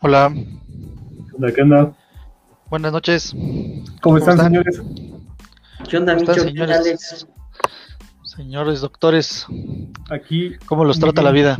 Hola, 0.00 0.32
Hola, 1.38 1.52
¿qué 1.52 1.62
onda? 1.62 1.92
buenas 2.70 2.92
noches. 2.92 3.34
¿Cómo 4.02 4.18
están, 4.18 4.34
están? 4.34 4.46
señores? 4.52 4.82
¿Qué 5.88 5.96
onda, 5.96 6.14
¿Cómo 6.16 6.30
están, 6.30 6.34
Micho? 6.36 6.44
¿Qué 6.44 6.50
señores? 6.50 6.76
Alex? 6.78 7.26
Señores 8.24 8.80
doctores, 8.82 9.46
Aquí, 10.10 10.54
¿cómo 10.66 10.84
los 10.84 10.98
trata 11.00 11.22
la 11.22 11.30
vida? 11.30 11.58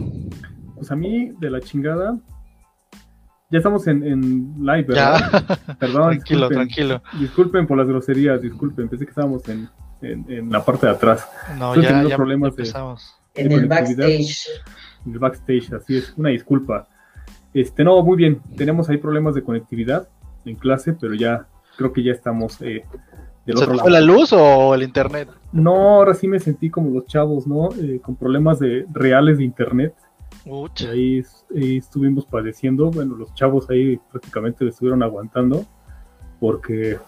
pues 0.74 0.90
a 0.90 0.96
mí, 0.96 1.32
de 1.40 1.50
la 1.50 1.60
chingada. 1.60 2.18
Ya 3.50 3.58
estamos 3.58 3.86
en, 3.86 4.02
en 4.04 4.54
live, 4.60 4.82
¿verdad? 4.82 5.20
Ya, 5.48 5.74
Perdón, 5.78 6.10
tranquilo, 6.10 6.48
disculpen. 6.48 6.48
tranquilo. 6.56 7.02
Disculpen 7.18 7.66
por 7.66 7.78
las 7.78 7.86
groserías, 7.88 8.42
disculpen. 8.42 8.88
Pensé 8.88 9.06
que 9.06 9.10
estábamos 9.10 9.48
en, 9.48 9.68
en, 10.02 10.30
en 10.30 10.50
la 10.50 10.62
parte 10.64 10.86
de 10.86 10.92
atrás, 10.92 11.26
No, 11.56 11.72
Estoy 11.74 11.84
ya, 11.84 12.02
ya 12.08 12.16
problemas 12.16 12.54
de- 12.56 12.62
empezamos. 12.62 13.14
En 13.34 13.48
de 13.48 13.54
el 13.54 13.68
conectividad. 13.68 14.06
backstage. 14.08 14.48
en 15.06 15.12
el 15.12 15.18
backstage, 15.18 15.72
así 15.72 15.96
es. 15.96 16.12
Una 16.16 16.30
disculpa. 16.30 16.88
Este, 17.56 17.84
no, 17.84 18.02
muy 18.02 18.18
bien. 18.18 18.42
Tenemos 18.54 18.90
ahí 18.90 18.98
problemas 18.98 19.34
de 19.34 19.42
conectividad 19.42 20.06
en 20.44 20.56
clase, 20.56 20.92
pero 20.92 21.14
ya 21.14 21.46
creo 21.78 21.90
que 21.90 22.02
ya 22.02 22.12
estamos 22.12 22.60
eh, 22.60 22.84
del 23.46 23.56
¿Se 23.56 23.64
otro 23.64 23.78
fue 23.78 23.90
lado. 23.90 23.90
la 23.90 24.00
luz 24.02 24.30
o 24.34 24.74
el 24.74 24.82
internet? 24.82 25.30
No, 25.52 25.94
ahora 25.94 26.12
sí 26.12 26.28
me 26.28 26.38
sentí 26.38 26.68
como 26.68 26.90
los 26.90 27.06
chavos, 27.06 27.46
¿no? 27.46 27.70
Eh, 27.80 27.98
con 28.02 28.14
problemas 28.14 28.58
de 28.58 28.84
reales 28.92 29.38
de 29.38 29.44
internet. 29.44 29.94
Uch, 30.44 30.82
ahí, 30.82 31.24
ahí 31.56 31.78
estuvimos 31.78 32.26
padeciendo, 32.26 32.90
bueno, 32.90 33.16
los 33.16 33.32
chavos 33.32 33.70
ahí 33.70 33.98
prácticamente 34.10 34.62
lo 34.62 34.68
estuvieron 34.68 35.02
aguantando, 35.02 35.64
porque 36.38 36.98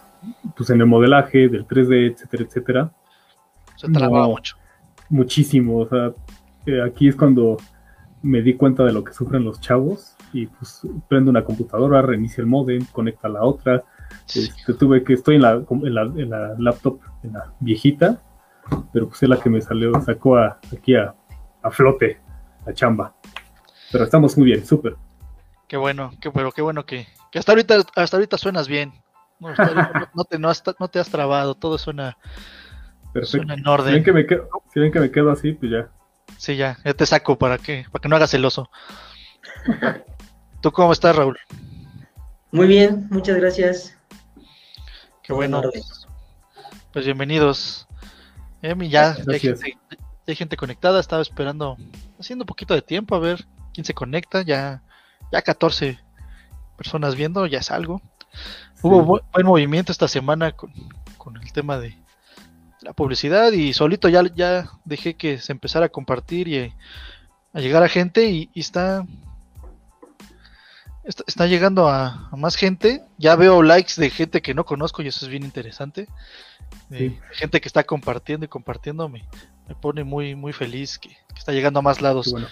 pues 0.57 0.71
en 0.71 0.81
el 0.81 0.87
modelaje 0.87 1.51
del 1.51 1.67
3D, 1.67 2.13
etcétera, 2.13 2.45
etcétera, 2.45 2.93
se 3.77 3.87
trababa 3.93 4.29
no. 4.29 4.33
mucho. 4.33 4.57
muchísimo, 5.11 5.81
o 5.81 5.89
sea, 5.89 6.13
eh, 6.65 6.81
aquí 6.81 7.07
es 7.07 7.17
cuando 7.17 7.59
me 8.23 8.41
di 8.41 8.55
cuenta 8.55 8.83
de 8.85 8.93
lo 8.93 9.05
que 9.05 9.13
sufren 9.13 9.45
los 9.45 9.61
chavos, 9.61 10.17
y 10.33 10.47
pues 10.47 10.81
prende 11.09 11.31
una 11.31 11.45
computadora, 11.45 12.03
reinicia 12.03 12.41
el 12.43 12.47
modem, 12.47 12.85
conecta 12.93 13.29
la 13.29 13.43
otra, 13.43 13.83
este, 14.35 14.75
tuve 14.75 15.03
que, 15.05 15.15
estoy 15.15 15.37
en 15.37 15.43
la, 15.43 15.53
en 15.53 15.95
la, 15.95 16.03
en 16.03 16.31
la 16.31 16.55
laptop, 16.59 17.01
en 17.23 17.33
la 17.33 17.53
viejita, 17.61 18.21
pero 18.93 19.09
pues 19.09 19.23
es 19.23 19.29
la 19.29 19.41
que 19.41 19.51
me 19.51 19.61
salió, 19.61 19.93
sacó 20.01 20.37
a, 20.37 20.59
aquí 20.73 20.95
a, 20.95 21.15
a 21.63 21.71
flote 21.71 22.21
la 22.67 22.75
chamba. 22.75 23.15
Pero 23.91 24.05
estamos 24.05 24.37
muy 24.37 24.47
bien, 24.47 24.67
súper. 24.67 24.97
Qué 25.67 25.77
bueno, 25.77 26.13
qué, 26.21 26.31
pero 26.31 26.53
qué 26.53 26.63
bueno 26.63 26.85
que, 26.85 27.07
que 27.31 27.39
hasta 27.39 27.53
ahorita 27.53 27.83
hasta 27.97 28.17
ahorita 28.17 28.39
suenas 28.39 28.69
bien. 28.69 28.93
No, 29.41 29.49
hasta 29.49 29.69
ahorita 29.69 29.93
no- 29.95 30.09
no 30.15 30.25
te, 30.25 30.39
no, 30.39 30.49
has- 30.51 30.63
no 30.79 30.89
te 30.89 30.99
has 30.99 31.09
trabado, 31.11 31.55
todo 31.55 31.79
suena, 31.79 32.17
Perfecto. 33.13 33.39
suena 33.39 33.55
en 33.55 33.61
Si 33.61 33.65
ven, 33.65 33.73
orden. 33.73 34.05
que 34.05 34.13
me 34.13 34.27
quedo, 34.27 34.49
si 34.73 34.81
ven 34.81 34.93
que 34.93 35.01
me 35.01 35.11
quedo 35.11 35.31
así, 35.31 35.53
pues 35.53 35.71
ya. 35.73 35.89
Sí, 36.37 36.57
ya, 36.57 36.77
ya 36.85 36.95
te 36.95 37.07
saco 37.07 37.37
para 37.39 37.57
que, 37.59 37.85
para 37.91 38.03
que 38.03 38.09
no 38.09 38.17
hagas 38.17 38.31
celoso. 38.31 38.69
¿Tú 40.61 40.73
cómo 40.73 40.93
estás, 40.93 41.15
Raúl? 41.15 41.39
Muy 42.51 42.67
bien, 42.67 43.07
muchas 43.11 43.37
gracias. 43.37 43.97
Qué 45.23 45.33
bueno. 45.33 45.59
orden. 45.59 45.83
Pues 46.93 47.05
bienvenidos. 47.05 47.87
Emi, 48.63 48.89
ya, 48.89 49.17
ya 49.17 49.33
hay, 49.33 49.39
gente, 49.41 49.79
ya 49.91 49.99
hay 50.27 50.35
gente 50.37 50.57
conectada, 50.57 50.99
estaba 50.99 51.23
esperando, 51.23 51.77
haciendo 52.19 52.43
un 52.43 52.47
poquito 52.47 52.75
de 52.75 52.83
tiempo 52.83 53.15
a 53.15 53.21
ver 53.21 53.47
quién 53.73 53.85
se 53.85 53.95
conecta, 53.95 54.43
ya, 54.43 54.83
ya 55.31 55.43
14 55.43 55.99
personas 56.77 57.15
viendo, 57.15 57.47
ya 57.47 57.59
es 57.59 57.71
algo. 57.71 58.03
Hubo 58.83 59.05
bu- 59.05 59.23
buen 59.33 59.47
movimiento 59.47 59.93
esta 59.93 60.09
semana 60.09 60.53
con, 60.53 60.73
con 61.19 61.37
el 61.37 61.53
tema 61.53 61.79
de 61.79 61.97
la 62.81 62.93
publicidad 62.93 63.53
y 63.53 63.73
solito 63.75 64.09
ya, 64.09 64.23
ya 64.35 64.71
dejé 64.85 65.15
que 65.15 65.39
se 65.39 65.53
empezara 65.53 65.87
a 65.87 65.91
compartir 65.91 66.49
y 66.49 66.57
eh, 66.57 66.75
a 67.53 67.61
llegar 67.61 67.83
a 67.83 67.89
gente 67.89 68.29
y, 68.29 68.51
y 68.55 68.61
está, 68.61 69.05
está 71.09 71.25
está 71.27 71.47
llegando 71.47 71.89
a, 71.89 72.29
a 72.31 72.37
más 72.37 72.57
gente. 72.57 73.03
Ya 73.17 73.35
veo 73.35 73.63
likes 73.63 73.95
de 73.97 74.11
gente 74.11 74.43
que 74.43 74.55
no 74.55 74.65
conozco 74.65 75.03
y 75.03 75.09
eso 75.09 75.25
es 75.25 75.31
bien 75.31 75.43
interesante. 75.43 76.07
Sí. 76.91 77.19
gente 77.33 77.61
que 77.61 77.69
está 77.69 77.85
compartiendo 77.85 78.45
y 78.45 78.49
compartiendo 78.49 79.09
me, 79.09 79.27
me 79.69 79.75
pone 79.75 80.05
muy 80.05 80.35
muy 80.35 80.53
feliz 80.53 80.99
que, 80.99 81.09
que 81.09 81.39
está 81.39 81.53
llegando 81.53 81.79
a 81.81 81.83
más 81.83 82.03
lados 82.03 82.31
bueno. 82.31 82.47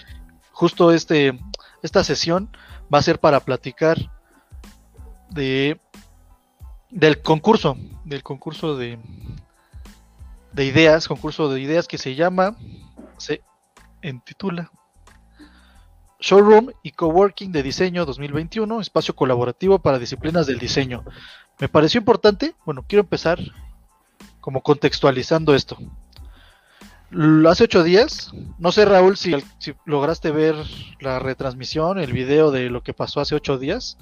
justo 0.53 0.93
este 0.93 1.39
esta 1.83 2.03
sesión 2.03 2.51
va 2.93 2.99
a 2.99 3.03
ser 3.03 3.19
para 3.19 3.41
platicar 3.41 3.99
de 5.31 5.79
del 6.91 7.21
concurso 7.21 7.77
del 8.05 8.23
concurso 8.23 8.77
de 8.77 8.99
de 10.53 10.65
ideas 10.65 11.09
concurso 11.09 11.53
de 11.53 11.61
ideas 11.61 11.89
que 11.89 11.99
se 11.99 12.15
llama 12.15 12.57
se 13.19 13.43
intitula 14.03 14.71
Showroom 16.19 16.71
y 16.83 16.93
Coworking 16.93 17.53
de 17.53 17.63
Diseño 17.63 18.05
2021 18.07 18.81
espacio 18.81 19.15
colaborativo 19.15 19.79
para 19.79 19.99
disciplinas 19.99 20.47
del 20.47 20.59
diseño 20.59 21.05
me 21.61 21.69
pareció 21.69 21.99
importante 21.99 22.55
bueno 22.65 22.85
quiero 22.89 23.03
empezar 23.03 23.39
como 24.41 24.63
contextualizando 24.63 25.55
esto 25.55 25.77
Hace 27.49 27.65
ocho 27.65 27.85
días, 27.85 28.33
no 28.59 28.73
sé 28.73 28.85
Raúl 28.85 29.17
si, 29.17 29.33
si 29.59 29.75
lograste 29.85 30.33
ver 30.33 30.57
la 31.01 31.21
retransmisión, 31.21 31.99
el 32.01 32.13
video 32.13 32.51
de 32.51 32.69
lo 32.69 32.83
que 32.83 32.95
pasó 32.95 33.21
hace 33.21 33.37
ocho 33.37 33.59
días. 33.59 33.97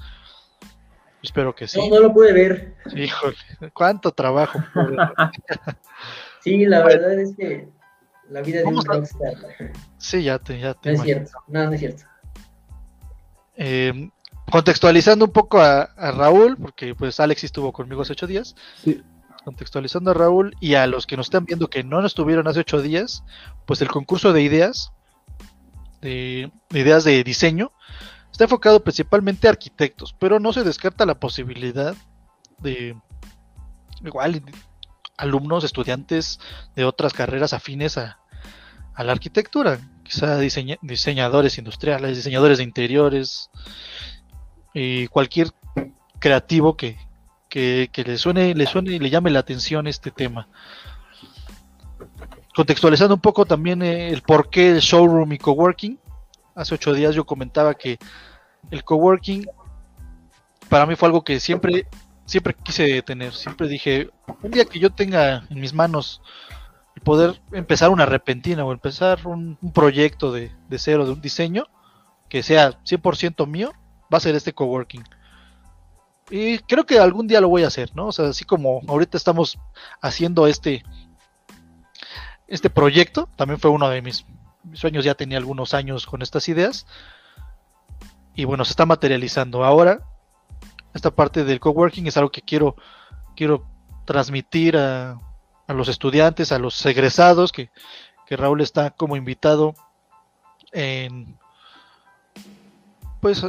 Espero 1.23 1.55
que 1.55 1.69
sí. 1.69 1.79
No, 1.79 1.95
no 1.97 2.01
lo 2.01 2.15
pude 2.15 2.33
ver. 2.33 2.75
Híjole, 2.97 3.37
cuánto 3.75 4.11
trabajo. 4.13 4.59
Sí, 6.41 6.67
la 6.67 6.83
Bueno. 6.83 7.01
verdad 7.01 7.21
es 7.21 7.37
que 7.37 7.69
la 8.31 8.41
vida 8.43 8.59
de 8.61 8.65
un 8.65 8.79
a- 8.79 8.83
rockstar. 8.83 9.35
Sí, 9.99 10.23
ya 10.23 10.39
te, 10.39 10.59
ya 10.59 10.75
te 10.75 10.91
No 10.93 10.97
es 10.97 11.03
cierto. 11.03 11.33
No, 11.49 11.65
no 11.67 11.73
es 11.73 11.81
cierto. 11.81 12.03
Eh, 13.57 14.11
contextualizando 14.51 15.25
un 15.27 15.33
poco 15.33 15.61
a, 15.61 15.83
a 15.83 16.11
Raúl, 16.13 16.57
porque 16.57 16.95
pues 16.95 17.21
Alex 17.21 17.45
estuvo 17.45 17.73
conmigo 17.73 18.03
hace 18.03 18.13
ocho 18.13 18.27
días. 18.27 18.55
Sí. 18.83 19.03
Contextualizando 19.45 20.11
a 20.11 20.15
Raúl 20.15 20.57
y 20.61 20.75
a 20.75 20.87
los 20.87 21.07
que 21.07 21.17
nos 21.17 21.27
están 21.27 21.45
viendo 21.45 21.69
que 21.69 21.85
no 21.85 22.01
nos 22.01 22.13
estuvieron 22.13 22.49
hace 22.49 22.61
ocho 22.61 22.81
días, 22.81 23.25
pues 23.67 23.81
el 23.83 23.89
concurso 23.89 24.33
de 24.33 24.43
ideas, 24.43 24.93
de, 26.01 26.51
de 26.71 26.81
ideas 26.81 27.05
de 27.05 27.23
diseño, 27.23 27.71
está 28.33 28.45
enfocado 28.45 28.83
principalmente 28.83 29.47
a 29.47 29.51
arquitectos, 29.51 30.15
pero 30.19 30.41
no 30.41 30.53
se 30.53 30.65
descarta 30.65 31.05
la 31.07 31.21
posibilidad 31.21 31.95
de 32.59 32.97
igual 34.03 34.43
alumnos, 35.17 35.65
estudiantes 35.65 36.41
de 36.75 36.85
otras 36.85 37.13
carreras 37.13 37.53
afines 37.53 37.99
a, 37.99 38.19
la 38.97 39.13
arquitectura, 39.13 39.81
quizá 40.05 40.39
diseña- 40.39 40.79
diseñadores 40.83 41.59
industriales, 41.59 42.17
diseñadores 42.17 42.59
de 42.59 42.65
interiores, 42.65 43.51
y 44.73 45.07
cualquier 45.09 45.49
creativo 46.19 46.77
que, 46.77 46.97
que, 47.49 48.05
le 48.05 48.19
suene, 48.19 48.55
le 48.55 48.67
suene 48.67 48.93
y 48.93 48.99
le 48.99 49.11
llame 49.11 49.31
la 49.31 49.41
atención 49.41 49.87
este 49.87 50.11
tema. 50.11 50.49
Contextualizando 52.55 53.15
un 53.15 53.21
poco 53.21 53.47
también 53.47 53.83
eh, 53.83 54.11
el 54.11 54.23
por 54.23 54.51
qué 54.51 54.71
el 54.71 54.81
showroom 54.81 55.33
y 55.33 55.39
coworking. 55.39 55.99
Hace 56.55 56.75
ocho 56.75 56.93
días 56.93 57.15
yo 57.15 57.25
comentaba 57.25 57.75
que 57.75 57.99
el 58.71 58.85
coworking 58.85 59.47
para 60.69 60.87
mí 60.87 60.97
fue 60.97 61.07
algo 61.07 61.23
que 61.23 61.41
siempre, 61.41 61.87
siempre 62.27 62.55
quise 62.55 63.03
tener. 63.03 63.35
Siempre 63.35 63.69
dije, 63.69 64.11
un 64.43 64.51
día 64.51 64.65
que 64.65 64.79
yo 64.79 64.91
tenga 64.91 65.47
en 65.51 65.61
mis 65.61 65.75
manos 65.75 66.23
el 66.97 67.03
poder 67.03 67.41
empezar 67.53 67.91
una 67.91 68.07
repentina 68.07 68.65
o 68.65 68.73
empezar 68.73 69.27
un, 69.27 69.59
proyecto 69.75 70.33
de, 70.33 70.53
de 70.69 70.79
cero, 70.79 71.05
de 71.07 71.13
un 71.13 71.21
diseño 71.21 71.67
que 72.29 72.43
sea 72.43 72.81
100% 72.83 73.47
mío, 73.47 73.73
va 74.13 74.19
a 74.19 74.21
ser 74.21 74.35
este 74.35 74.53
coworking. 74.53 75.05
Y 76.31 76.59
creo 76.61 76.87
que 76.87 76.99
algún 76.99 77.27
día 77.27 77.41
lo 77.41 77.49
voy 77.49 77.65
a 77.65 77.69
hacer, 77.69 77.95
¿no? 77.95 78.07
O 78.07 78.13
sea, 78.13 78.29
así 78.29 78.45
como 78.45 78.81
ahorita 78.89 79.17
estamos 79.17 79.59
haciendo 80.01 80.47
este 80.47 80.85
este 82.47 82.71
proyecto, 82.71 83.29
también 83.37 83.59
fue 83.59 83.71
uno 83.71 83.89
de 83.89 84.03
mis, 84.03 84.27
mis 84.63 84.79
sueños, 84.79 85.05
ya 85.05 85.15
tenía 85.15 85.39
algunos 85.39 85.75
años 85.75 86.07
con 86.07 86.23
estas 86.23 86.49
ideas. 86.49 86.87
Y 88.35 88.45
bueno, 88.45 88.65
se 88.65 88.73
está 88.73 88.87
materializando. 88.87 89.65
Ahora, 89.65 90.03
esta 90.95 91.11
parte 91.11 91.45
del 91.45 91.61
coworking 91.61 92.07
es 92.07 92.17
algo 92.17 92.31
que 92.31 92.43
quiero, 92.43 92.77
quiero 93.37 93.65
transmitir 94.05 94.77
a, 94.77 95.19
a 95.67 95.73
los 95.73 95.89
estudiantes, 95.89 96.53
a 96.53 96.59
los 96.59 96.85
egresados, 96.87 97.53
que, 97.53 97.71
que 98.27 98.37
Raúl 98.37 98.61
está 98.61 98.91
como 98.91 99.17
invitado 99.17 99.75
en 100.73 101.37
pues 103.21 103.43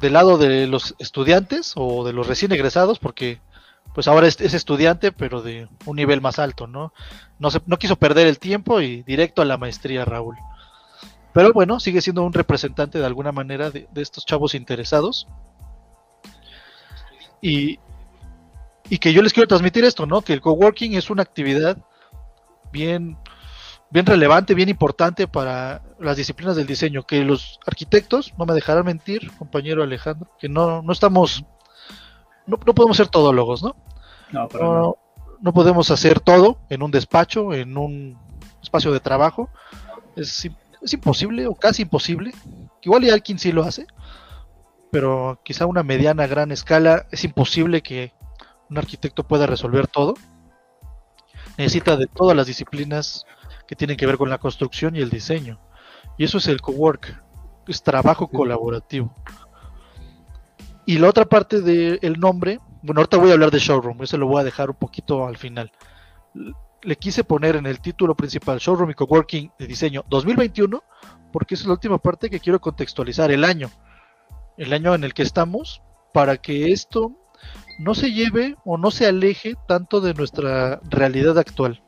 del 0.00 0.12
lado 0.12 0.38
de 0.38 0.66
los 0.68 0.94
estudiantes 0.98 1.72
o 1.74 2.04
de 2.04 2.12
los 2.12 2.28
recién 2.28 2.52
egresados, 2.52 3.00
porque 3.00 3.40
pues 3.94 4.06
ahora 4.06 4.28
es, 4.28 4.40
es 4.40 4.54
estudiante, 4.54 5.10
pero 5.10 5.42
de 5.42 5.68
un 5.86 5.96
nivel 5.96 6.20
más 6.20 6.38
alto, 6.38 6.66
¿no? 6.66 6.92
No, 7.38 7.50
se, 7.50 7.60
no 7.66 7.78
quiso 7.78 7.96
perder 7.96 8.26
el 8.26 8.38
tiempo 8.38 8.80
y 8.80 9.02
directo 9.02 9.42
a 9.42 9.46
la 9.46 9.56
maestría, 9.56 10.04
Raúl. 10.04 10.36
Pero 11.32 11.52
bueno, 11.52 11.80
sigue 11.80 12.00
siendo 12.00 12.22
un 12.22 12.32
representante 12.32 12.98
de 12.98 13.06
alguna 13.06 13.32
manera 13.32 13.70
de, 13.70 13.88
de 13.90 14.02
estos 14.02 14.24
chavos 14.24 14.54
interesados. 14.54 15.26
Y, 17.40 17.78
y 18.88 18.98
que 18.98 19.12
yo 19.12 19.22
les 19.22 19.32
quiero 19.32 19.48
transmitir 19.48 19.84
esto, 19.84 20.06
¿no? 20.06 20.22
Que 20.22 20.32
el 20.32 20.40
coworking 20.40 20.94
es 20.94 21.10
una 21.10 21.22
actividad 21.22 21.76
bien, 22.72 23.16
bien 23.90 24.06
relevante, 24.06 24.54
bien 24.54 24.68
importante 24.68 25.26
para 25.28 25.82
las 25.98 26.16
disciplinas 26.16 26.56
del 26.56 26.66
diseño, 26.66 27.04
que 27.04 27.24
los 27.24 27.58
arquitectos, 27.66 28.32
no 28.38 28.46
me 28.46 28.54
dejarán 28.54 28.84
mentir, 28.84 29.30
compañero 29.36 29.82
Alejandro, 29.82 30.30
que 30.38 30.48
no, 30.48 30.82
no 30.82 30.92
estamos, 30.92 31.44
no, 32.46 32.58
no 32.64 32.74
podemos 32.74 32.96
ser 32.96 33.08
todólogos, 33.08 33.62
¿no? 33.62 33.76
No, 34.30 34.48
No, 34.52 34.72
nada. 34.72 34.92
no 35.40 35.52
podemos 35.52 35.90
hacer 35.90 36.20
todo 36.20 36.58
en 36.68 36.82
un 36.82 36.90
despacho, 36.90 37.52
en 37.54 37.76
un 37.76 38.18
espacio 38.62 38.92
de 38.92 39.00
trabajo. 39.00 39.48
Es, 40.16 40.48
es 40.82 40.92
imposible 40.92 41.46
o 41.46 41.54
casi 41.54 41.82
imposible. 41.82 42.32
Igual 42.82 43.04
y 43.04 43.10
alguien 43.10 43.38
sí 43.38 43.52
lo 43.52 43.62
hace, 43.64 43.86
pero 44.90 45.40
quizá 45.44 45.64
a 45.64 45.68
una 45.68 45.82
mediana, 45.82 46.26
gran 46.26 46.52
escala 46.52 47.06
es 47.10 47.24
imposible 47.24 47.82
que 47.82 48.12
un 48.70 48.78
arquitecto 48.78 49.24
pueda 49.26 49.46
resolver 49.46 49.86
todo. 49.86 50.14
Necesita 51.58 51.96
de 51.96 52.06
todas 52.06 52.36
las 52.36 52.46
disciplinas 52.46 53.24
que 53.66 53.76
tienen 53.76 53.96
que 53.96 54.06
ver 54.06 54.18
con 54.18 54.30
la 54.30 54.38
construcción 54.38 54.96
y 54.96 55.00
el 55.00 55.10
diseño. 55.10 55.58
Y 56.18 56.24
eso 56.24 56.38
es 56.38 56.46
el 56.48 56.60
cowork, 56.60 57.22
es 57.66 57.82
trabajo 57.82 58.28
Sí. 58.30 58.36
colaborativo. 58.36 59.14
Y 60.84 60.98
la 60.98 61.08
otra 61.08 61.24
parte 61.24 61.60
del 61.60 62.20
nombre, 62.20 62.60
bueno, 62.82 63.00
ahorita 63.00 63.16
voy 63.16 63.30
a 63.30 63.32
hablar 63.34 63.50
de 63.50 63.58
showroom, 63.58 64.02
eso 64.02 64.16
lo 64.18 64.26
voy 64.28 64.40
a 64.40 64.44
dejar 64.44 64.70
un 64.70 64.76
poquito 64.76 65.26
al 65.26 65.36
final. 65.36 65.72
Le 66.82 66.96
quise 66.96 67.24
poner 67.24 67.56
en 67.56 67.66
el 67.66 67.80
título 67.80 68.14
principal 68.14 68.58
Showroom 68.58 68.90
y 68.90 68.94
Coworking 68.94 69.50
de 69.58 69.66
Diseño 69.66 70.04
2021, 70.08 70.84
porque 71.32 71.54
es 71.54 71.66
la 71.66 71.72
última 71.72 71.98
parte 71.98 72.30
que 72.30 72.38
quiero 72.38 72.60
contextualizar, 72.60 73.32
el 73.32 73.42
año. 73.42 73.68
El 74.56 74.72
año 74.72 74.94
en 74.94 75.04
el 75.04 75.14
que 75.14 75.22
estamos, 75.22 75.82
para 76.12 76.38
que 76.38 76.72
esto 76.72 77.12
no 77.78 77.94
se 77.94 78.12
lleve 78.12 78.56
o 78.64 78.78
no 78.78 78.90
se 78.90 79.06
aleje 79.06 79.54
tanto 79.68 80.00
de 80.00 80.14
nuestra 80.14 80.80
realidad 80.88 81.38
actual. 81.38 81.82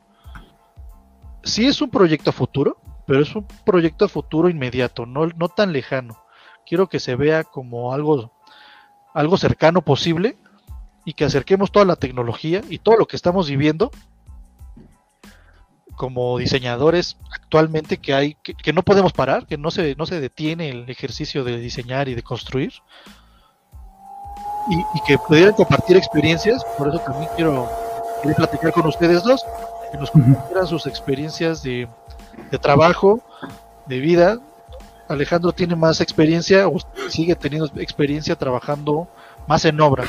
Sí 1.43 1.67
es 1.67 1.81
un 1.81 1.91
proyecto 1.91 2.31
a 2.31 2.35
futuro, 2.35 2.79
pero 3.06 3.23
es 3.23 3.35
un 3.35 3.47
proyecto 3.65 4.05
a 4.05 4.09
futuro 4.09 4.50
inmediato, 4.50 5.06
no, 5.06 5.26
no 5.26 5.49
tan 5.49 5.73
lejano. 5.73 6.19
Quiero 6.67 6.88
que 6.88 7.00
se 7.00 7.17
vea 7.17 7.44
como 7.44 7.94
algo, 7.94 8.32
algo 9.14 9.38
cercano 9.38 9.82
posible 9.82 10.37
y 11.06 11.14
que 11.14 11.25
acerquemos 11.25 11.73
toda 11.73 11.87
la 11.87 11.97
tecnología 11.97 12.61
y 12.69 12.79
todo 12.79 12.99
lo 12.99 13.06
que 13.06 13.17
estamos 13.17 13.49
viviendo 13.49 13.91
como 15.99 16.39
diseñadores 16.39 17.19
actualmente 17.31 17.99
que 17.99 18.15
hay 18.15 18.35
que, 18.43 18.55
que 18.55 18.73
no 18.73 18.83
podemos 18.83 19.12
parar, 19.12 19.47
que 19.47 19.59
no 19.59 19.71
se, 19.71 19.97
no 19.97 20.06
se 20.06 20.21
detiene 20.21 20.71
el 20.71 20.89
ejercicio 20.89 21.45
de 21.45 21.59
diseñar 21.59 22.09
y 22.09 22.15
de 22.15 22.23
construir 22.23 22.73
y, 24.71 24.77
y 24.77 25.00
que 25.06 25.19
pudieran 25.19 25.55
compartir 25.55 25.97
experiencias, 25.97 26.65
por 26.77 26.89
eso 26.89 26.99
también 27.00 27.31
quiero, 27.37 27.69
quiero 28.23 28.37
platicar 28.37 28.73
con 28.73 28.87
ustedes 28.87 29.23
dos, 29.25 29.45
que 29.91 29.99
nos 29.99 30.11
compartieran 30.11 30.67
sus 30.67 30.87
experiencias 30.87 31.62
de, 31.62 31.89
de 32.50 32.59
trabajo, 32.59 33.21
de 33.87 33.99
vida. 33.99 34.39
Alejandro 35.09 35.53
tiene 35.53 35.75
más 35.75 36.00
experiencia 36.00 36.69
o 36.69 36.77
sigue 37.09 37.35
teniendo 37.35 37.67
experiencia 37.77 38.37
trabajando 38.37 39.09
más 39.47 39.65
en 39.65 39.81
obra. 39.81 40.05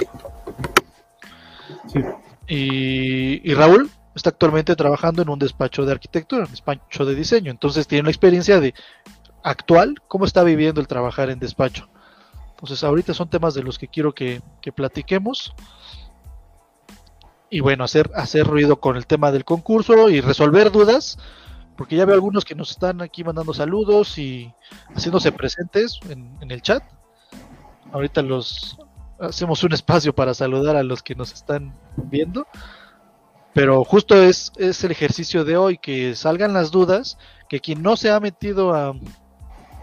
Sí. 1.88 2.00
Y, 2.48 3.50
y 3.50 3.54
Raúl 3.54 3.90
está 4.20 4.30
actualmente 4.30 4.76
trabajando 4.76 5.22
en 5.22 5.30
un 5.30 5.40
despacho 5.40 5.86
de 5.86 5.94
arquitectura, 5.94 6.46
un 6.46 6.52
despacho 6.52 7.06
de 7.06 7.16
diseño. 7.16 7.52
Entonces 7.52 7.88
tiene 7.88 8.04
la 8.04 8.12
experiencia 8.12 8.60
de 8.60 8.74
actual, 9.44 9.96
cómo 10.08 10.26
está 10.26 10.44
viviendo 10.44 10.82
el 10.82 10.88
trabajar 10.88 11.30
en 11.30 11.40
despacho. 11.40 11.90
Entonces 12.52 12.84
ahorita 12.84 13.14
son 13.14 13.30
temas 13.30 13.54
de 13.54 13.64
los 13.64 13.80
que 13.80 13.88
quiero 13.88 14.14
que, 14.14 14.42
que 14.62 14.72
platiquemos. 14.72 15.54
Y 17.50 17.62
bueno, 17.62 17.84
hacer, 17.84 18.12
hacer 18.14 18.46
ruido 18.46 18.80
con 18.80 18.96
el 18.96 19.08
tema 19.08 19.32
del 19.32 19.46
concurso 19.46 20.10
y 20.10 20.22
resolver 20.22 20.72
dudas, 20.72 21.18
porque 21.78 21.96
ya 21.96 22.06
veo 22.06 22.14
algunos 22.14 22.46
que 22.46 22.54
nos 22.54 22.72
están 22.72 23.02
aquí 23.02 23.24
mandando 23.24 23.54
saludos 23.54 24.18
y 24.18 24.54
haciéndose 24.94 25.32
presentes 25.32 26.00
en, 26.10 26.38
en 26.42 26.52
el 26.52 26.62
chat. 26.62 26.84
Ahorita 27.92 28.22
los 28.22 28.78
hacemos 29.20 29.64
un 29.64 29.74
espacio 29.74 30.14
para 30.14 30.34
saludar 30.34 30.76
a 30.76 30.84
los 30.84 31.02
que 31.02 31.16
nos 31.16 31.34
están 31.34 31.74
viendo. 31.96 32.46
Pero 33.54 33.84
justo 33.84 34.16
es, 34.16 34.52
es 34.58 34.84
el 34.84 34.92
ejercicio 34.92 35.44
de 35.44 35.58
hoy, 35.58 35.78
que 35.78 36.16
salgan 36.16 36.54
las 36.54 36.72
dudas, 36.72 37.18
que 37.50 37.60
quien 37.60 37.82
no 37.82 37.98
se 37.98 38.12
ha 38.12 38.20
metido 38.20 38.74
a, 38.74 38.94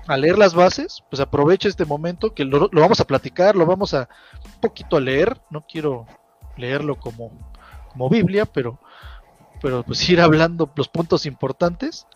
a 0.07 0.17
leer 0.17 0.39
las 0.39 0.55
bases, 0.55 1.03
pues 1.11 1.21
aproveche 1.21 1.69
este 1.69 1.85
momento, 1.85 2.33
que 2.33 2.45
lo, 2.45 2.69
lo 2.71 2.81
vamos 2.81 3.01
a 3.01 3.07
platicar, 3.07 3.57
lo 3.57 3.67
vamos 3.67 3.93
a 3.93 4.09
un 4.45 4.61
poquito 4.61 4.97
a 4.97 5.01
leer, 5.01 5.41
no 5.51 5.63
quiero 5.63 6.07
leerlo 6.57 6.97
como, 6.97 7.33
como 7.91 8.09
Biblia, 8.09 8.47
pero, 8.47 8.79
pero 9.61 9.83
pues 9.83 10.09
ir 10.09 10.21
hablando 10.21 10.71
los 10.77 10.89
puntos 10.89 11.27
importantes 11.27 12.07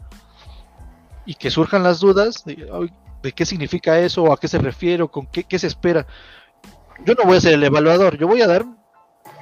y 1.26 1.35
que 1.35 1.50
surjan 1.50 1.82
las 1.82 2.00
dudas 2.00 2.44
de, 2.44 2.91
de 3.23 3.32
qué 3.32 3.44
significa 3.44 3.99
eso, 3.99 4.32
a 4.32 4.38
qué 4.38 4.49
se 4.49 4.58
refiere, 4.58 5.06
con 5.08 5.26
qué, 5.26 5.44
qué 5.44 5.58
se 5.58 5.67
espera. 5.67 6.06
Yo 7.05 7.14
no 7.14 7.25
voy 7.25 7.38
a 7.38 7.41
ser 7.41 7.55
el 7.55 7.64
evaluador, 7.64 8.17
yo 8.19 8.29
voy 8.29 8.41
a 8.43 8.46
dar, 8.46 8.64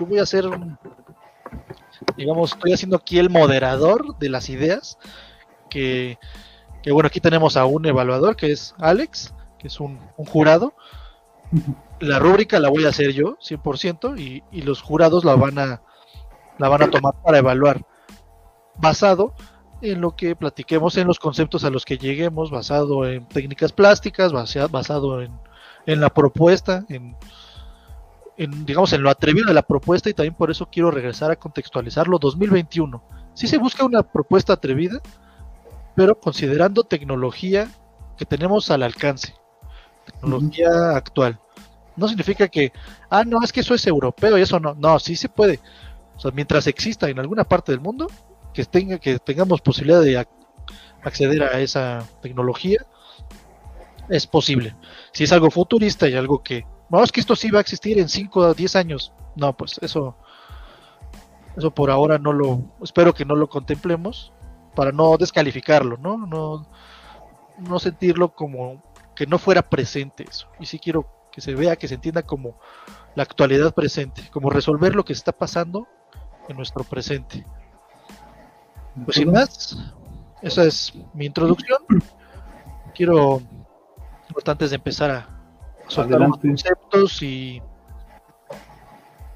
yo 0.00 0.06
voy 0.06 0.18
a 0.18 0.26
ser 0.26 0.46
un, 0.46 0.78
digamos, 2.16 2.52
estoy 2.52 2.72
haciendo 2.72 2.96
aquí 2.96 3.18
el 3.18 3.30
moderador 3.30 4.16
de 4.18 4.28
las 4.28 4.48
ideas, 4.48 4.98
que, 5.70 6.18
que 6.82 6.92
bueno, 6.92 7.08
aquí 7.08 7.20
tenemos 7.20 7.56
a 7.56 7.64
un 7.64 7.86
evaluador 7.86 8.36
que 8.36 8.52
es 8.52 8.74
Alex, 8.78 9.34
que 9.58 9.68
es 9.68 9.80
un, 9.80 9.98
jurado. 10.16 10.74
La 12.00 12.18
rúbrica 12.18 12.60
la 12.60 12.68
voy 12.68 12.84
a 12.84 12.90
hacer 12.90 13.12
yo, 13.12 13.38
100%, 13.38 14.18
y, 14.18 14.42
y 14.52 14.62
los 14.62 14.82
jurados 14.82 15.24
la 15.24 15.34
van 15.34 15.58
a 15.58 15.82
la 16.58 16.68
van 16.68 16.82
a 16.82 16.90
tomar 16.90 17.14
para 17.22 17.38
evaluar, 17.38 17.84
basado 18.76 19.32
en 19.80 20.00
lo 20.00 20.16
que 20.16 20.34
platiquemos, 20.34 20.96
en 20.96 21.06
los 21.06 21.18
conceptos 21.18 21.64
a 21.64 21.70
los 21.70 21.84
que 21.84 21.98
lleguemos, 21.98 22.50
basado 22.50 23.06
en 23.06 23.26
técnicas 23.26 23.72
plásticas, 23.72 24.32
basado 24.32 25.22
en, 25.22 25.32
en 25.86 26.00
la 26.00 26.10
propuesta, 26.10 26.84
en, 26.88 27.16
en, 28.38 28.64
digamos, 28.66 28.92
en 28.94 29.02
lo 29.02 29.10
atrevido 29.10 29.48
de 29.48 29.54
la 29.54 29.62
propuesta 29.62 30.10
y 30.10 30.14
también 30.14 30.34
por 30.34 30.50
eso 30.50 30.68
quiero 30.70 30.90
regresar 30.90 31.30
a 31.30 31.36
contextualizarlo 31.36 32.18
2021. 32.18 33.02
Si 33.34 33.46
se 33.46 33.58
busca 33.58 33.84
una 33.84 34.02
propuesta 34.02 34.54
atrevida, 34.54 35.00
pero 35.94 36.18
considerando 36.18 36.84
tecnología 36.84 37.68
que 38.16 38.24
tenemos 38.24 38.70
al 38.70 38.82
alcance, 38.82 39.34
tecnología 40.04 40.68
actual. 40.96 41.38
No 41.96 42.08
significa 42.08 42.48
que, 42.48 42.72
ah, 43.10 43.24
no, 43.24 43.42
es 43.42 43.52
que 43.52 43.60
eso 43.60 43.74
es 43.74 43.86
europeo 43.86 44.38
y 44.38 44.42
eso 44.42 44.60
no, 44.60 44.74
no, 44.74 44.98
sí 45.00 45.16
se 45.16 45.28
puede. 45.28 45.60
O 46.16 46.20
sea, 46.20 46.30
mientras 46.32 46.66
exista 46.66 47.08
en 47.08 47.18
alguna 47.18 47.44
parte 47.44 47.72
del 47.72 47.80
mundo, 47.80 48.06
que 48.54 48.64
tenga, 48.64 48.98
que 48.98 49.18
tengamos 49.18 49.60
posibilidad 49.60 50.00
de 50.02 50.20
ac- 50.20 50.28
acceder 51.02 51.42
a 51.42 51.60
esa 51.60 52.04
tecnología, 52.22 52.78
es 54.08 54.26
posible. 54.26 54.74
Si 55.12 55.24
es 55.24 55.32
algo 55.32 55.50
futurista 55.50 56.08
y 56.08 56.14
algo 56.14 56.42
que, 56.42 56.64
no, 56.90 57.02
es 57.02 57.12
que 57.12 57.20
esto 57.20 57.36
sí 57.36 57.50
va 57.50 57.58
a 57.58 57.62
existir 57.62 57.98
en 57.98 58.08
5 58.08 58.44
a 58.44 58.54
10 58.54 58.76
años, 58.76 59.12
no, 59.36 59.56
pues 59.56 59.78
eso, 59.82 60.16
eso 61.56 61.70
por 61.70 61.90
ahora 61.90 62.18
no 62.18 62.32
lo, 62.32 62.62
espero 62.82 63.12
que 63.12 63.24
no 63.24 63.36
lo 63.36 63.48
contemplemos 63.48 64.32
para 64.74 64.92
no 64.92 65.16
descalificarlo, 65.16 65.96
¿no? 65.98 66.16
No, 66.26 66.66
no 67.58 67.78
sentirlo 67.78 68.32
como 68.32 68.82
que 69.14 69.26
no 69.26 69.38
fuera 69.38 69.62
presente 69.62 70.24
eso. 70.28 70.48
Y 70.60 70.66
sí 70.66 70.78
quiero 70.78 71.06
que 71.32 71.40
se 71.40 71.54
vea, 71.54 71.76
que 71.76 71.88
se 71.88 71.94
entienda 71.94 72.22
como 72.22 72.58
la 73.14 73.24
actualidad 73.24 73.74
presente, 73.74 74.22
como 74.32 74.50
resolver 74.50 74.94
lo 74.94 75.04
que 75.04 75.12
está 75.12 75.32
pasando 75.32 75.88
en 76.48 76.56
nuestro 76.56 76.84
presente. 76.84 77.44
Pues 79.04 79.16
sin 79.16 79.32
más, 79.32 79.76
esa 80.42 80.64
es 80.64 80.92
mi 81.14 81.26
introducción. 81.26 81.78
Quiero, 82.94 83.42
antes 84.46 84.70
de 84.70 84.76
empezar 84.76 85.10
a 85.10 85.37
Adelante. 85.96 86.48
conceptos 86.48 87.22
y, 87.22 87.62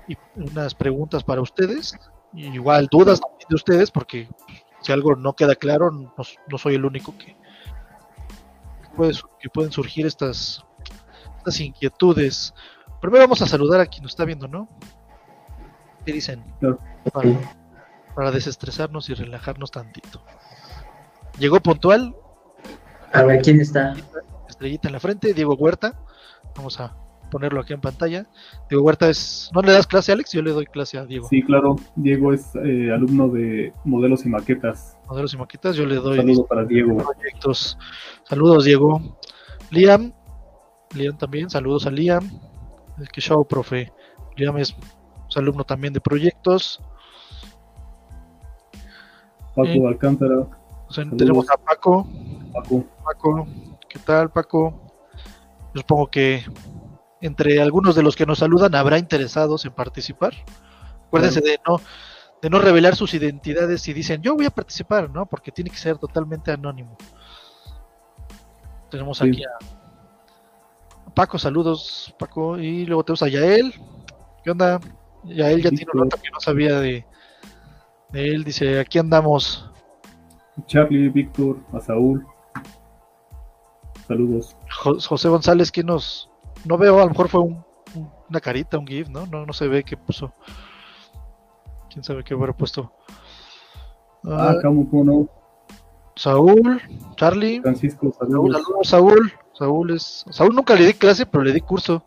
y 0.08 0.16
unas 0.36 0.74
preguntas 0.74 1.24
para 1.24 1.40
ustedes, 1.40 1.96
y 2.34 2.46
igual 2.48 2.88
dudas 2.90 3.20
de 3.48 3.54
ustedes, 3.54 3.90
porque 3.90 4.28
si 4.80 4.92
algo 4.92 5.14
no 5.16 5.32
queda 5.34 5.54
claro, 5.54 5.90
no, 5.90 6.12
no 6.48 6.58
soy 6.58 6.74
el 6.74 6.84
único 6.84 7.16
que, 7.16 7.36
puede, 8.96 9.14
su- 9.14 9.28
que 9.38 9.48
pueden 9.48 9.72
surgir 9.72 10.06
estas, 10.06 10.64
estas 11.38 11.60
inquietudes. 11.60 12.52
Primero 13.00 13.24
vamos 13.24 13.42
a 13.42 13.46
saludar 13.46 13.80
a 13.80 13.86
quien 13.86 14.02
nos 14.02 14.12
está 14.12 14.24
viendo, 14.24 14.46
¿no? 14.48 14.68
¿Qué 16.04 16.12
dicen? 16.12 16.44
Para, 17.12 17.28
para 18.14 18.30
desestresarnos 18.30 19.08
y 19.08 19.14
relajarnos 19.14 19.70
tantito. 19.70 20.22
Llegó 21.38 21.60
puntual, 21.60 22.14
A 23.12 23.22
ver 23.22 23.40
quién 23.42 23.60
está. 23.60 23.94
estrellita 24.48 24.88
en 24.88 24.92
la 24.92 25.00
frente, 25.00 25.32
Diego 25.32 25.54
Huerta. 25.54 25.98
Vamos 26.56 26.78
a 26.80 26.94
ponerlo 27.30 27.60
aquí 27.60 27.72
en 27.72 27.80
pantalla. 27.80 28.26
Diego 28.68 28.84
Huerta 28.84 29.08
es. 29.08 29.50
¿No 29.54 29.62
le 29.62 29.72
das 29.72 29.86
clase, 29.86 30.12
Alex? 30.12 30.32
Yo 30.32 30.42
le 30.42 30.50
doy 30.52 30.66
clase 30.66 30.98
a 30.98 31.06
Diego. 31.06 31.26
Sí, 31.28 31.42
claro. 31.42 31.76
Diego 31.96 32.32
es 32.32 32.54
eh, 32.56 32.90
alumno 32.92 33.28
de 33.28 33.72
modelos 33.84 34.26
y 34.26 34.28
maquetas. 34.28 34.98
Modelos 35.08 35.32
y 35.34 35.38
maquetas, 35.38 35.76
yo 35.76 35.86
le 35.86 35.96
doy 35.96 36.18
saludo 36.18 36.46
para 36.46 36.64
Diego. 36.64 36.96
proyectos. 36.96 37.78
Saludos, 38.24 38.64
Diego. 38.64 39.00
Liam. 39.70 40.12
Liam 40.94 41.16
también, 41.16 41.48
saludos 41.48 41.86
a 41.86 41.90
Liam. 41.90 42.28
El 42.98 43.08
que 43.08 43.20
show, 43.22 43.44
profe. 43.46 43.90
Liam 44.36 44.58
es, 44.58 44.76
es 45.28 45.36
alumno 45.36 45.64
también 45.64 45.94
de 45.94 46.00
proyectos. 46.02 46.80
Paco 49.54 49.68
Eh. 49.68 49.86
Alcántara. 49.86 50.46
Pues, 50.86 51.08
tenemos 51.16 51.48
a 51.50 51.56
Paco. 51.56 52.06
Paco. 52.52 52.84
Paco, 53.04 53.46
¿qué 53.88 53.98
tal 53.98 54.30
Paco? 54.30 54.91
Yo 55.74 55.80
supongo 55.80 56.08
que 56.08 56.44
entre 57.20 57.60
algunos 57.62 57.94
de 57.94 58.02
los 58.02 58.16
que 58.16 58.26
nos 58.26 58.38
saludan 58.40 58.74
habrá 58.74 58.98
interesados 58.98 59.64
en 59.64 59.72
participar. 59.72 60.32
Acuérdense 61.06 61.40
de 61.40 61.58
no 61.66 61.80
de 62.42 62.50
no 62.50 62.58
revelar 62.58 62.96
sus 62.96 63.14
identidades 63.14 63.86
y 63.86 63.92
dicen 63.92 64.20
yo 64.20 64.34
voy 64.34 64.46
a 64.46 64.50
participar, 64.50 65.08
¿no? 65.08 65.26
Porque 65.26 65.52
tiene 65.52 65.70
que 65.70 65.76
ser 65.76 65.98
totalmente 65.98 66.50
anónimo. 66.50 66.96
Tenemos 68.90 69.18
Sí. 69.18 69.28
aquí 69.28 69.44
a 69.44 71.10
Paco, 71.14 71.38
saludos 71.38 72.14
Paco, 72.18 72.58
y 72.58 72.84
luego 72.86 73.04
tenemos 73.04 73.22
a 73.22 73.28
Yael. 73.28 73.74
¿Qué 74.42 74.50
onda? 74.50 74.80
Yael 75.24 75.62
ya 75.62 75.70
tiene 75.70 75.86
un 75.94 76.02
rato 76.04 76.16
que 76.20 76.30
no 76.30 76.40
sabía 76.40 76.80
de, 76.80 77.06
de 78.10 78.28
él, 78.28 78.44
dice 78.44 78.80
aquí 78.80 78.98
andamos. 78.98 79.70
Charlie, 80.66 81.08
Víctor, 81.08 81.58
a 81.72 81.80
Saúl. 81.80 82.26
Saludos. 84.08 84.56
Jo- 84.82 84.98
José 85.00 85.28
González, 85.28 85.70
que 85.72 85.82
nos 85.84 86.28
no 86.64 86.78
veo, 86.78 86.98
a 86.98 87.02
lo 87.04 87.08
mejor 87.10 87.28
fue 87.28 87.40
un- 87.40 87.64
un- 87.94 88.10
una 88.28 88.40
carita, 88.40 88.78
un 88.78 88.86
GIF, 88.86 89.08
¿no? 89.08 89.26
No, 89.26 89.46
no 89.46 89.52
se 89.52 89.68
ve 89.68 89.84
qué 89.84 89.96
puso. 89.96 90.32
Quién 91.90 92.04
sabe 92.04 92.24
qué 92.24 92.34
hubiera 92.34 92.52
puesto. 92.52 92.92
Ah, 94.24 94.50
Ah, 94.50 94.54
cómo, 94.62 94.88
cómo 94.88 95.04
no. 95.04 95.28
Saúl, 96.14 96.80
Charlie, 97.16 97.60
Francisco, 97.60 98.12
Saúl, 98.18 98.52
saludos. 98.52 98.62
saludos, 98.62 98.88
Saúl. 98.88 99.32
Saúl 99.54 99.90
es. 99.92 100.24
Saúl 100.30 100.54
nunca 100.54 100.74
le 100.74 100.86
di 100.86 100.94
clase, 100.94 101.26
pero 101.26 101.44
le 101.44 101.52
di 101.52 101.60
curso. 101.60 102.04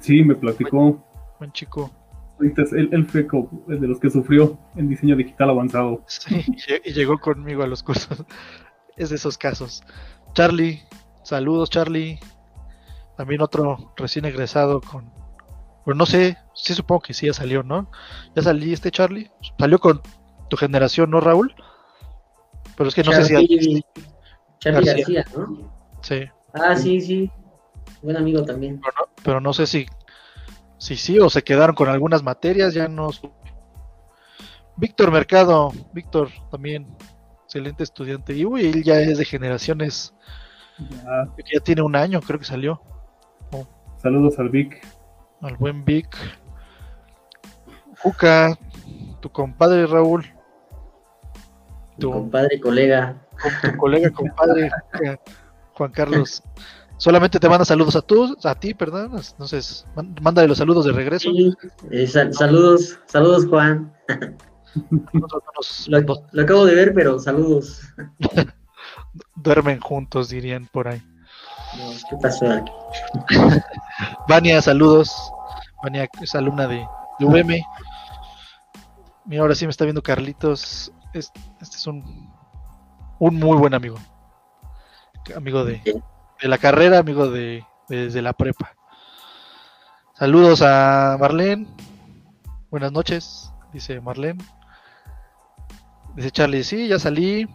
Sí, 0.00 0.22
me 0.22 0.34
platicó. 0.34 1.02
Buen 1.38 1.52
chico. 1.52 1.90
Ahorita 2.38 2.62
es- 2.62 2.72
él, 2.72 2.88
él 2.92 3.06
fue 3.06 3.26
como 3.26 3.64
el 3.68 3.80
de 3.80 3.88
los 3.88 3.98
que 3.98 4.10
sufrió 4.10 4.56
en 4.76 4.88
diseño 4.88 5.16
digital 5.16 5.50
avanzado. 5.50 6.02
Sí, 6.06 6.44
y 6.84 6.92
llegó 6.92 7.18
conmigo 7.18 7.62
a 7.62 7.66
los 7.66 7.82
cursos. 7.82 8.24
Es 8.96 9.10
de 9.10 9.16
esos 9.16 9.36
casos. 9.38 9.82
Charlie, 10.38 10.80
saludos, 11.24 11.68
Charlie. 11.68 12.20
También 13.16 13.42
otro 13.42 13.92
recién 13.96 14.24
egresado 14.24 14.80
con. 14.80 15.12
Pues 15.84 15.96
no 15.96 16.06
sé, 16.06 16.38
sí 16.54 16.74
supongo 16.74 17.00
que 17.00 17.12
sí 17.12 17.26
ya 17.26 17.32
salió, 17.32 17.64
¿no? 17.64 17.90
Ya 18.36 18.42
salí 18.42 18.72
este 18.72 18.92
Charlie. 18.92 19.32
Salió 19.58 19.80
con 19.80 20.00
tu 20.48 20.56
generación, 20.56 21.10
¿no, 21.10 21.18
Raúl? 21.20 21.52
Pero 22.76 22.88
es 22.88 22.94
que 22.94 23.02
no 23.02 23.10
sé 23.10 23.24
si. 23.24 23.82
Charlie, 24.60 24.86
García. 24.86 25.24
García, 25.24 25.24
¿no? 25.36 25.72
Sí, 26.02 26.20
Ah, 26.54 26.76
sí, 26.76 27.00
sí. 27.00 27.28
Buen 28.00 28.16
amigo 28.16 28.44
también. 28.44 28.80
pero 28.80 28.92
no, 28.96 29.14
pero 29.24 29.40
no 29.40 29.52
sé 29.52 29.66
si. 29.66 29.86
Si 30.78 30.94
sí 30.94 31.18
o 31.18 31.28
se 31.30 31.42
quedaron 31.42 31.74
con 31.74 31.88
algunas 31.88 32.22
materias, 32.22 32.74
ya 32.74 32.86
no. 32.86 33.10
Víctor 34.76 35.10
Mercado, 35.10 35.72
Víctor 35.92 36.28
también, 36.52 36.86
excelente 37.48 37.82
estudiante. 37.82 38.34
Y 38.34 38.44
uy, 38.44 38.66
él 38.66 38.82
ya 38.84 39.00
es 39.00 39.16
de 39.16 39.24
generaciones. 39.24 40.12
Ya, 40.78 41.26
Ya 41.54 41.60
tiene 41.60 41.80
un 41.82 41.96
año, 41.96 42.20
creo 42.20 42.38
que 42.38 42.44
salió. 42.44 42.80
saludos 43.96 44.38
al 44.38 44.50
Vic. 44.50 44.86
Al 45.40 45.56
buen 45.56 45.82
Vic. 45.84 46.14
Juca, 48.00 48.56
tu 49.20 49.30
compadre 49.30 49.86
Raúl. 49.86 50.22
Mi 51.96 52.00
Tu, 52.00 52.12
compadre 52.12 52.56
y 52.56 52.60
colega. 52.60 53.16
tu 53.62 53.76
colega 53.78 54.10
compadre 54.10 54.70
Juan 55.72 55.90
Carlos. 55.90 56.42
Solamente 56.98 57.38
te 57.40 57.48
manda 57.48 57.64
saludos 57.64 57.96
a 57.96 58.02
tú, 58.02 58.36
a 58.44 58.54
ti, 58.56 58.74
perdón. 58.74 59.12
Entonces, 59.16 59.86
mándale 60.20 60.48
los 60.48 60.58
saludos 60.58 60.84
de 60.84 60.92
regreso. 60.92 61.30
Sí, 61.30 61.52
eh, 61.90 62.06
sal- 62.06 62.34
saludos, 62.34 62.98
saludos 63.06 63.46
Juan. 63.46 63.90
Nosotros 65.12 65.88
nos 65.88 65.88
lo 66.32 66.42
acabo 66.42 66.64
de 66.66 66.74
ver, 66.74 66.92
pero 66.94 67.18
saludos. 67.18 67.80
duermen 69.36 69.80
juntos, 69.80 70.28
dirían 70.28 70.66
por 70.66 70.88
ahí. 70.88 71.02
No, 71.76 71.90
¿Qué 72.08 72.16
pasó 72.20 72.50
aquí? 72.50 72.72
Vania, 74.28 74.60
saludos. 74.62 75.12
Vania 75.82 76.08
es 76.20 76.34
alumna 76.34 76.66
de, 76.66 76.86
UVM. 77.20 77.60
Mira, 79.26 79.42
ahora 79.42 79.54
sí 79.54 79.66
me 79.66 79.70
está 79.70 79.84
viendo 79.84 80.02
Carlitos. 80.02 80.92
Es- 81.12 81.32
Este 81.60 81.76
es 81.76 81.86
un, 81.86 82.30
un 83.18 83.34
muy 83.36 83.56
buen 83.58 83.74
amigo. 83.74 83.96
Amigo 85.36 85.64
de, 85.64 85.82
de 86.40 86.48
la 86.48 86.58
carrera, 86.58 86.98
amigo 86.98 87.28
de, 87.30 87.64
de- 87.88 88.04
desde 88.04 88.22
la 88.22 88.32
prepa. 88.32 88.74
Saludos 90.14 90.62
a 90.62 91.16
Marlene. 91.20 91.68
Buenas 92.70 92.92
noches, 92.92 93.52
dice 93.72 94.00
Marlene. 94.00 94.42
Dice 96.16 96.30
Charlie, 96.30 96.64
sí, 96.64 96.88
ya 96.88 96.98
salí. 96.98 97.48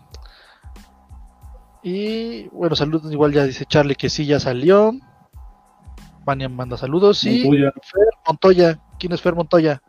Y 1.82 2.48
bueno, 2.50 2.76
saludos 2.76 3.12
igual 3.12 3.34
ya 3.34 3.44
dice 3.44 3.66
Charlie 3.66 3.96
que 3.96 4.10
sí, 4.10 4.26
ya 4.26 4.40
salió. 4.40 4.94
Vania 6.26 6.48
manda 6.48 6.78
saludos. 6.78 7.18
Sí, 7.18 7.44
Montoya. 7.44 7.74
Fer 7.82 8.08
Montoya. 8.26 8.80
¿Quién 8.98 9.12
es 9.12 9.22
Fer 9.22 9.36
Montoya? 9.36 9.82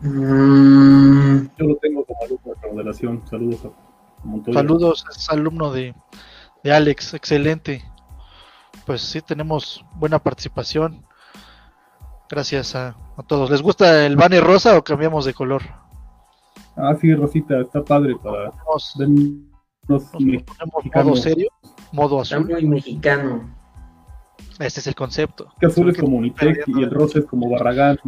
Mm, 0.00 1.46
Yo 1.58 1.66
lo 1.66 1.76
tengo 1.76 2.04
como 2.04 2.22
alumno 2.24 2.54
de 2.54 2.60
remodelación. 2.62 3.22
Saludos 3.28 3.64
a 3.66 4.26
Montoya. 4.26 4.58
Saludos, 4.58 5.04
es 5.14 5.30
alumno 5.30 5.70
de, 5.72 5.94
de 6.62 6.72
Alex, 6.72 7.14
excelente. 7.14 7.84
Pues 8.86 9.02
sí, 9.02 9.20
tenemos 9.20 9.84
buena 9.96 10.18
participación. 10.18 11.04
Gracias 12.30 12.74
a, 12.74 12.96
a 13.16 13.22
todos. 13.26 13.50
¿Les 13.50 13.62
gusta 13.62 14.06
el 14.06 14.16
banner 14.16 14.42
rosa 14.42 14.76
o 14.78 14.82
cambiamos 14.84 15.24
de 15.26 15.34
color? 15.34 15.62
Ah, 16.76 16.96
sí, 17.00 17.14
Rosita, 17.14 17.60
está 17.60 17.84
padre 17.84 18.16
para 18.22 18.52
Nos, 18.68 18.94
vernos 18.98 19.54
nos 19.86 20.12
modo 20.14 21.16
serio, 21.16 21.48
modo 21.92 22.22
está 22.22 22.36
azul. 22.36 22.50
muy 22.50 22.66
mexicano. 22.66 23.54
Este 24.58 24.80
es 24.80 24.86
el 24.86 24.94
concepto. 24.94 25.52
Que 25.60 25.66
azul 25.66 25.90
es 25.90 25.98
como 25.98 26.16
Unitec 26.16 26.64
y 26.68 26.82
el 26.82 26.90
rosa 26.90 27.18
es 27.18 27.26
como 27.26 27.50
Barragán. 27.50 27.98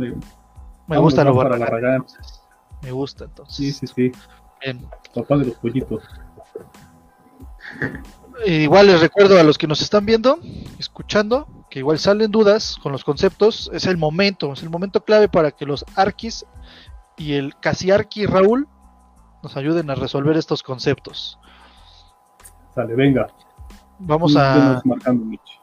Me, 0.86 0.98
gusta 0.98 1.24
lo 1.24 1.34
Barragán, 1.34 1.60
Barragán. 1.60 1.94
entonces. 1.96 2.40
Me 2.82 2.92
gusta 2.92 3.24
entonces. 3.24 3.56
Sí, 3.56 3.72
sí, 3.72 3.86
sí. 3.86 4.12
Bien. 4.62 4.86
Papá 5.14 5.36
de 5.38 5.46
los 5.46 5.54
pollitos. 5.56 6.02
Igual 8.44 8.86
les 8.86 9.00
recuerdo 9.00 9.38
a 9.40 9.42
los 9.42 9.58
que 9.58 9.66
nos 9.66 9.80
están 9.80 10.06
viendo, 10.06 10.38
escuchando, 10.78 11.48
que 11.70 11.80
igual 11.80 11.98
salen 11.98 12.30
dudas 12.30 12.76
con 12.82 12.92
los 12.92 13.02
conceptos, 13.02 13.70
es 13.72 13.86
el 13.86 13.96
momento, 13.96 14.52
es 14.52 14.62
el 14.62 14.70
momento 14.70 15.04
clave 15.04 15.28
para 15.28 15.50
que 15.50 15.66
los 15.66 15.84
arquis 15.96 16.44
y 17.16 17.34
el 17.34 17.56
casi 17.58 17.90
arqui 17.90 18.26
Raúl 18.26 18.68
nos 19.42 19.56
ayuden 19.56 19.90
a 19.90 19.94
resolver 19.94 20.36
estos 20.36 20.62
conceptos. 20.62 21.38
Sale, 22.74 22.94
venga. 22.94 23.28
Vamos 23.98 24.36
a, 24.36 24.82
marcando, 24.84 25.24
Mitch. 25.24 25.60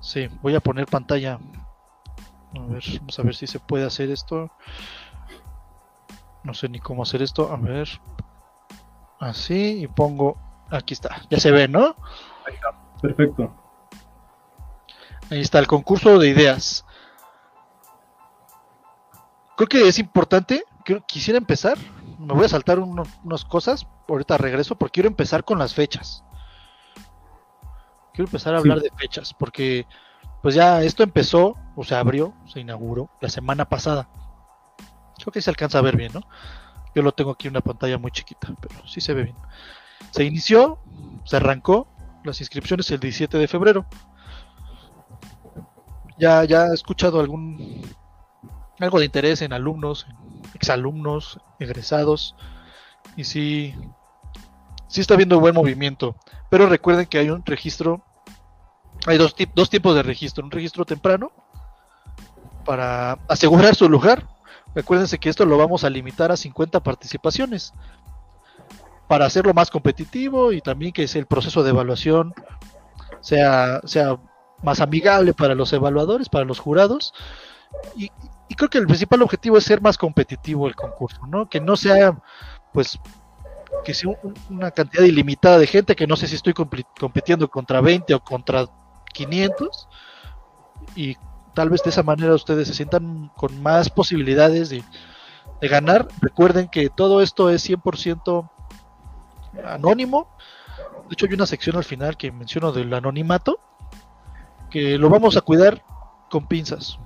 sí, 0.00 0.28
voy 0.42 0.54
a 0.54 0.60
poner 0.60 0.86
pantalla. 0.86 1.38
A 2.54 2.66
ver, 2.66 2.82
vamos 2.98 3.18
a 3.18 3.22
ver 3.22 3.34
si 3.34 3.46
se 3.46 3.60
puede 3.60 3.86
hacer 3.86 4.10
esto. 4.10 4.50
No 6.42 6.54
sé 6.54 6.68
ni 6.68 6.80
cómo 6.80 7.04
hacer 7.04 7.22
esto. 7.22 7.52
A 7.52 7.56
ver. 7.56 7.88
Así 9.20 9.82
y 9.82 9.86
pongo. 9.86 10.36
Aquí 10.70 10.94
está. 10.94 11.22
Ya 11.30 11.38
se 11.38 11.52
ve, 11.52 11.68
¿no? 11.68 11.94
Ahí 12.46 12.54
está. 12.54 12.74
Perfecto. 13.00 13.54
Ahí 15.30 15.40
está 15.40 15.60
el 15.60 15.66
concurso 15.66 16.18
de 16.18 16.28
ideas. 16.28 16.84
Creo 19.56 19.68
que 19.68 19.88
es 19.88 19.98
importante. 19.98 20.64
Quisiera 21.06 21.38
empezar. 21.38 21.78
Me 22.18 22.34
voy 22.34 22.44
a 22.44 22.48
saltar 22.48 22.78
uno- 22.78 23.04
unas 23.24 23.44
cosas. 23.44 23.86
Ahorita 24.08 24.36
regreso 24.38 24.74
porque 24.76 24.92
quiero 24.92 25.08
empezar 25.08 25.44
con 25.44 25.58
las 25.58 25.74
fechas. 25.74 26.24
Quiero 28.12 28.28
empezar 28.28 28.54
a 28.54 28.58
Sí. 28.58 28.60
hablar 28.62 28.80
de 28.80 28.90
fechas 28.96 29.32
porque 29.34 29.86
pues 30.42 30.54
ya 30.54 30.82
esto 30.82 31.02
empezó 31.02 31.56
o 31.76 31.84
se 31.84 31.94
abrió, 31.94 32.34
se 32.46 32.60
inauguró 32.60 33.10
la 33.20 33.28
semana 33.28 33.64
pasada. 33.68 34.08
Creo 35.16 35.32
que 35.32 35.40
se 35.40 35.50
alcanza 35.50 35.78
a 35.78 35.82
ver 35.82 35.96
bien, 35.96 36.12
¿no? 36.12 36.20
Yo 36.94 37.02
lo 37.02 37.12
tengo 37.12 37.30
aquí 37.30 37.46
en 37.46 37.52
una 37.52 37.60
pantalla 37.60 37.96
muy 37.96 38.10
chiquita, 38.10 38.48
pero 38.60 38.86
sí 38.86 39.00
se 39.00 39.14
ve 39.14 39.22
bien. 39.24 39.36
Se 40.10 40.24
inició, 40.24 40.80
se 41.24 41.36
arrancó 41.36 41.88
las 42.24 42.40
inscripciones 42.40 42.90
el 42.90 43.00
17 43.00 43.38
de 43.38 43.48
febrero 43.48 43.86
ya, 46.18 46.44
ya 46.44 46.66
he 46.66 46.74
escuchado 46.74 47.20
algún 47.20 47.82
algo 48.82 48.98
de 48.98 49.04
interés 49.04 49.42
en 49.42 49.52
alumnos, 49.52 50.06
exalumnos, 50.54 51.40
egresados, 51.60 52.34
y 53.16 53.24
sí, 53.24 53.74
sí 54.88 55.00
está 55.00 55.14
habiendo 55.14 55.40
buen 55.40 55.54
movimiento. 55.54 56.16
Pero 56.50 56.66
recuerden 56.66 57.06
que 57.06 57.18
hay 57.18 57.30
un 57.30 57.44
registro, 57.44 58.02
hay 59.06 59.18
dos, 59.18 59.34
dos 59.54 59.70
tipos 59.70 59.94
de 59.94 60.02
registro, 60.02 60.44
un 60.44 60.50
registro 60.50 60.84
temprano 60.84 61.32
para 62.64 63.12
asegurar 63.28 63.74
su 63.74 63.88
lugar. 63.88 64.26
Recuérdense 64.74 65.18
que 65.18 65.28
esto 65.28 65.44
lo 65.44 65.58
vamos 65.58 65.84
a 65.84 65.90
limitar 65.90 66.32
a 66.32 66.36
50 66.36 66.80
participaciones 66.80 67.72
para 69.06 69.26
hacerlo 69.26 69.54
más 69.54 69.70
competitivo 69.70 70.52
y 70.52 70.60
también 70.60 70.92
que 70.92 71.04
el 71.04 71.26
proceso 71.26 71.62
de 71.62 71.70
evaluación 71.70 72.34
sea, 73.20 73.80
sea 73.84 74.18
más 74.62 74.80
amigable 74.80 75.34
para 75.34 75.54
los 75.54 75.72
evaluadores, 75.72 76.28
para 76.28 76.44
los 76.44 76.58
jurados. 76.58 77.12
Y, 77.96 78.10
y 78.52 78.54
creo 78.54 78.68
que 78.68 78.76
el 78.78 78.86
principal 78.86 79.22
objetivo 79.22 79.56
es 79.56 79.64
ser 79.64 79.80
más 79.80 79.96
competitivo 79.96 80.66
el 80.68 80.76
concurso, 80.76 81.26
¿no? 81.26 81.48
Que 81.48 81.58
no 81.58 81.74
sea, 81.74 82.18
pues, 82.72 82.98
que 83.82 83.94
sea 83.94 84.10
un- 84.22 84.34
una 84.50 84.70
cantidad 84.70 85.04
ilimitada 85.04 85.56
de 85.58 85.66
gente, 85.66 85.96
que 85.96 86.06
no 86.06 86.16
sé 86.16 86.28
si 86.28 86.34
estoy 86.36 86.52
compitiendo 86.52 87.48
contra 87.48 87.80
20 87.80 88.12
o 88.14 88.20
contra 88.20 88.66
500, 89.14 89.88
y 90.94 91.16
tal 91.54 91.70
vez 91.70 91.82
de 91.82 91.88
esa 91.90 92.02
manera 92.02 92.34
ustedes 92.34 92.68
se 92.68 92.74
sientan 92.74 93.30
con 93.36 93.62
más 93.62 93.88
posibilidades 93.88 94.68
de, 94.68 94.84
de 95.60 95.68
ganar. 95.68 96.06
Recuerden 96.20 96.68
que 96.68 96.90
todo 96.90 97.22
esto 97.22 97.48
es 97.48 97.62
100% 97.62 98.50
anónimo. 99.64 100.28
De 101.08 101.14
hecho, 101.14 101.26
hay 101.26 101.34
una 101.34 101.46
sección 101.46 101.76
al 101.76 101.84
final 101.84 102.16
que 102.16 102.32
menciono 102.32 102.72
del 102.72 102.92
anonimato, 102.92 103.58
que 104.70 104.98
lo 104.98 105.08
vamos 105.10 105.36
a 105.36 105.40
cuidar 105.42 105.82
con 106.30 106.46
pinzas. 106.46 106.98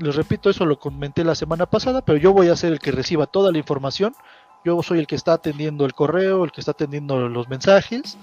Les 0.00 0.16
repito, 0.16 0.48
eso 0.48 0.64
lo 0.64 0.78
comenté 0.78 1.24
la 1.24 1.34
semana 1.34 1.66
pasada, 1.66 2.00
pero 2.00 2.18
yo 2.18 2.32
voy 2.32 2.48
a 2.48 2.56
ser 2.56 2.72
el 2.72 2.78
que 2.78 2.90
reciba 2.90 3.26
toda 3.26 3.52
la 3.52 3.58
información. 3.58 4.14
Yo 4.64 4.82
soy 4.82 4.98
el 4.98 5.06
que 5.06 5.14
está 5.14 5.34
atendiendo 5.34 5.84
el 5.84 5.92
correo, 5.92 6.42
el 6.42 6.52
que 6.52 6.62
está 6.62 6.72
atendiendo 6.72 7.28
los 7.28 7.48
mensajes, 7.48 8.16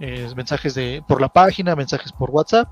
eh, 0.00 0.28
mensajes 0.34 0.74
de 0.74 1.04
por 1.06 1.20
la 1.20 1.28
página, 1.28 1.76
mensajes 1.76 2.10
por 2.10 2.30
WhatsApp, 2.30 2.68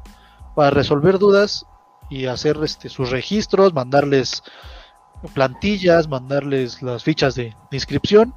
para 0.57 0.71
resolver 0.71 1.19
dudas 1.19 1.67
y 2.09 2.26
hacer 2.26 2.59
este, 2.64 2.88
sus 2.88 3.11
registros, 3.11 3.73
mandarles 3.73 4.43
plantillas, 5.33 6.09
mandarles 6.09 6.83
las 6.83 7.05
fichas 7.05 7.37
de, 7.37 7.55
de 7.71 7.76
inscripción. 7.76 8.35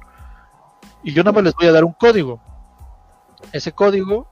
Y 1.02 1.12
yo 1.12 1.24
nada 1.24 1.32
más 1.32 1.44
les 1.44 1.54
voy 1.54 1.66
a 1.66 1.72
dar 1.72 1.84
un 1.84 1.94
código. 1.94 2.40
Ese 3.52 3.72
código 3.72 4.28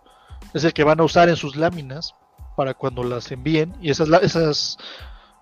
es 0.55 0.63
el 0.63 0.73
que 0.73 0.85
van 0.85 1.01
a 1.01 1.05
usar 1.05 1.29
en 1.29 1.37
sus 1.37 1.57
láminas 1.57 2.15
para 2.57 2.75
cuando 2.75 3.03
las 3.05 3.31
envíen. 3.33 3.75
Y 3.81 3.91
esas, 3.91 4.09
esas, 4.23 4.79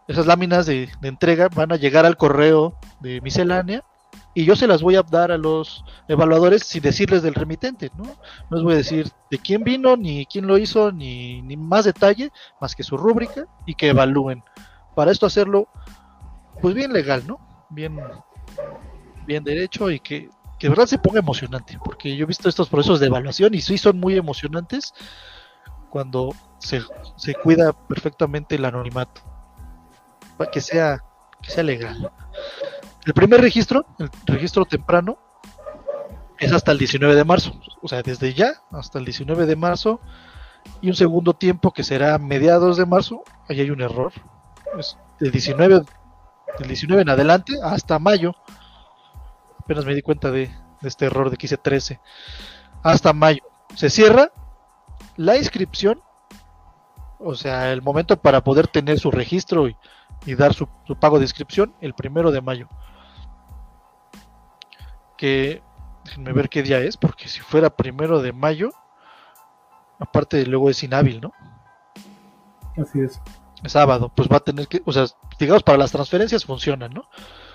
esas 0.09 0.27
láminas 0.27 0.67
de, 0.67 0.89
entrega 1.03 1.49
van 1.49 1.73
a 1.73 1.77
llegar 1.77 2.07
al 2.07 2.17
correo 2.17 2.75
de 3.01 3.21
miscelánea. 3.21 3.85
Y 4.33 4.45
yo 4.45 4.55
se 4.55 4.69
las 4.69 4.81
voy 4.81 4.95
a 4.95 5.03
dar 5.03 5.33
a 5.33 5.39
los 5.39 5.85
evaluadores 6.07 6.63
sin 6.63 6.83
decirles 6.83 7.23
del 7.23 7.35
remitente, 7.35 7.91
¿no? 7.97 8.05
No 8.49 8.57
les 8.57 8.63
voy 8.63 8.75
a 8.75 8.79
decir 8.79 9.09
de 9.29 9.39
quién 9.39 9.65
vino, 9.65 9.97
ni 9.97 10.25
quién 10.27 10.47
lo 10.47 10.57
hizo, 10.57 10.93
ni, 10.93 11.43
ni 11.43 11.57
más 11.57 11.85
detalle, 11.85 12.31
más 12.61 12.77
que 12.77 12.85
su 12.85 12.97
rúbrica 12.97 13.47
y 13.67 13.75
que 13.75 13.89
evalúen. 13.89 14.45
Para 14.95 15.11
esto 15.11 15.27
hacerlo, 15.27 15.69
pues 16.61 16.75
bien 16.75 16.93
legal, 16.93 17.25
¿no? 17.27 17.67
Bien, 17.71 18.01
bien 19.27 19.43
derecho 19.43 19.91
y 19.91 19.99
que, 19.99 20.29
que 20.59 20.67
de 20.67 20.71
verdad 20.71 20.87
se 20.87 20.99
ponga 20.99 21.21
emocionante, 21.21 21.79
porque 21.85 22.17
yo 22.17 22.25
he 22.25 22.27
visto 22.27 22.49
estos 22.49 22.69
procesos 22.69 23.01
de 23.01 23.07
evaluación 23.07 23.55
y 23.55 23.61
sí 23.61 23.79
son 23.79 23.99
muy 23.99 24.17
emocionantes 24.17 24.93
cuando 25.89 26.35
se, 26.59 26.83
se 27.17 27.35
cuida 27.35 27.73
perfectamente 27.73 28.55
el 28.55 28.65
anonimato, 28.65 29.23
que 30.47 30.61
sea, 30.61 31.03
que 31.43 31.51
sea 31.51 31.63
legal. 31.63 32.11
El 33.05 33.15
primer 33.15 33.41
registro, 33.41 33.87
el 33.99 34.11
registro 34.27 34.65
temprano, 34.65 35.19
es 36.39 36.53
hasta 36.53 36.73
el 36.73 36.79
19 36.79 37.15
de 37.15 37.25
marzo, 37.25 37.61
o 37.83 37.89
sea, 37.89 38.03
desde 38.03 38.33
ya 38.33 38.63
hasta 38.73 38.99
el 38.99 39.05
19 39.05 39.47
de 39.47 39.57
marzo. 39.57 40.01
Y 40.81 40.89
un 40.89 40.95
segundo 40.95 41.35
tiempo 41.35 41.73
que 41.73 41.85
será 41.85 42.19
mediados 42.19 42.77
de 42.77 42.87
marzo, 42.87 43.23
ahí 43.49 43.61
hay 43.61 43.71
un 43.71 43.81
error, 43.81 44.13
es 44.79 44.97
del 45.19 45.31
19, 45.31 45.83
del 46.59 46.69
19 46.69 47.03
en 47.03 47.09
adelante 47.09 47.55
hasta 47.63 47.99
mayo, 47.99 48.35
apenas 49.59 49.85
me 49.85 49.95
di 49.95 50.03
cuenta 50.03 50.31
de, 50.31 50.51
de 50.81 50.89
este 50.89 51.07
error 51.07 51.31
de 51.31 51.37
que 51.37 51.47
hice 51.47 51.57
13, 51.57 52.01
hasta 52.83 53.13
mayo, 53.13 53.43
se 53.75 53.89
cierra 53.89 54.33
la 55.17 55.37
inscripción, 55.37 56.03
o 57.21 57.35
sea, 57.35 57.73
el 57.73 57.83
momento 57.83 58.17
para 58.17 58.43
poder 58.43 58.67
tener 58.67 58.99
su 58.99 59.11
registro 59.11 59.69
y, 59.69 59.77
y 60.27 60.35
dar 60.35 60.55
su, 60.55 60.69
su 60.87 60.97
pago 60.97 61.19
de 61.19 61.25
inscripción, 61.25 61.75
el 61.81 61.95
primero 61.95 62.31
de 62.31 62.41
mayo 62.41 62.69
que 65.17 65.63
déjenme 66.05 66.33
ver 66.33 66.49
qué 66.49 66.63
día 66.63 66.79
es, 66.81 66.97
porque 66.97 67.29
si 67.29 67.41
fuera 67.41 67.71
primero 67.71 68.23
de 68.23 68.33
mayo, 68.33 68.71
aparte 69.99 70.45
luego 70.47 70.71
es 70.71 70.83
inhábil, 70.83 71.21
¿no? 71.21 71.33
Así 72.81 73.01
es. 73.01 73.21
Es 73.63 73.73
sábado, 73.73 74.11
pues 74.15 74.29
va 74.33 74.39
a 74.39 74.41
tener 74.41 74.67
que, 74.67 74.81
o 74.87 74.93
sea, 74.93 75.05
digamos 75.39 75.63
para 75.63 75.77
las 75.77 75.93
transferencias 75.93 76.47
funcionan, 76.47 76.95
¿no? 76.95 77.05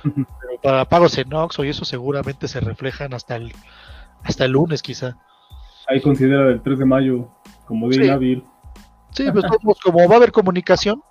Pero 0.03 0.61
para 0.61 0.85
pagos 0.85 1.17
en 1.17 1.33
Oxxo 1.33 1.63
y 1.63 1.69
eso 1.69 1.83
seguramente 1.85 2.47
se 2.47 2.59
reflejan 2.59 3.15
hasta 3.15 3.35
el 3.35 3.51
hasta 4.23 4.45
el 4.45 4.51
lunes 4.51 4.83
quizá. 4.83 5.17
Ahí 5.87 6.01
considera 6.01 6.47
el 6.49 6.61
3 6.61 6.77
de 6.79 6.85
mayo 6.85 7.29
como 7.65 7.89
día 7.89 7.99
Sí. 8.01 8.05
inhábil. 8.05 8.43
Sí, 9.15 9.31
pues 9.31 9.45
todos, 9.45 9.79
como 9.79 10.07
va 10.07 10.15
a 10.15 10.17
haber 10.17 10.31
comunicación, 10.31 11.01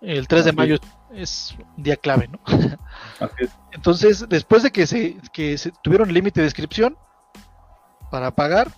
el 0.00 0.26
3 0.26 0.46
de 0.46 0.52
mayo 0.52 0.76
es 1.12 1.54
un 1.76 1.82
día 1.82 1.96
clave, 1.96 2.28
¿no? 2.28 2.40
Entonces, 3.72 4.26
después 4.28 4.62
de 4.62 4.70
que 4.70 4.86
se, 4.86 5.18
que 5.32 5.58
se 5.58 5.72
tuvieron 5.82 6.12
límite 6.12 6.40
de 6.40 6.46
inscripción 6.46 6.96
para 8.10 8.34
pagar, 8.34 8.68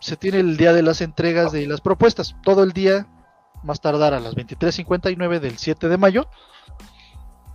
se 0.00 0.16
tiene 0.16 0.40
el 0.40 0.56
día 0.56 0.72
de 0.72 0.82
las 0.82 1.00
entregas 1.02 1.52
de 1.52 1.66
las 1.66 1.80
propuestas. 1.80 2.34
Todo 2.42 2.62
el 2.62 2.72
día, 2.72 3.06
más 3.62 3.80
tardar 3.80 4.14
a 4.14 4.20
las 4.20 4.34
23.59 4.34 5.38
del 5.38 5.58
7 5.58 5.88
de 5.88 5.96
mayo, 5.98 6.28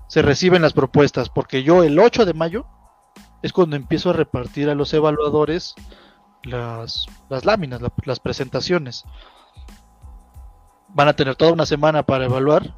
se 0.08 0.22
reciben 0.22 0.62
las 0.62 0.74
propuestas, 0.74 1.30
porque 1.30 1.64
yo 1.64 1.84
el 1.84 1.98
8 1.98 2.26
de 2.26 2.34
mayo 2.34 2.68
es 3.42 3.54
cuando 3.54 3.76
empiezo 3.76 4.12
a 4.12 4.14
repartir 4.14 4.70
a 4.70 4.76
los 4.76 4.94
evaluadores 4.94 5.74
las, 6.48 7.08
las 7.30 7.46
láminas, 7.46 7.82
la- 7.82 7.92
las 8.06 8.20
presentaciones. 8.20 9.04
Van 10.90 11.08
a 11.08 11.14
tener 11.16 11.36
toda 11.36 11.52
una 11.54 11.66
semana 11.66 12.04
para 12.04 12.26
evaluar 12.26 12.74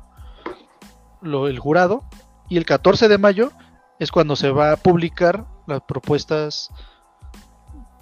lo, 1.22 1.48
el 1.48 1.60
jurado 1.60 2.04
y 2.50 2.58
el 2.58 2.66
14 2.66 3.08
de 3.08 3.18
mayo 3.18 3.52
es 4.00 4.12
cuando 4.12 4.36
se 4.36 4.50
va 4.52 4.72
a 4.72 4.78
publicar 4.78 5.46
las 5.68 5.82
propuestas 5.82 6.72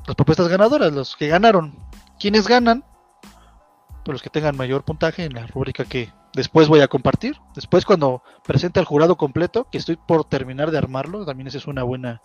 las 0.06 0.16
propuestas 0.16 0.48
ganadoras, 0.48 0.94
los 0.94 1.18
que 1.18 1.28
ganaron. 1.28 1.78
¿Quiénes 2.18 2.48
ganan? 2.48 2.86
Pues 4.06 4.14
los 4.14 4.22
que 4.22 4.30
tengan 4.30 4.56
mayor 4.56 4.86
puntaje 4.86 5.26
en 5.26 5.34
la 5.34 5.46
rúbrica 5.48 5.84
que 5.84 6.14
después 6.34 6.70
voy 6.70 6.80
a 6.80 6.88
compartir. 6.88 7.36
Después 7.56 7.84
cuando 7.84 8.24
presente 8.46 8.80
al 8.80 8.86
jurado 8.86 9.18
completo, 9.18 9.68
que 9.70 9.78
estoy 9.78 9.98
por 9.98 10.24
terminar 10.24 10.72
de 10.72 10.78
armarlo, 10.78 11.26
también 11.26 11.48
esa 11.48 11.58
es 11.58 11.68
una 11.68 11.84
buena 11.84 12.22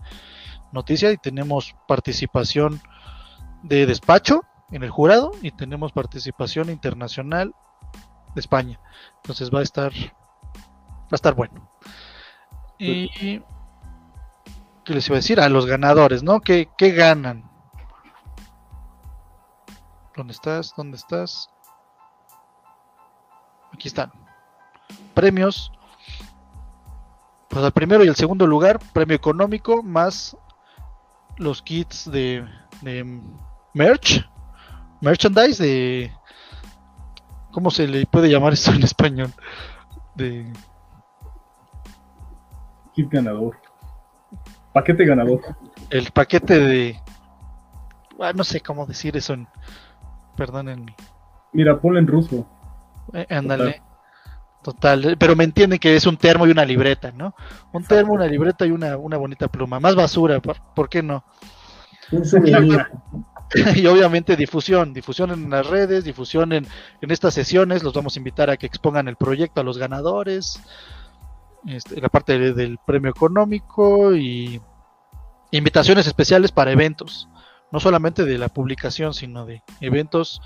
noticia 0.70 1.10
y 1.10 1.16
tenemos 1.16 1.74
participación 1.88 2.80
de 3.62 3.86
despacho 3.86 4.42
en 4.70 4.82
el 4.82 4.90
jurado 4.90 5.32
y 5.42 5.50
tenemos 5.52 5.92
participación 5.92 6.70
internacional 6.70 7.54
de 8.34 8.40
España. 8.40 8.80
Entonces 9.16 9.50
va 9.52 9.60
a 9.60 9.62
estar 9.62 9.92
va 9.92 11.12
a 11.12 11.14
estar 11.14 11.34
bueno. 11.34 11.68
Y 12.78 13.40
¿qué 14.84 14.94
les 14.94 15.06
iba 15.06 15.16
a 15.16 15.20
decir? 15.20 15.40
A 15.40 15.48
los 15.48 15.66
ganadores, 15.66 16.22
¿no? 16.22 16.40
¿Qué, 16.40 16.68
qué 16.76 16.90
ganan? 16.90 17.48
¿Dónde 20.16 20.32
estás? 20.32 20.74
¿Dónde 20.76 20.96
estás? 20.96 21.48
Aquí 23.72 23.88
están. 23.88 24.12
Premios. 25.14 25.70
Pues 27.48 27.64
al 27.64 27.72
primero 27.72 28.04
y 28.04 28.08
el 28.08 28.16
segundo 28.16 28.46
lugar, 28.46 28.80
premio 28.92 29.14
económico 29.14 29.82
más 29.82 30.36
los 31.36 31.62
kits 31.62 32.10
de 32.10 32.46
merch, 33.74 34.28
merchandise 35.00 35.62
de 35.62 36.12
¿cómo 37.50 37.70
se 37.70 37.86
le 37.86 38.06
puede 38.06 38.28
llamar 38.28 38.52
esto 38.52 38.72
en 38.72 38.82
español? 38.82 39.32
De 40.14 40.52
Kit 42.94 43.08
ganador. 43.10 43.56
Paquete 44.72 45.04
ganador. 45.04 45.40
el 45.90 46.10
paquete 46.12 46.58
de 46.58 47.00
ah, 48.20 48.32
no 48.34 48.44
sé 48.44 48.60
cómo 48.60 48.86
decir 48.86 49.16
eso 49.16 49.34
en 49.34 49.46
perdón 50.36 50.68
en 50.68 50.86
Mira, 51.52 51.78
ponle 51.80 52.00
en 52.00 52.06
ruso. 52.06 52.46
eh, 53.12 53.26
ándale 53.30 53.82
total 54.62 55.16
pero 55.18 55.34
me 55.36 55.44
entienden 55.44 55.78
que 55.78 55.96
es 55.96 56.06
un 56.06 56.16
termo 56.16 56.46
y 56.46 56.50
una 56.50 56.64
libreta 56.64 57.12
no 57.12 57.34
un 57.72 57.84
termo 57.84 58.12
una 58.14 58.26
libreta 58.26 58.64
y 58.64 58.70
una, 58.70 58.96
una 58.96 59.16
bonita 59.18 59.48
pluma 59.48 59.80
más 59.80 59.94
basura 59.94 60.40
¿por, 60.40 60.56
por 60.74 60.88
qué 60.88 61.02
no? 61.02 61.24
Un 62.10 62.24
souvenir. 62.24 62.86
y 63.76 63.86
obviamente 63.86 64.36
difusión 64.36 64.92
difusión 64.92 65.30
en 65.30 65.50
las 65.50 65.66
redes 65.66 66.04
difusión 66.04 66.52
en, 66.52 66.66
en 67.00 67.10
estas 67.10 67.34
sesiones 67.34 67.82
los 67.82 67.92
vamos 67.92 68.16
a 68.16 68.18
invitar 68.20 68.50
a 68.50 68.56
que 68.56 68.66
expongan 68.66 69.08
el 69.08 69.16
proyecto 69.16 69.60
a 69.60 69.64
los 69.64 69.78
ganadores 69.78 70.60
este, 71.66 72.00
la 72.00 72.08
parte 72.08 72.38
de- 72.38 72.52
del 72.54 72.78
premio 72.84 73.10
económico 73.10 74.14
y 74.14 74.60
invitaciones 75.50 76.06
especiales 76.06 76.50
para 76.52 76.72
eventos 76.72 77.28
no 77.70 77.80
solamente 77.80 78.24
de 78.24 78.38
la 78.38 78.48
publicación 78.48 79.14
sino 79.14 79.44
de 79.46 79.62
eventos 79.80 80.40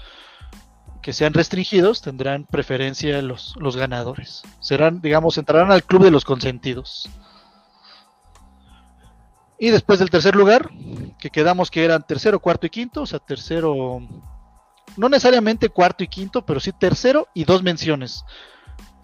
que 1.03 1.13
sean 1.13 1.35
restringidos 1.35 2.03
tendrán 2.03 2.45
preferencia 2.47 3.23
los, 3.23 3.55
los 3.61 3.77
ganadores. 3.77 4.43
Serán 4.61 5.01
digamos 5.01 5.39
entrarán 5.39 5.71
al 5.71 5.85
club 5.85 6.03
de 6.03 6.11
los 6.11 6.25
consentidos 6.25 7.09
y 9.59 9.71
después 9.71 9.99
del 9.99 10.11
tercer 10.11 10.35
lugar 10.37 10.71
que 11.19 11.31
quedamos 11.31 11.71
que 11.71 11.85
eran 11.85 12.07
tercero, 12.07 12.41
cuarto 12.41 12.67
y 12.67 12.71
quinto, 12.71 13.03
o 13.03 13.07
sea, 13.07 13.19
tercero, 13.19 14.01
no 14.97 15.09
necesariamente 15.09 15.69
cuarto 15.69 16.05
y 16.05 16.09
quinto, 16.09 16.45
pero 16.45 16.61
sí 16.61 16.73
tercero 16.73 17.29
y 17.35 17.45
dos 17.45 17.63
menciones. 17.63 18.25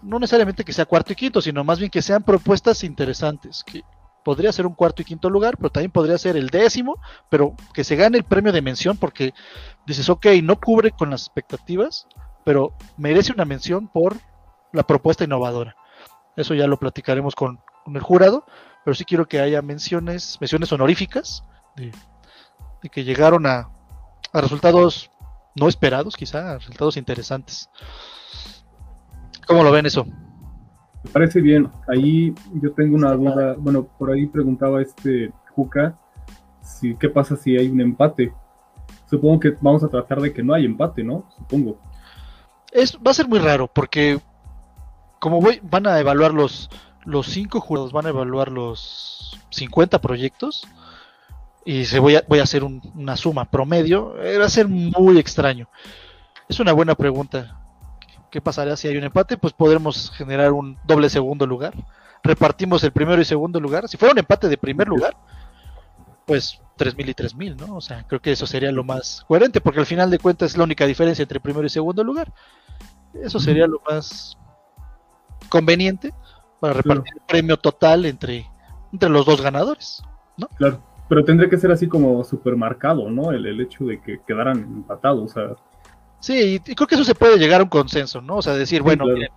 No 0.01 0.19
necesariamente 0.19 0.63
que 0.63 0.73
sea 0.73 0.85
cuarto 0.85 1.13
y 1.13 1.15
quinto, 1.15 1.41
sino 1.41 1.63
más 1.63 1.79
bien 1.79 1.89
que 1.89 2.01
sean 2.01 2.23
propuestas 2.23 2.83
interesantes, 2.83 3.63
que, 3.63 3.83
podría 4.23 4.51
ser 4.51 4.65
un 4.65 4.73
cuarto 4.73 5.01
y 5.01 5.05
quinto 5.05 5.29
lugar, 5.29 5.57
pero 5.57 5.69
también 5.69 5.91
podría 5.91 6.17
ser 6.17 6.37
el 6.37 6.49
décimo, 6.49 6.99
pero 7.29 7.55
que 7.73 7.83
se 7.83 7.95
gane 7.95 8.17
el 8.17 8.23
premio 8.23 8.51
de 8.51 8.61
mención 8.61 8.97
porque 8.97 9.33
dices, 9.85 10.09
ok, 10.09 10.27
no 10.41 10.59
cubre 10.59 10.91
con 10.91 11.09
las 11.09 11.23
expectativas, 11.23 12.07
pero 12.43 12.73
merece 12.97 13.33
una 13.33 13.45
mención 13.45 13.87
por 13.87 14.17
la 14.71 14.83
propuesta 14.83 15.23
innovadora. 15.23 15.75
Eso 16.35 16.53
ya 16.55 16.67
lo 16.67 16.79
platicaremos 16.79 17.35
con, 17.35 17.59
con 17.83 17.95
el 17.95 18.01
jurado, 18.01 18.45
pero 18.83 18.95
sí 18.95 19.05
quiero 19.05 19.27
que 19.27 19.39
haya 19.39 19.61
menciones, 19.61 20.37
menciones 20.39 20.71
honoríficas 20.71 21.43
de, 21.75 21.91
de 22.81 22.89
que 22.89 23.03
llegaron 23.03 23.45
a, 23.45 23.69
a 24.31 24.41
resultados 24.41 25.09
no 25.55 25.67
esperados, 25.67 26.15
quizá, 26.15 26.53
a 26.53 26.57
resultados 26.57 26.97
interesantes. 26.97 27.69
¿Cómo 29.47 29.63
lo 29.63 29.71
ven 29.71 29.85
eso? 29.85 30.05
Me 31.03 31.11
parece 31.11 31.41
bien. 31.41 31.69
Ahí 31.87 32.33
yo 32.61 32.71
tengo 32.73 32.95
una 32.95 33.13
duda. 33.13 33.55
Bueno, 33.57 33.83
por 33.83 34.11
ahí 34.11 34.25
preguntaba 34.25 34.81
este 34.81 35.31
Juca 35.53 35.97
si 36.61 36.95
qué 36.95 37.09
pasa 37.09 37.35
si 37.35 37.57
hay 37.57 37.67
un 37.67 37.81
empate. 37.81 38.33
Supongo 39.09 39.39
que 39.39 39.55
vamos 39.61 39.83
a 39.83 39.89
tratar 39.89 40.21
de 40.21 40.33
que 40.33 40.41
no 40.41 40.53
hay 40.53 40.65
empate, 40.65 41.03
¿no? 41.03 41.29
Supongo. 41.37 41.77
Es, 42.71 42.97
va 42.97 43.11
a 43.11 43.13
ser 43.13 43.27
muy 43.27 43.39
raro 43.39 43.67
porque 43.67 44.19
como 45.19 45.39
voy, 45.39 45.59
van 45.63 45.87
a 45.87 45.99
evaluar 45.99 46.33
los, 46.33 46.69
los 47.05 47.27
cinco 47.27 47.59
jurados, 47.59 47.91
van 47.91 48.05
a 48.05 48.09
evaluar 48.09 48.49
los 48.51 49.39
50 49.49 49.99
proyectos 50.01 50.67
y 51.65 51.85
se 51.85 51.99
voy 51.99 52.15
a, 52.17 52.23
voy 52.27 52.39
a 52.39 52.43
hacer 52.43 52.63
un- 52.63 52.81
una 52.95 53.15
suma 53.17 53.45
promedio, 53.45 54.21
eh, 54.21 54.37
va 54.37 54.45
a 54.45 54.49
ser 54.49 54.67
muy 54.67 55.17
extraño. 55.17 55.67
Es 56.49 56.59
una 56.59 56.73
buena 56.73 56.95
pregunta. 56.95 57.59
¿Qué 58.31 58.41
pasará 58.41 58.75
si 58.75 58.87
hay 58.87 58.97
un 58.97 59.03
empate? 59.03 59.37
Pues 59.37 59.53
podremos 59.53 60.11
generar 60.11 60.51
un 60.51 60.77
doble 60.85 61.09
segundo 61.09 61.45
lugar. 61.45 61.73
Repartimos 62.23 62.83
el 62.83 62.91
primero 62.91 63.21
y 63.21 63.25
segundo 63.25 63.59
lugar. 63.59 63.87
Si 63.87 63.97
fuera 63.97 64.11
un 64.13 64.19
empate 64.19 64.47
de 64.49 64.57
primer 64.57 64.87
lugar, 64.87 65.15
pues 66.25 66.59
3000 66.77 67.09
y 67.09 67.13
3000, 67.13 67.55
¿no? 67.57 67.75
O 67.75 67.81
sea, 67.81 68.03
creo 68.07 68.21
que 68.21 68.31
eso 68.31 68.47
sería 68.47 68.71
lo 68.71 68.83
más 68.83 69.23
coherente, 69.27 69.61
porque 69.61 69.79
al 69.81 69.85
final 69.85 70.09
de 70.09 70.19
cuentas 70.19 70.51
es 70.51 70.57
la 70.57 70.63
única 70.63 70.85
diferencia 70.85 71.21
entre 71.21 71.39
primero 71.39 71.65
y 71.65 71.69
segundo 71.69 72.03
lugar. 72.03 72.31
Eso 73.13 73.39
sería 73.39 73.67
lo 73.67 73.79
más 73.89 74.37
conveniente 75.49 76.13
para 76.63 76.75
repartir 76.75 77.13
el 77.15 77.21
premio 77.27 77.57
total 77.57 78.05
entre, 78.05 78.49
entre 78.93 79.09
los 79.09 79.25
dos 79.25 79.41
ganadores. 79.41 80.01
Claro. 80.55 80.81
Pero 81.09 81.25
tendría 81.25 81.49
que 81.49 81.57
ser 81.57 81.73
así 81.73 81.89
como 81.89 82.23
supermarcado, 82.23 83.11
¿no? 83.11 83.33
El, 83.33 83.45
el 83.45 83.59
hecho 83.59 83.83
de 83.83 84.01
que 84.01 84.21
quedaran 84.25 84.59
empatados. 84.59 85.29
O 85.29 85.33
sea, 85.33 85.55
Sí, 86.21 86.61
y, 86.65 86.71
y 86.71 86.73
creo 86.73 86.87
que 86.87 86.95
eso 86.95 87.03
se 87.03 87.15
puede 87.15 87.37
llegar 87.37 87.59
a 87.59 87.65
un 87.65 87.69
consenso, 87.69 88.21
¿no? 88.21 88.37
O 88.37 88.41
sea, 88.41 88.53
decir, 88.53 88.81
bueno, 88.81 89.03
claro. 89.03 89.17
miren, 89.17 89.31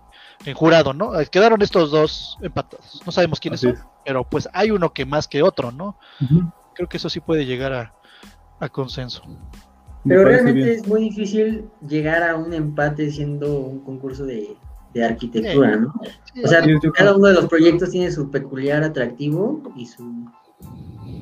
en 0.45 0.53
jurado, 0.55 0.93
¿no? 0.93 1.19
Eh, 1.19 1.27
Quedaron 1.29 1.61
estos 1.61 1.91
dos 1.91 2.37
empatados. 2.41 3.01
No 3.05 3.11
sabemos 3.11 3.41
quiénes 3.41 3.61
así 3.61 3.75
son, 3.75 3.87
pero 4.05 4.23
pues 4.23 4.47
hay 4.53 4.71
uno 4.71 4.93
que 4.93 5.05
más 5.05 5.27
que 5.27 5.43
otro, 5.43 5.73
¿no? 5.73 5.97
Creo 6.75 6.87
que 6.87 6.95
eso 6.95 7.09
sí 7.09 7.19
puede 7.19 7.45
llegar 7.45 7.73
a, 7.73 7.93
a 8.61 8.69
consenso. 8.69 9.21
Me 10.05 10.15
Pero 10.15 10.23
realmente 10.23 10.63
bien. 10.63 10.79
es 10.79 10.87
muy 10.87 11.01
difícil 11.01 11.65
llegar 11.85 12.23
a 12.23 12.37
un 12.37 12.53
empate 12.53 13.11
siendo 13.11 13.59
un 13.59 13.81
concurso 13.81 14.25
de, 14.25 14.55
de 14.97 15.05
arquitectura, 15.05 15.75
¿no? 15.75 15.93
O 16.43 16.47
sea, 16.47 16.61
cada 16.93 17.15
uno 17.15 17.27
de 17.27 17.33
los 17.33 17.47
proyectos 17.47 17.91
tiene 17.91 18.11
su 18.11 18.29
peculiar 18.29 18.83
atractivo 18.83 19.61
y, 19.75 19.85
su, 19.85 20.25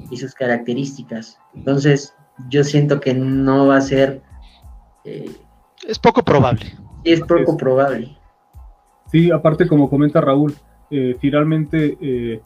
y 0.10 0.18
sus 0.18 0.34
características. 0.34 1.38
Entonces, 1.54 2.14
yo 2.50 2.64
siento 2.64 3.00
que 3.00 3.14
no 3.14 3.68
va 3.68 3.78
a 3.78 3.82
ser, 3.82 4.22
eh, 5.04 5.32
es 5.88 6.00
poco 6.00 6.24
probable. 6.24 6.74
es 7.04 7.22
poco 7.22 7.52
es. 7.52 7.58
probable. 7.58 8.18
Sí, 9.12 9.32
aparte, 9.32 9.68
como 9.68 9.90
comenta 9.90 10.20
Raúl, 10.20 10.54
eh, 10.90 11.16
finalmente 11.20 11.98
eh, 12.02 12.42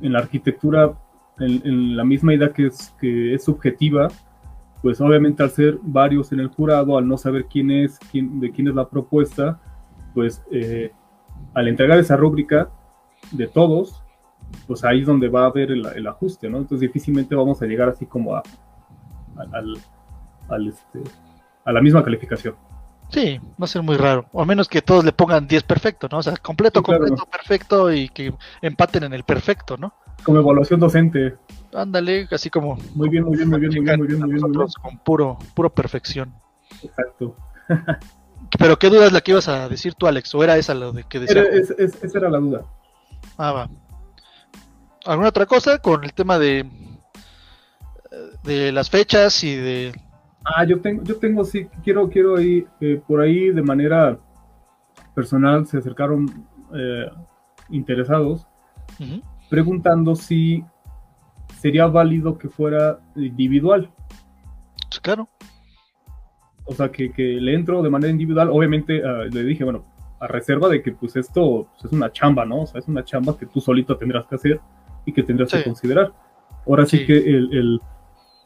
en 0.00 0.12
la 0.12 0.20
arquitectura, 0.20 0.94
en, 1.38 1.60
en 1.64 1.96
la 1.96 2.04
misma 2.04 2.34
idea 2.34 2.52
que 2.52 2.66
es, 2.66 2.94
que 3.00 3.34
es 3.34 3.44
subjetiva, 3.44 4.08
pues 4.82 5.00
obviamente 5.00 5.42
al 5.42 5.50
ser 5.50 5.78
varios 5.82 6.30
en 6.32 6.40
el 6.40 6.48
jurado, 6.48 6.98
al 6.98 7.08
no 7.08 7.16
saber 7.16 7.46
quién 7.46 7.70
es, 7.70 7.98
quién, 8.10 8.38
de 8.38 8.50
quién 8.50 8.68
es 8.68 8.74
la 8.74 8.86
propuesta, 8.86 9.58
pues 10.14 10.42
eh, 10.50 10.92
al 11.54 11.68
entregar 11.68 11.98
esa 11.98 12.16
rúbrica 12.16 12.70
de 13.32 13.46
todos, 13.48 14.02
pues 14.66 14.84
ahí 14.84 15.00
es 15.00 15.06
donde 15.06 15.28
va 15.28 15.42
a 15.42 15.46
haber 15.46 15.72
el, 15.72 15.84
el 15.86 16.06
ajuste, 16.06 16.48
¿no? 16.48 16.58
Entonces 16.58 16.80
difícilmente 16.80 17.34
vamos 17.34 17.60
a 17.60 17.66
llegar 17.66 17.88
así 17.88 18.06
como 18.06 18.34
a, 18.36 18.38
a- 19.36 19.56
al, 19.58 19.76
al, 20.48 20.68
este, 20.68 21.02
a 21.64 21.72
la 21.72 21.80
misma 21.82 22.02
calificación. 22.04 22.54
Sí, 23.10 23.38
va 23.60 23.64
a 23.64 23.66
ser 23.66 23.82
muy 23.82 23.96
raro. 23.96 24.26
O 24.32 24.42
a 24.42 24.46
menos 24.46 24.68
que 24.68 24.80
todos 24.82 25.04
le 25.04 25.12
pongan 25.12 25.46
10 25.46 25.62
perfecto, 25.62 26.08
¿no? 26.10 26.18
O 26.18 26.22
sea, 26.22 26.36
completo, 26.36 26.80
Sí, 26.80 26.84
claro. 26.84 27.00
completo, 27.04 27.26
perfecto 27.30 27.92
y 27.92 28.08
que 28.08 28.32
empaten 28.62 29.04
en 29.04 29.12
el 29.12 29.24
perfecto, 29.24 29.76
¿no? 29.76 29.92
Como 30.24 30.38
evaluación 30.40 30.80
docente, 30.80 31.34
Ándale, 31.72 32.28
así 32.30 32.50
como 32.50 32.76
muy 32.94 33.08
bien, 33.08 33.24
muy 33.24 33.36
bien, 33.36 33.48
muy 33.50 33.58
bien, 33.60 33.72
muy 33.72 33.80
bien, 33.84 33.98
muy 33.98 34.06
bien, 34.06 34.20
muy 34.20 34.28
bien, 34.30 34.40
muy 34.42 34.56
bien. 34.56 34.68
con 34.80 34.98
puro, 34.98 35.38
puro 35.54 35.70
perfección. 35.70 36.32
Exacto. 36.82 37.36
Pero 38.58 38.78
qué 38.78 38.88
duda 38.88 39.06
es 39.06 39.12
la 39.12 39.20
que 39.20 39.32
ibas 39.32 39.48
a 39.48 39.68
decir 39.68 39.94
tú, 39.94 40.06
Alex, 40.06 40.34
o 40.34 40.42
era 40.44 40.56
esa 40.56 40.74
lo 40.74 40.92
de 40.92 41.04
que 41.04 41.20
decía. 41.20 41.42
Era- 41.42 41.54
es- 41.56 41.70
es- 41.78 42.02
esa 42.02 42.18
era 42.18 42.30
la 42.30 42.38
duda. 42.38 42.62
Ah, 43.36 43.52
va. 43.52 43.68
¿Alguna 45.06 45.28
otra 45.28 45.46
cosa 45.46 45.78
con 45.78 46.04
el 46.04 46.12
tema 46.14 46.38
de 46.38 46.66
de 48.44 48.70
las 48.70 48.88
fechas 48.90 49.42
y 49.42 49.56
de 49.56 49.92
Ah, 50.44 50.64
yo 50.64 50.80
tengo, 50.80 51.02
yo 51.02 51.16
tengo, 51.16 51.42
sí, 51.44 51.66
quiero, 51.82 52.08
quiero 52.10 52.36
ahí, 52.36 52.66
eh, 52.80 53.00
por 53.08 53.20
ahí 53.22 53.50
de 53.50 53.62
manera 53.62 54.18
personal 55.14 55.66
se 55.66 55.78
acercaron 55.78 56.46
eh, 56.74 57.08
interesados 57.70 58.46
preguntando 59.48 60.14
si 60.14 60.62
sería 61.60 61.86
válido 61.86 62.36
que 62.36 62.48
fuera 62.48 62.98
individual. 63.16 63.90
Claro. 65.02 65.28
O 66.66 66.74
sea, 66.74 66.90
que, 66.90 67.12
que 67.12 67.22
le 67.22 67.54
entro 67.54 67.82
de 67.82 67.90
manera 67.90 68.10
individual. 68.10 68.48
Obviamente 68.50 69.02
ah, 69.04 69.24
le 69.30 69.44
dije, 69.44 69.64
bueno, 69.64 69.84
a 70.20 70.26
reserva 70.26 70.68
de 70.68 70.82
que 70.82 70.92
pues 70.92 71.14
esto 71.16 71.68
pues, 71.72 71.84
es 71.86 71.92
una 71.92 72.10
chamba, 72.10 72.44
¿no? 72.46 72.62
O 72.62 72.66
sea, 72.66 72.78
es 72.80 72.88
una 72.88 73.04
chamba 73.04 73.36
que 73.36 73.46
tú 73.46 73.60
solito 73.60 73.96
tendrás 73.96 74.26
que 74.26 74.34
hacer 74.36 74.60
y 75.04 75.12
que 75.12 75.22
tendrás 75.22 75.50
Sí. 75.50 75.58
que 75.58 75.64
considerar. 75.64 76.12
Ahora 76.66 76.86
sí, 76.86 76.98
Sí. 76.98 77.06
que 77.06 77.18
el, 77.18 77.52
el- 77.52 77.80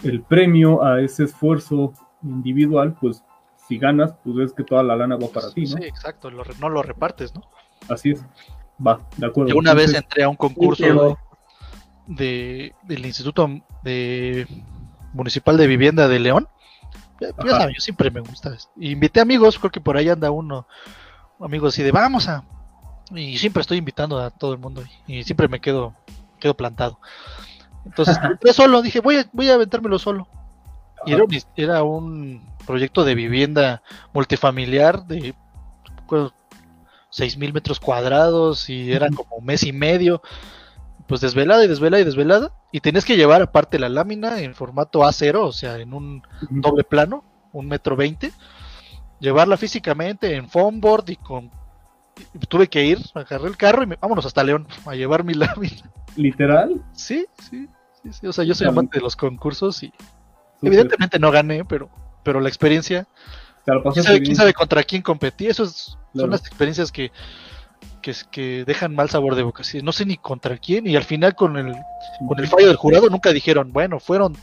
el 0.05 0.23
premio 0.23 0.83
a 0.85 1.01
ese 1.01 1.25
esfuerzo 1.25 1.93
individual, 2.23 2.97
pues 3.01 3.23
si 3.69 3.79
ganas, 3.79 4.15
pues 4.25 4.37
es 4.47 4.53
que 4.53 4.63
toda 4.65 4.83
la 4.83 4.97
lana 4.97 5.17
va 5.17 5.29
para 5.29 5.53
ti, 5.53 5.63
¿no? 5.63 5.77
Sí, 5.77 5.85
exacto, 5.85 6.31
lo 6.31 6.43
no 6.61 6.69
lo 6.69 6.83
repartes, 6.83 7.35
¿no? 7.35 7.43
Así 7.89 8.11
es. 8.13 8.25
Va, 8.85 9.01
de 9.17 9.27
acuerdo. 9.27 9.51
Yo 9.51 9.57
una 9.59 9.75
vez 9.75 9.93
entré 9.95 10.23
a 10.23 10.29
un 10.29 10.37
concurso 10.37 11.19
de, 12.07 12.75
del 12.85 13.07
Instituto 13.07 13.49
de 13.83 14.47
Municipal 15.13 15.57
de 15.57 15.67
Vivienda 15.67 16.09
de 16.09 16.19
León. 16.21 16.49
Ya, 17.21 17.29
ya 17.29 17.35
Ajá. 17.39 17.61
saben, 17.61 17.75
yo 17.75 17.81
siempre 17.81 18.11
me 18.11 18.21
gusta. 18.21 18.55
esto. 18.55 18.71
Y 18.77 18.93
invité 18.93 19.21
amigos, 19.21 19.59
creo 19.59 19.71
que 19.71 19.81
por 19.81 19.97
ahí 19.97 20.09
anda 20.09 20.31
uno, 20.31 20.67
amigos 21.41 21.75
así 21.75 21.83
de 21.83 21.93
vamos 21.93 22.29
a. 22.29 22.45
Y 23.15 23.39
siempre 23.39 23.63
estoy 23.63 23.79
invitando 23.79 24.19
a 24.21 24.31
todo 24.31 24.53
el 24.53 24.59
mundo 24.59 24.83
y, 25.07 25.19
y 25.19 25.25
siempre 25.25 25.49
me 25.49 25.61
quedo, 25.61 25.95
quedo 26.39 26.55
plantado. 26.55 26.99
Entonces 27.85 28.19
entré 28.23 28.53
solo, 28.53 28.83
dije 28.83 29.01
voy 29.01 29.17
a, 29.17 29.29
voy 29.33 29.51
a 29.51 29.55
aventármelo 29.55 29.99
solo. 29.99 30.29
Y 31.07 31.13
era 31.13 31.25
un, 31.25 31.37
era 31.57 31.83
un 31.85 32.43
proyecto 32.67 33.05
de 33.05 33.15
vivienda 33.15 33.83
multifamiliar 34.13 35.07
de 35.07 35.35
seis 37.11 37.37
mil 37.37 37.53
metros 37.53 37.81
cuadrados 37.81 38.69
y 38.69 38.93
eran 38.93 39.15
como 39.15 39.41
mes 39.41 39.63
y 39.63 39.73
medio. 39.73 40.23
Pues 41.09 41.21
desvelada 41.23 41.65
y 41.65 41.69
desvelada 41.69 42.03
y 42.03 42.05
desvelada. 42.05 42.53
Y 42.71 42.81
tenías 42.81 43.05
que 43.05 43.17
llevar 43.17 43.43
aparte 43.43 43.79
la 43.79 43.89
lámina 43.89 44.41
en 44.41 44.55
formato 44.55 45.01
A0, 45.01 45.37
o 45.41 45.53
sea, 45.53 45.79
en 45.79 45.93
un 45.95 46.23
doble 46.51 46.85
plano, 46.85 47.25
un 47.53 47.67
metro 47.67 47.97
veinte. 47.97 48.31
Llevarla 49.19 49.57
físicamente 49.57 50.37
en 50.37 50.49
foam 50.49 50.81
board 50.81 51.09
y 51.09 51.17
con. 51.17 51.51
y 52.35 52.47
tuve 52.47 52.69
que 52.69 52.85
ir, 52.85 52.99
agarré 53.15 53.49
el 53.49 53.57
carro 53.57 53.83
y 53.83 53.87
me, 53.87 53.97
vámonos 53.97 54.27
hasta 54.27 54.45
León 54.45 54.69
a 54.87 54.95
llevar 54.95 55.25
mi 55.25 55.35
lámina. 55.35 55.91
Literal. 56.15 56.81
Sí, 56.93 57.27
sí, 57.39 57.69
sí, 58.03 58.13
sí. 58.13 58.27
O 58.27 58.33
sea, 58.33 58.45
yo 58.45 58.55
soy 58.55 58.69
amante 58.69 58.99
de 58.99 59.03
los 59.03 59.17
concursos 59.17 59.83
y 59.83 59.93
evidentemente 60.63 61.19
no 61.19 61.31
gané, 61.31 61.65
pero, 61.65 61.89
pero 62.23 62.39
la 62.41 62.49
experiencia 62.49 63.09
¿Quién 63.93 64.05
sabe, 64.05 64.23
quién 64.23 64.37
sabe 64.37 64.55
contra 64.55 64.83
quién 64.83 65.03
competí? 65.03 65.47
Eso 65.47 65.65
es- 65.65 65.97
Claro. 66.13 66.25
son 66.25 66.31
las 66.31 66.41
experiencias 66.47 66.91
que, 66.91 67.13
que, 68.01 68.15
que 68.31 68.65
dejan 68.65 68.95
mal 68.95 69.11
sabor 69.11 69.35
de 69.35 69.43
boca. 69.43 69.65
Sí, 69.65 69.83
no 69.83 69.93
sé 69.93 70.05
ni 70.07 70.17
contra 70.17 70.59
quién. 70.59 70.87
Y 70.87 70.97
al 70.97 71.05
final 71.05 71.35
con 71.35 71.57
el, 71.57 71.75
con 72.27 72.39
el 72.39 72.49
fallo 72.49 72.69
del 72.69 72.77
jurado 72.77 73.09
nunca 73.09 73.33
dijeron, 73.33 73.73
bueno, 73.73 74.01
fueron 74.01 74.37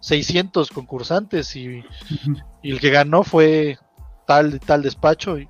600 0.00 0.70
concursantes 0.70 1.54
y, 1.56 1.84
y 2.62 2.72
el 2.72 2.80
que 2.80 2.90
ganó 2.90 3.22
fue 3.22 3.78
tal 4.26 4.60
tal 4.60 4.82
despacho. 4.82 5.38
Y, 5.38 5.48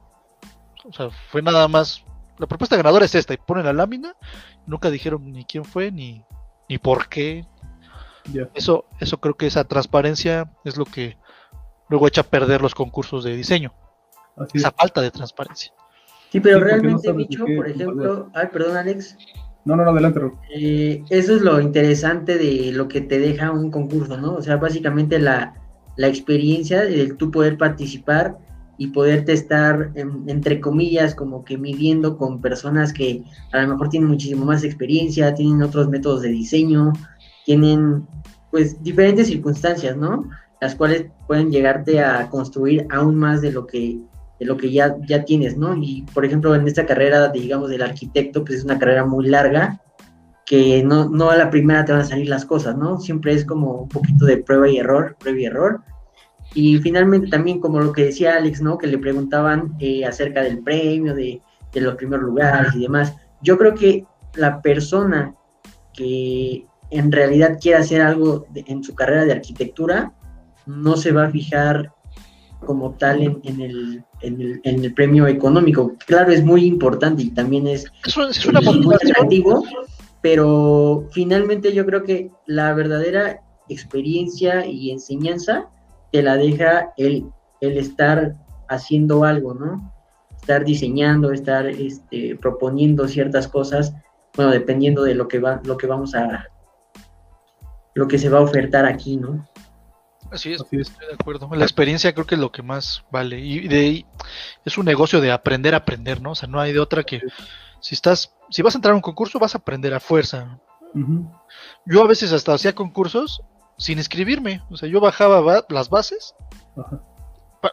o 0.84 0.92
sea, 0.92 1.10
fue 1.30 1.42
nada 1.42 1.68
más... 1.68 2.04
La 2.38 2.48
propuesta 2.48 2.76
ganadora 2.76 3.04
es 3.04 3.14
esta 3.14 3.32
y 3.32 3.36
ponen 3.36 3.64
la 3.64 3.72
lámina. 3.72 4.16
Nunca 4.66 4.90
dijeron 4.90 5.32
ni 5.32 5.44
quién 5.44 5.64
fue 5.64 5.92
ni, 5.92 6.24
ni 6.68 6.78
por 6.78 7.08
qué. 7.08 7.46
Eso, 8.54 8.86
eso 8.98 9.18
creo 9.18 9.36
que 9.36 9.46
esa 9.46 9.64
transparencia 9.64 10.50
es 10.64 10.76
lo 10.76 10.84
que 10.84 11.16
luego 11.88 12.08
echa 12.08 12.22
a 12.22 12.24
perder 12.24 12.60
los 12.60 12.74
concursos 12.74 13.22
de 13.22 13.36
diseño. 13.36 13.72
Así 14.36 14.58
es. 14.58 14.62
Esa 14.62 14.72
falta 14.72 15.00
de 15.00 15.10
transparencia. 15.10 15.72
Sí, 16.34 16.40
pero 16.40 16.56
Sí, 16.56 16.64
porque 16.64 16.76
no 16.76 16.82
realmente, 16.82 17.12
Bicho, 17.12 17.44
por 17.56 17.68
ejemplo, 17.68 18.30
ay, 18.34 18.48
perdón, 18.52 18.76
Alex, 18.76 19.16
No, 19.64 19.76
no, 19.76 19.84
no, 19.84 19.92
adelante, 19.92 20.20
eh, 20.52 21.00
eso 21.08 21.36
es 21.36 21.42
lo 21.42 21.60
interesante 21.60 22.36
de 22.36 22.72
lo 22.72 22.88
que 22.88 23.02
te 23.02 23.20
deja 23.20 23.52
un 23.52 23.70
concurso, 23.70 24.16
¿no? 24.16 24.34
O 24.34 24.42
sea, 24.42 24.56
básicamente 24.56 25.20
la, 25.20 25.54
la 25.96 26.08
experiencia 26.08 26.82
de 26.82 27.14
tú 27.14 27.30
poder 27.30 27.56
participar 27.56 28.36
y 28.78 28.88
poderte 28.88 29.32
estar, 29.32 29.92
entre 29.94 30.60
comillas, 30.60 31.14
como 31.14 31.44
que 31.44 31.56
midiendo 31.56 32.18
con 32.18 32.40
personas 32.40 32.92
que 32.92 33.22
a 33.52 33.62
lo 33.62 33.68
mejor 33.68 33.90
tienen 33.90 34.08
muchísimo 34.08 34.44
más 34.44 34.64
experiencia, 34.64 35.34
tienen 35.34 35.62
otros 35.62 35.88
métodos 35.88 36.22
de 36.22 36.30
diseño, 36.30 36.92
tienen 37.46 38.08
pues 38.50 38.82
diferentes 38.82 39.28
circunstancias, 39.28 39.96
¿no? 39.96 40.28
Las 40.60 40.74
cuales 40.74 41.06
pueden 41.28 41.52
llegarte 41.52 42.02
a 42.02 42.28
construir 42.28 42.88
aún 42.90 43.14
más 43.14 43.40
de 43.40 43.52
lo 43.52 43.68
que 43.68 44.00
de 44.38 44.46
lo 44.46 44.56
que 44.56 44.70
ya, 44.70 44.96
ya 45.06 45.24
tienes, 45.24 45.56
¿no? 45.56 45.76
Y 45.76 46.04
por 46.14 46.24
ejemplo, 46.24 46.54
en 46.54 46.66
esta 46.66 46.86
carrera, 46.86 47.28
digamos, 47.28 47.70
del 47.70 47.82
arquitecto, 47.82 48.44
pues 48.44 48.58
es 48.58 48.64
una 48.64 48.78
carrera 48.78 49.04
muy 49.04 49.26
larga, 49.28 49.80
que 50.46 50.82
no, 50.82 51.08
no 51.08 51.30
a 51.30 51.36
la 51.36 51.50
primera 51.50 51.84
te 51.84 51.92
van 51.92 52.02
a 52.02 52.04
salir 52.04 52.28
las 52.28 52.44
cosas, 52.44 52.76
¿no? 52.76 53.00
Siempre 53.00 53.32
es 53.32 53.44
como 53.44 53.82
un 53.82 53.88
poquito 53.88 54.26
de 54.26 54.38
prueba 54.38 54.68
y 54.68 54.78
error, 54.78 55.16
prueba 55.18 55.40
y 55.40 55.44
error. 55.46 55.80
Y 56.54 56.78
finalmente 56.78 57.28
también 57.28 57.60
como 57.60 57.80
lo 57.80 57.92
que 57.92 58.04
decía 58.04 58.36
Alex, 58.36 58.60
¿no? 58.60 58.76
Que 58.76 58.86
le 58.86 58.98
preguntaban 58.98 59.74
eh, 59.80 60.04
acerca 60.04 60.42
del 60.42 60.62
premio, 60.62 61.14
de, 61.14 61.40
de 61.72 61.80
los 61.80 61.94
primeros 61.94 62.26
lugares 62.26 62.74
y 62.74 62.80
demás. 62.80 63.14
Yo 63.42 63.56
creo 63.56 63.74
que 63.74 64.04
la 64.34 64.60
persona 64.60 65.34
que 65.92 66.66
en 66.90 67.10
realidad 67.10 67.58
quiere 67.60 67.78
hacer 67.78 68.02
algo 68.02 68.46
en 68.54 68.84
su 68.84 68.94
carrera 68.94 69.24
de 69.24 69.32
arquitectura, 69.32 70.12
no 70.66 70.96
se 70.96 71.12
va 71.12 71.24
a 71.26 71.30
fijar 71.30 71.92
como 72.64 72.94
tal 72.94 73.22
en, 73.22 73.60
el, 73.60 74.04
en, 74.26 74.60
el, 74.64 74.94
premio 74.94 75.26
económico. 75.26 75.92
Claro, 76.06 76.32
es 76.32 76.44
muy 76.44 76.64
importante 76.64 77.22
y 77.22 77.30
también 77.30 77.66
es, 77.66 77.86
es, 78.06 78.46
una 78.46 78.60
muy 78.60 78.94
atractivo, 78.94 79.64
pero 80.20 81.06
finalmente 81.12 81.72
yo 81.72 81.84
creo 81.84 82.02
que 82.02 82.30
la 82.46 82.72
verdadera 82.74 83.40
experiencia 83.68 84.66
y 84.66 84.90
enseñanza 84.90 85.68
te 86.12 86.22
la 86.22 86.36
deja 86.36 86.92
el, 86.96 87.26
el 87.60 87.78
estar 87.78 88.34
haciendo 88.68 89.24
algo, 89.24 89.54
¿no? 89.54 89.92
Estar 90.40 90.64
diseñando, 90.64 91.32
estar 91.32 91.66
este, 91.66 92.36
proponiendo 92.36 93.08
ciertas 93.08 93.48
cosas, 93.48 93.94
bueno, 94.36 94.52
dependiendo 94.52 95.02
de 95.02 95.14
lo 95.14 95.28
que 95.28 95.38
va, 95.38 95.60
lo 95.64 95.76
que 95.76 95.86
vamos 95.86 96.14
a, 96.14 96.48
lo 97.94 98.08
que 98.08 98.18
se 98.18 98.28
va 98.28 98.38
a 98.38 98.42
ofertar 98.42 98.84
aquí, 98.84 99.16
¿no? 99.16 99.46
Así 100.34 100.52
es, 100.52 100.60
estoy 100.60 101.06
de 101.06 101.14
acuerdo. 101.14 101.48
La 101.54 101.64
experiencia 101.64 102.12
creo 102.12 102.26
que 102.26 102.34
es 102.34 102.40
lo 102.40 102.50
que 102.50 102.62
más 102.62 103.04
vale. 103.12 103.38
Y 103.38 103.68
de 103.68 103.78
ahí 103.78 104.06
es 104.64 104.76
un 104.76 104.84
negocio 104.84 105.20
de 105.20 105.30
aprender 105.30 105.74
a 105.74 105.78
aprender, 105.78 106.20
¿no? 106.20 106.32
O 106.32 106.34
sea, 106.34 106.48
no 106.48 106.60
hay 106.60 106.72
de 106.72 106.80
otra 106.80 107.04
que 107.04 107.20
si 107.80 107.94
estás, 107.94 108.34
si 108.50 108.60
vas 108.60 108.74
a 108.74 108.78
entrar 108.78 108.92
a 108.92 108.96
un 108.96 109.00
concurso, 109.00 109.38
vas 109.38 109.54
a 109.54 109.58
aprender 109.58 109.94
a 109.94 110.00
fuerza. 110.00 110.58
Yo 111.86 112.02
a 112.02 112.08
veces 112.08 112.32
hasta 112.32 112.52
hacía 112.52 112.74
concursos 112.74 113.42
sin 113.78 114.00
escribirme. 114.00 114.60
O 114.70 114.76
sea, 114.76 114.88
yo 114.88 115.00
bajaba 115.00 115.64
las 115.68 115.88
bases 115.88 116.34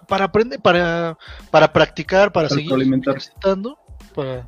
para 0.07 0.25
aprender, 0.25 0.59
para, 0.59 1.17
para 1.49 1.73
practicar, 1.73 2.31
para, 2.31 2.47
seguir 2.47 2.71
ejercitando, 2.79 3.79
para 4.13 4.47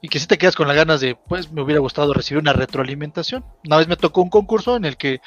y 0.00 0.08
que 0.08 0.20
si 0.20 0.26
te 0.26 0.38
quedas 0.38 0.54
con 0.54 0.68
las 0.68 0.76
ganas 0.76 1.00
de, 1.00 1.16
pues 1.16 1.50
me 1.50 1.62
hubiera 1.62 1.80
gustado 1.80 2.12
recibir 2.14 2.40
una 2.40 2.52
retroalimentación. 2.52 3.44
Una 3.66 3.78
vez 3.78 3.88
me 3.88 3.96
tocó 3.96 4.22
un 4.22 4.30
concurso 4.30 4.76
en 4.76 4.84
el 4.84 4.96
que 4.96 5.20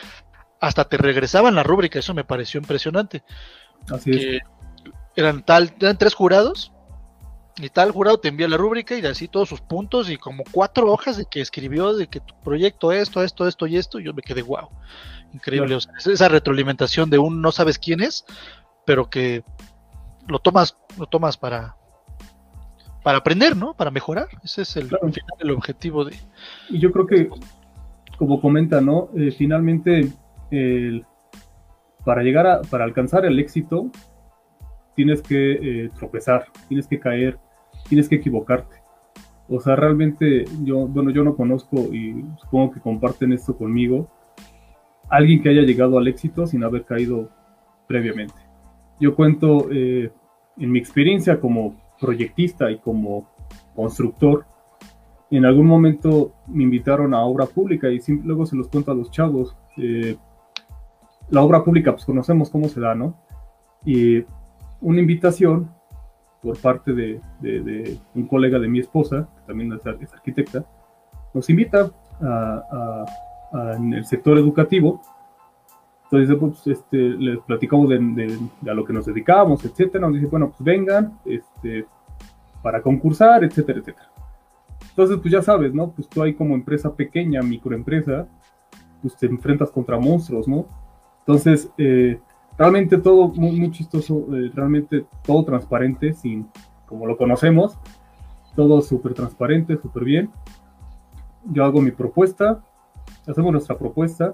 hasta 0.61 0.85
te 0.85 0.97
regresaban 0.97 1.55
la 1.55 1.63
rúbrica, 1.63 1.99
eso 1.99 2.13
me 2.13 2.23
pareció 2.23 2.59
impresionante. 2.59 3.23
Así 3.89 4.11
es. 4.11 4.41
Eran 5.15 5.43
tal, 5.43 5.73
eran 5.79 5.97
tres 5.97 6.13
jurados, 6.13 6.71
y 7.57 7.69
tal 7.69 7.91
jurado 7.91 8.19
te 8.19 8.29
envía 8.29 8.47
la 8.47 8.57
rúbrica 8.57 8.97
y 8.97 9.05
así 9.05 9.27
todos 9.27 9.49
sus 9.49 9.59
puntos 9.59 10.09
y 10.09 10.17
como 10.17 10.43
cuatro 10.51 10.91
hojas 10.91 11.17
de 11.17 11.25
que 11.25 11.41
escribió 11.41 11.93
de 11.93 12.07
que 12.07 12.19
tu 12.19 12.33
proyecto 12.43 12.91
esto, 12.91 13.23
esto, 13.23 13.47
esto 13.47 13.67
y 13.67 13.77
esto, 13.77 13.99
y 13.99 14.05
yo 14.05 14.13
me 14.13 14.21
quedé 14.21 14.41
wow. 14.41 14.69
Increíble. 15.33 15.77
esa 15.77 16.27
retroalimentación 16.27 17.09
de 17.09 17.17
un 17.17 17.41
no 17.41 17.51
sabes 17.51 17.79
quién 17.79 18.01
es, 18.01 18.25
pero 18.85 19.09
que 19.09 19.43
lo 20.27 20.39
tomas, 20.39 20.77
lo 20.97 21.05
tomas 21.07 21.37
para, 21.37 21.75
para 23.03 23.19
aprender, 23.19 23.55
¿no? 23.55 23.73
Para 23.73 23.91
mejorar. 23.91 24.27
Ese 24.43 24.63
es 24.63 24.75
el, 24.75 24.89
el 25.39 25.51
objetivo 25.51 26.03
de. 26.03 26.17
Y 26.69 26.79
yo 26.79 26.91
creo 26.91 27.07
que, 27.07 27.29
como 28.17 28.41
comenta, 28.41 28.81
¿no? 28.81 29.09
Eh, 29.15 29.31
finalmente, 29.31 30.11
para 32.05 32.23
llegar 32.23 32.47
a, 32.47 32.61
para 32.61 32.83
alcanzar 32.83 33.25
el 33.25 33.39
éxito, 33.39 33.89
tienes 34.95 35.21
que 35.21 35.85
eh, 35.85 35.89
tropezar, 35.97 36.45
tienes 36.67 36.87
que 36.87 36.99
caer, 36.99 37.39
tienes 37.87 38.09
que 38.09 38.15
equivocarte. 38.15 38.77
O 39.47 39.59
sea, 39.59 39.75
realmente 39.75 40.45
yo, 40.63 40.87
bueno, 40.87 41.09
yo 41.11 41.23
no 41.23 41.35
conozco 41.35 41.93
y 41.93 42.23
supongo 42.41 42.71
que 42.71 42.79
comparten 42.79 43.33
esto 43.33 43.57
conmigo, 43.57 44.09
alguien 45.09 45.41
que 45.41 45.49
haya 45.49 45.61
llegado 45.63 45.97
al 45.97 46.07
éxito 46.07 46.47
sin 46.47 46.63
haber 46.63 46.85
caído 46.85 47.29
previamente. 47.87 48.35
Yo 48.99 49.15
cuento 49.15 49.67
eh, 49.71 50.11
en 50.57 50.71
mi 50.71 50.79
experiencia 50.79 51.39
como 51.39 51.75
proyectista 51.99 52.71
y 52.71 52.77
como 52.77 53.29
constructor, 53.75 54.45
en 55.29 55.45
algún 55.45 55.65
momento 55.65 56.33
me 56.47 56.63
invitaron 56.63 57.13
a 57.13 57.23
obra 57.23 57.45
pública 57.45 57.89
y 57.89 57.99
luego 58.23 58.45
se 58.45 58.55
los 58.55 58.67
cuento 58.67 58.91
a 58.91 58.95
los 58.95 59.11
chavos. 59.11 59.55
Eh, 59.77 60.17
la 61.31 61.41
obra 61.41 61.63
pública, 61.63 61.93
pues 61.93 62.05
conocemos 62.05 62.49
cómo 62.49 62.67
se 62.67 62.79
da, 62.79 62.93
¿no? 62.93 63.15
Y 63.83 64.23
una 64.81 64.99
invitación 64.99 65.71
por 66.41 66.59
parte 66.59 66.93
de, 66.93 67.99
un 68.13 68.27
colega 68.27 68.59
de 68.59 68.67
mi 68.67 68.79
esposa, 68.79 69.27
que 69.35 69.41
también 69.47 69.73
es, 69.73 70.13
arquitecta, 70.13 70.65
nos 71.33 71.49
invita 71.49 71.89
a, 72.21 73.05
en 73.77 73.93
el 73.93 74.05
sector 74.05 74.37
educativo. 74.37 75.01
Entonces, 76.05 76.37
pues, 76.37 76.67
este, 76.67 76.97
les 76.97 77.39
platicamos 77.39 77.89
de, 77.89 78.37
a 78.69 78.73
lo 78.73 78.83
que 78.83 78.91
nos 78.91 79.05
dedicamos, 79.05 79.63
etcétera. 79.63 80.07
Nos 80.07 80.15
dice, 80.15 80.27
bueno, 80.27 80.49
pues 80.49 80.61
vengan, 80.61 81.19
este, 81.25 81.85
para 82.61 82.81
concursar, 82.81 83.43
etcétera, 83.43 83.79
etcétera. 83.79 84.09
Entonces, 84.89 85.17
pues 85.21 85.31
ya 85.31 85.41
sabes, 85.41 85.73
¿no? 85.73 85.91
Pues 85.91 86.09
tú 86.09 86.21
ahí 86.21 86.33
como 86.33 86.55
empresa 86.55 86.93
pequeña, 86.93 87.41
microempresa, 87.41 88.27
pues 89.01 89.15
te 89.15 89.27
enfrentas 89.27 89.71
contra 89.71 89.97
monstruos, 89.97 90.47
¿no? 90.47 90.65
Entonces, 91.31 91.69
eh, 91.77 92.19
realmente 92.57 92.97
todo 92.97 93.29
muy, 93.29 93.57
muy 93.57 93.71
chistoso, 93.71 94.25
eh, 94.35 94.51
realmente 94.53 95.05
todo 95.23 95.45
transparente, 95.45 96.11
sin, 96.11 96.49
como 96.85 97.05
lo 97.05 97.15
conocemos, 97.15 97.77
todo 98.53 98.81
súper 98.81 99.13
transparente, 99.13 99.77
súper 99.77 100.03
bien. 100.03 100.29
Yo 101.45 101.63
hago 101.63 101.81
mi 101.81 101.91
propuesta, 101.91 102.61
hacemos 103.25 103.53
nuestra 103.53 103.77
propuesta, 103.77 104.33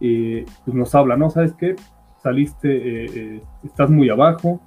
y 0.00 0.40
pues 0.64 0.74
nos 0.74 0.92
habla, 0.96 1.16
¿no? 1.16 1.30
¿Sabes 1.30 1.52
qué? 1.52 1.76
Saliste, 2.20 3.36
eh, 3.36 3.42
estás 3.62 3.88
muy 3.88 4.10
abajo, 4.10 4.60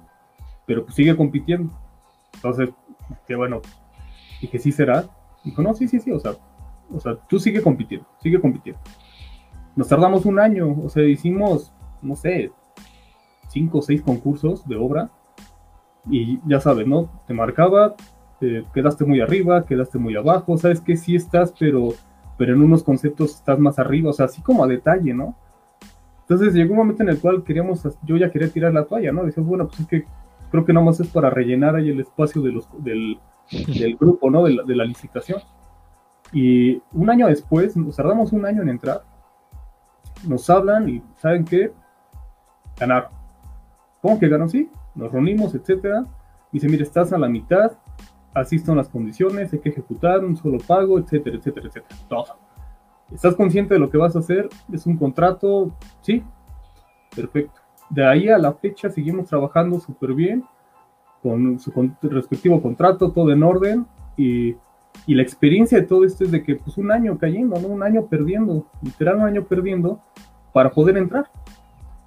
pero 0.64 0.84
pues 0.84 0.94
sigue 0.94 1.14
compitiendo 1.14 1.70
entonces, 2.36 2.70
que 3.26 3.34
bueno, 3.36 3.60
que 4.50 4.58
sí 4.58 4.72
será. 4.72 5.04
Dijo, 5.44 5.62
no, 5.62 5.74
sí, 5.74 5.88
sí, 5.88 6.00
sí, 6.00 6.10
o 6.10 6.18
sea, 6.18 6.32
o 6.90 7.00
sea, 7.00 7.16
tú 7.28 7.38
sigue 7.38 7.60
compitiendo, 7.62 8.06
sigue 8.22 8.40
compitiendo. 8.40 8.80
Nos 9.76 9.88
tardamos 9.88 10.24
un 10.24 10.38
año, 10.38 10.76
o 10.84 10.88
sea, 10.88 11.04
hicimos, 11.04 11.72
no 12.00 12.16
sé, 12.16 12.52
cinco 13.48 13.78
o 13.78 13.82
seis 13.82 14.02
concursos 14.02 14.66
de 14.68 14.76
obra 14.76 15.10
y 16.08 16.40
ya 16.46 16.60
sabes, 16.60 16.86
¿no? 16.86 17.10
Te 17.26 17.34
marcaba, 17.34 17.94
quedaste 18.72 19.04
muy 19.04 19.20
arriba, 19.20 19.64
quedaste 19.64 19.98
muy 19.98 20.16
abajo, 20.16 20.56
sabes 20.58 20.80
que 20.80 20.96
sí 20.96 21.16
estás, 21.16 21.54
pero, 21.58 21.90
pero 22.36 22.54
en 22.54 22.62
unos 22.62 22.82
conceptos 22.82 23.34
estás 23.34 23.58
más 23.58 23.78
arriba, 23.78 24.10
o 24.10 24.12
sea, 24.12 24.26
así 24.26 24.42
como 24.42 24.64
a 24.64 24.66
detalle, 24.66 25.14
¿no? 25.14 25.36
Entonces 26.22 26.54
llegó 26.54 26.72
un 26.72 26.78
momento 26.78 27.02
en 27.02 27.10
el 27.10 27.18
cual 27.18 27.44
queríamos, 27.44 27.86
yo 28.02 28.16
ya 28.16 28.30
quería 28.30 28.48
tirar 28.48 28.72
la 28.72 28.84
toalla, 28.84 29.12
¿no? 29.12 29.24
Decía, 29.24 29.42
bueno, 29.42 29.66
pues 29.66 29.80
es 29.80 29.86
que 29.86 30.04
creo 30.50 30.64
que 30.64 30.72
nada 30.72 30.86
más 30.86 31.00
es 31.00 31.08
para 31.08 31.30
rellenar 31.30 31.76
ahí 31.76 31.90
el 31.90 32.00
espacio 32.00 32.40
de 32.40 32.52
los, 32.52 32.68
del, 32.82 33.18
grupo, 34.00 34.30
¿no? 34.30 34.44
De 34.44 34.74
la, 34.74 34.84
licitación. 34.84 35.40
Y 36.32 36.80
un 36.92 37.10
año 37.10 37.26
después, 37.26 37.76
nos 37.76 37.96
tardamos 37.96 38.32
un 38.32 38.46
año 38.46 38.62
en 38.62 38.70
entrar, 38.70 39.02
nos 40.28 40.48
hablan 40.50 40.88
y 40.88 41.02
¿saben 41.16 41.44
qué? 41.44 41.72
Ganaron. 42.78 43.10
¿Cómo 44.00 44.18
que 44.18 44.28
ganaron? 44.28 44.50
Sí, 44.50 44.70
nos 44.94 45.12
reunimos, 45.12 45.54
etcétera. 45.54 46.04
Dice, 46.52 46.68
mire, 46.68 46.82
estás 46.82 47.12
a 47.12 47.18
la 47.18 47.28
mitad, 47.28 47.72
así 48.32 48.56
están 48.56 48.76
las 48.76 48.88
condiciones, 48.88 49.52
hay 49.52 49.58
que 49.58 49.70
ejecutar 49.70 50.24
un 50.24 50.36
solo 50.36 50.58
pago, 50.58 50.98
etcétera, 50.98 51.36
etcétera, 51.36 51.68
etcétera. 51.68 52.00
Todo. 52.08 52.38
¿Estás 53.10 53.34
consciente 53.34 53.74
de 53.74 53.80
lo 53.80 53.90
que 53.90 53.98
vas 53.98 54.16
a 54.16 54.20
hacer? 54.20 54.48
¿Es 54.72 54.86
un 54.86 54.96
contrato? 54.96 55.74
Sí. 56.00 56.22
Perfecto. 57.14 57.60
De 57.90 58.04
ahí 58.06 58.28
a 58.28 58.38
la 58.38 58.52
fecha 58.52 58.90
seguimos 58.90 59.26
trabajando 59.26 59.78
súper 59.78 60.14
bien, 60.14 60.44
con 61.22 61.58
su 61.58 61.72
respectivo 62.02 62.60
contrato, 62.60 63.12
todo 63.12 63.32
en 63.32 63.42
orden, 63.42 63.86
y, 64.16 64.56
la 65.06 65.22
experiencia 65.22 65.78
de 65.78 65.86
todo 65.86 66.04
esto 66.04 66.24
es 66.24 66.30
de 66.30 66.42
que 66.42 66.56
pues 66.56 66.78
un 66.78 66.90
año 66.90 67.18
cayendo, 67.18 67.60
¿no? 67.60 67.68
Un 67.68 67.82
año 67.82 68.06
perdiendo, 68.06 68.66
literal 68.82 69.16
un 69.16 69.24
año 69.24 69.44
perdiendo 69.44 70.00
para 70.52 70.70
poder 70.70 70.96
entrar. 70.96 71.30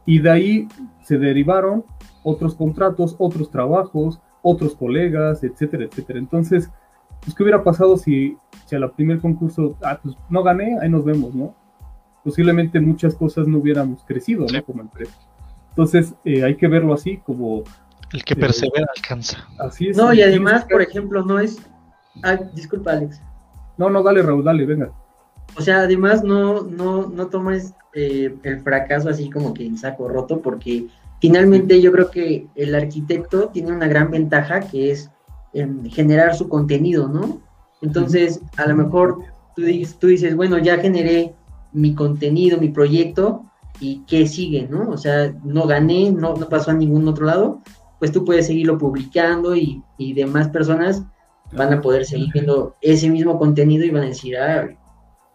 Y 0.06 0.20
de 0.20 0.30
ahí 0.30 0.68
se 1.04 1.18
derivaron 1.18 1.84
otros 2.24 2.56
contratos, 2.56 3.16
otros 3.20 3.52
trabajos, 3.52 4.20
otros 4.42 4.76
colegas, 4.76 5.44
etcétera, 5.44 5.86
etcétera. 5.86 6.20
Entonces, 6.20 6.70
pues, 7.22 7.36
¿qué 7.36 7.44
hubiera 7.44 7.64
pasado 7.64 7.98
si 7.98 8.38
si 8.68 8.76
el 8.76 8.90
primer 8.92 9.20
concurso, 9.20 9.78
ah, 9.82 9.98
pues 10.02 10.16
no 10.30 10.44
gané, 10.44 10.78
ahí 10.82 10.90
nos 10.90 11.06
vemos, 11.06 11.34
¿no? 11.34 11.56
Posiblemente 12.24 12.82
muchas 12.82 13.16
cosas 13.16 13.48
no 13.48 13.60
hubiéramos 13.60 14.04
crecido, 14.04 14.46
¿no? 14.52 14.64
Como 14.66 14.82
empresa. 14.82 15.18
Entonces, 15.70 16.14
eh, 16.26 16.44
hay 16.44 16.58
que 16.58 16.68
verlo 16.68 16.94
así, 16.94 17.18
como... 17.18 17.64
El 18.12 18.24
que 18.26 18.36
persevera 18.36 18.88
alcanza. 18.96 19.48
Así 19.58 19.90
es. 19.90 19.98
No, 19.98 20.14
y 20.14 20.22
además, 20.22 20.66
por 20.66 20.82
ejemplo, 20.82 21.24
no 21.24 21.40
es... 21.40 21.60
Ay, 22.24 22.40
disculpa, 22.54 22.92
Alex. 22.92 23.22
No, 23.78 23.90
no, 23.90 24.04
dale, 24.04 24.22
Raúl, 24.22 24.44
dale, 24.44 24.66
venga. 24.66 24.92
O 25.58 25.62
sea, 25.62 25.82
además 25.82 26.24
no, 26.24 26.64
no, 26.64 27.08
no 27.08 27.28
tomes 27.28 27.74
eh, 27.94 28.36
el 28.44 28.60
fracaso 28.62 29.10
así 29.10 29.30
como 29.30 29.54
que 29.54 29.66
en 29.66 29.78
saco 29.78 30.08
roto, 30.08 30.42
porque 30.42 30.88
finalmente 31.20 31.82
yo 31.82 31.92
creo 31.92 32.12
que 32.12 32.48
el 32.56 32.76
arquitecto 32.76 33.50
tiene 33.50 33.72
una 33.72 33.88
gran 33.88 34.12
ventaja 34.12 34.60
que 34.62 34.92
es 34.92 35.10
em, 35.54 35.86
generar 35.90 36.36
su 36.36 36.50
contenido, 36.50 37.08
¿no? 37.08 37.42
Entonces, 37.82 38.42
a 38.58 38.68
lo 38.68 38.76
mejor 38.76 39.20
tú 39.56 39.64
dices, 39.64 39.98
tú 40.00 40.08
dices, 40.08 40.36
bueno, 40.36 40.58
ya 40.58 40.78
generé 40.78 41.34
mi 41.72 41.94
contenido, 41.96 42.60
mi 42.60 42.70
proyecto, 42.70 43.44
y 43.80 44.04
qué 44.08 44.28
sigue, 44.28 44.68
¿no? 44.70 44.90
O 44.90 44.98
sea, 44.98 45.34
no 45.44 45.68
gané, 45.68 46.12
no, 46.12 46.36
no 46.36 46.50
pasó 46.50 46.72
a 46.72 46.74
ningún 46.74 47.08
otro 47.08 47.26
lado, 47.26 47.62
pues 48.00 48.12
tú 48.12 48.26
puedes 48.26 48.48
seguirlo 48.48 48.78
publicando 48.78 49.56
y, 49.56 49.84
y 49.98 50.14
demás 50.14 50.50
personas 50.50 51.04
van 51.52 51.74
a 51.74 51.82
poder 51.82 52.06
seguir 52.06 52.32
viendo 52.34 52.76
ese 52.82 53.10
mismo 53.10 53.38
contenido 53.38 53.86
y 53.86 53.90
van 53.90 54.04
a 54.04 54.08
decir, 54.08 54.38
ah, 54.38 54.68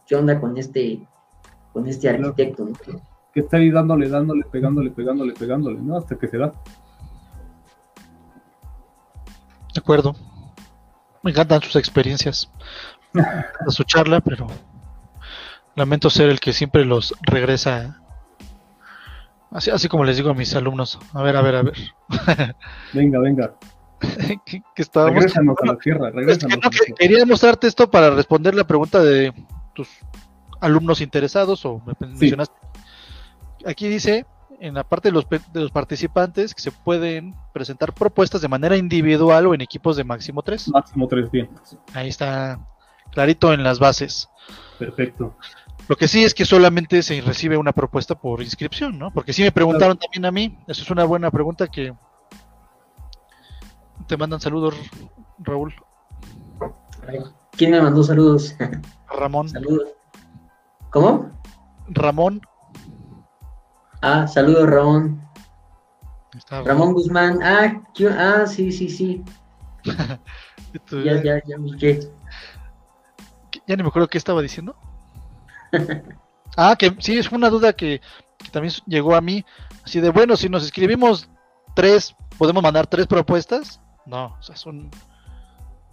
¿qué 0.06 0.16
onda 0.16 0.40
con 0.40 0.56
este, 0.56 1.00
con 1.72 1.86
este 1.86 2.08
arquitecto? 2.08 2.68
Que 3.32 3.40
está 3.40 3.56
ahí 3.56 3.70
dándole, 3.70 4.08
dándole, 4.08 4.44
pegándole, 4.44 4.90
pegándole, 4.90 5.32
pegándole, 5.32 5.80
¿no? 5.80 5.96
Hasta 5.96 6.16
que 6.16 6.28
se 6.28 6.38
da. 6.38 6.52
De 9.72 9.80
acuerdo. 9.80 10.14
Me 11.22 11.30
encantan 11.30 11.62
sus 11.62 11.76
experiencias. 11.76 12.50
a 13.14 13.70
su 13.70 13.84
charla, 13.84 14.20
pero 14.20 14.46
lamento 15.74 16.10
ser 16.10 16.28
el 16.28 16.40
que 16.40 16.52
siempre 16.52 16.84
los 16.84 17.14
regresa. 17.22 18.02
Así, 19.50 19.70
así 19.70 19.88
como 19.88 20.04
les 20.04 20.16
digo 20.16 20.30
a 20.30 20.34
mis 20.34 20.54
alumnos. 20.54 20.98
A 21.14 21.22
ver, 21.22 21.36
a 21.36 21.42
ver, 21.42 21.56
a 21.56 21.62
ver. 21.62 21.74
venga, 22.92 23.18
venga. 23.18 23.54
que, 24.46 24.62
estábamos... 24.76 25.24
a 25.36 25.66
la 25.66 25.76
tierra, 25.76 26.12
Quería 26.98 27.24
mostrarte 27.26 27.66
esto 27.66 27.90
para 27.90 28.10
responder 28.10 28.54
la 28.54 28.66
pregunta 28.66 29.02
de 29.02 29.32
tus 29.74 29.88
alumnos 30.60 31.00
interesados 31.00 31.64
o 31.64 31.82
me 31.86 31.94
mencionaste. 31.98 32.54
Aquí 33.64 33.88
dice, 33.88 34.26
en 34.60 34.74
la 34.74 34.84
parte 34.84 35.08
de 35.08 35.12
los, 35.12 35.28
de 35.28 35.60
los 35.60 35.70
participantes, 35.70 36.54
que 36.54 36.62
se 36.62 36.72
pueden 36.72 37.34
presentar 37.52 37.92
propuestas 37.92 38.40
de 38.40 38.48
manera 38.48 38.76
individual 38.76 39.46
o 39.46 39.54
en 39.54 39.60
equipos 39.60 39.96
de 39.96 40.04
máximo 40.04 40.42
3. 40.42 40.68
Máximo 40.68 41.08
3 41.08 41.30
bien. 41.30 41.50
Ahí 41.94 42.08
está 42.08 42.60
clarito 43.10 43.52
en 43.52 43.62
las 43.62 43.78
bases. 43.78 44.28
Perfecto. 44.78 45.36
Lo 45.88 45.96
que 45.96 46.08
sí 46.08 46.24
es 46.24 46.32
que 46.32 46.44
solamente 46.44 47.02
se 47.02 47.20
recibe 47.20 47.56
una 47.56 47.72
propuesta 47.72 48.14
por 48.14 48.40
inscripción, 48.40 48.98
¿no? 48.98 49.12
Porque 49.12 49.32
sí 49.32 49.42
me 49.42 49.52
preguntaron 49.52 49.98
también 49.98 50.24
a 50.24 50.30
mí, 50.30 50.56
eso 50.68 50.82
es 50.82 50.90
una 50.90 51.04
buena 51.04 51.30
pregunta 51.30 51.66
que 51.66 51.92
te 54.06 54.16
mandan 54.16 54.40
saludos, 54.40 54.74
Raúl. 55.38 55.74
¿Quién 57.52 57.70
me 57.70 57.80
mandó 57.80 58.02
saludos? 58.02 58.54
Ramón. 59.08 59.48
Saludos. 59.48 59.88
¿Cómo? 60.90 61.30
Ramón. 61.88 62.40
Ah, 64.00 64.26
saludos, 64.26 64.68
Ramón. 64.68 65.20
Ramón 66.48 66.94
Guzmán. 66.94 67.42
Ah, 67.42 67.82
ah, 68.18 68.46
sí, 68.46 68.72
sí, 68.72 68.88
sí. 68.88 69.24
ya, 69.84 71.22
ya, 71.22 71.42
ya. 71.44 71.56
Ya 73.66 73.76
ni 73.76 73.82
me 73.82 73.88
acuerdo 73.88 74.08
qué 74.08 74.18
estaba 74.18 74.40
diciendo. 74.40 74.74
ah, 76.56 76.74
que 76.78 76.96
sí, 77.00 77.18
es 77.18 77.30
una 77.30 77.50
duda 77.50 77.74
que, 77.74 78.00
que, 78.38 78.50
también 78.50 78.74
llegó 78.86 79.14
a 79.14 79.20
mí. 79.20 79.44
Así 79.84 80.00
de, 80.00 80.10
bueno, 80.10 80.36
si 80.36 80.48
nos 80.48 80.64
escribimos 80.64 81.28
tres, 81.74 82.14
podemos 82.38 82.62
mandar 82.62 82.86
tres 82.86 83.06
propuestas. 83.06 83.81
No, 84.06 84.36
o 84.38 84.42
sea, 84.42 84.56
son. 84.56 84.90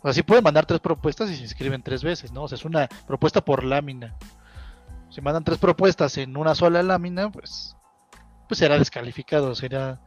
O 0.02 0.12
sea, 0.12 0.24
pueden 0.24 0.44
mandar 0.44 0.66
tres 0.66 0.80
propuestas 0.80 1.30
y 1.30 1.36
se 1.36 1.44
inscriben 1.44 1.84
tres 1.84 2.04
veces, 2.04 2.32
¿no? 2.32 2.44
O 2.44 2.48
sea, 2.48 2.56
es 2.56 2.66
una 2.66 2.88
propuesta 3.08 3.42
por 3.42 3.64
lámina. 3.64 4.16
Si 5.10 5.22
mandan 5.22 5.44
tres 5.44 5.58
propuestas 5.58 6.18
en 6.18 6.38
una 6.38 6.56
sola 6.56 6.84
lámina, 6.84 7.32
pues. 7.32 7.76
Pues 8.48 8.60
será 8.60 8.78
descalificado, 8.80 9.54
será. 9.56 10.00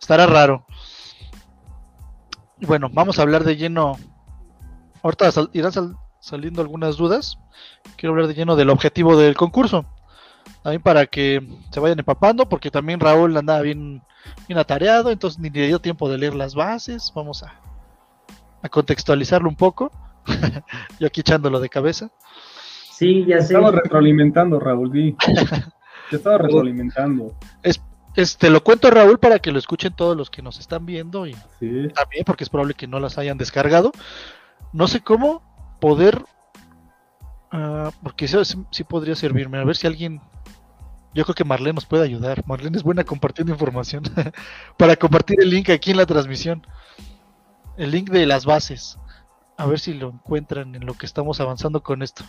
Estará 0.00 0.26
raro. 0.26 0.66
Bueno, 2.60 2.88
vamos 2.92 3.18
a 3.18 3.22
hablar 3.22 3.44
de 3.44 3.56
lleno. 3.56 3.98
Ahorita 5.02 5.30
irán 5.52 5.72
saliendo 6.20 6.62
algunas 6.62 6.96
dudas. 6.96 7.38
Quiero 7.96 8.12
hablar 8.12 8.28
de 8.28 8.34
lleno 8.34 8.56
del 8.56 8.70
objetivo 8.70 9.16
del 9.16 9.36
concurso. 9.36 9.84
También 10.62 10.82
para 10.82 11.06
que 11.06 11.40
se 11.70 11.80
vayan 11.80 11.98
empapando, 11.98 12.48
porque 12.48 12.70
también 12.70 13.00
Raúl 13.00 13.36
andaba 13.36 13.62
bien 13.62 14.02
bien 14.46 14.58
atareado, 14.58 15.10
entonces 15.10 15.38
ni 15.40 15.50
le 15.50 15.66
dio 15.66 15.80
tiempo 15.80 16.10
de 16.10 16.18
leer 16.18 16.34
las 16.34 16.54
bases. 16.54 17.12
Vamos 17.14 17.42
a, 17.42 17.54
a 18.62 18.68
contextualizarlo 18.68 19.48
un 19.48 19.56
poco. 19.56 19.90
Yo 21.00 21.06
aquí 21.06 21.20
echándolo 21.20 21.60
de 21.60 21.68
cabeza. 21.68 22.10
Sí, 22.90 23.24
ya 23.26 23.38
sé. 23.38 23.54
Estaba 23.54 23.70
retroalimentando, 23.70 24.58
Raúl. 24.58 24.90
Te 26.10 26.16
estaba 26.16 26.38
retroalimentando. 26.38 27.34
Es, 27.62 27.80
este, 28.16 28.50
lo 28.50 28.64
cuento 28.64 28.90
Raúl 28.90 29.18
para 29.18 29.38
que 29.38 29.52
lo 29.52 29.58
escuchen 29.58 29.94
todos 29.94 30.16
los 30.16 30.30
que 30.30 30.42
nos 30.42 30.58
están 30.58 30.84
viendo 30.84 31.26
y 31.26 31.36
también 31.94 32.24
porque 32.26 32.42
es 32.42 32.50
probable 32.50 32.74
que 32.74 32.88
no 32.88 32.98
las 32.98 33.18
hayan 33.18 33.38
descargado. 33.38 33.92
No 34.72 34.88
sé 34.88 35.00
cómo 35.00 35.42
poder, 35.80 36.24
uh, 37.52 37.90
porque 38.02 38.26
eso 38.26 38.42
sí 38.44 38.84
podría 38.84 39.14
servirme. 39.14 39.58
A 39.58 39.64
ver 39.64 39.76
si 39.76 39.86
alguien 39.86 40.20
yo 41.14 41.24
creo 41.24 41.34
que 41.34 41.44
Marlene 41.44 41.74
nos 41.74 41.86
puede 41.86 42.04
ayudar. 42.04 42.44
Marlene 42.46 42.76
es 42.76 42.82
buena 42.82 43.04
compartiendo 43.04 43.52
información. 43.52 44.04
Para 44.76 44.96
compartir 44.96 45.40
el 45.40 45.50
link 45.50 45.70
aquí 45.70 45.90
en 45.90 45.96
la 45.96 46.06
transmisión. 46.06 46.66
El 47.76 47.90
link 47.90 48.10
de 48.10 48.26
las 48.26 48.44
bases. 48.44 48.98
A 49.56 49.66
ver 49.66 49.80
si 49.80 49.94
lo 49.94 50.10
encuentran 50.10 50.74
en 50.74 50.86
lo 50.86 50.94
que 50.94 51.06
estamos 51.06 51.40
avanzando 51.40 51.82
con 51.82 52.02
esto. 52.02 52.24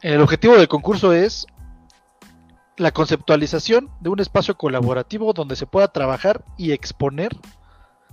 El 0.00 0.20
objetivo 0.20 0.54
del 0.54 0.68
concurso 0.68 1.12
es 1.12 1.46
la 2.76 2.92
conceptualización 2.92 3.90
de 3.98 4.10
un 4.10 4.20
espacio 4.20 4.56
colaborativo 4.56 5.32
donde 5.32 5.56
se 5.56 5.66
pueda 5.66 5.88
trabajar 5.88 6.44
y 6.56 6.70
exponer 6.70 7.36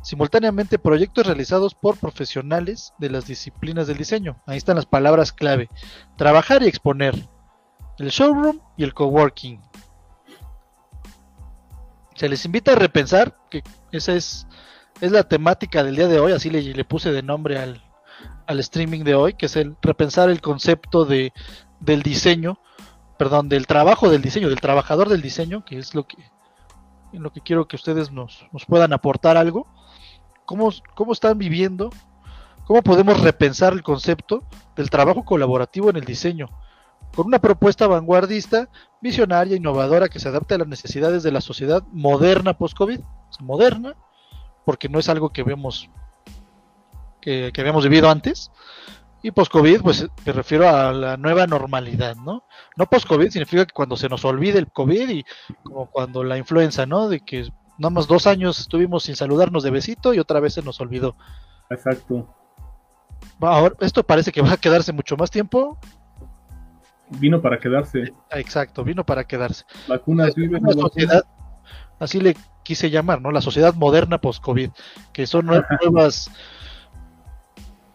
simultáneamente 0.05 0.77
proyectos 0.77 1.25
realizados 1.25 1.73
por 1.73 1.97
profesionales 1.97 2.93
de 2.99 3.09
las 3.09 3.25
disciplinas 3.25 3.87
del 3.87 3.97
diseño. 3.97 4.39
Ahí 4.45 4.57
están 4.57 4.75
las 4.75 4.85
palabras 4.85 5.33
clave. 5.33 5.67
Trabajar 6.15 6.61
y 6.61 6.67
exponer 6.67 7.15
el 7.97 8.09
showroom 8.09 8.59
y 8.77 8.83
el 8.83 8.93
coworking. 8.93 9.59
Se 12.13 12.29
les 12.29 12.45
invita 12.45 12.73
a 12.73 12.75
repensar, 12.75 13.35
que 13.49 13.63
esa 13.91 14.13
es, 14.13 14.45
es 15.01 15.11
la 15.11 15.23
temática 15.23 15.83
del 15.83 15.95
día 15.95 16.07
de 16.07 16.19
hoy, 16.19 16.33
así 16.33 16.51
le, 16.51 16.85
puse 16.85 17.11
de 17.11 17.23
nombre 17.23 17.57
al, 17.57 17.83
al, 18.45 18.59
streaming 18.59 19.03
de 19.03 19.15
hoy, 19.15 19.33
que 19.33 19.47
es 19.47 19.55
el 19.55 19.75
repensar 19.81 20.29
el 20.29 20.39
concepto 20.39 21.05
de, 21.05 21.33
del 21.79 22.03
diseño, 22.03 22.59
perdón, 23.17 23.49
del 23.49 23.65
trabajo 23.65 24.11
del 24.11 24.21
diseño, 24.21 24.49
del 24.49 24.61
trabajador 24.61 25.09
del 25.09 25.23
diseño, 25.23 25.65
que 25.65 25.79
es 25.79 25.95
lo 25.95 26.05
que, 26.05 26.17
en 27.11 27.23
lo 27.23 27.33
que 27.33 27.41
quiero 27.41 27.67
que 27.67 27.75
ustedes 27.75 28.11
nos, 28.11 28.45
nos 28.51 28.67
puedan 28.67 28.93
aportar 28.93 29.35
algo. 29.35 29.67
¿Cómo, 30.45 30.71
¿Cómo 30.95 31.13
están 31.13 31.37
viviendo? 31.37 31.89
¿Cómo 32.65 32.81
podemos 32.81 33.19
repensar 33.21 33.73
el 33.73 33.83
concepto 33.83 34.43
del 34.75 34.89
trabajo 34.89 35.23
colaborativo 35.23 35.89
en 35.89 35.97
el 35.97 36.05
diseño? 36.05 36.49
con 37.15 37.27
una 37.27 37.39
propuesta 37.39 37.87
vanguardista, 37.87 38.69
visionaria, 39.01 39.55
innovadora, 39.55 40.09
que 40.09 40.19
se 40.19 40.27
adapte 40.27 40.55
a 40.55 40.57
las 40.59 40.67
necesidades 40.67 41.23
de 41.23 41.31
la 41.31 41.41
sociedad 41.41 41.81
moderna 41.91 42.57
post-COVID, 42.57 42.99
moderna, 43.39 43.95
porque 44.65 44.89
no 44.89 44.99
es 44.99 45.07
algo 45.07 45.29
que 45.29 45.43
vemos 45.43 45.89
que, 47.21 47.51
habíamos 47.57 47.85
vivido 47.85 48.09
antes, 48.09 48.51
y 49.23 49.31
post-COVID, 49.31 49.81
pues 49.81 50.07
me 50.25 50.33
refiero 50.33 50.69
a 50.69 50.91
la 50.91 51.17
nueva 51.17 51.47
normalidad, 51.47 52.15
¿no? 52.17 52.43
No 52.75 52.85
post-COVID 52.85 53.29
significa 53.29 53.65
que 53.65 53.73
cuando 53.73 53.97
se 53.97 54.09
nos 54.09 54.23
olvide 54.25 54.59
el 54.59 54.71
COVID 54.71 55.09
y 55.09 55.25
como 55.63 55.89
cuando 55.89 56.23
la 56.23 56.37
influenza, 56.37 56.85
¿no? 56.85 57.07
De 57.07 57.21
que 57.21 57.49
nada 57.77 57.89
más 57.89 58.07
dos 58.07 58.27
años 58.27 58.59
estuvimos 58.59 59.03
sin 59.03 59.15
saludarnos 59.15 59.63
de 59.63 59.71
besito 59.71 60.13
y 60.13 60.19
otra 60.19 60.39
vez 60.39 60.53
se 60.53 60.61
nos 60.61 60.79
olvidó. 60.81 61.15
Exacto. 61.69 62.27
Ahora, 63.39 63.75
esto 63.79 64.03
parece 64.03 64.31
que 64.31 64.41
va 64.41 64.53
a 64.53 64.57
quedarse 64.57 64.93
mucho 64.93 65.17
más 65.17 65.31
tiempo 65.31 65.77
vino 67.09 67.41
para 67.41 67.59
quedarse. 67.59 68.13
Exacto, 68.31 68.83
vino 68.83 69.05
para 69.05 69.23
quedarse. 69.23 69.63
Vacunas 69.87 70.35
viven 70.35 70.61
sociedad, 70.71 71.25
así 71.99 72.19
le 72.19 72.35
quise 72.63 72.89
llamar, 72.89 73.21
¿no? 73.21 73.31
La 73.31 73.41
sociedad 73.41 73.73
moderna 73.75 74.19
post-COVID, 74.19 74.71
que 75.13 75.27
son 75.27 75.45
nuevas 75.45 76.31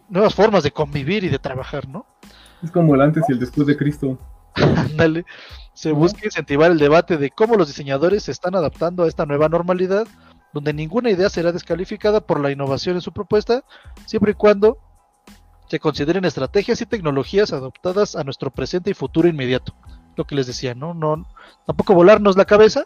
nuevas 0.09 0.35
formas 0.35 0.65
de 0.65 0.73
convivir 0.73 1.25
y 1.25 1.29
de 1.29 1.39
trabajar, 1.39 1.89
¿no? 1.89 2.05
Es 2.63 2.71
como 2.71 2.95
el 2.95 3.01
antes 3.01 3.25
y 3.29 3.33
el 3.33 3.39
después 3.39 3.67
de 3.67 3.77
Cristo. 3.77 4.19
Ándale. 4.55 5.25
Se 5.81 5.93
busca 5.93 6.27
incentivar 6.27 6.71
el 6.71 6.79
debate 6.79 7.17
de 7.17 7.31
cómo 7.31 7.57
los 7.57 7.69
diseñadores 7.69 8.25
se 8.25 8.33
están 8.33 8.55
adaptando 8.55 9.05
a 9.05 9.09
esta 9.09 9.25
nueva 9.25 9.49
normalidad, 9.49 10.07
donde 10.53 10.75
ninguna 10.75 11.09
idea 11.09 11.31
será 11.31 11.53
descalificada 11.53 12.21
por 12.21 12.39
la 12.39 12.51
innovación 12.51 12.97
en 12.97 13.01
su 13.01 13.15
propuesta, 13.15 13.65
siempre 14.05 14.33
y 14.33 14.35
cuando 14.35 14.77
se 15.71 15.81
consideren 15.81 16.27
estrategias 16.27 16.83
y 16.83 16.85
tecnologías 16.85 17.55
adoptadas 17.55 18.15
a 18.15 18.25
nuestro 18.25 18.51
presente 18.51 18.91
y 18.91 18.95
futuro 18.95 19.27
inmediato. 19.27 19.75
Lo 20.17 20.27
que 20.27 20.35
les 20.35 20.47
decía, 20.47 20.75
¿no? 20.75 20.93
no 20.93 21.27
tampoco 21.65 21.95
volarnos 21.95 22.37
la 22.37 22.45
cabeza, 22.45 22.85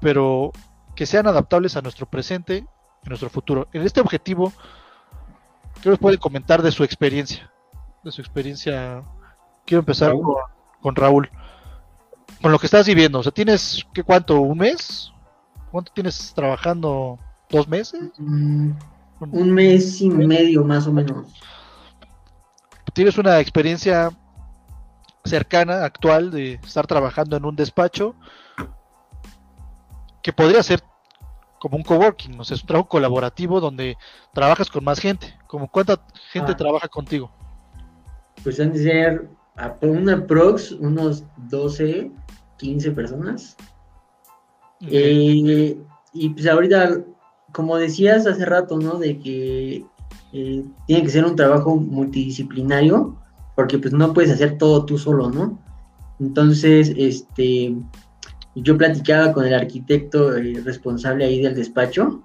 pero 0.00 0.50
que 0.96 1.06
sean 1.06 1.28
adaptables 1.28 1.76
a 1.76 1.80
nuestro 1.80 2.06
presente 2.06 2.66
y 3.04 3.08
nuestro 3.08 3.30
futuro. 3.30 3.68
En 3.72 3.82
este 3.82 4.00
objetivo, 4.00 4.52
¿qué 5.80 5.90
nos 5.90 6.00
puede 6.00 6.18
comentar 6.18 6.60
de 6.60 6.72
su 6.72 6.82
experiencia? 6.82 7.52
De 8.02 8.10
su 8.10 8.20
experiencia. 8.20 9.04
Quiero 9.64 9.82
empezar 9.82 10.12
Con, 10.80 10.96
Raúl. 10.96 11.30
Con 12.44 12.52
lo 12.52 12.58
que 12.58 12.66
estás 12.66 12.86
viviendo. 12.86 13.20
O 13.20 13.22
sea, 13.22 13.32
¿tienes 13.32 13.86
qué 13.94 14.02
cuánto? 14.02 14.38
¿Un 14.38 14.58
mes? 14.58 15.10
¿Cuánto 15.70 15.90
tienes 15.94 16.34
trabajando? 16.34 17.18
¿Dos 17.48 17.66
meses? 17.66 18.10
Mm, 18.18 18.72
un 19.30 19.50
mes 19.50 20.02
y 20.02 20.10
medio 20.10 20.62
más 20.62 20.86
o 20.86 20.92
menos. 20.92 21.26
¿Tienes 22.92 23.16
una 23.16 23.40
experiencia 23.40 24.10
cercana, 25.24 25.86
actual, 25.86 26.30
de 26.30 26.60
estar 26.62 26.86
trabajando 26.86 27.38
en 27.38 27.46
un 27.46 27.56
despacho 27.56 28.14
que 30.22 30.34
podría 30.34 30.62
ser 30.62 30.82
como 31.58 31.78
un 31.78 31.82
coworking, 31.82 32.38
o 32.38 32.44
sea, 32.44 32.56
es 32.56 32.60
un 32.60 32.66
trabajo 32.66 32.90
colaborativo 32.90 33.58
donde 33.58 33.96
trabajas 34.34 34.68
con 34.68 34.84
más 34.84 35.00
gente. 35.00 35.34
Como 35.46 35.66
cuánta 35.66 35.98
gente 36.30 36.52
ah. 36.52 36.56
trabaja 36.58 36.88
contigo? 36.88 37.30
Pues 38.42 38.60
han 38.60 38.70
de 38.74 38.82
ser 38.82 39.30
a 39.56 39.74
una 39.80 40.26
prox 40.26 40.72
unos 40.72 41.24
12, 41.36 42.10
15 42.64 42.92
personas. 42.92 43.56
Eh, 44.80 45.76
y 46.12 46.28
pues 46.30 46.46
ahorita, 46.46 47.02
como 47.52 47.76
decías 47.76 48.26
hace 48.26 48.44
rato, 48.44 48.78
¿no? 48.78 48.98
De 48.98 49.18
que 49.18 49.84
eh, 50.32 50.64
tiene 50.86 51.02
que 51.02 51.10
ser 51.10 51.26
un 51.26 51.36
trabajo 51.36 51.76
multidisciplinario, 51.76 53.16
porque 53.54 53.78
pues 53.78 53.92
no 53.92 54.14
puedes 54.14 54.32
hacer 54.32 54.56
todo 54.56 54.86
tú 54.86 54.96
solo, 54.96 55.30
¿no? 55.30 55.58
Entonces, 56.18 56.92
este, 56.96 57.76
yo 58.54 58.78
platicaba 58.78 59.32
con 59.32 59.44
el 59.44 59.54
arquitecto 59.54 60.34
eh, 60.34 60.62
responsable 60.64 61.26
ahí 61.26 61.42
del 61.42 61.54
despacho, 61.54 62.22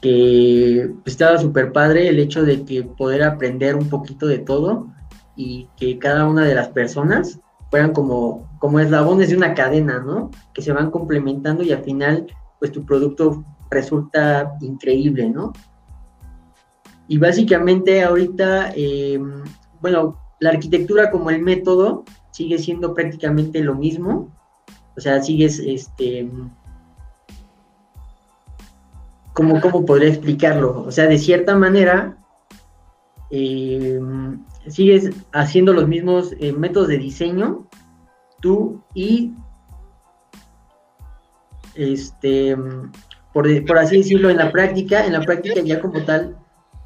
que 0.00 0.90
estaba 1.04 1.38
súper 1.38 1.72
padre 1.72 2.08
el 2.08 2.18
hecho 2.18 2.42
de 2.42 2.64
que 2.64 2.82
poder 2.82 3.22
aprender 3.22 3.76
un 3.76 3.88
poquito 3.88 4.26
de 4.26 4.38
todo 4.38 4.88
y 5.36 5.68
que 5.76 5.98
cada 5.98 6.26
una 6.26 6.44
de 6.44 6.54
las 6.54 6.68
personas 6.68 7.40
fueran 7.70 7.92
como, 7.92 8.48
como 8.58 8.80
eslabones 8.80 9.30
de 9.30 9.36
una 9.36 9.54
cadena, 9.54 10.00
¿no? 10.00 10.30
Que 10.54 10.62
se 10.62 10.72
van 10.72 10.90
complementando 10.90 11.62
y 11.62 11.72
al 11.72 11.82
final, 11.82 12.26
pues 12.58 12.72
tu 12.72 12.84
producto 12.84 13.44
resulta 13.70 14.56
increíble, 14.60 15.28
¿no? 15.28 15.52
Y 17.06 17.18
básicamente 17.18 18.02
ahorita, 18.02 18.72
em, 18.74 19.44
bueno, 19.80 20.18
la 20.40 20.50
arquitectura 20.50 21.10
como 21.10 21.30
el 21.30 21.40
método 21.42 22.04
sigue 22.30 22.58
siendo 22.58 22.94
prácticamente 22.94 23.60
lo 23.60 23.74
mismo, 23.74 24.28
o 24.96 25.00
sea, 25.00 25.22
sigues, 25.22 25.58
este, 25.58 26.30
¿cómo, 29.32 29.60
cómo 29.60 29.84
podría 29.84 30.08
explicarlo? 30.08 30.82
O 30.82 30.92
sea, 30.92 31.06
de 31.06 31.18
cierta 31.18 31.56
manera, 31.56 32.16
eh, 33.30 34.00
sigues 34.70 35.10
haciendo 35.32 35.72
los 35.72 35.88
mismos 35.88 36.34
eh, 36.40 36.52
métodos 36.52 36.88
de 36.88 36.98
diseño, 36.98 37.66
tú 38.40 38.82
y, 38.94 39.32
este, 41.74 42.56
por, 43.32 43.48
así 43.78 43.98
decirlo, 43.98 44.30
en 44.30 44.36
la 44.36 44.50
práctica, 44.50 45.04
en 45.04 45.12
la 45.12 45.20
práctica 45.20 45.60
ya 45.60 45.80
como 45.80 46.04
tal, 46.04 46.36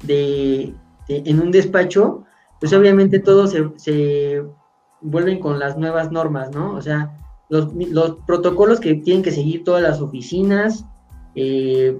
de, 0.03 0.73
en 1.07 1.39
un 1.39 1.51
despacho, 1.51 2.23
pues 2.59 2.73
obviamente 2.73 3.19
todos 3.19 3.51
se, 3.51 3.69
se 3.77 4.43
vuelven 5.01 5.39
con 5.39 5.59
las 5.59 5.77
nuevas 5.77 6.11
normas, 6.11 6.51
¿no? 6.51 6.75
O 6.75 6.81
sea, 6.81 7.17
los, 7.49 8.17
protocolos 8.25 8.79
que 8.79 8.95
tienen 8.95 9.23
que 9.23 9.31
seguir 9.31 9.63
todas 9.63 9.83
las 9.83 10.01
oficinas, 10.01 10.85
eh, 11.35 11.97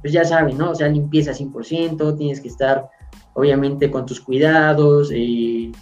pues 0.00 0.12
ya 0.12 0.24
saben, 0.24 0.58
¿no? 0.58 0.70
O 0.70 0.74
sea, 0.74 0.88
limpieza 0.88 1.32
100%, 1.32 2.16
tienes 2.16 2.40
que 2.40 2.48
estar 2.48 2.88
obviamente 3.34 3.90
con 3.90 4.06
tus 4.06 4.20
cuidados, 4.20 5.10
eh, 5.12 5.72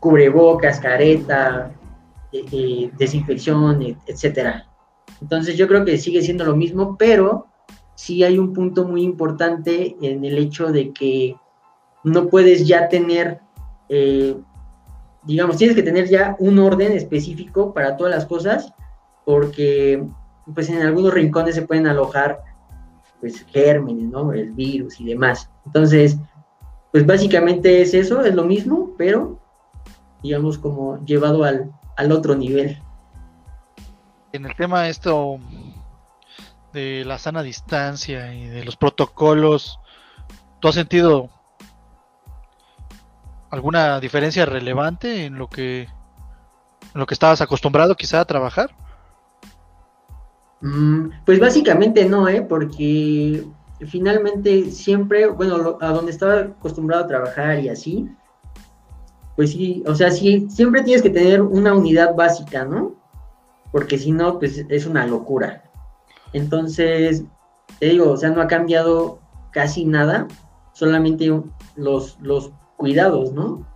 cubrebocas, 0.00 0.80
careta, 0.80 1.72
eh, 2.32 2.90
desinfección, 2.98 3.96
etcétera. 4.06 4.66
Entonces 5.20 5.56
yo 5.56 5.68
creo 5.68 5.84
que 5.84 5.98
sigue 5.98 6.22
siendo 6.22 6.44
lo 6.44 6.56
mismo, 6.56 6.96
pero 6.96 7.46
sí 7.94 8.24
hay 8.24 8.38
un 8.38 8.52
punto 8.52 8.84
muy 8.84 9.02
importante 9.02 9.96
en 10.00 10.24
el 10.24 10.38
hecho 10.38 10.72
de 10.72 10.92
que 10.92 11.36
no 12.04 12.28
puedes 12.28 12.66
ya 12.66 12.88
tener 12.88 13.40
digamos, 15.24 15.56
tienes 15.56 15.76
que 15.76 15.82
tener 15.82 16.08
ya 16.08 16.36
un 16.38 16.58
orden 16.58 16.92
específico 16.92 17.72
para 17.72 17.96
todas 17.96 18.14
las 18.14 18.26
cosas, 18.26 18.72
porque 19.24 20.04
pues 20.54 20.68
en 20.68 20.82
algunos 20.82 21.14
rincones 21.14 21.54
se 21.54 21.62
pueden 21.62 21.86
alojar 21.86 22.40
pues 23.22 23.46
gérmenes, 23.52 24.10
¿no? 24.10 24.32
El 24.32 24.50
virus 24.50 25.00
y 25.00 25.04
demás. 25.04 25.48
Entonces, 25.64 26.18
pues 26.90 27.06
básicamente 27.06 27.80
es 27.80 27.94
eso, 27.94 28.20
es 28.22 28.34
lo 28.34 28.44
mismo, 28.44 28.90
pero 28.98 29.38
digamos 30.24 30.58
como 30.58 31.02
llevado 31.04 31.44
al, 31.44 31.70
al 31.96 32.10
otro 32.10 32.34
nivel. 32.34 32.82
En 34.32 34.44
el 34.44 34.56
tema 34.56 34.88
esto 34.88 35.38
de 36.72 37.04
la 37.04 37.16
sana 37.18 37.44
distancia 37.44 38.34
y 38.34 38.48
de 38.48 38.64
los 38.64 38.76
protocolos, 38.76 39.78
¿tú 40.58 40.66
has 40.66 40.74
sentido 40.74 41.30
alguna 43.50 44.00
diferencia 44.00 44.46
relevante 44.46 45.26
en 45.26 45.38
lo 45.38 45.48
que 45.48 45.82
en 45.82 46.98
lo 46.98 47.06
que 47.06 47.14
estabas 47.14 47.40
acostumbrado 47.40 47.94
quizá 47.94 48.20
a 48.20 48.24
trabajar? 48.24 48.74
Mm, 50.62 51.10
pues 51.26 51.40
básicamente 51.40 52.04
no, 52.04 52.28
¿eh? 52.28 52.40
porque 52.40 53.44
finalmente 53.86 54.70
siempre, 54.70 55.26
bueno, 55.26 55.76
a 55.80 55.88
donde 55.88 56.12
estaba 56.12 56.38
acostumbrado 56.40 57.04
a 57.04 57.08
trabajar 57.08 57.58
y 57.58 57.68
así, 57.68 58.08
pues 59.36 59.50
sí, 59.50 59.82
o 59.86 59.94
sea, 59.94 60.10
sí, 60.10 60.46
siempre 60.48 60.82
tienes 60.82 61.02
que 61.02 61.10
tener 61.10 61.42
una 61.42 61.74
unidad 61.74 62.14
básica, 62.14 62.64
¿no? 62.64 62.94
Porque 63.72 63.98
si 63.98 64.12
no, 64.12 64.38
pues 64.38 64.64
es 64.68 64.86
una 64.86 65.06
locura. 65.06 65.64
Entonces, 66.32 67.24
te 67.80 67.86
digo, 67.86 68.10
o 68.10 68.16
sea, 68.16 68.30
no 68.30 68.40
ha 68.40 68.46
cambiado 68.46 69.18
casi 69.50 69.84
nada, 69.84 70.28
solamente 70.74 71.28
los, 71.76 72.18
los 72.20 72.52
cuidados, 72.76 73.32
¿no? 73.32 73.66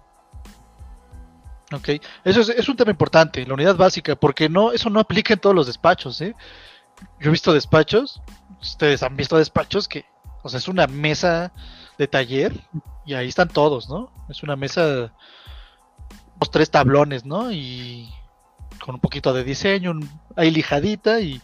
Ok, 1.73 1.89
eso 2.25 2.41
es, 2.53 2.69
un 2.69 2.77
tema 2.77 2.93
importante, 2.93 3.45
la 3.45 3.55
unidad 3.55 3.77
básica, 3.77 4.15
porque 4.15 4.49
no, 4.49 4.71
eso 4.73 4.89
no 4.89 5.01
aplica 5.01 5.35
en 5.35 5.41
todos 5.41 5.57
los 5.57 5.67
despachos, 5.67 6.21
¿eh? 6.21 6.37
Yo 7.21 7.29
he 7.29 7.31
visto 7.31 7.53
despachos, 7.53 8.23
ustedes 8.61 9.03
han 9.03 9.17
visto 9.17 9.37
despachos 9.37 9.89
que, 9.89 10.05
o 10.43 10.49
sea, 10.49 10.59
es 10.59 10.69
una 10.69 10.87
mesa 10.87 11.53
de 11.99 12.09
taller 12.09 12.53
y 13.05 13.15
ahí 13.15 13.29
están 13.29 13.49
todos, 13.49 13.89
¿no? 13.89 14.11
Es 14.29 14.43
una 14.43 14.57
mesa, 14.57 15.13
dos, 16.37 16.51
tres 16.51 16.71
tablones, 16.71 17.25
¿no? 17.25 17.51
Y 17.53 18.11
con 18.85 18.95
un 18.97 19.01
poquito 19.01 19.33
de 19.33 19.45
diseño, 19.45 19.95
hay 20.37 20.51
lijadita 20.51 21.21
y, 21.21 21.41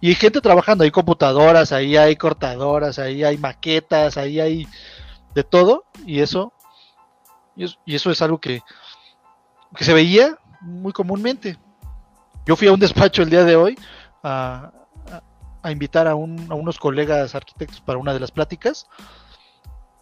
y 0.00 0.08
hay 0.08 0.14
gente 0.14 0.40
trabajando, 0.40 0.84
hay 0.84 0.90
computadoras, 0.90 1.72
ahí 1.72 1.96
hay 1.96 2.16
cortadoras, 2.16 2.98
ahí 2.98 3.24
hay 3.24 3.38
maquetas, 3.38 4.16
ahí 4.16 4.40
hay 4.40 4.68
de 5.34 5.44
todo 5.44 5.84
y 6.06 6.20
eso 6.20 6.52
y 7.56 7.94
eso, 7.94 8.10
es 8.10 8.22
algo 8.22 8.38
que, 8.38 8.62
se 9.80 9.94
veía 9.94 10.38
muy 10.60 10.92
comúnmente. 10.92 11.58
Yo 12.44 12.54
fui 12.54 12.68
a 12.68 12.72
un 12.72 12.80
despacho 12.80 13.22
el 13.22 13.30
día 13.30 13.44
de 13.44 13.56
hoy 13.56 13.78
a, 14.22 14.72
invitar 15.72 16.06
a, 16.06 16.14
unos 16.14 16.78
colegas 16.78 17.34
arquitectos 17.34 17.80
para 17.80 17.98
una 17.98 18.12
de 18.12 18.20
las 18.20 18.30
pláticas 18.30 18.86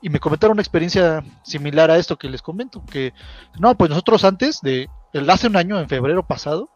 y 0.01 0.11
me 0.11 0.21
comentaron 0.21 0.55
una 0.55 0.62
experiencia 0.62 1.25
similar 1.43 1.91
a 1.91 1.97
esto 1.97 2.19
que 2.19 2.29
les 2.29 2.43
comento, 2.43 2.85
que 2.85 3.15
no, 3.59 3.75
pues 3.77 3.89
nosotros 3.89 4.25
antes 4.25 4.61
de, 4.61 4.89
el, 5.12 5.31
hace 5.31 5.47
un 5.47 5.57
año, 5.57 5.79
en 5.81 5.89
febrero 5.89 6.27
pasado, 6.27 6.69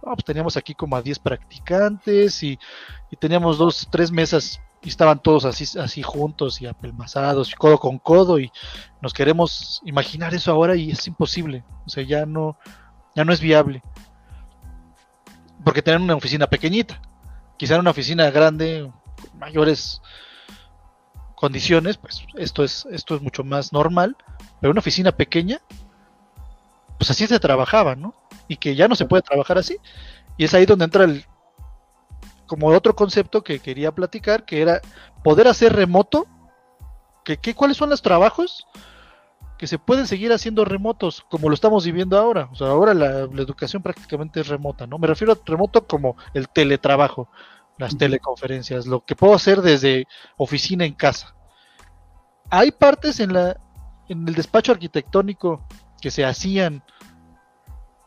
pues 0.00 0.24
teníamos 0.24 0.56
aquí 0.56 0.74
como 0.74 0.96
a 0.96 1.02
10 1.02 1.18
practicantes 1.18 2.42
y, 2.42 2.58
y, 3.10 3.16
teníamos 3.16 3.58
dos, 3.58 3.88
tres 3.90 4.12
mesas 4.12 4.60
y 4.82 4.88
estaban 4.88 5.20
todos 5.20 5.44
así, 5.44 5.78
así 5.78 6.02
juntos 6.02 6.60
y 6.62 6.66
apelmazados, 6.66 7.54
codo 7.56 7.78
con 7.78 7.98
codo, 7.98 8.38
y 8.38 8.52
nos 9.00 9.12
queremos 9.12 9.82
imaginar 9.84 10.32
eso 10.32 10.52
ahora 10.52 10.76
y 10.76 10.92
es 10.92 11.06
imposible. 11.08 11.64
O 11.86 11.88
sea, 11.88 12.04
ya 12.04 12.24
no, 12.24 12.56
ya 13.14 13.24
no 13.24 13.32
es 13.32 13.40
viable. 13.40 13.82
Porque 15.64 15.82
tener 15.82 16.00
una 16.00 16.14
oficina 16.14 16.46
pequeñita, 16.46 17.00
quizá 17.56 17.74
en 17.74 17.80
una 17.80 17.90
oficina 17.90 18.30
grande, 18.30 18.90
mayores 19.34 20.00
condiciones, 21.34 21.96
pues 21.96 22.24
esto 22.36 22.64
es, 22.64 22.86
esto 22.90 23.14
es 23.14 23.22
mucho 23.22 23.44
más 23.44 23.72
normal, 23.72 24.16
pero 24.60 24.70
una 24.70 24.80
oficina 24.80 25.12
pequeña, 25.12 25.60
pues 26.98 27.10
así 27.10 27.26
se 27.26 27.38
trabajaba, 27.38 27.94
¿no? 27.94 28.14
Y 28.48 28.56
que 28.56 28.74
ya 28.74 28.88
no 28.88 28.96
se 28.96 29.04
puede 29.04 29.22
trabajar 29.22 29.58
así. 29.58 29.78
Y 30.36 30.44
es 30.44 30.54
ahí 30.54 30.66
donde 30.66 30.86
entra 30.86 31.04
el, 31.04 31.24
como 32.46 32.68
otro 32.68 32.96
concepto 32.96 33.42
que 33.42 33.60
quería 33.60 33.92
platicar, 33.92 34.44
que 34.44 34.62
era 34.62 34.80
poder 35.22 35.48
hacer 35.48 35.74
remoto, 35.74 36.26
que, 37.24 37.54
¿cuáles 37.54 37.76
son 37.76 37.90
los 37.90 38.02
trabajos 38.02 38.66
que 39.58 39.66
se 39.66 39.78
pueden 39.78 40.06
seguir 40.06 40.32
haciendo 40.32 40.64
remotos, 40.64 41.24
como 41.30 41.48
lo 41.48 41.54
estamos 41.54 41.84
viviendo 41.84 42.18
ahora. 42.18 42.48
O 42.52 42.54
sea, 42.54 42.68
ahora 42.68 42.94
la, 42.94 43.20
educación 43.20 43.82
prácticamente 43.82 44.40
es 44.40 44.48
remota, 44.48 44.86
¿no? 44.86 44.98
Me 44.98 45.06
refiero 45.06 45.32
a 45.32 45.38
remoto 45.44 45.86
como 45.86 46.16
el 46.34 46.48
teletrabajo, 46.48 47.28
las 47.78 47.96
teleconferencias, 47.96 48.86
lo 48.86 49.04
que 49.04 49.16
puedo 49.16 49.34
hacer 49.34 49.62
desde 49.62 50.06
oficina 50.36 50.84
en 50.84 50.94
casa. 50.94 51.34
Hay 52.50 52.70
partes 52.70 53.20
en 53.20 53.32
la 53.32 53.56
en 54.08 54.26
el 54.28 54.34
despacho 54.34 54.72
arquitectónico 54.72 55.66
que 56.00 56.10
se 56.10 56.24
hacían 56.24 56.84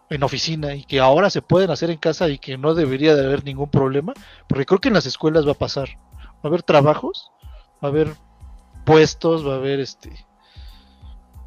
en 0.10 0.24
oficina 0.24 0.76
y 0.76 0.84
que 0.86 1.00
ahora 1.00 1.30
se 1.30 1.42
pueden 1.42 1.72
hacer 1.72 1.90
en 1.90 1.98
casa 1.98 2.30
y 2.30 2.40
que 2.40 2.58
no 2.58 2.74
debería 2.74 3.16
de 3.16 3.26
haber 3.26 3.44
ningún 3.44 3.70
problema, 3.70 4.14
porque 4.48 4.66
creo 4.66 4.80
que 4.80 4.88
en 4.88 4.96
las 4.96 5.06
escuelas 5.06 5.46
va 5.46 5.52
a 5.52 5.56
pasar. 5.56 5.90
Va 6.38 6.44
a 6.44 6.48
haber 6.48 6.64
trabajos, 6.64 7.32
va 7.84 7.88
a 7.90 7.92
haber 7.92 8.16
puestos, 8.86 9.46
va 9.46 9.54
a 9.54 9.58
haber 9.58 9.80
este 9.80 10.26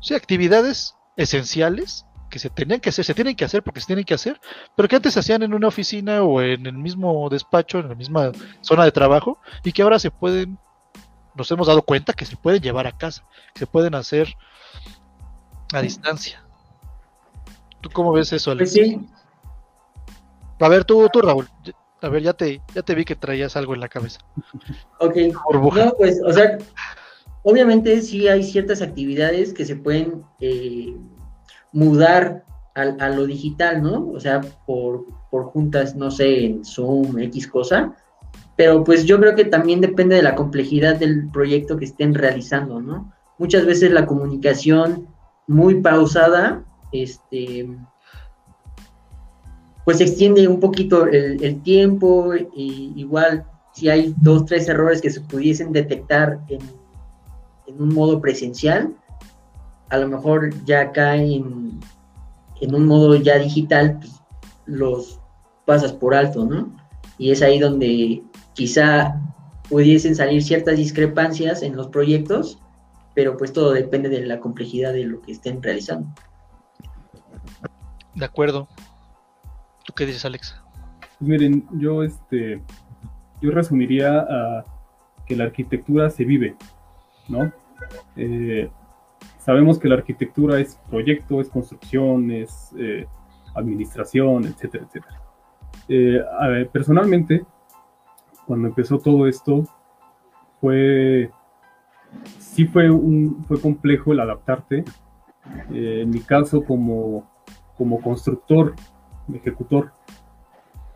sí, 0.03 0.15
actividades 0.15 0.95
esenciales 1.17 2.05
que 2.29 2.39
se 2.39 2.51
tenían 2.51 2.81
que 2.81 2.89
hacer, 2.89 3.05
se 3.05 3.15
tienen 3.15 3.37
que 3.37 3.45
hacer 3.45 3.63
porque 3.63 3.81
se 3.81 3.87
tienen 3.87 4.05
que 4.05 4.15
hacer, 4.15 4.41
pero 4.75 4.89
que 4.89 4.97
antes 4.97 5.15
se 5.15 5.21
hacían 5.21 5.43
en 5.43 5.55
una 5.55 5.69
oficina 5.69 6.23
o 6.23 6.41
en 6.41 6.67
el 6.67 6.75
mismo 6.75 7.29
despacho, 7.29 7.79
en 7.79 7.91
la 7.91 7.95
misma 7.95 8.33
zona 8.63 8.85
de 8.85 8.93
trabajo, 8.93 9.39
y 9.63 9.73
que 9.73 9.83
ahora 9.83 9.99
se 9.99 10.11
pueden, 10.11 10.59
nos 11.35 11.51
hemos 11.51 11.67
dado 11.67 11.83
cuenta 11.83 12.15
que 12.15 12.25
se 12.25 12.37
pueden 12.37 12.63
llevar 12.63 12.87
a 12.87 12.97
casa, 12.97 13.25
que 13.53 13.61
se 13.61 13.67
pueden 13.67 13.95
hacer 13.95 14.35
a 15.75 15.83
distancia. 15.83 16.43
¿Tú 17.83 17.91
cómo 17.91 18.13
ves 18.13 18.33
eso, 18.33 18.51
Alex? 18.51 18.73
Pues 18.75 18.87
sí. 18.87 19.09
A 20.59 20.69
ver, 20.69 20.85
tú, 20.85 21.09
tú, 21.13 21.21
Raúl. 21.21 21.49
A 22.01 22.09
ver, 22.09 22.23
ya 22.23 22.33
te, 22.33 22.63
ya 22.75 22.83
te 22.83 22.95
vi 22.95 23.05
que 23.05 23.17
traías 23.17 23.57
algo 23.57 23.75
en 23.75 23.81
la 23.81 23.89
cabeza. 23.89 24.21
Ok. 25.01 25.17
No, 25.75 25.95
pues, 25.99 26.21
o 26.25 26.33
sea, 26.33 26.57
obviamente 27.43 28.01
sí 28.03 28.29
hay 28.29 28.43
ciertas 28.43 28.83
actividades 28.83 29.53
que 29.53 29.65
se 29.65 29.77
pueden 29.77 30.23
eh, 30.41 30.97
mudar 31.73 32.45
a, 32.75 33.09
lo 33.11 33.27
digital, 33.27 33.83
¿no? 33.83 34.09
O 34.09 34.19
sea, 34.19 34.41
por, 34.67 35.05
por 35.31 35.45
juntas, 35.45 35.95
no 35.95 36.11
sé, 36.11 36.47
en 36.47 36.65
Zoom, 36.65 37.19
X 37.19 37.47
cosa. 37.47 37.95
Pero 38.57 38.83
pues 38.83 39.05
yo 39.05 39.19
creo 39.21 39.35
que 39.35 39.45
también 39.45 39.81
depende 39.81 40.17
de 40.17 40.23
la 40.23 40.35
complejidad 40.35 40.97
del 40.97 41.29
proyecto 41.31 41.77
que 41.77 41.85
estén 41.85 42.15
realizando, 42.15 42.81
¿no? 42.81 43.13
Muchas 43.39 43.67
veces 43.67 43.91
la 43.91 44.07
comunicación 44.07 45.09
muy 45.47 45.83
pausada, 45.83 46.65
este, 46.93 47.69
pues 49.85 50.01
extiende 50.01 50.49
un 50.49 50.61
poquito 50.61 51.07
el, 51.07 51.61
tiempo, 51.63 52.35
y 52.55 52.93
igual 52.97 53.45
si 53.75 53.91
hay 53.91 54.15
dos, 54.19 54.47
tres 54.47 54.69
errores 54.69 55.03
que 55.03 55.11
se 55.11 55.21
pudiesen 55.23 55.73
detectar 55.73 56.41
en, 56.49 56.61
en 57.75 57.83
un 57.83 57.95
modo 57.95 58.21
presencial, 58.21 58.95
a 59.89 59.99
lo 59.99 60.09
mejor 60.09 60.53
ya 60.65 60.81
acá 60.81 61.17
en, 61.17 61.81
en 62.61 62.75
un 62.75 62.87
modo 62.87 63.17
ya 63.17 63.39
digital, 63.39 63.99
pues, 63.99 64.21
los 64.67 65.21
pasas 65.65 65.93
por 65.93 66.15
alto, 66.15 66.45
¿no? 66.45 66.75
Y 67.19 67.31
es 67.31 67.43
ahí 67.43 67.59
donde 67.59 68.23
quizá 68.55 69.21
pudiesen 69.69 70.15
salir 70.15 70.43
ciertas 70.43 70.77
discrepancias 70.77 71.63
en 71.63 71.77
los 71.77 71.89
proyectos 71.89 72.59
pero 73.15 73.37
pues 73.37 73.53
todo 73.53 73.73
depende 73.73 74.09
de 74.09 74.25
la 74.25 74.41
complejidad 74.41 74.93
de 74.93 75.05
lo 75.05 75.21
que 75.21 75.33
estén 75.33 75.63
realizando. 75.63 76.09
De 78.15 78.25
acuerdo. 78.25 78.69
¿Tú 79.85 79.93
qué 79.95 80.07
dices, 80.07 80.25
Alex? 80.25 80.57
Pues 81.19 81.29
miren, 81.29 81.67
yo 81.73 82.03
este 82.03 82.63
yo 83.41 83.51
resumiría 83.51 84.21
a 84.21 84.65
que 85.27 85.37
la 85.37 85.45
arquitectura 85.45 86.11
se 86.11 86.25
vive, 86.25 86.57
¿no? 87.29 87.53
Eh, 88.17 88.71
sabemos 89.39 89.79
que 89.79 89.89
la 89.89 89.97
arquitectura 89.97 90.61
es 90.61 90.77
proyecto, 90.89 91.41
es 91.41 91.49
construcción, 91.49 92.31
es 92.31 92.73
eh, 92.79 93.07
administración, 93.55 94.45
etcétera, 94.45 94.85
etcétera. 94.87 95.23
Eh, 95.89 96.69
personalmente, 96.73 97.45
cuando 98.47 98.69
empezó 98.69 98.99
todo 98.99 99.27
esto, 99.27 99.65
fue 100.61 101.31
sí 102.39 102.67
fue, 102.67 102.91
un, 102.91 103.45
fue 103.47 103.61
complejo 103.61 104.13
el 104.13 104.21
adaptarte. 104.21 104.85
En 105.71 106.11
mi 106.11 106.21
caso, 106.21 106.65
como, 106.65 107.29
como 107.77 108.01
constructor, 108.01 108.75
ejecutor 109.33 109.93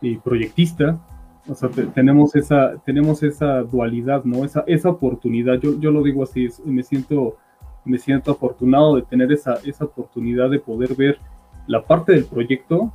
y 0.00 0.16
proyectista, 0.18 1.00
o 1.48 1.68
tenemos, 1.94 2.34
esa, 2.34 2.76
tenemos 2.84 3.22
esa 3.22 3.62
dualidad, 3.62 4.24
¿no? 4.24 4.44
Esa, 4.44 4.64
esa 4.66 4.90
oportunidad. 4.90 5.60
Yo, 5.60 5.78
yo 5.78 5.90
lo 5.90 6.02
digo 6.02 6.22
así, 6.24 6.48
me, 6.64 6.82
siento, 6.82 7.36
me 7.84 7.98
siento 7.98 8.32
afortunado 8.32 8.96
de 8.96 9.02
tener 9.02 9.30
esa, 9.32 9.54
esa 9.64 9.84
oportunidad 9.84 10.50
de 10.50 10.58
poder 10.58 10.94
ver 10.96 11.18
la 11.66 11.82
parte 11.82 12.12
del 12.12 12.24
proyecto 12.24 12.92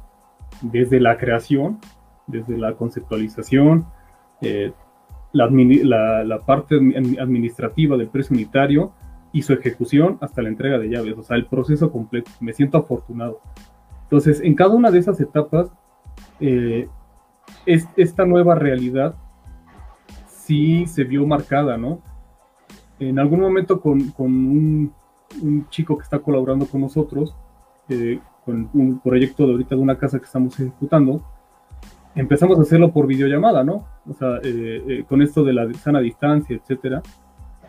desde 0.61 0.99
la 0.99 1.17
creación, 1.17 1.79
desde 2.27 2.57
la 2.57 2.73
conceptualización, 2.73 3.85
eh, 4.41 4.73
la, 5.33 6.41
parte 6.45 6.75
administrativa 7.19 7.95
del 7.95 8.09
precio 8.09 8.35
unitario 8.35 8.91
y 9.31 9.43
su 9.43 9.53
ejecución 9.53 10.17
hasta 10.19 10.41
la 10.41 10.49
entrega 10.49 10.77
de 10.77 10.89
llaves, 10.89 11.17
o 11.17 11.23
sea, 11.23 11.37
el 11.37 11.45
proceso 11.45 11.89
completo. 11.91 12.29
Me 12.41 12.53
siento 12.53 12.77
afortunado. 12.77 13.39
Entonces, 14.03 14.41
en 14.41 14.55
cada 14.55 14.75
una 14.75 14.91
de 14.91 14.99
esas 14.99 15.21
etapas, 15.21 15.71
eh, 16.41 16.89
es, 17.65 17.87
esta 17.95 18.25
nueva 18.25 18.55
realidad 18.55 19.15
sí 20.27 20.85
se 20.87 21.03
vio 21.03 21.25
marcada, 21.25 21.77
¿no? 21.77 22.01
En 22.99 23.19
algún 23.19 23.39
momento 23.39 23.79
con, 23.79 24.13
un, 24.17 24.93
chico 25.69 25.97
que 25.97 26.03
está 26.03 26.19
colaborando 26.19 26.65
con 26.65 26.81
nosotros, 26.81 27.35
eh, 27.89 28.19
con 28.45 28.69
un 28.73 28.99
proyecto 28.99 29.45
de 29.45 29.53
ahorita 29.53 29.75
de 29.75 29.81
una 29.81 29.97
casa 29.97 30.19
que 30.19 30.25
estamos 30.25 30.59
ejecutando, 30.59 31.23
empezamos 32.15 32.59
a 32.59 32.61
hacerlo 32.61 32.91
por 32.91 33.07
videollamada, 33.07 33.63
¿no? 33.63 33.85
O 34.07 34.13
sea, 34.13 34.37
eh, 34.43 34.83
eh, 34.87 35.05
con 35.07 35.21
esto 35.21 35.43
de 35.43 35.53
la 35.53 35.73
sana 35.73 35.99
distancia, 35.99 36.55
etcétera. 36.55 37.01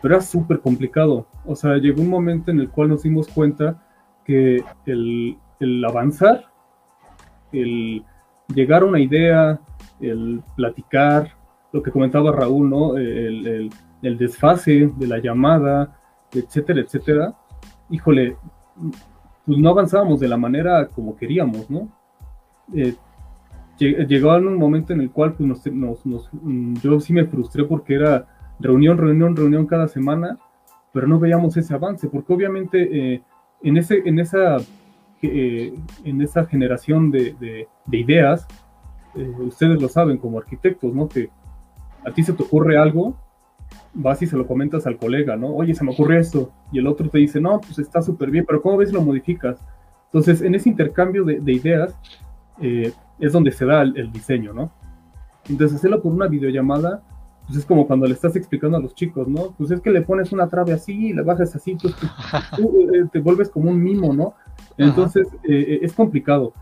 Pero 0.01 0.15
era 0.15 0.21
súper 0.21 0.59
complicado. 0.59 1.27
O 1.45 1.55
sea, 1.55 1.77
llegó 1.77 2.01
un 2.01 2.09
momento 2.09 2.51
en 2.51 2.59
el 2.59 2.69
cual 2.69 2.89
nos 2.89 3.03
dimos 3.03 3.27
cuenta 3.27 3.81
que 4.25 4.63
el, 4.85 5.37
avanzar, 5.85 6.45
el 7.51 8.03
llegar 8.53 8.83
a 8.83 8.85
una 8.85 8.99
idea, 8.99 9.59
el 10.03 10.41
platicar, 10.55 11.31
lo 11.71 11.81
que 11.81 11.91
comentaba 11.91 12.31
Raúl, 12.31 12.69
¿no? 12.69 12.97
El, 12.97 13.69
desfase 14.01 14.91
de 14.97 15.07
la 15.07 15.19
llamada, 15.19 15.97
etcétera, 16.31 16.81
etcétera. 16.81 17.33
Híjole, 17.89 18.35
pues 19.45 19.57
no 19.57 19.69
avanzábamos 19.69 20.19
de 20.19 20.27
la 20.27 20.37
manera 20.37 20.87
como 20.87 21.15
queríamos, 21.15 21.69
¿no? 21.69 21.89
Eh, 22.73 22.95
llegó 23.77 24.35
en 24.35 24.47
un 24.47 24.57
momento 24.57 24.93
en 24.93 25.01
el 25.01 25.11
cual 25.11 25.33
pues, 25.33 25.67
nos, 25.73 26.29
mm, 26.31 26.75
yo 26.75 26.99
sí 26.99 27.13
me 27.13 27.25
frustré 27.25 27.63
porque 27.65 27.95
era 27.95 28.27
reunión, 28.59 28.97
reunión, 28.97 29.35
reunión 29.35 29.65
cada 29.65 29.87
semana, 29.87 30.37
pero 30.91 31.07
no 31.07 31.19
veíamos 31.19 31.57
ese 31.57 31.73
avance, 31.73 32.07
porque 32.07 32.33
obviamente 32.33 33.13
eh, 33.13 33.23
en, 33.61 33.77
ese, 33.77 34.01
en, 34.05 34.19
esa, 34.19 34.57
eh, 35.21 35.73
en 36.03 36.21
esa 36.21 36.45
generación 36.45 37.11
de, 37.11 37.35
de, 37.39 37.97
ideas, 37.97 38.47
eh, 39.15 39.33
ustedes 39.39 39.81
lo 39.81 39.89
saben 39.89 40.17
como 40.17 40.37
arquitectos, 40.37 40.93
¿no? 40.93 41.07
Que 41.07 41.29
a 42.05 42.11
ti 42.11 42.23
se 42.23 42.33
te 42.33 42.43
ocurre 42.43 42.77
algo, 42.77 43.15
vas 43.93 44.21
y 44.21 44.27
se 44.27 44.37
lo 44.37 44.47
comentas 44.47 44.85
al 44.87 44.97
colega, 44.97 45.35
¿no? 45.35 45.47
Oye, 45.47 45.73
se 45.73 45.83
me 45.83 45.91
ocurre 45.91 46.19
esto, 46.19 46.51
y 46.71 46.79
el 46.79 46.87
otro 46.87 47.09
te 47.09 47.19
dice, 47.19 47.39
no, 47.39 47.61
pues 47.61 47.79
está 47.79 48.01
súper 48.01 48.31
bien, 48.31 48.45
pero 48.45 48.61
¿cómo 48.61 48.77
ves 48.77 48.91
lo 48.91 49.01
modificas? 49.01 49.59
Entonces, 50.05 50.41
en 50.41 50.55
ese 50.55 50.69
intercambio 50.69 51.23
de, 51.23 51.39
de 51.39 51.53
ideas, 51.53 51.95
eh, 52.61 52.91
es 53.19 53.31
donde 53.31 53.51
se 53.51 53.65
da 53.65 53.81
el, 53.81 54.11
diseño, 54.11 54.53
¿no? 54.53 54.71
Entonces 55.49 55.77
hacerlo 55.77 56.01
por 56.01 56.11
una 56.11 56.27
videollamada, 56.27 57.01
pues 57.45 57.59
es 57.59 57.65
como 57.65 57.87
cuando 57.87 58.05
le 58.05 58.13
estás 58.13 58.35
explicando 58.35 58.77
a 58.77 58.79
los 58.79 58.95
chicos, 58.95 59.27
¿no? 59.27 59.53
Pues 59.57 59.71
es 59.71 59.81
que 59.81 59.91
le 59.91 60.01
pones 60.01 60.31
una 60.31 60.47
trave 60.47 60.73
así 60.73 61.09
y 61.09 61.13
la 61.13 61.23
bajas 61.23 61.55
así, 61.55 61.75
pues 61.81 61.95
tú, 62.55 62.89
eh, 62.93 63.05
te 63.11 63.19
vuelves 63.19 63.49
como 63.49 63.69
un 63.69 63.81
mimo, 63.81 64.13
¿no? 64.13 64.33
Entonces 64.77 65.27
eh, 65.43 65.79
es 65.81 65.93
complicado. 65.93 66.53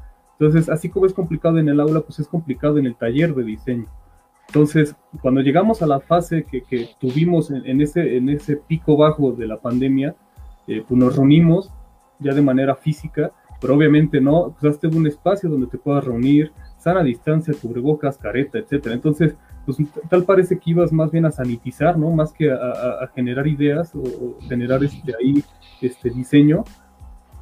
Entonces, 0.41 0.69
así 0.69 0.89
como 0.89 1.05
es 1.05 1.13
complicado 1.13 1.59
en 1.59 1.69
el 1.69 1.79
aula, 1.79 2.01
pues 2.01 2.19
es 2.19 2.27
complicado 2.27 2.79
en 2.79 2.87
el 2.87 2.95
taller 2.95 3.35
de 3.35 3.43
diseño. 3.43 3.85
Entonces, 4.47 4.95
cuando 5.21 5.41
llegamos 5.41 5.81
a 5.81 5.87
la 5.87 5.99
fase 5.99 6.43
que, 6.43 6.89
tuvimos 6.99 7.51
en, 7.51 7.79
ese, 7.79 8.17
en 8.17 8.27
ese 8.27 8.57
pico 8.57 8.97
bajo 8.97 9.31
de 9.33 9.47
la 9.47 9.57
pandemia, 9.57 10.15
pues 10.65 10.91
nos 10.91 11.15
reunimos 11.15 11.71
ya 12.19 12.33
de 12.33 12.41
manera 12.41 12.75
física 12.75 13.31
pero 13.61 13.75
obviamente 13.75 14.19
no, 14.19 14.55
pues 14.59 14.73
hazte 14.73 14.87
un 14.87 15.05
espacio 15.05 15.47
donde 15.47 15.67
te 15.67 15.77
puedas 15.77 16.03
reunir, 16.03 16.51
sana 16.79 17.03
distancia, 17.03 17.53
cubrebocas, 17.53 18.17
careta, 18.17 18.57
etcétera. 18.57 18.95
Entonces, 18.95 19.35
pues 19.65 19.77
tal 20.09 20.23
parece 20.23 20.57
que 20.57 20.71
ibas 20.71 20.91
más 20.91 21.11
bien 21.11 21.27
a 21.27 21.31
sanitizar, 21.31 21.95
¿no? 21.95 22.09
Más 22.09 22.33
que 22.33 22.51
a, 22.51 23.07
generar 23.13 23.47
ideas 23.47 23.93
o, 23.93 24.39
generar 24.49 24.83
este 24.83 25.13
ahí 25.15 25.43
este 25.79 26.09
diseño. 26.09 26.63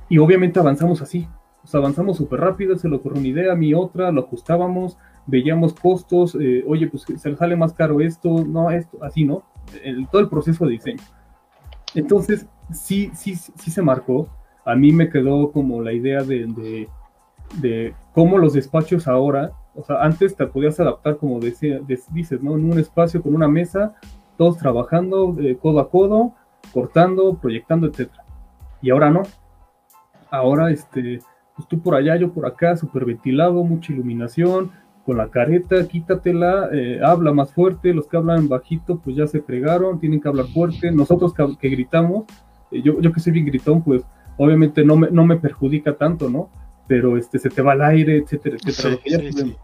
Y 0.10 0.18
obviamente 0.18 0.60
avanzamos 0.60 1.02
así. 1.02 1.26
Sea, 1.64 1.80
avanzamos 1.80 2.18
súper 2.18 2.39
rápido, 2.39 2.78
se 2.78 2.89
le 2.89 2.95
ocurrió 2.95 3.20
una 3.20 3.28
idea, 3.28 3.55
mi 3.55 3.74
otra, 3.74 4.12
lo 4.12 4.22
ajustábamos, 4.22 4.97
veíamos 5.28 5.74
costos, 5.74 6.36
eh, 6.39 6.64
oye, 6.68 6.88
pues 6.88 7.03
se 7.03 7.30
le 7.30 7.36
sale 7.36 7.55
más 7.55 7.74
caro 7.74 8.01
esto, 8.01 8.43
no, 8.45 8.72
esto, 8.72 8.97
así, 9.03 9.26
¿no? 9.26 9.43
todo 10.12 10.22
el 10.22 10.30
proceso 10.30 10.66
de 10.66 10.72
diseño. 10.72 11.03
Entonces, 11.95 12.47
sí, 12.72 13.12
sí, 13.14 13.36
sí 13.36 13.72
se 13.72 13.82
marcó. 13.82 14.28
A 14.66 14.76
mí 14.76 14.91
me 14.91 15.10
quedó 15.10 15.51
como 15.51 15.82
la 15.82 15.93
idea 15.93 16.24
de, 16.24 16.88
de, 17.62 17.93
cómo 18.14 18.38
los 18.38 18.53
despachos 18.53 19.07
ahora, 19.07 19.51
o 19.76 19.84
sea, 19.84 20.01
antes 20.01 20.36
te 20.36 20.45
podías 20.45 20.80
adaptar, 20.80 21.18
como 21.18 21.39
decía, 21.39 21.80
dices, 22.12 22.41
¿no? 22.41 22.55
En 22.55 22.72
un 22.72 22.80
espacio 22.80 23.22
con 23.22 23.34
una 23.34 23.47
mesa, 23.47 23.95
todos 24.38 24.57
trabajando 24.57 25.36
eh, 25.39 25.57
codo 25.60 25.80
a 25.80 25.89
codo, 25.89 26.34
cortando, 26.74 27.36
proyectando, 27.36 27.88
etcétera. 27.88 28.24
Y 28.82 28.91
ahora 28.91 29.10
no. 29.10 29.24
Ahora, 30.30 30.70
este, 30.70 31.20
pues 31.60 31.68
tú 31.68 31.82
por 31.82 31.93
allá, 31.93 32.16
yo 32.16 32.32
por 32.32 32.45
acá, 32.45 32.78
súper 32.78 33.03
ventilado, 33.03 33.66
mucha 33.66 33.91
iluminación, 33.91 34.72
con 35.05 35.18
la 35.18 35.28
careta, 35.28 35.86
quítatela, 35.86 36.70
eh, 36.72 37.01
habla 37.03 37.34
más 37.34 37.51
fuerte, 37.51 37.93
los 37.93 38.07
que 38.07 38.16
hablan 38.16 38.47
bajito, 38.47 38.97
pues 38.99 39.18
ya 39.18 39.28
se 39.28 39.41
fregaron, 39.41 39.99
tienen 39.99 40.22
que 40.22 40.30
hablar 40.30 40.47
fuerte, 40.47 40.89
nosotros 40.89 41.34
que, 41.34 41.68
gritamos, 41.68 42.24
eh, 42.72 42.82
yo, 42.82 43.01
yo 43.01 43.12
que 43.12 43.20
soy 43.20 43.34
bien 43.34 43.45
gritón, 43.45 43.84
pues 43.84 44.03
obviamente 44.38 44.86
no 44.86 44.95
me, 44.95 45.12
no 45.12 45.26
me 45.26 45.36
perjudica 45.36 45.97
tanto, 45.97 46.30
¿no? 46.30 46.49
Pero 46.88 47.18
este, 47.18 47.39
se 47.39 47.49
te 47.49 47.62
va 47.62 47.74
el 47.74 47.82
aire, 47.82 48.20
etcétera, 48.20 48.55
etcétera. 48.66 49.57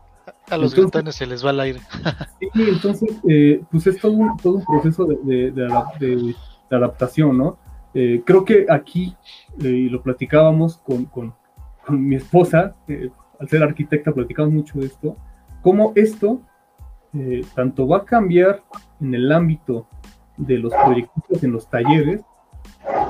A 0.49 0.57
los 0.57 0.75
gritones 0.75 1.15
se 1.15 1.25
les 1.25 1.45
va 1.45 1.51
el 1.51 1.61
aire. 1.61 1.79
sí, 2.41 2.49
entonces, 2.55 3.15
eh, 3.29 3.61
pues 3.71 3.87
es 3.87 4.01
todo 4.01 4.11
un, 4.11 4.35
todo 4.35 4.55
un 4.55 4.65
proceso 4.65 5.05
de, 5.05 5.49
de, 5.51 6.35
adaptación, 6.69 7.37
¿no? 7.37 7.57
creo 7.93 8.43
que 8.43 8.65
aquí, 8.69 9.15
y 9.57 9.87
lo 9.87 10.01
platicábamos 10.01 10.75
con, 10.79 11.05
con 11.05 11.33
mi 11.89 12.15
esposa, 12.15 12.75
al 13.39 13.49
ser 13.49 13.63
arquitecta, 13.63 14.11
platicamos 14.11 14.53
mucho 14.53 14.79
de 14.79 14.87
esto, 14.87 15.15
cómo 15.61 15.93
esto 15.95 16.41
eh, 17.13 17.45
tanto 17.55 17.87
va 17.87 17.97
a 17.97 18.05
cambiar 18.05 18.61
en 18.99 19.15
el 19.15 19.31
ámbito 19.31 19.87
de 20.37 20.57
los 20.57 20.73
proyectos 20.73 21.43
en 21.43 21.51
los 21.51 21.69
talleres, 21.69 22.21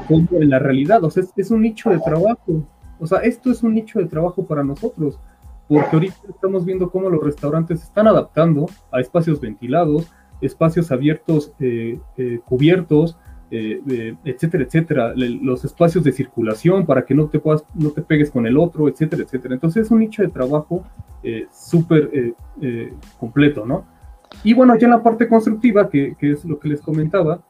como 0.08 0.28
en 0.32 0.50
la 0.50 0.60
realidad. 0.60 1.04
O 1.04 1.10
sea, 1.10 1.24
es, 1.36 1.52
un 1.52 1.62
nicho 1.62 1.90
de 1.90 2.00
trabajo. 2.00 2.64
O 3.00 3.08
sea, 3.08 3.20
esto 3.20 3.52
es 3.52 3.64
un 3.64 3.74
nicho 3.74 4.00
de 4.00 4.06
trabajo 4.06 4.46
para 4.46 4.64
nosotros, 4.64 5.20
porque 5.68 5.90
ahorita 5.92 6.16
estamos 6.30 6.66
viendo 6.66 6.92
cómo 6.92 7.10
los 7.10 7.24
restaurantes 7.24 7.82
están 7.82 8.08
adaptando 8.08 8.68
a 8.92 9.00
espacios 9.00 9.42
ventilados, 9.42 10.12
espacios 10.40 10.92
abiertos, 10.92 11.54
eh, 11.60 12.00
eh, 12.18 12.40
cubiertos, 12.46 13.18
eh, 13.56 14.16
etcétera, 14.24 14.64
etcétera, 14.64 15.14
los 15.16 15.64
espacios 15.66 16.04
de 16.04 16.12
circulación 16.12 16.86
para 16.86 17.06
que 17.06 17.14
no 17.14 17.28
te 17.28 17.40
puedas, 17.40 17.64
no 17.74 17.92
te 17.92 18.02
pegues 18.02 18.32
con 18.32 18.48
el 18.48 18.58
otro, 18.58 18.88
etcétera, 18.88 19.24
etcétera. 19.24 19.54
Entonces 19.54 19.86
es 19.86 19.92
un 19.92 20.00
nicho 20.00 20.22
de 20.22 20.30
trabajo 20.30 20.84
eh, 21.24 21.48
súper 21.52 22.34
eh, 22.62 22.94
completo, 23.20 23.66
¿no? 23.66 23.86
Y 24.44 24.54
bueno, 24.54 24.78
ya 24.78 24.86
en 24.86 24.92
la 24.92 25.04
parte 25.04 25.28
constructiva, 25.28 25.90
que, 25.90 26.16
es 26.20 26.46
lo 26.46 26.60
que 26.60 26.70
les 26.70 26.82
comentaba, 26.82 27.42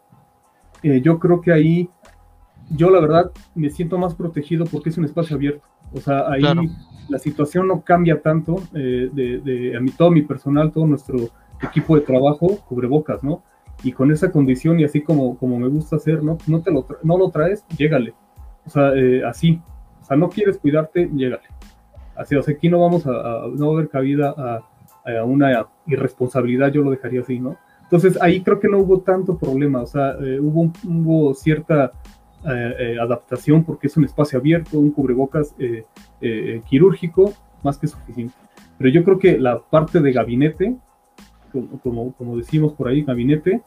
yo 0.83 1.17
creo 1.17 1.41
que 1.41 1.51
ahí, 1.51 1.89
yo 2.69 2.91
la 2.91 2.99
verdad 2.99 3.31
me 3.55 3.71
siento 3.71 3.97
más 3.97 4.13
protegido 4.13 4.65
porque 4.65 4.89
es 4.89 4.97
un 4.97 5.05
espacio 5.05 5.35
abierto. 5.35 5.65
O 5.93 5.99
sea, 5.99 6.29
ahí 6.29 6.43
la 7.09 7.17
situación 7.17 7.67
no 7.67 7.81
cambia 7.81 8.21
tanto 8.21 8.61
de, 8.71 9.09
de, 9.43 9.75
a 9.75 9.79
mí, 9.79 9.89
todo 9.97 10.11
mi 10.11 10.21
personal, 10.21 10.71
todo 10.71 10.85
nuestro 10.85 11.29
equipo 11.63 11.95
de 11.95 12.01
trabajo, 12.01 12.59
cubrebocas, 12.67 13.23
¿no? 13.23 13.41
Y 13.85 13.91
con 13.91 14.11
esa 14.11 14.31
condición 14.31 14.79
y 14.79 14.83
así 14.83 15.01
como, 15.01 15.37
como 15.37 15.59
me 15.59 15.67
gusta 15.67 15.97
hacer, 15.97 16.23
¿no? 16.23 16.39
No, 16.47 16.59
te 16.63 16.71
lo, 16.71 16.87
no 17.03 17.19
lo 17.19 17.29
traes, 17.29 17.63
llégale. 17.77 18.15
O 18.65 18.69
sea, 18.71 18.95
eh, 18.95 19.23
así. 19.23 19.61
O 20.01 20.03
sea, 20.03 20.17
no 20.17 20.27
quieres 20.27 20.57
cuidarte, 20.57 21.07
llégale. 21.13 21.43
Así, 22.15 22.35
o 22.35 22.41
sea, 22.41 22.55
aquí 22.55 22.67
no 22.67 22.79
vamos 22.79 23.05
a, 23.05 23.11
no 23.53 23.69
a 23.69 23.73
haber 23.73 23.89
cabida 23.89 24.33
a, 24.35 24.63
una 25.23 25.67
irresponsabilidad, 25.85 26.71
yo 26.71 26.81
lo 26.81 26.89
dejaría 26.89 27.21
así, 27.21 27.39
¿no? 27.39 27.57
Entonces 27.83 28.19
ahí 28.19 28.41
creo 28.41 28.59
que 28.59 28.67
no 28.67 28.79
hubo 28.79 29.01
tanto 29.01 29.37
problema, 29.37 29.83
o 29.83 29.85
sea, 29.85 30.13
eh, 30.19 30.39
hubo, 30.39 30.71
hubo 30.83 31.35
cierta 31.35 31.91
eh, 32.43 32.97
adaptación 32.99 33.63
porque 33.63 33.85
es 33.85 33.95
un 33.97 34.05
espacio 34.05 34.39
abierto, 34.39 34.79
un 34.79 34.89
cubrebocas 34.89 35.53
quirúrgico, 36.67 37.33
más 37.61 37.77
que 37.77 37.85
suficiente. 37.85 38.33
Pero 38.79 38.89
yo 38.89 39.03
creo 39.03 39.19
que 39.19 39.37
la 39.37 39.59
parte 39.59 39.99
de 39.99 40.11
gabinete 40.11 40.75
como, 41.83 42.13
como 42.13 42.37
decimos 42.37 42.73
por 42.73 42.87
ahí, 42.87 43.03
gabinete, 43.03 43.61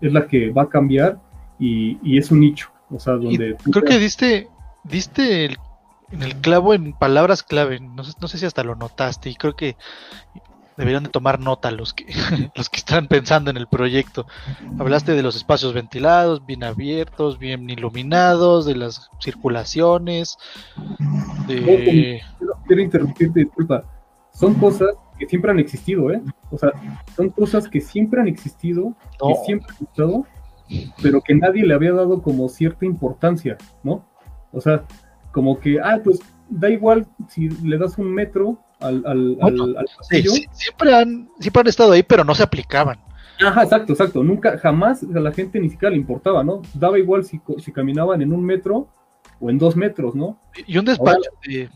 es 0.00 0.12
la 0.12 0.26
que 0.26 0.50
va 0.50 0.62
a 0.62 0.68
cambiar 0.68 1.20
y, 1.58 2.18
es 2.18 2.30
un 2.30 2.40
nicho. 2.40 2.70
O 2.90 2.98
sea, 2.98 3.14
donde... 3.14 3.56
Creo 3.70 3.84
que 3.84 3.98
diste, 3.98 4.48
diste 4.84 5.56
en 6.10 6.22
el 6.22 6.36
clavo 6.36 6.74
en 6.74 6.92
palabras 6.92 7.42
clave. 7.42 7.80
No 7.80 8.04
sé, 8.04 8.12
no 8.20 8.28
sé 8.28 8.38
si 8.38 8.46
hasta 8.46 8.64
lo 8.64 8.76
notaste 8.76 9.30
y 9.30 9.34
creo 9.34 9.56
que 9.56 9.76
deberían 10.76 11.04
de 11.04 11.10
tomar 11.10 11.38
nota 11.38 11.70
los 11.70 11.92
que 11.92 12.06
los 12.54 12.68
que 12.68 12.78
están 12.78 13.06
pensando 13.06 13.50
en 13.50 13.56
el 13.56 13.66
proyecto. 13.66 14.26
Hablaste 14.78 15.12
de 15.12 15.22
los 15.22 15.36
espacios 15.36 15.72
ventilados, 15.72 16.44
bien 16.44 16.64
abiertos, 16.64 17.38
bien 17.38 17.68
iluminados, 17.70 18.66
de 18.66 18.76
las 18.76 19.10
circulaciones, 19.20 20.36
de... 21.46 22.20
quiero 22.66 22.82
interrumpirte, 22.82 23.40
disculpa. 23.40 23.84
Son 24.32 24.54
cosas 24.54 24.96
que 25.24 25.30
siempre 25.30 25.50
han 25.50 25.58
existido, 25.58 26.10
¿eh? 26.10 26.20
O 26.50 26.58
sea, 26.58 26.72
son 27.16 27.30
cosas 27.30 27.68
que 27.68 27.80
siempre 27.80 28.20
han 28.20 28.28
existido, 28.28 28.94
que 29.12 29.34
siempre 29.46 29.68
han 29.70 29.86
estado, 29.86 30.26
pero 31.02 31.22
que 31.22 31.34
nadie 31.34 31.64
le 31.64 31.74
había 31.74 31.92
dado 31.92 32.22
como 32.22 32.48
cierta 32.48 32.84
importancia, 32.84 33.56
¿no? 33.82 34.04
O 34.52 34.60
sea, 34.60 34.84
como 35.32 35.58
que, 35.58 35.80
ah, 35.80 36.00
pues 36.02 36.20
da 36.48 36.68
igual 36.68 37.06
si 37.28 37.48
le 37.48 37.78
das 37.78 37.96
un 37.98 38.12
metro 38.12 38.58
al, 38.80 39.02
al, 39.06 39.38
sí, 40.02 40.22
siempre, 40.52 40.94
han, 40.94 41.30
siempre 41.40 41.60
han 41.60 41.66
estado 41.68 41.92
ahí, 41.92 42.02
pero 42.02 42.22
no 42.22 42.34
se 42.34 42.42
aplicaban. 42.42 42.98
Ajá, 43.40 43.62
exacto, 43.62 43.92
exacto. 43.92 44.22
Nunca, 44.22 44.58
jamás 44.58 45.02
a 45.02 45.20
la 45.20 45.32
gente 45.32 45.58
ni 45.58 45.70
siquiera 45.70 45.90
le 45.90 45.96
importaba, 45.96 46.44
¿no? 46.44 46.60
Daba 46.74 46.98
igual 46.98 47.24
si, 47.24 47.40
si 47.58 47.72
caminaban 47.72 48.20
en 48.20 48.32
un 48.32 48.44
metro 48.44 48.88
o 49.40 49.48
en 49.48 49.58
dos 49.58 49.74
metros, 49.74 50.14
¿no? 50.14 50.38
Y 50.66 50.76
un 50.76 50.84
despacho 50.84 51.30
de 51.46 51.70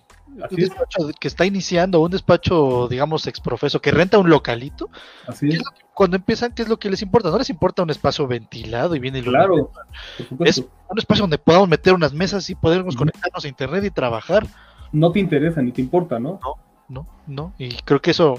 un 0.50 0.56
despacho 0.56 1.10
que 1.18 1.28
está 1.28 1.44
iniciando, 1.44 2.00
un 2.00 2.10
despacho, 2.10 2.88
digamos, 2.88 3.26
exprofeso, 3.26 3.80
que 3.80 3.90
renta 3.90 4.18
un 4.18 4.30
localito. 4.30 4.88
Así 5.26 5.48
es. 5.48 5.62
cuando 5.94 6.16
empiezan, 6.16 6.52
¿qué 6.52 6.62
es 6.62 6.68
lo 6.68 6.78
que 6.78 6.90
les 6.90 7.02
importa? 7.02 7.30
No 7.30 7.38
les 7.38 7.50
importa 7.50 7.82
un 7.82 7.90
espacio 7.90 8.26
ventilado 8.26 8.94
y 8.94 8.98
bien 8.98 9.16
iluminado. 9.16 9.70
Claro, 10.18 10.44
es 10.44 10.58
un 10.58 10.98
espacio 10.98 11.22
donde 11.22 11.38
podamos 11.38 11.68
meter 11.68 11.94
unas 11.94 12.12
mesas 12.12 12.48
y 12.50 12.54
podemos 12.54 12.96
conectarnos 12.96 13.44
a 13.44 13.48
internet 13.48 13.84
y 13.84 13.90
trabajar. 13.90 14.46
No 14.92 15.12
te 15.12 15.20
interesa 15.20 15.60
ni 15.60 15.72
te 15.72 15.80
importa, 15.80 16.18
¿no? 16.18 16.40
No, 16.42 16.56
no, 16.88 17.06
no. 17.26 17.54
Y 17.58 17.74
creo 17.82 18.00
que 18.00 18.12
eso 18.12 18.38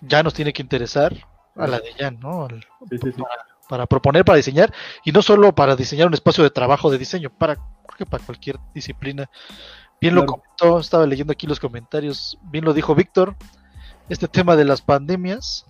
ya 0.00 0.22
nos 0.22 0.34
tiene 0.34 0.52
que 0.52 0.62
interesar 0.62 1.14
a 1.56 1.66
la 1.66 1.80
de 1.80 1.92
Jan, 1.98 2.18
¿no? 2.20 2.48
Para, 3.68 3.86
proponer, 3.86 4.24
para 4.24 4.36
diseñar, 4.36 4.72
y 5.04 5.12
no 5.12 5.20
solo 5.20 5.54
para 5.54 5.76
diseñar 5.76 6.06
un 6.06 6.14
espacio 6.14 6.42
de 6.42 6.50
trabajo 6.50 6.90
de 6.90 6.96
diseño, 6.96 7.30
para, 7.30 7.56
creo 7.56 7.98
que 7.98 8.06
para 8.06 8.24
cualquier 8.24 8.58
disciplina. 8.72 9.28
Bien 10.00 10.14
lo 10.14 10.26
comentó, 10.26 10.78
estaba 10.78 11.06
leyendo 11.06 11.32
aquí 11.32 11.46
los 11.46 11.58
comentarios, 11.58 12.38
bien 12.42 12.64
lo 12.64 12.72
dijo 12.72 12.94
Víctor, 12.94 13.34
este 14.08 14.28
tema 14.28 14.54
de 14.54 14.64
las 14.64 14.80
pandemias 14.80 15.66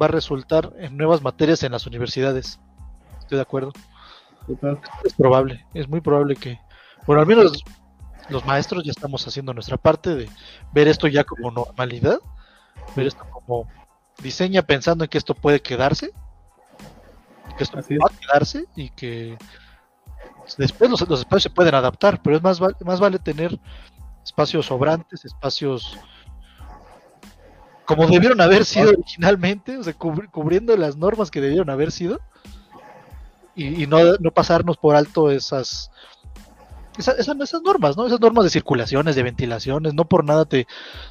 va 0.00 0.06
a 0.06 0.10
resultar 0.10 0.72
en 0.78 0.96
nuevas 0.96 1.22
materias 1.22 1.62
en 1.62 1.72
las 1.72 1.86
universidades. 1.86 2.60
Estoy 3.20 3.36
de 3.36 3.42
acuerdo. 3.42 3.72
Es 5.04 5.14
probable, 5.14 5.66
es 5.74 5.88
muy 5.88 6.00
probable 6.00 6.36
que, 6.36 6.60
bueno, 7.06 7.22
al 7.22 7.26
menos 7.26 7.64
los 8.28 8.44
maestros 8.44 8.84
ya 8.84 8.90
estamos 8.90 9.26
haciendo 9.26 9.54
nuestra 9.54 9.76
parte 9.76 10.14
de 10.14 10.28
ver 10.72 10.88
esto 10.88 11.08
ya 11.08 11.24
como 11.24 11.50
normalidad, 11.50 12.18
ver 12.96 13.06
esto 13.06 13.24
como 13.30 13.66
diseña 14.22 14.62
pensando 14.62 15.04
en 15.04 15.10
que 15.10 15.18
esto 15.18 15.34
puede 15.34 15.60
quedarse, 15.60 16.12
que 17.56 17.64
esto 17.64 17.78
va 17.78 18.10
a 18.10 18.18
quedarse 18.18 18.66
y 18.76 18.90
que 18.90 19.36
Después 20.56 20.90
los, 20.90 21.00
espacios 21.02 21.42
se 21.42 21.50
pueden 21.50 21.74
adaptar, 21.74 22.20
pero 22.22 22.36
es 22.36 22.42
más, 22.42 22.60
más 22.84 23.00
vale 23.00 23.18
tener 23.18 23.58
espacios 24.22 24.66
sobrantes, 24.66 25.24
espacios 25.24 25.98
como 27.90 28.06
debieron 28.06 28.40
haber 28.40 28.64
sido 28.64 28.90
originalmente, 28.90 29.76
o 29.76 29.82
sea, 29.82 29.94
cubriendo 29.94 30.76
las 30.76 30.96
normas 30.96 31.28
que 31.28 31.40
debieron 31.40 31.70
haber 31.70 31.90
sido, 31.90 32.20
y, 33.56 33.86
no, 33.88 33.98
pasarnos 34.32 34.76
por 34.76 34.94
alto 34.94 35.30
esas, 35.30 35.90
esas, 36.96 37.28
normas, 37.64 37.96
¿no? 37.96 38.06
Esas 38.06 38.20
normas 38.20 38.44
de 38.44 38.50
circulaciones, 38.50 39.16
de 39.16 39.24
ventilaciones, 39.24 39.92
no 39.92 40.04
por 40.04 40.24
nada 40.24 40.44
te, 40.44 40.68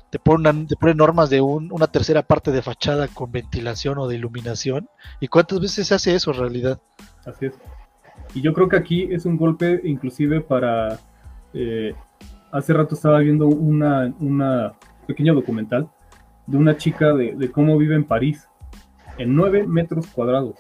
te, 0.09 0.19
ponen, 0.19 0.67
te 0.67 0.77
ponen 0.77 0.97
normas 0.97 1.29
de 1.29 1.41
una 1.41 1.87
tercera 1.87 2.23
parte 2.23 2.51
de 2.51 2.61
fachada 2.61 3.09
con 3.09 3.31
ventilación 3.31 3.97
o 3.97 4.07
de 4.07 4.15
iluminación. 4.15 4.89
¿Y 5.19 5.27
cuántas 5.27 5.59
veces 5.59 5.87
se 5.87 5.95
hace 5.95 6.15
eso 6.15 6.31
en 6.31 6.37
realidad? 6.37 6.79
Así 7.25 7.47
es. 7.47 7.53
Y 8.34 8.41
yo 8.41 8.53
creo 8.53 8.69
que 8.69 8.77
aquí 8.77 9.07
es 9.11 9.25
un 9.25 9.38
golpe 9.38 9.82
inclusive 9.84 10.41
para... 10.41 10.99
Eh, 11.53 11.93
hace 12.51 12.73
rato 12.73 12.95
estaba 12.95 13.19
viendo 13.19 13.47
una, 13.47 14.13
una 14.19 14.73
pequeño 15.07 15.34
documental 15.34 15.89
de 16.45 16.57
una 16.57 16.77
chica 16.77 17.13
de, 17.13 17.51
cómo 17.51 17.77
vive 17.77 17.95
en 17.95 18.03
París, 18.03 18.47
en 19.17 19.36
9 19.36 19.67
metros 19.67 20.07
cuadrados. 20.07 20.55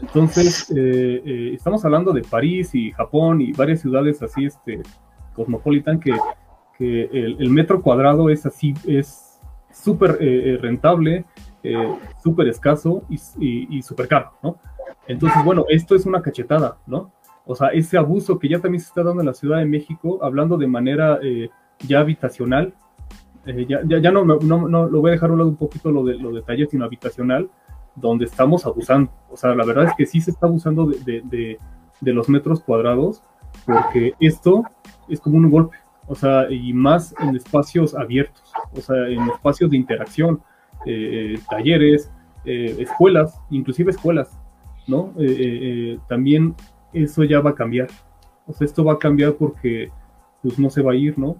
Entonces, 0.00 0.70
eh, 0.76 1.22
eh, 1.24 1.50
estamos 1.54 1.84
hablando 1.84 2.12
de 2.12 2.22
París 2.22 2.74
y 2.74 2.92
Japón 2.92 3.40
y 3.40 3.52
varias 3.52 3.80
ciudades 3.80 4.22
así, 4.22 4.46
este, 4.46 4.82
cosmopolitan, 5.34 6.00
que, 6.00 6.12
que 6.76 7.04
el, 7.12 7.50
metro 7.50 7.82
cuadrado 7.82 8.30
es 8.30 8.46
así, 8.46 8.74
es 8.86 9.40
súper 9.70 10.18
rentable, 10.60 11.24
súper 12.22 12.48
escaso 12.48 13.02
y, 13.08 13.78
y 13.78 13.82
súper 13.82 14.08
caro, 14.08 14.32
¿no? 14.42 14.58
Entonces, 15.06 15.42
bueno, 15.44 15.64
esto 15.68 15.94
es 15.94 16.06
una 16.06 16.20
cachetada, 16.20 16.78
¿no? 16.86 17.10
O 17.46 17.54
sea, 17.54 17.68
ese 17.68 17.96
abuso 17.96 18.38
que 18.38 18.48
ya 18.48 18.60
también 18.60 18.80
se 18.80 18.88
está 18.88 19.02
dando 19.02 19.22
en 19.22 19.26
la 19.26 19.32
Ciudad 19.32 19.58
de 19.58 19.64
México, 19.64 20.18
hablando 20.22 20.58
de 20.58 20.66
manera 20.66 21.18
eh, 21.22 21.48
ya 21.78 22.00
habitacional, 22.00 22.74
eh, 23.46 23.64
ya, 23.66 23.80
ya, 23.86 24.10
no, 24.10 24.22
no, 24.22 24.38
no, 24.38 24.86
lo 24.86 25.00
voy 25.00 25.10
a 25.10 25.12
dejar 25.12 25.30
a 25.30 25.32
un 25.32 25.38
lado 25.38 25.48
un 25.48 25.56
poquito 25.56 25.90
lo 25.90 26.04
de, 26.04 26.16
lo 26.16 26.30
de 26.30 26.42
taller, 26.42 26.68
sino 26.68 26.84
habitacional, 26.84 27.48
donde 27.96 28.26
estamos 28.26 28.66
abusando. 28.66 29.10
O 29.30 29.36
sea, 29.38 29.54
la 29.54 29.64
verdad 29.64 29.84
es 29.84 29.94
que 29.96 30.04
sí 30.04 30.20
se 30.20 30.30
está 30.30 30.46
abusando 30.46 30.84
de, 30.84 31.22
de, 31.24 31.58
de 32.02 32.12
los 32.12 32.28
metros 32.28 32.60
cuadrados, 32.60 33.22
porque 33.64 34.12
esto 34.20 34.64
es 35.08 35.18
como 35.18 35.38
un 35.38 35.50
golpe, 35.50 35.78
o 36.06 36.14
sea, 36.14 36.50
y 36.50 36.74
más 36.74 37.14
en 37.18 37.34
espacios 37.34 37.94
abiertos, 37.94 38.52
o 38.76 38.80
sea, 38.82 39.08
en 39.08 39.22
espacios 39.22 39.70
de 39.70 39.78
interacción, 39.78 40.42
eh, 40.86 41.38
talleres, 41.50 42.10
eh, 42.44 42.76
escuelas, 42.78 43.40
inclusive 43.50 43.90
escuelas, 43.90 44.38
¿no? 44.86 45.12
Eh, 45.18 45.98
también 46.08 46.54
eso 46.92 47.24
ya 47.24 47.40
va 47.40 47.50
a 47.50 47.54
cambiar, 47.54 47.88
o 48.46 48.52
sea, 48.52 48.64
esto 48.64 48.84
va 48.84 48.94
a 48.94 48.98
cambiar 48.98 49.34
porque 49.34 49.90
pues 50.42 50.58
no 50.58 50.70
se 50.70 50.82
va 50.82 50.92
a 50.92 50.94
ir, 50.96 51.18
¿no? 51.18 51.36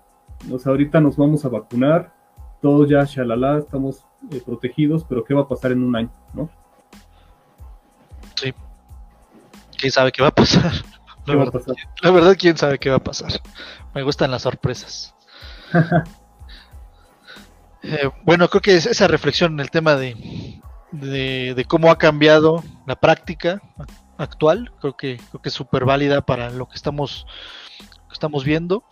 O 0.51 0.59
sea, 0.59 0.71
ahorita 0.71 1.01
nos 1.01 1.17
vamos 1.17 1.45
a 1.45 1.49
vacunar, 1.49 2.13
todos 2.61 2.89
ya, 2.89 3.05
shalala, 3.05 3.59
estamos 3.59 4.05
protegidos, 4.45 5.05
pero 5.05 5.25
¿qué 5.25 5.35
va 5.35 5.43
a 5.43 5.49
pasar 5.49 5.73
en 5.73 5.83
un 5.83 5.95
año, 5.95 6.11
¿no? 6.35 6.51
Sí. 8.35 8.53
¿Quién 9.77 9.93
sabe 9.93 10.13
qué 10.13 10.23
va 10.23 10.29
a 10.29 10.35
pasar? 10.35 10.73
La 11.27 11.37
verdad, 11.37 11.63
la 12.03 12.11
verdad, 12.11 12.37
quién 12.39 12.57
sabe 12.57 12.79
qué 12.79 12.91
va 12.91 12.97
a 12.97 13.05
pasar. 13.05 13.31
Me 13.95 14.03
gustan 14.03 14.31
las 14.31 14.43
sorpresas. 14.43 15.15
Eh, 17.83 18.11
bueno, 18.25 18.49
creo 18.49 18.61
que 18.61 18.77
esa 18.77 19.07
reflexión 19.09 19.55
en 19.55 19.61
el 19.61 19.71
tema 19.71 19.97
de, 19.97 20.61
de, 20.93 21.65
cómo 21.69 21.91
ha 21.91 21.99
cambiado 21.99 22.63
la 22.87 22.97
práctica 22.97 23.63
actual, 24.17 24.73
creo 24.81 24.97
que, 24.97 25.17
creo 25.31 25.43
que 25.43 25.49
es 25.49 25.55
súper 25.55 25.85
válida 25.85 26.23
para 26.23 26.51
lo 26.51 26.69
que 26.69 26.77
estamos, 26.77 27.27
estamos 28.13 28.45
viendo. 28.45 28.85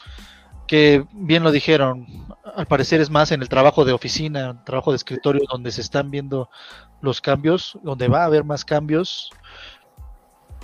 Que 0.66 1.04
bien 1.12 1.44
lo 1.44 1.52
dijeron, 1.52 2.06
al 2.56 2.66
parecer 2.66 3.00
es 3.00 3.08
más 3.08 3.30
en 3.30 3.40
el 3.40 3.48
trabajo 3.48 3.84
de 3.84 3.92
oficina, 3.92 4.64
trabajo 4.64 4.90
de 4.90 4.96
escritorio, 4.96 5.42
donde 5.48 5.70
se 5.70 5.80
están 5.80 6.10
viendo 6.10 6.50
los 7.00 7.20
cambios, 7.20 7.78
donde 7.84 8.08
va 8.08 8.22
a 8.22 8.26
haber 8.26 8.42
más 8.42 8.64
cambios 8.64 9.30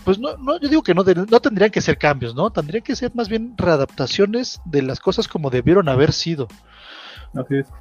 pues 0.04 0.18
no, 0.18 0.36
no, 0.36 0.58
yo 0.58 0.68
digo 0.68 0.82
que 0.82 0.94
no, 0.94 1.04
no 1.04 1.40
tendrían 1.40 1.70
que 1.70 1.80
ser 1.80 1.96
cambios, 1.98 2.34
¿no? 2.34 2.50
Tendrían 2.50 2.82
que 2.82 2.96
ser 2.96 3.14
más 3.14 3.28
bien 3.28 3.54
readaptaciones 3.56 4.60
de 4.64 4.82
las 4.82 5.00
cosas 5.00 5.28
como 5.28 5.50
debieron 5.50 5.88
haber 5.88 6.12
sido. 6.12 6.48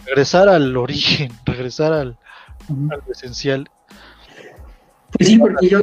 Regresar 0.06 0.50
al 0.50 0.76
origen, 0.78 1.32
regresar 1.46 1.94
al, 1.94 2.18
esencial. 3.10 3.70
Pues 5.18 5.28
sí, 5.28 5.38
porque 5.38 5.68
yo, 5.68 5.82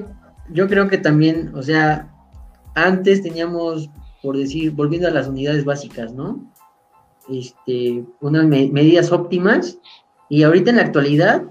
yo 0.51 0.69
creo 0.69 0.89
que 0.89 0.99
también, 0.99 1.53
o 1.55 1.63
sea, 1.63 2.09
antes 2.75 3.23
teníamos, 3.23 3.91
por 4.23 4.37
decir, 4.37 4.73
volviendo 4.73 5.09
a 5.09 5.11
las 5.11 5.29
unidades 5.29 5.65
básicas, 5.65 6.13
¿no? 6.13 6.51
Este, 7.29 8.05
unas 8.21 8.47
medidas 8.47 9.13
óptimas 9.13 9.79
y 10.31 10.45
ahorita 10.45 10.71
en 10.71 10.77
la 10.77 10.83
actualidad 10.83 11.43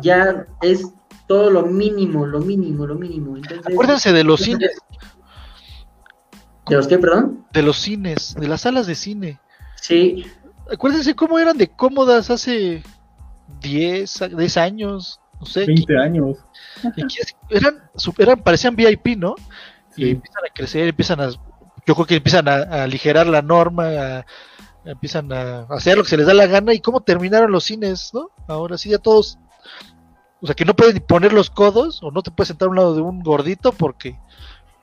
ya 0.00 0.46
es 0.60 0.88
todo 1.28 1.50
lo 1.50 1.66
mínimo, 1.66 2.26
lo 2.26 2.40
mínimo, 2.40 2.86
lo 2.86 2.94
mínimo. 2.94 3.36
Acuérdense 3.64 4.12
de 4.12 4.24
los 4.24 4.40
cines. 4.40 4.70
¿De 6.68 6.76
los 6.76 6.88
qué, 6.88 6.98
perdón? 6.98 7.44
De 7.52 7.62
los 7.62 7.78
cines, 7.78 8.34
de 8.34 8.48
las 8.48 8.62
salas 8.62 8.86
de 8.86 8.96
cine. 8.96 9.40
Sí. 9.80 10.26
Acuérdense 10.72 11.14
cómo 11.14 11.38
eran 11.38 11.56
de 11.56 11.68
cómodas 11.68 12.30
hace 12.30 12.82
10, 13.60 14.36
10 14.36 14.56
años, 14.56 15.20
no 15.40 15.46
sé. 15.46 15.66
20 15.66 15.98
años. 15.98 16.38
eran, 17.50 17.82
eran, 18.18 18.42
parecían 18.42 18.76
VIP, 18.76 19.16
¿no? 19.16 19.34
Y 19.96 20.10
empiezan 20.10 20.44
a 20.44 20.52
crecer, 20.52 20.88
empiezan 20.88 21.20
a, 21.20 21.30
yo 21.30 21.94
creo 21.94 22.06
que 22.06 22.16
empiezan 22.16 22.48
a, 22.48 22.82
aligerar 22.82 23.26
la 23.26 23.42
norma, 23.42 24.24
empiezan 24.84 25.32
a 25.32 25.60
hacer 25.70 25.96
lo 25.96 26.02
que 26.02 26.10
se 26.10 26.16
les 26.16 26.26
da 26.26 26.34
la 26.34 26.46
gana 26.46 26.74
y 26.74 26.80
cómo 26.80 27.00
terminaron 27.00 27.50
los 27.50 27.64
cines, 27.64 28.10
¿no? 28.12 28.30
Ahora 28.46 28.76
sí 28.76 28.90
ya 28.90 28.98
todos 28.98 29.38
o 30.40 30.46
sea, 30.46 30.54
que 30.54 30.64
no 30.64 30.74
puedes 30.74 31.00
poner 31.00 31.32
los 31.32 31.50
codos 31.50 32.02
o 32.02 32.10
no 32.10 32.22
te 32.22 32.30
puedes 32.30 32.48
sentar 32.48 32.66
a 32.66 32.70
un 32.70 32.76
lado 32.76 32.94
de 32.94 33.00
un 33.00 33.20
gordito 33.20 33.72
porque... 33.72 34.18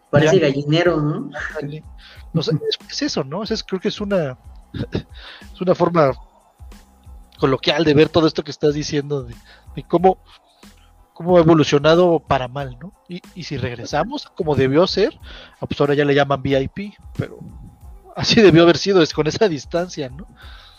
Parece 0.10 0.40
gallinero, 0.40 1.02
¿no? 1.02 1.30
No 2.34 2.42
sé, 2.42 2.58
es, 2.90 3.02
eso, 3.04 3.24
¿no? 3.24 3.44
Es, 3.44 3.64
creo 3.64 3.80
que 3.80 3.90
es 3.90 4.02
una, 4.02 4.40
es 4.74 5.62
una 5.62 5.76
forma 5.76 6.12
coloquial 7.40 7.84
de 7.84 7.94
ver 7.94 8.10
todo 8.10 8.28
esto 8.28 8.44
que 8.44 8.52
estás 8.52 8.74
diciendo, 8.74 9.24
de, 9.24 9.36
cómo, 9.88 10.18
cómo 11.14 11.38
ha 11.38 11.42
evolucionado 11.42 12.20
para 12.20 12.48
mal, 12.48 12.78
¿no? 12.80 12.94
Y, 13.10 13.22
y 13.36 13.44
si 13.44 13.58
regresamos 13.58 14.28
como 14.36 14.56
debió 14.56 14.88
ser, 14.88 15.20
ah, 15.60 15.66
pues 15.66 15.80
ahora 15.82 15.94
ya 15.94 16.06
le 16.06 16.16
llaman 16.16 16.42
VIP, 16.42 16.94
pero 17.18 17.40
así 18.16 18.42
debió 18.42 18.64
haber 18.64 18.78
sido, 18.78 19.02
es 19.02 19.14
con 19.14 19.28
esa 19.28 19.48
distancia, 19.48 20.10
¿no? 20.10 20.28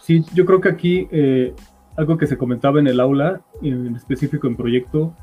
Sí, 0.03 0.25
yo 0.35 0.45
creo 0.45 0.61
que 0.61 0.69
aquí 0.69 1.09
eh, 1.11 1.55
algo 1.97 2.19
que 2.19 2.27
se 2.27 2.37
comentaba 2.37 2.81
en 2.81 2.87
el 2.87 3.01
aula, 3.01 3.41
en 3.63 3.97
específico 3.97 4.47
en 4.47 4.57
proyecto, 4.57 5.15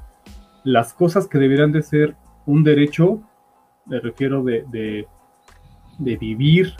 las 0.63 0.93
cosas 0.93 1.27
que 1.27 1.37
deberían 1.37 1.71
de 1.71 1.83
ser 1.83 2.15
un 2.45 2.63
derecho, 2.63 3.21
me 3.85 3.99
refiero 3.99 4.43
de, 4.43 4.65
de, 5.99 6.17
vivir, 6.17 6.73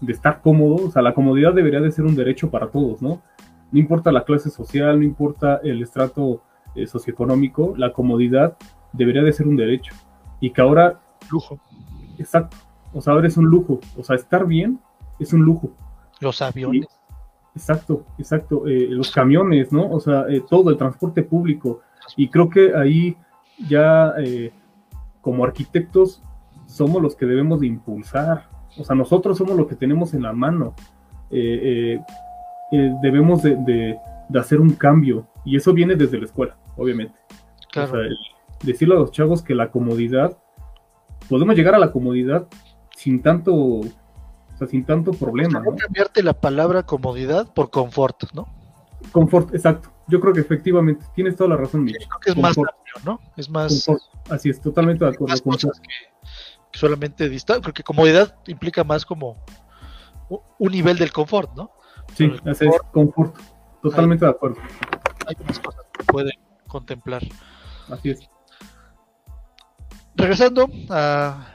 de 0.00 0.12
estar 0.12 0.40
cómodo, 0.40 0.86
o 0.86 0.90
sea, 0.90 1.02
la 1.02 1.14
comodidad 1.14 1.52
debería 1.52 1.80
de 1.80 1.92
ser 1.92 2.04
un 2.04 2.14
derecho 2.14 2.50
para 2.50 2.68
todos, 2.68 3.02
¿no? 3.02 3.20
No 3.72 3.78
importa 3.78 4.10
la 4.12 4.24
clase 4.24 4.50
social, 4.50 4.98
no 4.98 5.04
importa 5.04 5.60
el 5.62 5.82
estrato 5.82 6.42
eh, 6.74 6.86
socioeconómico, 6.86 7.74
la 7.76 7.92
comodidad 7.92 8.56
debería 8.92 9.22
de 9.22 9.32
ser 9.32 9.46
un 9.46 9.56
derecho. 9.56 9.94
Y 10.40 10.50
que 10.50 10.60
ahora... 10.60 11.00
Lujo. 11.30 11.60
Exacto. 12.18 12.56
O 12.92 13.00
sea, 13.00 13.12
ahora 13.12 13.28
es 13.28 13.36
un 13.36 13.46
lujo. 13.46 13.80
O 13.96 14.02
sea, 14.02 14.16
estar 14.16 14.46
bien 14.46 14.80
es 15.18 15.32
un 15.32 15.42
lujo. 15.42 15.70
Los 16.20 16.42
aviones. 16.42 16.88
Exacto, 17.54 18.04
exacto. 18.18 18.66
Eh, 18.66 18.88
los 18.90 19.10
camiones, 19.10 19.72
¿no? 19.72 19.90
O 19.90 20.00
sea, 20.00 20.24
eh, 20.28 20.42
todo 20.48 20.70
el 20.70 20.76
transporte 20.76 21.22
público. 21.22 21.80
Y 22.16 22.28
creo 22.28 22.48
que 22.48 22.74
ahí 22.74 23.16
ya 23.68 24.14
eh, 24.18 24.52
como 25.20 25.44
arquitectos 25.44 26.22
somos 26.66 27.02
los 27.02 27.14
que 27.14 27.26
debemos 27.26 27.60
de 27.60 27.66
impulsar. 27.66 28.48
O 28.78 28.84
sea, 28.84 28.96
nosotros 28.96 29.38
somos 29.38 29.56
los 29.56 29.66
que 29.66 29.74
tenemos 29.74 30.14
en 30.14 30.22
la 30.22 30.32
mano. 30.32 30.74
debemos 31.30 33.42
de, 33.42 33.98
hacer 34.34 34.60
un 34.60 34.70
cambio. 34.70 35.26
Y 35.44 35.56
eso 35.56 35.72
viene 35.72 35.96
desde 35.96 36.18
la 36.18 36.26
escuela, 36.26 36.56
obviamente. 36.76 37.14
Claro. 37.72 37.92
O 37.92 37.96
sea, 37.96 38.04
decirle 38.62 38.94
a 38.94 38.98
los 38.98 39.10
chavos 39.10 39.42
que 39.42 39.54
la 39.54 39.70
comodidad, 39.70 40.36
podemos 41.28 41.56
llegar 41.56 41.74
a 41.74 41.78
la 41.78 41.92
comodidad 41.92 42.46
sin 42.96 43.22
tanto 43.22 43.80
sin 44.68 44.84
tanto 44.84 45.12
problema. 45.12 45.60
¿no? 45.60 45.76
cambiarte 45.76 46.22
la 46.22 46.34
palabra 46.34 46.82
comodidad 46.82 47.52
por 47.52 47.70
confort, 47.70 48.32
¿no? 48.34 48.46
Confort, 49.12 49.54
exacto. 49.54 49.90
Yo 50.06 50.20
creo 50.20 50.34
que 50.34 50.40
efectivamente 50.40 51.04
tienes 51.14 51.36
toda 51.36 51.50
la 51.50 51.56
razón, 51.56 51.86
Creo 51.86 51.98
que 52.22 52.30
es 52.30 52.36
más 52.36 52.58
amplio, 52.58 52.94
¿no? 53.04 53.20
Es 53.36 53.48
más. 53.48 53.88
Así 54.28 54.50
es, 54.50 54.60
totalmente 54.60 55.04
de 55.04 55.12
acuerdo. 55.12 55.34
con 55.42 55.56
que, 55.56 55.68
solamente 56.80 57.28
distancia, 57.28 57.62
porque 57.62 57.82
comodidad 57.82 58.34
implica 58.46 58.82
más 58.84 59.04
como 59.04 59.44
un 60.58 60.72
nivel 60.72 60.96
del 60.96 61.12
confort, 61.12 61.54
¿no? 61.54 61.72
Sí, 62.14 62.32
así 62.46 62.66
es, 62.66 62.74
confort. 62.92 63.36
Totalmente 63.82 64.24
de 64.24 64.30
acuerdo. 64.30 64.60
Hay 65.26 65.36
unas 65.40 65.58
cosas 65.58 65.84
que 65.92 66.04
pueden 66.04 66.38
contemplar. 66.66 67.22
Así 67.90 68.10
es. 68.10 68.28
Regresando 70.14 70.68
a, 70.90 71.46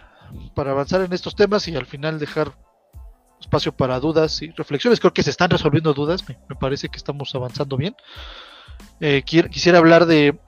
para 0.53 0.71
avanzar 0.71 1.01
en 1.01 1.13
estos 1.13 1.35
temas 1.35 1.67
y 1.67 1.75
al 1.75 1.85
final 1.85 2.19
dejar 2.19 2.53
espacio 3.39 3.75
para 3.75 3.99
dudas 3.99 4.41
y 4.41 4.49
reflexiones. 4.51 4.99
Creo 4.99 5.13
que 5.13 5.23
se 5.23 5.29
están 5.29 5.49
resolviendo 5.49 5.93
dudas, 5.93 6.23
me, 6.27 6.55
parece 6.55 6.89
que 6.89 6.97
estamos 6.97 7.33
avanzando 7.35 7.77
bien. 7.77 7.95
Eh, 8.99 9.23
quisiera 9.23 9.77
hablar 9.77 10.05
de, 10.05 10.39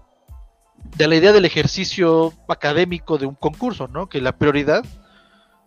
de 0.98 1.08
la 1.08 1.16
idea 1.16 1.32
del 1.32 1.46
ejercicio 1.46 2.34
académico 2.48 3.18
de 3.18 3.26
un 3.26 3.36
concurso, 3.36 3.88
¿no? 3.88 4.08
Que 4.08 4.22
la 4.22 4.38
prioridad 4.38 4.84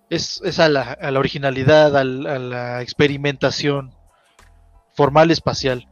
es, 0.09 0.59
a, 0.59 0.69
la, 0.69 0.99
originalidad, 1.17 1.97
a 1.97 2.05
la, 2.05 2.83
experimentación 2.83 3.95
formal 4.95 5.31
espacial. 5.31 5.89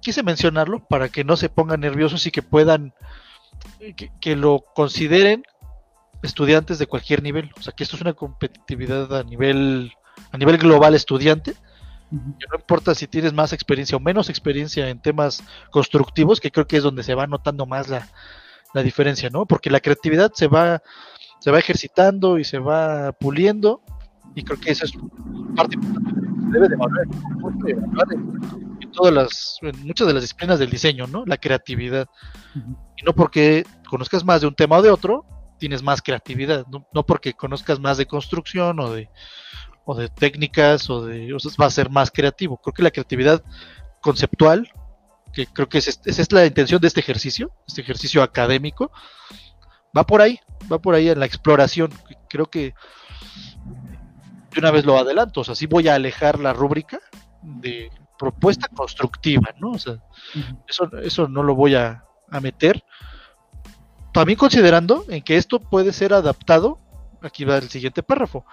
Quise 0.00 0.22
mencionarlo 0.22 0.84
para 0.86 1.08
que 1.08 1.24
no 1.24 1.36
se 1.36 1.48
pongan 1.48 1.80
nerviosos 1.80 2.26
y 2.26 2.30
que 2.30 2.42
puedan, 2.42 2.92
que 4.20 4.36
lo 4.36 4.64
consideren 4.74 5.44
estudiantes 6.24 6.78
de 6.78 6.86
cualquier 6.86 7.22
nivel. 7.22 7.50
O 7.58 7.62
sea, 7.62 7.72
que 7.72 7.84
esto 7.84 7.96
es 7.96 8.02
una 8.02 8.14
competitividad 8.14 9.14
a 9.16 9.22
nivel, 9.22 9.92
a 10.32 10.38
nivel 10.38 10.58
global 10.58 10.94
estudiante. 10.94 11.54
Que 12.38 12.46
no 12.50 12.56
importa 12.56 12.94
si 12.94 13.06
tienes 13.06 13.32
más 13.32 13.52
experiencia 13.52 13.96
o 13.96 14.00
menos 14.00 14.28
experiencia 14.28 14.88
en 14.88 15.00
temas 15.00 15.42
constructivos, 15.70 16.40
que 16.40 16.50
creo 16.50 16.66
que 16.66 16.76
es 16.76 16.82
donde 16.82 17.02
se 17.02 17.14
va 17.14 17.26
notando 17.26 17.66
más 17.66 17.88
la, 17.88 18.06
diferencia, 18.82 19.30
¿no? 19.30 19.46
Porque 19.46 19.70
la 19.70 19.80
creatividad 19.80 20.32
se 20.34 20.48
va, 20.48 20.82
se 21.38 21.50
va 21.50 21.60
ejercitando 21.60 22.38
y 22.38 22.44
se 22.44 22.58
va 22.58 23.12
puliendo, 23.12 23.82
y 24.34 24.42
creo 24.42 24.58
que 24.58 24.72
eso 24.72 24.84
es 24.84 24.92
parte 25.54 25.76
debe 26.54 26.68
de 26.68 26.74
evaluar, 26.74 27.06
en, 28.80 28.90
todas 28.92 29.12
las, 29.12 29.58
en 29.62 29.86
muchas 29.86 30.06
de 30.06 30.14
las 30.14 30.22
disciplinas 30.22 30.58
del 30.58 30.70
diseño, 30.70 31.06
¿no? 31.06 31.24
La 31.26 31.36
creatividad. 31.36 32.06
Y 32.96 33.04
no 33.04 33.12
porque 33.12 33.64
conozcas 33.88 34.24
más 34.24 34.40
de 34.40 34.46
un 34.46 34.54
tema 34.54 34.78
o 34.78 34.82
de 34.82 34.90
otro, 34.90 35.24
tienes 35.58 35.82
más 35.82 36.02
creatividad, 36.02 36.66
no, 36.68 36.86
no 36.92 37.06
porque 37.06 37.34
conozcas 37.34 37.80
más 37.80 37.96
de 37.96 38.06
construcción 38.06 38.80
o 38.80 38.92
de, 38.92 39.08
o 39.84 39.94
de 39.94 40.08
técnicas 40.08 40.88
o 40.90 41.04
de 41.06 41.32
o 41.34 41.38
sea, 41.38 41.52
va 41.60 41.66
a 41.66 41.70
ser 41.70 41.90
más 41.90 42.10
creativo. 42.10 42.56
Creo 42.58 42.72
que 42.72 42.82
la 42.82 42.90
creatividad 42.90 43.42
conceptual, 44.00 44.70
que 45.32 45.46
creo 45.46 45.68
que 45.68 45.78
es, 45.78 46.00
esa 46.04 46.22
es 46.22 46.32
la 46.32 46.46
intención 46.46 46.80
de 46.80 46.88
este 46.88 47.00
ejercicio, 47.00 47.52
este 47.66 47.80
ejercicio 47.80 48.22
académico, 48.22 48.90
va 49.96 50.04
por 50.04 50.20
ahí, 50.20 50.40
va 50.70 50.78
por 50.78 50.94
ahí 50.94 51.08
en 51.08 51.20
la 51.20 51.26
exploración. 51.26 51.92
Creo 52.28 52.46
que 52.46 52.74
de 54.52 54.60
una 54.60 54.70
vez 54.70 54.84
lo 54.84 54.98
adelanto, 54.98 55.40
o 55.40 55.44
sea, 55.44 55.54
sí 55.54 55.66
voy 55.66 55.88
a 55.88 55.96
alejar 55.96 56.38
la 56.38 56.52
rúbrica 56.52 57.00
de 57.42 57.90
propuesta 58.18 58.68
constructiva, 58.68 59.54
¿no? 59.58 59.72
O 59.72 59.78
sea, 59.78 59.96
eso, 60.68 60.88
eso 61.02 61.28
no 61.28 61.42
lo 61.42 61.54
voy 61.54 61.74
a, 61.74 62.04
a 62.30 62.40
meter. 62.40 62.82
También 64.12 64.38
considerando 64.38 65.04
en 65.08 65.22
que 65.22 65.36
esto 65.36 65.58
puede 65.58 65.92
ser 65.92 66.14
adaptado, 66.14 66.78
aquí 67.24 67.44
va 67.44 67.58
el 67.58 67.68
siguiente 67.68 68.02
párrafo, 68.02 68.44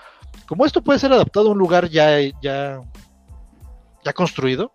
como 0.47 0.65
esto 0.65 0.84
puede 0.84 0.99
ser 0.99 1.11
adaptado 1.13 1.49
a 1.49 1.51
un 1.51 1.57
lugar 1.57 1.89
ya, 1.89 2.19
ya, 2.41 2.82
ya 4.03 4.13
construido, 4.13 4.74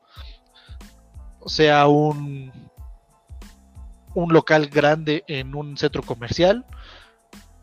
sea, 1.47 1.87
un, 1.87 2.53
un 4.15 4.33
local 4.33 4.67
grande 4.67 5.25
en 5.29 5.55
un 5.55 5.77
centro 5.77 6.03
comercial, 6.03 6.65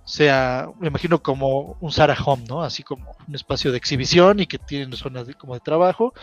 sea, 0.06 0.70
me 0.80 0.88
imagino 0.88 1.22
como 1.22 1.78
un 1.80 1.92
Sarah 1.92 2.18
Home, 2.26 2.44
¿no? 2.48 2.62
Así 2.62 2.84
como 2.84 3.16
un 3.28 3.36
espacio 3.36 3.72
de 3.72 3.78
exhibición 3.78 4.40
y 4.40 4.48
que 4.48 4.60
tiene 4.60 4.96
zonas 4.96 5.28
como 5.38 5.54
de 5.54 5.60
trabajo. 5.60 6.14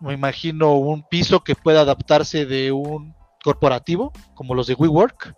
Me 0.00 0.12
imagino 0.12 0.74
un 0.74 1.02
piso 1.04 1.42
que 1.44 1.54
pueda 1.54 1.82
adaptarse 1.82 2.46
de 2.46 2.72
un 2.72 3.14
corporativo, 3.42 4.12
como 4.34 4.54
los 4.54 4.66
de 4.66 4.74
WeWork. 4.74 5.34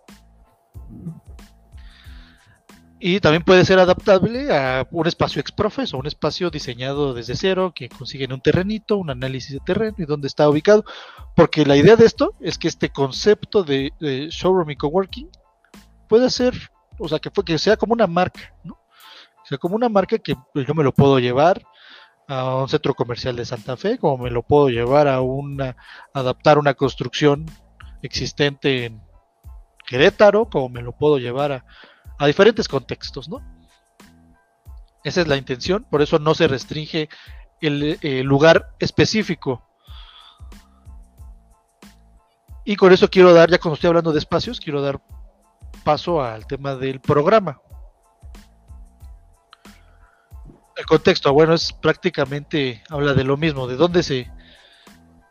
Y 2.99 3.19
también 3.19 3.43
puede 3.43 3.63
ser 3.63 3.77
adaptable 3.77 4.55
a 4.55 4.87
un 4.89 5.05
espacio 5.05 5.39
exprofes 5.39 5.93
o 5.93 5.99
un 5.99 6.07
espacio 6.07 6.49
diseñado 6.49 7.13
desde 7.13 7.35
cero, 7.35 7.71
que 7.75 7.89
consiguen 7.89 8.33
un 8.33 8.41
terrenito, 8.41 8.97
un 8.97 9.11
análisis 9.11 9.53
de 9.53 9.59
terreno 9.59 9.95
y 9.99 10.05
dónde 10.05 10.27
está 10.27 10.49
ubicado. 10.49 10.83
Porque 11.35 11.65
la 11.65 11.77
idea 11.77 11.95
de 11.95 12.05
esto 12.05 12.33
es 12.39 12.57
que 12.57 12.67
este 12.67 12.89
concepto 12.89 13.63
de, 13.63 13.91
showroom 14.31 14.71
y 14.71 14.75
coworking 14.75 15.29
puede 16.07 16.31
ser, 16.31 16.55
o 16.97 17.07
sea, 17.07 17.19
que, 17.19 17.29
que 17.29 17.59
sea 17.59 17.77
como 17.77 17.93
una 17.93 18.07
marca, 18.07 18.55
¿no? 18.63 18.73
O 18.73 19.45
sea, 19.47 19.59
como 19.59 19.75
una 19.75 19.89
marca 19.89 20.17
que 20.17 20.35
pues, 20.53 20.65
yo 20.65 20.73
me 20.73 20.83
lo 20.83 20.91
puedo 20.91 21.19
llevar 21.19 21.61
a 22.27 22.55
un 22.55 22.67
centro 22.67 22.95
comercial 22.95 23.35
de 23.35 23.45
Santa 23.45 23.77
Fe, 23.77 23.97
como 23.99 24.23
me 24.23 24.31
lo 24.31 24.41
puedo 24.41 24.69
llevar 24.69 25.07
a 25.07 25.21
una, 25.21 25.77
adaptar 26.13 26.57
una 26.57 26.73
construcción 26.73 27.45
existente 28.01 28.85
en 28.85 29.01
Querétaro, 29.85 30.49
como 30.49 30.67
me 30.67 30.81
lo 30.81 30.91
puedo 30.91 31.17
llevar 31.17 31.51
a, 31.51 31.65
a 32.17 32.27
diferentes 32.27 32.67
contextos, 32.67 33.29
¿no? 33.29 33.41
Esa 35.03 35.21
es 35.21 35.27
la 35.27 35.37
intención, 35.37 35.85
por 35.89 36.01
eso 36.01 36.19
no 36.19 36.35
se 36.35 36.47
restringe 36.47 37.09
el, 37.61 37.97
el 38.01 38.25
lugar 38.25 38.73
específico. 38.79 39.63
Y 42.65 42.75
con 42.75 42.91
eso 42.91 43.09
quiero 43.09 43.33
dar, 43.33 43.49
ya 43.49 43.59
cuando 43.59 43.75
estoy 43.75 43.87
hablando 43.87 44.11
de 44.11 44.19
espacios, 44.19 44.59
quiero 44.59 44.81
dar 44.81 44.99
paso 45.83 46.21
al 46.21 46.45
tema 46.45 46.75
del 46.75 46.99
programa. 46.99 47.61
El 50.75 50.85
contexto, 50.85 51.31
bueno, 51.31 51.53
es 51.53 51.71
prácticamente, 51.71 52.83
habla 52.89 53.13
de 53.13 53.23
lo 53.23 53.37
mismo, 53.37 53.67
de 53.67 53.77
dónde 53.77 54.03
se, 54.03 54.29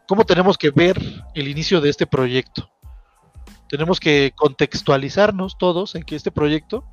cómo 0.09 0.25
tenemos 0.25 0.57
que 0.57 0.71
ver 0.71 0.99
el 1.35 1.49
inicio 1.49 1.81
de 1.81 1.91
este 1.91 2.07
proyecto. 2.07 2.71
Tenemos 3.69 4.01
que 4.01 4.33
contextualizarnos 4.37 5.59
todos 5.59 5.95
en 5.95 6.05
que 6.05 6.17
este 6.17 6.31
proyecto 6.31 6.85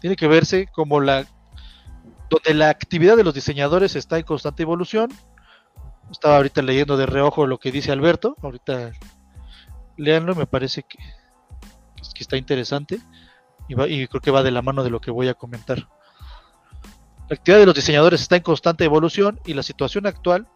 tiene 0.00 0.16
que 0.16 0.26
verse 0.26 0.68
como 0.72 1.00
la 1.00 1.26
donde 2.28 2.54
la 2.54 2.70
actividad 2.70 3.16
de 3.16 3.24
los 3.24 3.34
diseñadores 3.34 3.94
está 3.94 4.18
en 4.18 4.24
constante 4.24 4.62
evolución. 4.62 5.10
Estaba 6.10 6.36
ahorita 6.36 6.62
leyendo 6.62 6.96
de 6.96 7.06
reojo 7.06 7.46
lo 7.46 7.58
que 7.58 7.72
dice 7.72 7.92
Alberto, 7.92 8.36
ahorita 8.42 8.92
léanlo, 9.96 10.34
me 10.34 10.46
parece 10.46 10.82
que, 10.82 10.98
que 10.98 12.22
está 12.22 12.36
interesante 12.36 12.98
y, 13.68 13.74
va, 13.74 13.88
y 13.88 14.06
creo 14.06 14.20
que 14.20 14.30
va 14.30 14.42
de 14.42 14.50
la 14.50 14.62
mano 14.62 14.84
de 14.84 14.90
lo 14.90 15.00
que 15.00 15.10
voy 15.10 15.28
a 15.28 15.34
comentar. 15.34 15.88
La 17.28 17.34
actividad 17.34 17.58
de 17.58 17.66
los 17.66 17.74
diseñadores 17.74 18.20
está 18.20 18.36
en 18.36 18.42
constante 18.42 18.84
evolución 18.84 19.40
y 19.44 19.54
la 19.54 19.62
situación 19.62 20.06
actual 20.06 20.46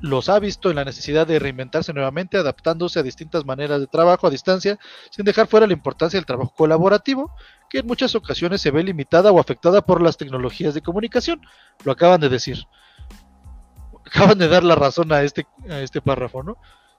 los 0.00 0.28
ha 0.28 0.38
visto 0.38 0.70
en 0.70 0.76
la 0.76 0.84
necesidad 0.84 1.26
de 1.26 1.38
reinventarse 1.38 1.92
nuevamente, 1.92 2.36
adaptándose 2.36 2.98
a 2.98 3.02
distintas 3.02 3.44
maneras 3.44 3.80
de 3.80 3.86
trabajo 3.86 4.26
a 4.26 4.30
distancia, 4.30 4.78
sin 5.10 5.24
dejar 5.24 5.46
fuera 5.46 5.66
la 5.66 5.72
importancia 5.72 6.18
del 6.18 6.26
trabajo 6.26 6.52
colaborativo, 6.54 7.32
que 7.70 7.78
en 7.78 7.86
muchas 7.86 8.14
ocasiones 8.14 8.60
se 8.60 8.70
ve 8.70 8.82
limitada 8.82 9.32
o 9.32 9.40
afectada 9.40 9.82
por 9.82 10.02
las 10.02 10.16
tecnologías 10.16 10.74
de 10.74 10.82
comunicación. 10.82 11.40
Lo 11.84 11.92
acaban 11.92 12.20
de 12.20 12.28
decir. 12.28 12.64
Acaban 14.06 14.38
de 14.38 14.46
dar 14.48 14.62
la 14.62 14.76
razón 14.76 15.12
a 15.12 15.22
este, 15.22 15.46
a 15.68 15.80
este 15.80 16.00
párrafo, 16.00 16.42
¿no? 16.42 16.58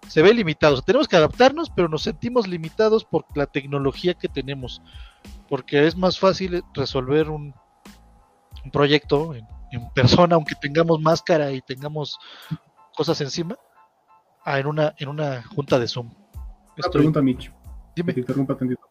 Se 0.10 0.22
ve 0.22 0.34
limitado. 0.34 0.82
Tenemos 0.82 1.08
que 1.08 1.16
adaptarnos, 1.16 1.70
pero 1.70 1.88
nos 1.88 2.04
sentimos 2.04 2.48
limitados 2.48 3.06
por 3.06 3.26
la 3.36 3.46
tecnología 3.46 4.14
que 4.14 4.28
tenemos. 4.28 4.82
Porque 5.48 5.88
es 5.88 5.96
más 5.96 6.20
fácil 6.20 6.64
resolver 6.74 7.30
un, 7.30 7.56
proyecto 8.74 9.34
en 9.34 9.90
persona, 9.94 10.36
aunque 10.36 10.56
tengamos 10.56 11.00
máscara 11.00 11.54
y 11.54 11.62
tengamos 11.62 12.20
cosas 12.98 13.22
encima 13.22 13.56
ah, 14.44 14.60
en 14.60 14.68
una 14.68 14.94
en 14.98 15.08
una 15.10 15.44
junta 15.44 15.80
de 15.80 15.88
Zoom. 15.88 16.10
Una 16.78 16.90
pregunta, 16.92 17.22
Mitch. 17.22 17.52
Dime. 17.96 18.14
Te 18.14 18.20
interrumpa 18.22 18.56
tantito. 18.58 18.82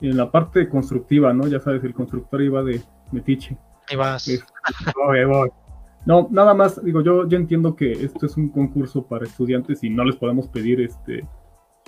En 0.00 0.16
la 0.16 0.30
parte 0.30 0.68
constructiva, 0.68 1.32
¿no? 1.34 1.46
Ya 1.46 1.60
sabes, 1.60 1.84
el 1.84 1.92
constructor 1.92 2.40
iba 2.40 2.62
de 2.62 2.80
metiche. 3.12 3.56
Ahí 3.90 3.96
vas. 3.96 4.26
Es- 4.28 4.44
voy, 4.96 5.24
voy. 5.24 5.50
No, 6.06 6.28
nada 6.30 6.54
más, 6.54 6.82
digo, 6.82 7.02
yo, 7.02 7.28
yo 7.28 7.36
entiendo 7.36 7.76
que 7.76 7.92
esto 7.92 8.24
es 8.24 8.36
un 8.38 8.48
concurso 8.48 9.02
para 9.06 9.26
estudiantes 9.26 9.84
y 9.84 9.90
no 9.90 10.02
les 10.04 10.16
podemos 10.16 10.48
pedir, 10.48 10.80
este, 10.80 11.28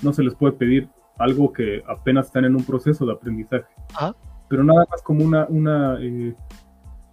no 0.02 0.12
se 0.12 0.22
les 0.22 0.34
puede 0.34 0.52
pedir 0.52 0.90
algo 1.18 1.50
que 1.52 1.82
apenas 1.88 2.26
están 2.26 2.44
en 2.44 2.54
un 2.54 2.62
proceso 2.64 3.06
de 3.06 3.12
aprendizaje. 3.14 3.64
Ajá. 3.94 4.14
Pero 4.48 4.62
nada 4.64 4.84
más 4.90 5.00
como 5.02 5.24
una, 5.24 5.46
una 5.48 5.96
eh, 6.00 6.34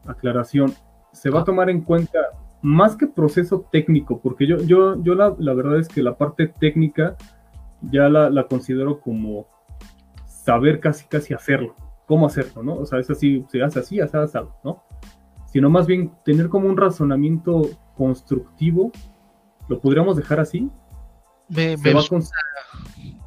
aclaración, 0.06 0.74
se 1.14 1.30
va 1.30 1.40
a 1.40 1.42
Ah. 1.44 1.46
tomar 1.46 1.70
en 1.70 1.82
cuenta 1.82 2.20
más 2.62 2.96
que 2.96 3.08
proceso 3.08 3.66
técnico, 3.72 4.20
porque 4.20 4.46
yo, 4.48 4.58
yo, 4.58 5.02
yo 5.04 5.16
la, 5.16 5.36
la 5.40 5.54
verdad 5.54 5.80
es 5.80 5.88
que 5.88 6.02
la 6.04 6.18
parte 6.18 6.48
técnica 6.48 7.16
ya 7.82 8.10
la, 8.10 8.30
la 8.30 8.48
considero 8.48 9.00
como 9.00 9.48
saber 10.26 10.80
casi 10.80 11.06
casi 11.06 11.34
hacerlo, 11.34 11.76
cómo 12.06 12.26
hacerlo, 12.26 12.64
¿no? 12.64 12.76
O 12.76 12.86
sea, 12.86 13.00
es 13.00 13.10
así, 13.10 13.46
se 13.50 13.62
hace 13.64 13.80
así, 13.80 14.00
así, 14.02 14.18
así, 14.18 14.38
¿no? 14.64 14.84
Sino 15.48 15.70
más 15.70 15.88
bien 15.88 16.12
tener 16.26 16.50
como 16.50 16.68
un 16.68 16.78
razonamiento 16.78 17.62
constructivo, 17.96 18.92
¿lo 19.68 19.80
podríamos 19.80 20.18
dejar 20.18 20.40
así? 20.40 20.70
Me, 21.48 21.78
Se 21.78 21.84
me, 21.90 21.94
va 21.94 22.02
su- 22.02 22.10
con- 22.10 22.20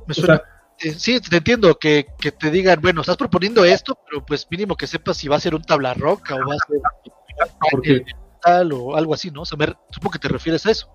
me 0.07 0.11
o 0.11 0.15
suena- 0.15 0.37
sea, 0.37 0.91
eh, 0.91 0.95
sí, 0.95 1.21
te 1.21 1.37
entiendo 1.37 1.75
que, 1.79 2.07
que 2.21 2.33
te 2.33 2.51
digan, 2.51 2.81
bueno, 2.83 3.01
estás 3.01 3.17
proponiendo 3.17 3.65
esto, 3.65 3.97
pero 4.09 4.25
pues 4.25 4.47
mínimo 4.51 4.77
que 4.77 4.87
sepas 4.87 5.17
si 5.17 5.29
va 5.29 5.37
a 5.37 5.41
ser 5.41 5.55
un 5.55 5.63
tabla 5.63 5.95
roca 5.95 6.35
o 6.35 6.39
va 6.39 6.55
a 6.55 6.67
ser 6.67 6.81
porque, 7.71 8.05
tal 8.43 8.73
o 8.73 8.97
algo 8.97 9.15
así, 9.15 9.31
¿no? 9.31 9.43
O 9.43 9.45
sea, 9.45 9.57
me- 9.59 9.75
supongo 9.91 10.13
que 10.13 10.19
te 10.19 10.29
refieres 10.29 10.67
a 10.67 10.71
eso. 10.71 10.89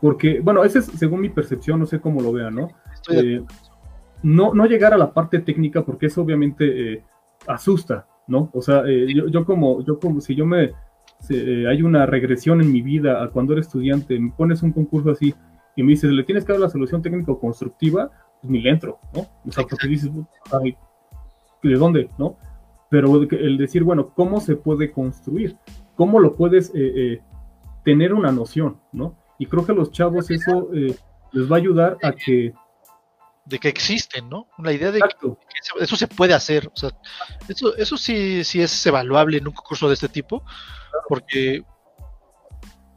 porque, 0.00 0.38
bueno, 0.40 0.62
ese 0.62 0.78
es 0.78 0.86
según 0.86 1.20
mi 1.20 1.28
percepción, 1.30 1.80
no 1.80 1.86
sé 1.86 2.00
cómo 2.00 2.20
lo 2.20 2.32
vean, 2.32 2.54
¿no? 2.54 2.68
Eh, 3.10 3.42
no, 4.22 4.54
no 4.54 4.66
llegar 4.66 4.94
a 4.94 4.98
la 4.98 5.12
parte 5.12 5.40
técnica 5.40 5.82
porque 5.84 6.06
eso 6.06 6.22
obviamente 6.22 6.92
eh, 6.94 7.04
asusta, 7.48 8.06
¿no? 8.28 8.50
O 8.52 8.62
sea, 8.62 8.82
eh, 8.86 9.12
yo, 9.12 9.26
yo 9.28 9.44
como, 9.44 9.84
yo 9.84 9.98
como, 9.98 10.20
si 10.20 10.34
yo 10.36 10.46
me, 10.46 10.72
si, 11.20 11.34
hay 11.66 11.82
una 11.82 12.06
regresión 12.06 12.60
en 12.60 12.70
mi 12.72 12.82
vida 12.82 13.22
a 13.22 13.30
cuando 13.30 13.52
era 13.54 13.60
estudiante, 13.60 14.18
me 14.18 14.30
pones 14.30 14.62
un 14.62 14.72
concurso 14.72 15.10
así 15.10 15.34
y 15.74 15.82
me 15.82 15.90
dices, 15.90 16.10
le 16.10 16.22
tienes 16.24 16.44
que 16.44 16.52
dar 16.52 16.60
la 16.60 16.68
solución 16.68 17.02
técnico-constructiva, 17.02 18.10
pues 18.40 18.50
ni 18.50 18.60
le 18.60 18.70
entro, 18.70 18.98
¿no? 19.14 19.26
O 19.46 19.52
sea, 19.52 19.64
porque 19.68 19.88
dices, 19.88 20.10
"Ay, 20.62 20.76
¿de 21.62 21.74
dónde, 21.74 22.08
no? 22.18 22.36
Pero 22.90 23.22
el 23.22 23.58
decir, 23.58 23.82
bueno, 23.84 24.10
¿cómo 24.14 24.40
se 24.40 24.56
puede 24.56 24.90
construir? 24.92 25.56
¿Cómo 25.98 26.20
lo 26.20 26.36
puedes 26.36 26.70
eh, 26.70 26.92
eh, 26.96 27.20
tener 27.84 28.14
una 28.14 28.30
noción, 28.30 28.80
¿no? 28.92 29.16
Y 29.36 29.46
creo 29.46 29.66
que 29.66 29.72
a 29.72 29.74
los 29.74 29.90
chavos 29.90 30.30
eso 30.30 30.68
eh, 30.72 30.96
les 31.32 31.50
va 31.50 31.56
a 31.56 31.58
ayudar 31.58 31.98
a 32.04 32.12
que... 32.12 32.52
de 33.44 33.58
que 33.58 33.68
existen, 33.68 34.28
¿no? 34.28 34.46
La 34.58 34.72
idea 34.72 34.92
de 34.92 35.00
que 35.00 35.26
eso, 35.82 35.96
se 35.96 36.06
puede 36.06 36.34
hacer, 36.34 36.68
o 36.68 36.76
sea, 36.76 36.90
eso, 37.48 37.76
eso 37.76 37.96
sí, 37.96 38.44
sí 38.44 38.62
es 38.62 38.86
evaluable 38.86 39.38
en 39.38 39.48
un 39.48 39.54
concurso 39.54 39.88
de 39.88 39.94
este 39.94 40.08
tipo, 40.08 40.44
porque, 41.08 41.64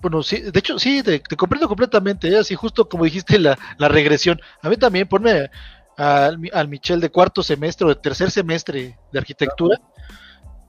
bueno, 0.01 0.21
sí, 0.21 0.41
de 0.41 0.59
hecho, 0.59 0.77
sí, 0.77 1.01
te, 1.01 1.19
te 1.19 1.35
comprendo 1.35 1.67
completamente, 1.67 2.27
¿eh? 2.29 2.37
así 2.37 2.53
justo 2.53 2.87
como 2.87 3.05
dijiste 3.05 3.39
la, 3.39 3.57
la 3.79 3.87
regresión, 3.87 4.39
a 4.61 4.69
mí 4.69 4.77
también, 4.77 5.07
ponme 5.07 5.49
al, 5.97 6.37
Mi- 6.37 6.49
al 6.53 6.67
Michel 6.67 6.99
de 6.99 7.09
cuarto 7.09 7.41
semestre 7.41 7.85
o 7.85 7.89
de 7.89 7.95
tercer 7.95 8.29
semestre 8.29 8.95
de 9.11 9.19
arquitectura, 9.19 9.79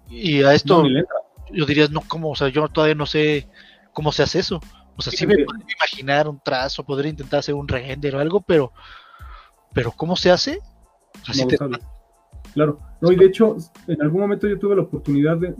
y 0.09 0.43
a 0.43 0.55
esto 0.55 0.83
No. 0.83 0.89
Yo 1.53 1.67
diría, 1.67 1.89
no, 1.89 2.03
¿cómo? 2.07 2.31
O 2.31 2.37
sea, 2.37 2.49
yo 2.49 2.69
todavía 2.69 2.95
no 2.95 3.07
sé 3.07 3.49
cómo 3.93 4.13
se 4.13 4.23
hace 4.23 4.39
eso, 4.39 4.61
o 4.97 5.03
sea, 5.03 5.13
sí 5.13 5.27
me 5.27 5.39
podría 5.45 5.67
imaginar 5.77 6.29
un 6.29 6.41
trazo, 6.41 6.85
podría 6.85 7.11
intentar 7.11 7.41
hacer 7.41 7.55
un 7.55 7.67
render 7.67 8.15
o 8.17 8.21
algo, 8.21 8.41
pero, 8.41 8.73
pero 9.73 9.91
¿cómo 9.93 10.17
se 10.17 10.31
hace? 10.31 10.59
O 11.23 11.25
sea, 11.25 11.35
sí 11.35 11.43
No 11.43 11.49
te- 11.49 11.59
claro. 12.53 12.79
No, 13.01 13.11
y 13.11 13.17
de 13.17 13.25
hecho, 13.27 13.57
en 13.87 14.01
algún 14.03 14.21
momento 14.21 14.47
yo 14.47 14.59
tuve 14.59 14.77
la 14.77 14.83
oportunidad 14.83 15.37
de, 15.39 15.55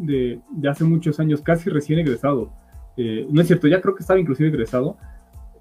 de, 0.51 0.69
hace 0.69 0.85
muchos 0.85 1.19
años, 1.19 1.41
casi 1.41 1.71
recién 1.71 1.99
egresado. 1.99 2.53
Eh, 2.97 3.27
no 3.31 3.41
es 3.41 3.47
cierto, 3.47 3.67
ya 3.67 3.81
creo 3.81 3.95
que 3.95 4.03
estaba 4.03 4.21
inclusive 4.21 4.49
egresado. 4.49 4.97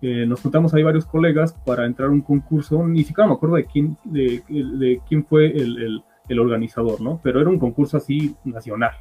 Eh, 0.02 0.26
nos 0.26 0.42
juntamos 0.42 0.74
ahí 0.74 0.84
varios 0.84 1.06
colegas 1.06 1.54
para 1.66 1.86
entrar 1.86 2.10
a 2.10 2.12
un 2.12 2.22
concurso, 2.22 2.86
ni 2.88 3.04
siquiera 3.04 3.28
me 3.28 3.36
acuerdo 3.36 3.56
de 3.56 3.66
quién, 3.66 3.98
de, 4.04 4.44
de 4.50 5.02
quién 5.08 5.26
fue 5.26 5.46
el, 5.48 6.04
el, 6.28 6.40
organizador, 6.40 7.02
¿no? 7.02 7.20
Pero 7.24 7.42
era 7.42 7.50
un 7.50 7.60
concurso 7.60 7.98
así 7.98 8.36
nacional. 8.44 8.94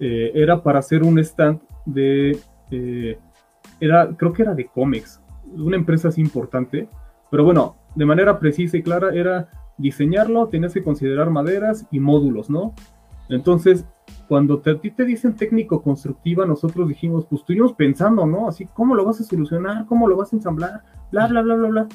Eh, 0.00 0.32
era 0.34 0.62
para 0.62 0.80
hacer 0.80 1.02
un 1.02 1.18
stand 1.18 1.60
de, 1.86 2.38
era, 3.80 4.08
creo 4.16 4.32
que 4.32 4.42
era 4.42 4.54
de 4.54 4.66
cómics, 4.66 5.20
una 5.52 5.76
empresa 5.76 6.08
así 6.08 6.20
importante, 6.20 6.88
pero 7.30 7.44
bueno, 7.44 7.76
de 7.94 8.06
manera 8.06 8.38
precisa 8.38 8.76
y 8.76 8.82
clara 8.82 9.14
era 9.14 9.48
diseñarlo, 9.76 10.48
tenías 10.48 10.74
que 10.74 10.82
considerar 10.82 11.30
maderas 11.30 11.86
y 11.90 12.00
módulos, 12.00 12.50
¿no? 12.50 12.74
Entonces, 13.28 13.86
cuando 14.28 14.60
te, 14.60 14.70
a 14.70 14.80
ti 14.80 14.90
te 14.90 15.04
dicen 15.04 15.34
técnico 15.34 15.82
constructiva, 15.82 16.46
nosotros 16.46 16.88
dijimos, 16.88 17.26
pues 17.26 17.40
estuvimos 17.40 17.72
pensando, 17.72 18.26
¿no? 18.26 18.48
Así, 18.48 18.66
¿cómo 18.66 18.94
lo 18.94 19.04
vas 19.04 19.20
a 19.20 19.24
solucionar? 19.24 19.86
¿Cómo 19.86 20.08
lo 20.08 20.16
vas 20.16 20.32
a 20.32 20.36
ensamblar? 20.36 20.82
Bla, 21.10 21.26
bla, 21.26 21.42
bla, 21.42 21.54
bla, 21.54 21.68
bla. 21.68 21.88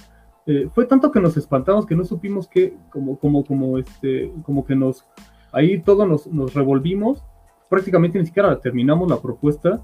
Eh, 0.45 0.67
fue 0.73 0.85
tanto 0.85 1.11
que 1.11 1.19
nos 1.19 1.37
espantamos 1.37 1.85
que 1.85 1.95
no 1.95 2.03
supimos 2.03 2.47
que, 2.47 2.75
como, 2.89 3.19
como, 3.19 3.43
como, 3.43 3.77
este, 3.77 4.31
como 4.43 4.65
que 4.65 4.75
nos, 4.75 5.05
ahí 5.51 5.81
todo 5.81 6.05
nos, 6.05 6.27
nos 6.27 6.53
revolvimos, 6.53 7.23
prácticamente 7.69 8.19
ni 8.19 8.25
siquiera 8.25 8.59
terminamos 8.59 9.09
la 9.09 9.21
propuesta. 9.21 9.81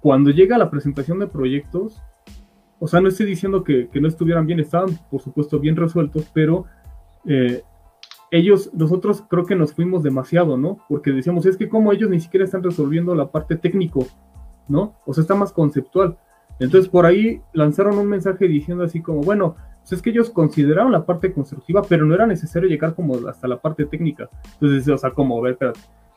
Cuando 0.00 0.30
llega 0.30 0.58
la 0.58 0.70
presentación 0.70 1.18
de 1.18 1.26
proyectos, 1.26 2.02
o 2.78 2.86
sea, 2.86 3.00
no 3.00 3.08
estoy 3.08 3.26
diciendo 3.26 3.64
que, 3.64 3.88
que 3.88 4.00
no 4.00 4.08
estuvieran 4.08 4.46
bien, 4.46 4.60
estaban 4.60 4.98
por 5.10 5.20
supuesto 5.20 5.58
bien 5.58 5.76
resueltos, 5.76 6.30
pero 6.32 6.66
eh, 7.26 7.62
ellos, 8.30 8.70
nosotros 8.74 9.22
creo 9.28 9.46
que 9.46 9.54
nos 9.54 9.72
fuimos 9.72 10.02
demasiado, 10.02 10.56
¿no? 10.56 10.78
Porque 10.88 11.12
decíamos, 11.12 11.46
es 11.46 11.56
que 11.56 11.68
como 11.68 11.92
ellos 11.92 12.10
ni 12.10 12.20
siquiera 12.20 12.44
están 12.44 12.62
resolviendo 12.62 13.14
la 13.14 13.30
parte 13.30 13.56
técnico, 13.56 14.06
¿no? 14.68 14.94
O 15.06 15.14
sea, 15.14 15.22
está 15.22 15.34
más 15.34 15.52
conceptual. 15.52 16.16
Entonces 16.58 16.88
por 16.88 17.06
ahí 17.06 17.40
lanzaron 17.52 17.98
un 17.98 18.06
mensaje 18.06 18.48
diciendo 18.48 18.84
así 18.84 19.00
como, 19.00 19.20
bueno, 19.20 19.56
pues 19.80 19.92
es 19.92 20.02
que 20.02 20.10
ellos 20.10 20.30
consideraron 20.30 20.90
la 20.90 21.06
parte 21.06 21.32
constructiva, 21.32 21.82
pero 21.88 22.04
no 22.04 22.14
era 22.14 22.26
necesario 22.26 22.68
llegar 22.68 22.94
como 22.94 23.28
hasta 23.28 23.46
la 23.46 23.60
parte 23.60 23.84
técnica. 23.84 24.28
Entonces, 24.54 24.88
o 24.88 24.98
sea, 24.98 25.10
como, 25.10 25.40
ver, 25.40 25.58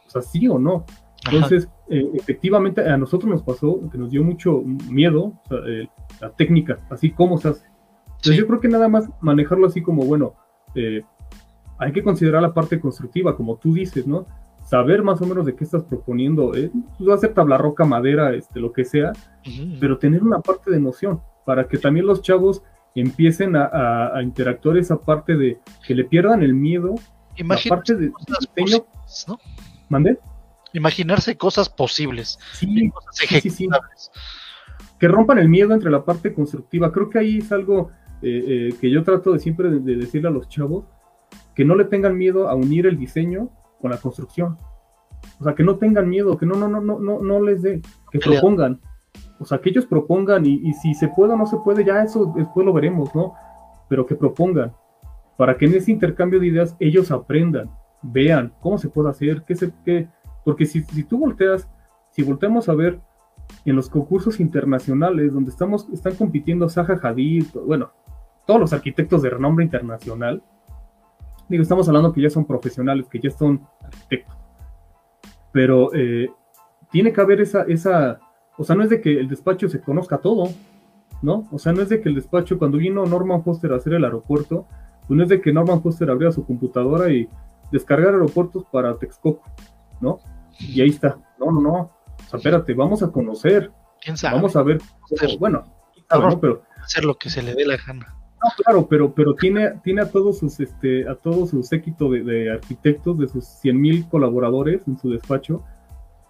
o 0.10 0.12
sea, 0.12 0.22
sí 0.22 0.48
o 0.48 0.58
no. 0.58 0.86
Entonces, 1.26 1.70
eh, 1.90 2.10
efectivamente, 2.14 2.82
a 2.82 2.98
nosotros 2.98 3.30
nos 3.30 3.44
pasó 3.44 3.80
que 3.92 3.98
nos 3.98 4.10
dio 4.10 4.24
mucho 4.24 4.64
miedo 4.90 5.34
eh, 5.68 5.88
la 6.20 6.32
técnica, 6.32 6.80
así 6.90 7.12
como 7.12 7.38
se 7.38 7.50
hace. 7.50 7.68
Entonces, 8.08 8.38
yo 8.38 8.48
creo 8.48 8.60
que 8.60 8.68
nada 8.68 8.88
más 8.88 9.10
manejarlo 9.22 9.68
así 9.68 9.82
como, 9.82 10.04
bueno, 10.06 10.34
eh, 10.76 11.04
hay 11.78 11.92
que 11.92 12.04
considerar 12.04 12.42
la 12.42 12.54
parte 12.54 12.80
constructiva, 12.80 13.36
como 13.36 13.58
tú 13.58 13.74
dices, 13.74 14.08
¿no? 14.08 14.26
Saber 14.64 15.04
más 15.04 15.22
o 15.22 15.26
menos 15.26 15.46
de 15.46 15.56
qué 15.56 15.64
estás 15.64 15.84
proponiendo, 15.84 16.52
va 17.08 17.16
a 17.16 17.18
ser 17.18 17.34
tabla 17.34 17.58
roca, 17.58 17.86
madera, 17.86 18.34
este, 18.34 18.60
lo 18.60 18.72
que 18.72 18.84
sea, 18.84 19.14
pero 19.80 19.98
tener 19.98 20.22
una 20.22 20.42
parte 20.42 20.70
de 20.70 20.80
noción, 20.80 21.22
para 21.46 21.68
que 21.68 21.78
también 21.78 22.06
los 22.06 22.22
chavos 22.22 22.62
empiecen 22.94 23.56
a, 23.56 24.20
interactuar 24.22 24.78
esa 24.78 24.98
parte 24.98 25.38
de 25.38 25.60
que 25.88 25.96
le 25.96 26.04
pierdan 26.04 26.44
el 26.44 26.54
miedo, 26.54 26.96
la 27.38 27.58
parte 27.68 27.96
de 27.96 28.12
diseño, 28.58 28.86
¿no? 29.28 29.40
¿Mande? 29.90 30.20
Imaginarse 30.74 31.36
cosas 31.36 31.68
posibles, 31.68 32.38
sí, 32.54 32.92
sí, 33.12 33.50
sí, 33.50 33.68
que 35.00 35.08
rompan 35.08 35.40
el 35.40 35.50
miedo 35.50 35.74
entre 35.74 35.90
la 35.90 36.04
parte 36.04 36.34
constructiva. 36.34 36.92
Creo 36.92 37.10
que 37.10 37.20
ahí 37.20 37.38
es 37.40 37.52
algo 37.52 37.90
eh, 38.22 38.44
eh, 38.48 38.76
que 38.80 38.92
yo 38.92 39.04
trato 39.04 39.32
de 39.32 39.40
siempre 39.40 39.70
de, 39.70 39.96
decirle 39.96 40.28
a 40.28 40.32
los 40.32 40.50
chavos, 40.50 40.86
que 41.56 41.64
no 41.64 41.76
le 41.76 41.86
tengan 41.86 42.18
miedo 42.18 42.50
a 42.50 42.56
unir 42.56 42.86
el 42.86 42.98
diseño 42.98 43.50
con 43.80 43.92
la 43.92 43.98
construcción. 43.98 44.58
O 45.40 45.44
sea, 45.44 45.56
que 45.56 45.64
no 45.64 45.78
tengan 45.78 46.10
miedo, 46.10 46.38
que 46.38 46.46
no, 46.46 46.56
no, 46.56 46.68
no, 46.68 46.82
no, 46.82 47.00
no, 47.00 47.22
no 47.22 47.42
les 47.42 47.62
dé, 47.62 47.82
que 48.12 48.20
propongan. 48.20 48.80
O 49.40 49.46
sea, 49.46 49.60
que 49.60 49.70
ellos 49.70 49.86
propongan 49.86 50.46
y, 50.46 50.74
si 50.74 50.94
se 50.94 51.08
puede 51.08 51.34
o 51.34 51.38
no 51.38 51.46
se 51.46 51.58
puede, 51.58 51.86
ya 51.86 52.04
eso 52.04 52.34
después 52.36 52.66
lo 52.66 52.74
veremos, 52.74 53.14
¿no? 53.16 53.34
Pero 53.88 54.06
que 54.06 54.16
propongan, 54.16 54.74
para 55.38 55.58
que 55.58 55.66
en 55.66 55.76
ese 55.76 55.92
intercambio 55.92 56.40
de 56.40 56.48
ideas 56.48 56.76
ellos 56.80 57.10
aprendan, 57.12 57.72
vean 58.02 58.54
cómo 58.60 58.78
se 58.78 58.90
puede 58.90 59.10
hacer, 59.10 59.44
qué 59.46 59.56
se, 59.56 59.72
qué, 59.86 60.08
porque 60.44 60.66
si, 60.66 60.84
si 60.84 61.04
tú 61.04 61.20
volteas, 61.20 61.70
si 62.12 62.24
volteamos 62.24 62.70
a 62.70 62.74
ver 62.74 63.00
en 63.66 63.76
los 63.76 63.90
concursos 63.90 64.40
internacionales 64.40 65.34
donde 65.34 65.52
estamos, 65.52 65.88
están 65.90 66.16
compitiendo 66.16 66.70
Zaha 66.70 67.00
Hadid, 67.02 67.46
bueno, 67.66 67.92
todos 68.46 68.60
los 68.60 68.74
arquitectos 68.74 69.22
de 69.22 69.30
renombre 69.30 69.66
internacional, 69.66 70.42
digo, 71.48 71.64
estamos 71.64 71.88
hablando 71.88 72.14
que 72.14 72.22
ya 72.22 72.30
son 72.30 72.46
profesionales, 72.46 73.08
que 73.10 73.20
ya 73.20 73.32
son 73.32 73.62
arquitectos, 73.84 74.38
pero 75.52 75.94
eh, 75.94 76.30
tiene 76.92 77.12
que 77.12 77.22
haber 77.22 77.42
esa, 77.42 77.64
esa, 77.64 78.20
o 78.58 78.64
sea, 78.64 78.76
no 78.76 78.84
es 78.84 78.90
de 78.90 79.02
que 79.02 79.20
el 79.20 79.28
despacho 79.28 79.68
se 79.68 79.82
conozca 79.82 80.18
todo, 80.20 80.50
¿no? 81.22 81.48
O 81.52 81.60
sea, 81.60 81.74
no 81.74 81.82
es 81.82 81.90
de 81.90 82.02
que 82.02 82.10
el 82.10 82.16
despacho, 82.16 82.58
cuando 82.58 82.78
vino 82.78 83.06
Norman 83.06 83.44
Foster 83.44 83.74
a 83.74 83.78
hacer 83.78 83.94
el 83.94 84.06
aeropuerto, 84.06 84.66
pues 85.08 85.18
no 85.18 85.24
es 85.24 85.30
de 85.30 85.42
que 85.42 85.52
Norman 85.52 85.82
Foster 85.82 86.10
abriera 86.10 86.32
su 86.32 86.46
computadora 86.46 87.12
y 87.12 87.28
descargar 87.72 88.14
aeropuertos 88.14 88.66
para 88.72 88.98
Texcoco, 88.98 89.44
¿no? 90.02 90.20
Y 90.60 90.82
ahí 90.82 90.90
está. 90.90 91.18
No, 91.40 91.52
no, 91.52 91.62
no. 91.62 91.74
O 91.74 92.30
sea, 92.30 92.38
espérate, 92.38 92.74
vamos 92.74 93.02
a 93.04 93.12
conocer. 93.12 93.72
¿Quién 94.02 94.18
sabe? 94.18 94.36
Vamos 94.36 94.56
a 94.56 94.64
ver. 94.64 94.82
Bueno, 95.40 95.64
pero 96.42 96.64
hacer 96.84 97.06
lo 97.06 97.16
que 97.16 97.30
se 97.30 97.42
le 97.42 97.54
dé 97.56 97.66
la 97.66 97.78
gana. 97.78 98.16
No, 98.42 98.50
claro, 98.64 98.88
pero, 98.88 99.14
pero 99.14 99.36
tiene, 99.36 99.80
tiene 99.84 100.02
a 100.02 100.10
todos 100.10 100.40
sus, 100.40 100.60
este, 100.60 101.08
a 101.08 101.16
todos 101.16 101.50
su 101.50 101.62
séquito 101.62 102.10
de, 102.10 102.52
arquitectos, 102.52 103.20
de 103.20 103.28
sus 103.28 103.46
100 103.46 103.80
mil 103.82 104.08
colaboradores 104.08 104.88
en 104.88 104.98
su 104.98 105.10
despacho, 105.10 105.64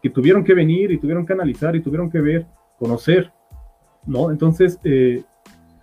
que 0.02 0.10
tuvieron 0.10 0.44
que 0.44 0.56
venir 0.56 0.92
y 0.92 0.98
tuvieron 0.98 1.26
que 1.26 1.34
analizar 1.34 1.76
y 1.76 1.82
tuvieron 1.82 2.10
que 2.10 2.20
ver, 2.20 2.48
conocer, 2.80 3.32
¿no? 4.08 4.32
Entonces, 4.32 4.80
eh, 4.84 5.24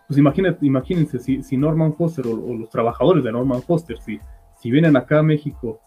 pues 0.08 0.18
imagínate, 0.18 0.66
imagínense 0.66 1.20
si, 1.20 1.44
si 1.44 1.56
Norman 1.56 1.94
Foster 1.94 2.26
o, 2.26 2.54
los 2.54 2.70
trabajadores 2.70 3.22
de 3.22 3.30
Norman 3.30 3.62
Foster, 3.62 3.98
si, 3.98 4.18
si 4.66 4.70
vienen 4.72 4.96
acá 4.96 5.20
a 5.20 5.22
México, 5.22 5.80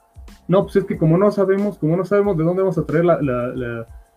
no, 0.47 0.63
pues 0.63 0.77
es 0.77 0.85
que 0.85 0.97
como 0.97 1.17
no 1.17 1.31
sabemos, 1.31 1.77
como 1.77 1.97
no 1.97 2.05
sabemos 2.05 2.37
de 2.37 2.43
dónde 2.43 2.61
vamos 2.61 2.77
a 2.77 2.85
traer 2.85 3.03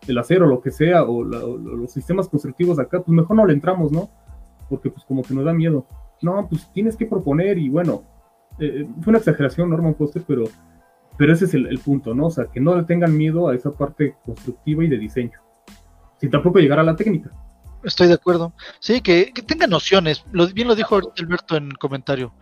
el 0.07 0.19
acero, 0.19 0.47
lo 0.47 0.61
que 0.61 0.71
sea, 0.71 1.03
o, 1.03 1.25
los 1.25 1.91
sistemas 1.91 2.29
constructivos 2.29 2.79
acá, 2.79 3.03
pues 3.03 3.09
mejor 3.09 3.37
no 3.37 3.47
le 3.47 3.55
entramos, 3.55 3.91
¿no? 3.91 4.09
Porque 4.69 4.91
pues 4.91 5.05
como 5.05 5.23
que 5.23 5.35
nos 5.35 5.45
da 5.45 5.53
miedo 5.53 5.87
no, 6.23 6.47
pues 6.49 6.71
tienes 6.73 6.97
que 6.97 7.07
proponer 7.07 7.59
y 7.59 7.69
bueno, 7.69 8.05
eh, 8.59 8.87
fue 9.03 9.11
una 9.11 9.19
exageración 9.19 9.71
Norman 9.71 9.97
Foster, 9.97 10.23
pero, 10.27 10.45
pero 11.19 11.33
ese 11.33 11.45
es 11.47 11.55
el, 11.55 11.79
punto, 11.81 12.15
¿no? 12.15 12.27
O 12.27 12.31
sea, 12.31 12.47
que 12.47 12.61
no 12.61 12.77
le 12.77 12.85
tengan 12.85 13.17
miedo 13.17 13.49
a 13.49 13.55
esa 13.55 13.73
parte 13.73 14.17
constructiva 14.25 14.85
y 14.85 14.89
de 14.89 14.99
diseño, 14.99 15.39
sin 16.19 16.31
tampoco 16.31 16.61
llegar 16.61 16.79
a 16.79 16.85
la 16.85 16.97
técnica. 16.97 17.31
Estoy 17.83 18.07
de 18.07 18.15
acuerdo. 18.15 18.53
Sí, 18.79 19.01
que, 19.01 19.33
tengan 19.45 19.71
nociones. 19.71 20.25
Lo, 20.31 20.47
bien 20.47 20.69
lo 20.69 20.77
dijo 20.77 21.01
Alberto 21.19 21.57
en 21.57 21.73
comentario. 21.73 22.33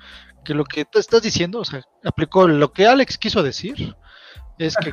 Que 0.44 0.54
lo 0.54 0.64
que 0.64 0.84
tú 0.84 0.98
estás 0.98 1.22
diciendo, 1.22 1.60
o 1.60 1.64
sea, 1.64 1.82
aplicó 2.04 2.48
lo 2.48 2.72
que 2.72 2.86
Alex 2.86 3.18
quiso 3.18 3.42
decir, 3.42 3.94
es 4.58 4.76
que 4.76 4.92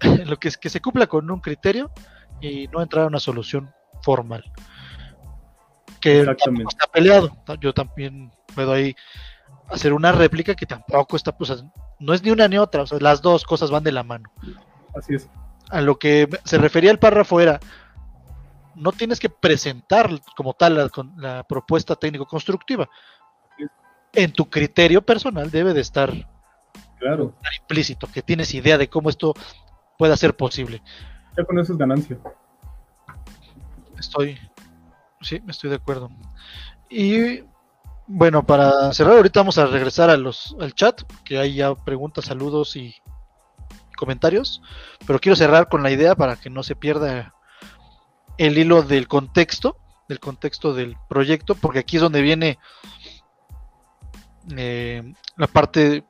lo 0.26 0.36
que 0.38 0.48
es 0.48 0.56
que 0.56 0.70
se 0.70 0.80
cumpla 0.80 1.06
con 1.06 1.30
un 1.30 1.40
criterio 1.40 1.90
y 2.40 2.68
no 2.68 2.82
entrar 2.82 3.04
a 3.04 3.08
una 3.08 3.20
solución 3.20 3.72
formal 4.02 4.44
que 6.00 6.20
está 6.20 6.86
peleado. 6.92 7.36
Yo 7.60 7.72
también 7.72 8.30
puedo 8.54 8.72
ahí 8.72 8.94
hacer 9.68 9.92
una 9.92 10.12
réplica 10.12 10.54
que 10.54 10.66
tampoco 10.66 11.16
está, 11.16 11.36
pues, 11.36 11.64
no 11.98 12.14
es 12.14 12.22
ni 12.22 12.30
una 12.30 12.48
ni 12.48 12.58
otra, 12.58 12.82
o 12.82 12.86
sea, 12.86 12.98
las 13.00 13.22
dos 13.22 13.44
cosas 13.44 13.70
van 13.70 13.82
de 13.82 13.92
la 13.92 14.02
mano. 14.02 14.30
Así 14.94 15.14
es. 15.14 15.28
A 15.70 15.80
lo 15.80 15.98
que 15.98 16.28
se 16.44 16.58
refería 16.58 16.92
el 16.92 16.98
párrafo 16.98 17.40
era, 17.40 17.58
no 18.76 18.92
tienes 18.92 19.18
que 19.18 19.28
presentar 19.28 20.10
como 20.36 20.54
tal 20.54 20.76
la, 20.76 20.90
la 21.16 21.42
propuesta 21.44 21.96
técnico-constructiva. 21.96 22.88
En 24.16 24.32
tu 24.32 24.50
criterio 24.50 25.02
personal 25.02 25.50
debe 25.50 25.72
de 25.74 25.80
estar, 25.80 26.12
claro. 26.98 27.34
implícito, 27.60 28.08
que 28.08 28.22
tienes 28.22 28.52
idea 28.54 28.78
de 28.78 28.88
cómo 28.88 29.10
esto 29.10 29.34
pueda 29.96 30.16
ser 30.16 30.36
posible. 30.36 30.82
Ya 31.36 31.44
con 31.44 31.58
eso 31.58 31.72
es 31.72 31.78
ganancia. 31.78 32.18
Estoy, 33.98 34.38
Sí, 35.20 35.42
estoy 35.48 35.70
de 35.70 35.76
acuerdo. 35.76 36.10
Y 36.88 37.42
bueno, 38.06 38.44
para 38.44 38.92
cerrar, 38.92 39.16
ahorita 39.16 39.40
vamos 39.40 39.58
a 39.58 39.66
regresar 39.66 40.10
a 40.10 40.16
los, 40.16 40.56
al 40.60 40.74
chat, 40.74 41.02
que 41.24 41.38
hay 41.38 41.54
ya 41.56 41.74
preguntas, 41.74 42.26
saludos 42.26 42.76
y 42.76 42.94
comentarios. 43.96 44.62
Pero 45.06 45.18
quiero 45.18 45.36
cerrar 45.36 45.68
con 45.68 45.82
la 45.82 45.90
idea 45.90 46.14
para 46.14 46.36
que 46.36 46.50
no 46.50 46.62
se 46.62 46.76
pierda 46.76 47.34
el 48.38 48.58
hilo 48.58 48.82
del 48.82 49.08
contexto, 49.08 49.78
del 50.08 50.20
contexto 50.20 50.74
del 50.74 50.96
proyecto, 51.08 51.54
porque 51.56 51.80
aquí 51.80 51.96
es 51.96 52.02
donde 52.02 52.22
viene 52.22 52.58
eh, 54.56 55.12
la 55.36 55.46
parte, 55.46 56.04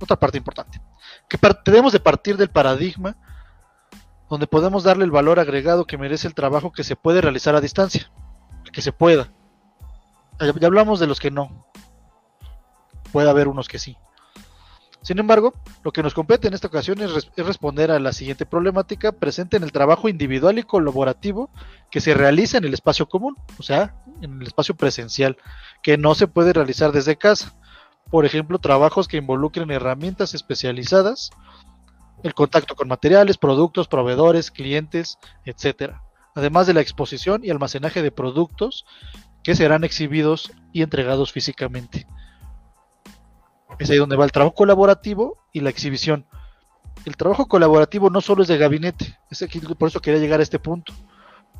otra 0.00 0.16
parte 0.16 0.38
importante. 0.38 0.80
Que 1.28 1.38
debemos 1.64 1.92
de 1.92 2.00
partir 2.00 2.36
del 2.36 2.50
paradigma 2.50 3.16
donde 4.28 4.46
podemos 4.46 4.82
darle 4.82 5.04
el 5.04 5.10
valor 5.10 5.38
agregado 5.38 5.84
que 5.84 5.98
merece 5.98 6.26
el 6.26 6.34
trabajo 6.34 6.72
que 6.72 6.84
se 6.84 6.96
puede 6.96 7.20
realizar 7.20 7.54
a 7.54 7.60
distancia 7.60 8.10
que 8.72 8.82
se 8.82 8.92
pueda. 8.92 9.32
Ya 10.40 10.66
hablamos 10.66 10.98
de 10.98 11.06
los 11.06 11.20
que 11.20 11.30
no. 11.30 11.66
Puede 13.12 13.30
haber 13.30 13.46
unos 13.46 13.68
que 13.68 13.78
sí. 13.78 13.96
Sin 15.02 15.18
embargo, 15.18 15.52
lo 15.82 15.92
que 15.92 16.02
nos 16.02 16.14
compete 16.14 16.46
en 16.48 16.54
esta 16.54 16.68
ocasión 16.68 17.00
es, 17.00 17.30
responder 17.36 17.90
a 17.90 17.98
la 17.98 18.12
siguiente 18.12 18.46
problemática 18.46 19.12
presente 19.12 19.56
en 19.56 19.64
el 19.64 19.72
trabajo 19.72 20.08
individual 20.08 20.58
y 20.58 20.62
colaborativo 20.62 21.50
que 21.90 22.00
se 22.00 22.14
realiza 22.14 22.58
en 22.58 22.64
el 22.64 22.72
espacio 22.72 23.08
común, 23.08 23.36
o 23.58 23.62
sea, 23.64 23.96
en 24.20 24.40
el 24.40 24.46
espacio 24.46 24.76
presencial, 24.76 25.36
que 25.82 25.98
no 25.98 26.14
se 26.14 26.28
puede 26.28 26.52
realizar 26.52 26.92
desde 26.92 27.16
casa. 27.16 27.52
Por 28.12 28.26
ejemplo, 28.26 28.58
trabajos 28.58 29.08
que 29.08 29.16
involucren 29.16 29.70
herramientas 29.70 30.34
especializadas, 30.34 31.30
el 32.22 32.34
contacto 32.34 32.76
con 32.76 32.86
materiales, 32.86 33.38
productos, 33.38 33.88
proveedores, 33.88 34.50
clientes, 34.50 35.18
etc. 35.46 35.94
Además 36.34 36.66
de 36.66 36.74
la 36.74 36.82
exposición 36.82 37.40
y 37.42 37.48
almacenaje 37.48 38.02
de 38.02 38.10
productos 38.10 38.84
que 39.42 39.54
serán 39.54 39.82
exhibidos 39.82 40.52
y 40.74 40.82
entregados 40.82 41.32
físicamente. 41.32 42.06
Es 43.78 43.88
ahí 43.88 43.96
donde 43.96 44.16
va 44.16 44.26
el 44.26 44.32
trabajo 44.32 44.54
colaborativo 44.54 45.38
y 45.50 45.60
la 45.60 45.70
exhibición. 45.70 46.26
El 47.06 47.16
trabajo 47.16 47.46
colaborativo 47.48 48.10
no 48.10 48.20
solo 48.20 48.42
es 48.42 48.48
de 48.48 48.58
gabinete, 48.58 49.18
es 49.30 49.40
aquí, 49.40 49.58
por 49.58 49.88
eso 49.88 50.00
quería 50.00 50.20
llegar 50.20 50.40
a 50.40 50.42
este 50.42 50.58
punto, 50.58 50.92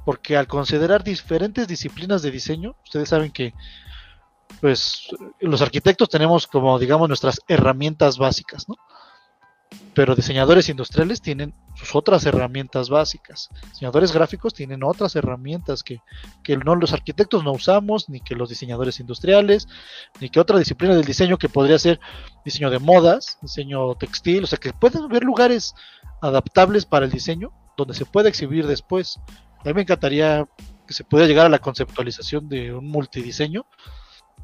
porque 0.04 0.36
al 0.36 0.48
considerar 0.48 1.02
diferentes 1.02 1.66
disciplinas 1.66 2.20
de 2.20 2.30
diseño, 2.30 2.76
ustedes 2.84 3.08
saben 3.08 3.32
que 3.32 3.54
pues 4.60 5.08
los 5.40 5.62
arquitectos 5.62 6.08
tenemos 6.08 6.46
como 6.46 6.78
digamos 6.78 7.08
nuestras 7.08 7.40
herramientas 7.48 8.18
básicas, 8.18 8.68
¿no? 8.68 8.76
pero 9.94 10.14
diseñadores 10.14 10.68
industriales 10.68 11.20
tienen 11.20 11.54
sus 11.74 11.94
otras 11.94 12.24
herramientas 12.24 12.88
básicas. 12.88 13.50
Diseñadores 13.70 14.12
gráficos 14.12 14.54
tienen 14.54 14.82
otras 14.82 15.16
herramientas 15.16 15.82
que, 15.82 16.00
no 16.64 16.76
los 16.76 16.92
arquitectos 16.92 17.44
no 17.44 17.52
usamos, 17.52 18.08
ni 18.08 18.20
que 18.20 18.34
los 18.34 18.48
diseñadores 18.48 19.00
industriales, 19.00 19.68
ni 20.20 20.30
que 20.30 20.40
otra 20.40 20.58
disciplina 20.58 20.94
del 20.94 21.04
diseño 21.04 21.38
que 21.38 21.48
podría 21.48 21.78
ser 21.78 22.00
diseño 22.44 22.70
de 22.70 22.78
modas, 22.78 23.38
diseño 23.42 23.94
textil, 23.96 24.44
o 24.44 24.46
sea 24.46 24.58
que 24.58 24.72
pueden 24.72 25.02
haber 25.02 25.24
lugares 25.24 25.74
adaptables 26.20 26.86
para 26.86 27.04
el 27.04 27.10
diseño 27.10 27.52
donde 27.76 27.94
se 27.94 28.06
pueda 28.06 28.28
exhibir 28.28 28.66
después. 28.66 29.18
A 29.60 29.64
mí 29.68 29.74
me 29.74 29.82
encantaría 29.82 30.46
que 30.86 30.94
se 30.94 31.04
pudiera 31.04 31.28
llegar 31.28 31.46
a 31.46 31.50
la 31.50 31.58
conceptualización 31.58 32.48
de 32.48 32.72
un 32.72 32.88
multidiseño 32.88 33.66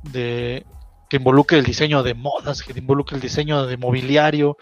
de 0.02 0.66
que 1.08 1.16
involucre 1.16 1.58
el 1.58 1.64
diseño 1.64 2.02
de 2.02 2.14
modas, 2.14 2.62
que 2.62 2.78
involucre 2.78 3.16
el 3.16 3.22
diseño 3.22 3.66
de 3.66 3.76
mobiliario, 3.76 4.56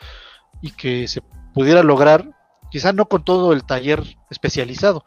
y 0.60 0.70
que 0.70 1.08
se 1.08 1.22
pudiera 1.54 1.82
lograr, 1.82 2.28
quizá 2.70 2.92
no 2.92 3.06
con 3.06 3.24
todo 3.24 3.52
el 3.52 3.64
taller 3.64 4.02
especializado, 4.30 5.04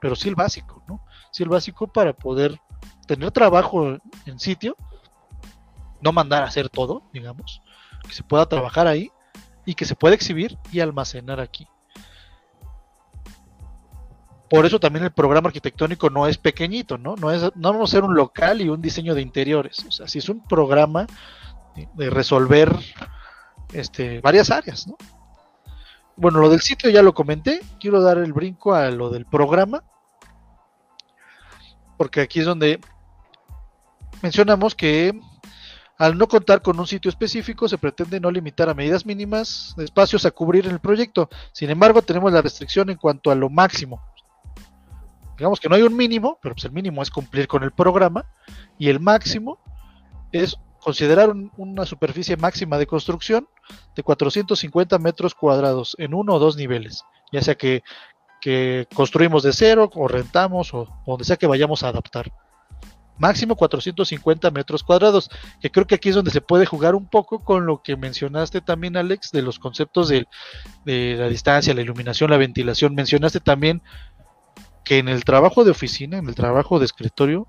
pero 0.00 0.16
sí 0.16 0.28
el 0.28 0.34
básico, 0.34 0.82
¿no? 0.88 1.04
Sí 1.32 1.42
el 1.42 1.48
básico 1.48 1.86
para 1.86 2.12
poder 2.12 2.58
tener 3.06 3.30
trabajo 3.30 3.98
en 4.26 4.38
sitio, 4.38 4.76
no 6.00 6.12
mandar 6.12 6.42
a 6.42 6.46
hacer 6.46 6.68
todo, 6.68 7.02
digamos, 7.12 7.62
que 8.06 8.12
se 8.12 8.22
pueda 8.22 8.46
trabajar 8.46 8.86
ahí 8.86 9.10
y 9.66 9.74
que 9.74 9.84
se 9.84 9.94
pueda 9.94 10.14
exhibir 10.14 10.58
y 10.72 10.80
almacenar 10.80 11.40
aquí. 11.40 11.66
Por 14.50 14.66
eso 14.66 14.80
también 14.80 15.04
el 15.04 15.12
programa 15.12 15.46
arquitectónico 15.46 16.10
no 16.10 16.26
es 16.26 16.36
pequeñito, 16.36 16.98
¿no? 16.98 17.14
No, 17.14 17.30
es, 17.30 17.42
no 17.54 17.72
vamos 17.72 17.88
a 17.88 17.92
ser 17.92 18.02
un 18.02 18.16
local 18.16 18.60
y 18.60 18.68
un 18.68 18.82
diseño 18.82 19.14
de 19.14 19.22
interiores. 19.22 19.86
O 19.86 19.92
sea, 19.92 20.08
si 20.08 20.18
es 20.18 20.28
un 20.28 20.44
programa 20.44 21.06
de 21.94 22.10
resolver 22.10 22.76
este, 23.72 24.20
varias 24.20 24.50
áreas, 24.50 24.88
¿no? 24.88 24.96
Bueno, 26.16 26.40
lo 26.40 26.50
del 26.50 26.60
sitio 26.60 26.90
ya 26.90 27.00
lo 27.00 27.14
comenté, 27.14 27.60
quiero 27.78 28.02
dar 28.02 28.18
el 28.18 28.32
brinco 28.32 28.74
a 28.74 28.90
lo 28.90 29.08
del 29.08 29.24
programa, 29.24 29.84
porque 31.96 32.20
aquí 32.20 32.40
es 32.40 32.46
donde 32.46 32.80
mencionamos 34.20 34.74
que 34.74 35.18
al 35.96 36.18
no 36.18 36.26
contar 36.26 36.60
con 36.60 36.80
un 36.80 36.86
sitio 36.86 37.08
específico 37.08 37.68
se 37.68 37.78
pretende 37.78 38.18
no 38.18 38.30
limitar 38.30 38.68
a 38.68 38.74
medidas 38.74 39.06
mínimas 39.06 39.74
de 39.76 39.84
espacios 39.84 40.26
a 40.26 40.30
cubrir 40.30 40.66
en 40.66 40.72
el 40.72 40.80
proyecto. 40.80 41.30
Sin 41.52 41.70
embargo, 41.70 42.02
tenemos 42.02 42.32
la 42.32 42.42
restricción 42.42 42.90
en 42.90 42.96
cuanto 42.96 43.30
a 43.30 43.34
lo 43.34 43.48
máximo. 43.48 44.02
Digamos 45.40 45.58
que 45.58 45.70
no 45.70 45.74
hay 45.74 45.80
un 45.80 45.96
mínimo, 45.96 46.38
pero 46.42 46.54
pues 46.54 46.66
el 46.66 46.72
mínimo 46.72 47.00
es 47.00 47.10
cumplir 47.10 47.48
con 47.48 47.62
el 47.62 47.70
programa 47.70 48.26
y 48.76 48.90
el 48.90 49.00
máximo 49.00 49.58
es 50.32 50.54
considerar 50.80 51.32
una 51.56 51.86
superficie 51.86 52.36
máxima 52.36 52.76
de 52.76 52.86
construcción 52.86 53.48
de 53.96 54.02
450 54.02 54.98
metros 54.98 55.34
cuadrados 55.34 55.96
en 55.98 56.12
uno 56.12 56.34
o 56.34 56.38
dos 56.38 56.58
niveles, 56.58 57.04
ya 57.32 57.40
sea 57.40 57.54
que, 57.54 57.82
construimos 58.94 59.42
de 59.42 59.54
cero 59.54 59.90
o 59.94 60.08
rentamos 60.08 60.74
o, 60.74 60.86
donde 61.06 61.24
sea 61.24 61.38
que 61.38 61.46
vayamos 61.46 61.84
a 61.84 61.88
adaptar. 61.88 62.30
Máximo 63.16 63.56
450 63.56 64.50
metros 64.50 64.82
cuadrados, 64.82 65.30
que 65.58 65.70
creo 65.70 65.86
que 65.86 65.94
aquí 65.94 66.10
es 66.10 66.14
donde 66.16 66.30
se 66.30 66.42
puede 66.42 66.66
jugar 66.66 66.94
un 66.94 67.06
poco 67.06 67.42
con 67.42 67.64
lo 67.64 67.82
que 67.82 67.96
mencionaste 67.96 68.60
también, 68.60 68.98
Alex, 68.98 69.30
de 69.30 69.40
los 69.40 69.58
conceptos 69.58 70.10
de, 70.10 70.26
la 70.84 71.28
distancia, 71.28 71.72
la 71.72 71.80
iluminación, 71.80 72.30
la 72.30 72.36
ventilación. 72.36 72.94
Mencionaste 72.94 73.40
también 73.40 73.80
que 74.90 74.98
en 74.98 75.08
el 75.08 75.22
trabajo 75.22 75.62
de 75.62 75.70
oficina, 75.70 76.18
en 76.18 76.28
el 76.28 76.34
trabajo 76.34 76.80
de 76.80 76.84
escritorio, 76.84 77.46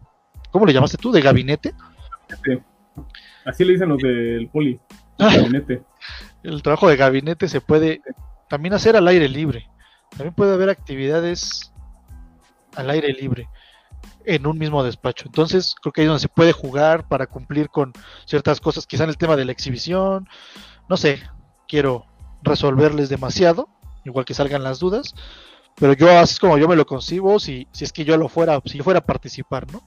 ¿cómo 0.52 0.68
le 0.68 0.74
llamaste 0.74 0.98
tú? 0.98 1.12
¿De 1.12 1.22
gabinete? 1.22 1.74
Sí 2.46 2.60
Así 3.44 3.66
le 3.66 3.74
dicen 3.74 3.90
los 3.90 3.98
del 3.98 4.48
poli, 4.50 4.80
el 5.18 5.26
ah. 5.26 5.38
gabinete. 5.38 5.82
El 6.44 6.62
trabajo 6.62 6.88
de 6.88 6.98
gabinete 6.98 7.48
se 7.48 7.60
puede 7.60 8.02
también 8.48 8.76
hacer 8.76 8.96
al 8.96 9.08
aire 9.08 9.28
libre. 9.28 9.68
También 10.12 10.36
puede 10.36 10.54
haber 10.54 10.70
actividades 10.70 11.74
al 12.76 12.92
aire 12.92 13.12
libre 13.12 13.50
en 14.24 14.46
un 14.46 14.60
mismo 14.60 14.84
despacho. 14.84 15.24
Entonces, 15.26 15.74
creo 15.82 15.94
que 15.94 16.02
ahí 16.02 16.06
es 16.06 16.10
donde 16.10 16.22
se 16.22 16.30
puede 16.30 16.52
jugar 16.52 17.08
para 17.08 17.26
cumplir 17.26 17.70
con 17.70 17.92
ciertas 18.26 18.62
cosas, 18.62 18.86
quizá 18.86 19.06
en 19.06 19.10
el 19.10 19.18
tema 19.18 19.36
de 19.36 19.46
la 19.46 19.52
exhibición. 19.52 20.30
No 20.88 20.96
sé, 20.96 21.24
quiero 21.68 22.06
resolverles 22.44 23.10
demasiado, 23.10 23.68
igual 24.06 24.26
que 24.26 24.36
salgan 24.36 24.62
las 24.62 24.78
dudas, 24.78 25.16
pero 25.76 25.94
yo 25.94 26.10
así 26.20 26.34
es 26.34 26.40
como 26.40 26.58
yo 26.58 26.68
me 26.68 26.76
lo 26.76 26.86
concibo 26.86 27.40
si, 27.40 27.68
si 27.72 27.84
es 27.84 27.92
que 27.94 28.06
yo 28.06 28.18
lo 28.18 28.30
fuera, 28.30 28.62
si 28.66 28.78
yo 28.78 28.84
fuera 28.84 29.00
a 29.00 29.06
participar, 29.06 29.72
¿no? 29.72 29.82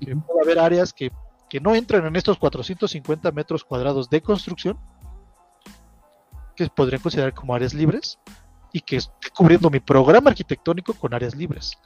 Que 0.00 0.14
puede 0.14 0.42
haber 0.42 0.58
áreas 0.58 0.92
que 0.92 1.10
que 1.48 1.60
no 1.60 1.74
entran 1.74 2.06
en 2.06 2.16
estos 2.16 2.38
450 2.38 3.30
metros 3.32 3.64
cuadrados 3.64 4.10
de 4.10 4.20
construcción, 4.20 4.78
que 6.54 6.68
podrían 6.68 7.02
considerar 7.02 7.34
como 7.34 7.54
áreas 7.54 7.74
libres, 7.74 8.18
y 8.72 8.80
que 8.80 8.96
esté 8.96 9.30
cubriendo 9.34 9.70
mi 9.70 9.80
programa 9.80 10.30
arquitectónico 10.30 10.94
con 10.94 11.14
áreas 11.14 11.34
libres. 11.34 11.78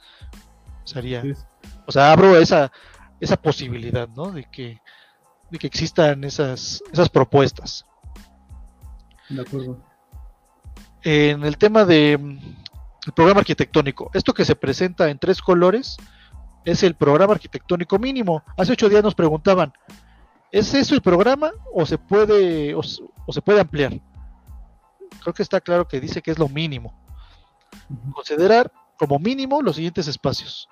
Sería, 0.83 1.23
o 1.85 1.91
sea, 1.91 2.11
abro 2.11 2.37
esa, 2.37 2.71
esa 3.19 3.37
posibilidad, 3.37 4.09
¿no? 4.09 4.31
De 4.31 4.45
que, 4.45 4.81
de 5.49 5.59
que 5.59 5.67
existan 5.67 6.23
esas, 6.23 6.81
esas 6.91 7.09
propuestas. 7.09 7.85
De 9.29 9.41
acuerdo. 9.41 9.79
En 11.03 11.43
el 11.43 11.57
tema 11.57 11.85
de 11.85 12.19
el 13.05 13.13
programa 13.13 13.39
arquitectónico, 13.39 14.11
esto 14.13 14.33
que 14.33 14.45
se 14.45 14.55
presenta 14.55 15.09
en 15.09 15.17
tres 15.17 15.41
colores, 15.41 15.97
es 16.65 16.83
el 16.83 16.95
programa 16.95 17.33
arquitectónico 17.33 17.97
mínimo. 17.97 18.43
Hace 18.57 18.73
ocho 18.73 18.89
días 18.89 19.03
nos 19.03 19.15
preguntaban, 19.15 19.73
¿es 20.51 20.73
eso 20.73 20.93
el 20.93 21.01
programa 21.01 21.51
o 21.73 21.85
se 21.85 21.97
puede, 21.97 22.75
o, 22.75 22.83
se 22.83 23.41
puede 23.41 23.61
ampliar? 23.61 23.99
Creo 25.21 25.33
que 25.33 25.43
está 25.43 25.59
claro 25.61 25.87
que 25.87 25.99
dice 25.99 26.21
que 26.21 26.31
es 26.31 26.39
lo 26.39 26.47
mínimo. 26.47 26.93
Considerar 28.13 28.71
como 28.97 29.17
mínimo 29.17 29.61
los 29.61 29.75
siguientes 29.75 30.07
espacios. 30.07 30.69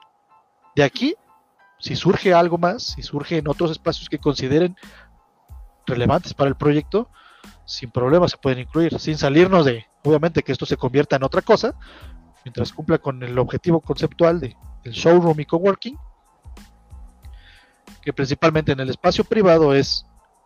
De 0.75 0.83
aquí, 0.83 1.15
si 1.79 1.95
surge 1.95 2.33
algo 2.33 2.57
más, 2.57 2.83
si 2.83 3.01
surgen 3.01 3.47
otros 3.47 3.71
espacios 3.71 4.09
que 4.09 4.19
consideren 4.19 4.75
relevantes 5.87 6.33
para 6.33 6.49
el 6.49 6.55
proyecto, 6.55 7.09
sin 7.65 7.89
problema 7.91 8.27
se 8.27 8.37
pueden 8.37 8.59
incluir, 8.59 8.99
sin 8.99 9.17
salirnos 9.17 9.65
de, 9.65 9.85
obviamente, 10.03 10.43
que 10.43 10.51
esto 10.51 10.65
se 10.65 10.77
convierta 10.77 11.15
en 11.15 11.23
otra 11.23 11.41
cosa, 11.41 11.75
mientras 12.43 12.73
cumpla 12.73 12.97
con 12.97 13.21
el 13.23 13.37
objetivo 13.37 13.81
conceptual 13.81 14.39
de 14.39 14.55
el 14.83 14.91
showroom 14.93 15.39
y 15.39 15.45
coworking, 15.45 15.97
que 18.01 18.13
principalmente 18.13 18.71
en 18.71 18.79
el 18.79 18.89
espacio 18.89 19.23
privado 19.23 19.73
es 19.73 20.05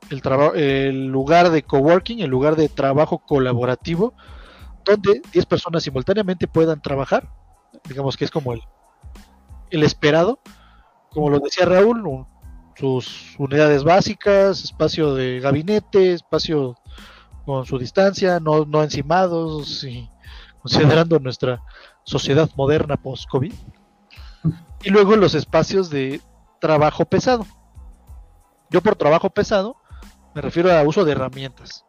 el, 0.10 0.22
el 0.56 1.07
lugar 1.07 1.49
de 1.49 1.64
coworking, 1.64 2.22
el 2.22 2.30
lugar 2.30 2.56
de 2.56 2.70
trabajo 2.70 3.20
colaborativo, 3.20 4.14
donde 4.84 5.22
10 5.32 5.45
personas 5.45 5.84
simultáneamente 5.84 6.48
puedan 6.48 6.82
trabajar, 6.82 7.30
digamos 7.88 8.18
que 8.18 8.26
es 8.26 8.32
como 8.32 8.53
el, 8.53 8.61
el 9.70 9.84
esperado, 9.84 10.40
como 11.10 11.30
lo 11.30 11.40
decía 11.40 11.65
Raúl, 11.65 12.26
sus 12.76 13.36
unidades 13.38 13.84
básicas, 13.84 14.64
espacio 14.64 15.14
de 15.14 15.40
gabinete, 15.40 16.14
espacio 16.14 16.76
con 17.45 17.65
su 17.65 17.78
distancia, 17.78 18.40
no, 18.40 18.65
no 18.65 18.84
encimados 18.84 19.84
considerando 20.64 21.19
nuestra 21.19 21.61
sociedad 22.03 22.49
moderna 22.56 22.98
post-COVID. 22.98 23.53
Y 24.84 24.90
luego 24.90 25.15
los 25.15 25.35
espacios 25.35 25.90
de 25.90 26.22
trabajo 26.60 27.06
pesado. 27.06 27.45
Yo 28.69 28.81
por 28.81 28.95
trabajo 28.95 29.30
pesado 29.30 29.76
me 30.34 30.41
refiero 30.41 30.72
a 30.72 30.81
uso 30.84 31.06
de 31.06 31.11
herramientas. 31.11 31.85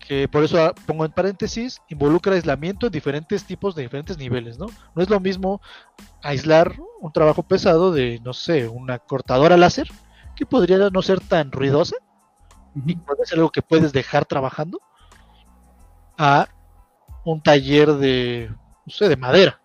Que 0.00 0.28
por 0.28 0.44
eso 0.44 0.74
pongo 0.86 1.04
en 1.04 1.12
paréntesis, 1.12 1.80
involucra 1.88 2.34
aislamiento 2.34 2.86
en 2.86 2.92
diferentes 2.92 3.44
tipos 3.44 3.74
de 3.74 3.82
diferentes 3.82 4.18
niveles, 4.18 4.58
¿no? 4.58 4.66
No 4.94 5.02
es 5.02 5.08
lo 5.08 5.18
mismo 5.18 5.60
aislar 6.22 6.76
un 7.00 7.12
trabajo 7.12 7.42
pesado 7.42 7.92
de, 7.92 8.20
no 8.24 8.32
sé, 8.32 8.68
una 8.68 8.98
cortadora 8.98 9.56
láser, 9.56 9.88
que 10.36 10.46
podría 10.46 10.90
no 10.90 11.02
ser 11.02 11.20
tan 11.20 11.50
ruidosa, 11.50 11.96
y 12.84 12.94
puede 12.96 13.24
ser 13.24 13.38
algo 13.38 13.50
que 13.50 13.62
puedes 13.62 13.92
dejar 13.92 14.26
trabajando 14.26 14.78
a 16.18 16.48
un 17.32 17.42
taller 17.42 17.92
de, 17.94 18.50
no 18.86 18.92
sé, 18.92 19.08
de 19.08 19.16
madera 19.16 19.60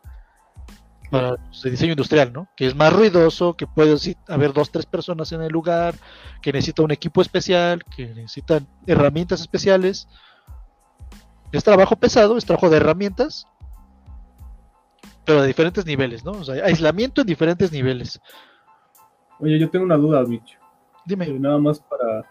para 1.12 1.36
de 1.36 1.70
diseño 1.70 1.92
industrial, 1.92 2.32
¿no? 2.32 2.48
Que 2.56 2.66
es 2.66 2.74
más 2.74 2.92
ruidoso, 2.94 3.56
que 3.56 3.68
puede 3.68 3.98
haber 4.30 4.54
dos, 4.54 4.72
tres 4.72 4.86
personas 4.86 5.32
en 5.34 5.42
el 5.42 5.52
lugar, 5.52 5.94
que 6.42 6.54
necesita 6.54 6.84
un 6.84 6.92
equipo 6.92 7.22
especial, 7.22 7.84
que 7.96 8.08
necesitan 8.08 8.66
herramientas 8.88 9.42
especiales. 9.42 10.08
Es 11.52 11.66
trabajo 11.66 11.98
pesado, 11.98 12.38
es 12.38 12.46
trabajo 12.46 12.70
de 12.70 12.78
herramientas, 12.78 13.46
pero 15.26 15.42
de 15.42 15.48
diferentes 15.48 15.86
niveles, 15.86 16.24
¿no? 16.24 16.32
O 16.32 16.44
sea, 16.46 16.64
aislamiento 16.64 17.22
en 17.22 17.28
diferentes 17.28 17.74
niveles. 17.74 18.22
Oye, 19.40 19.60
yo 19.60 19.70
tengo 19.70 19.84
una 19.84 19.98
duda, 19.98 20.24
Mitch. 20.24 20.58
Dime. 21.06 21.26
Eh, 21.26 21.38
nada 21.38 21.58
más 21.58 21.82
para 21.82 22.24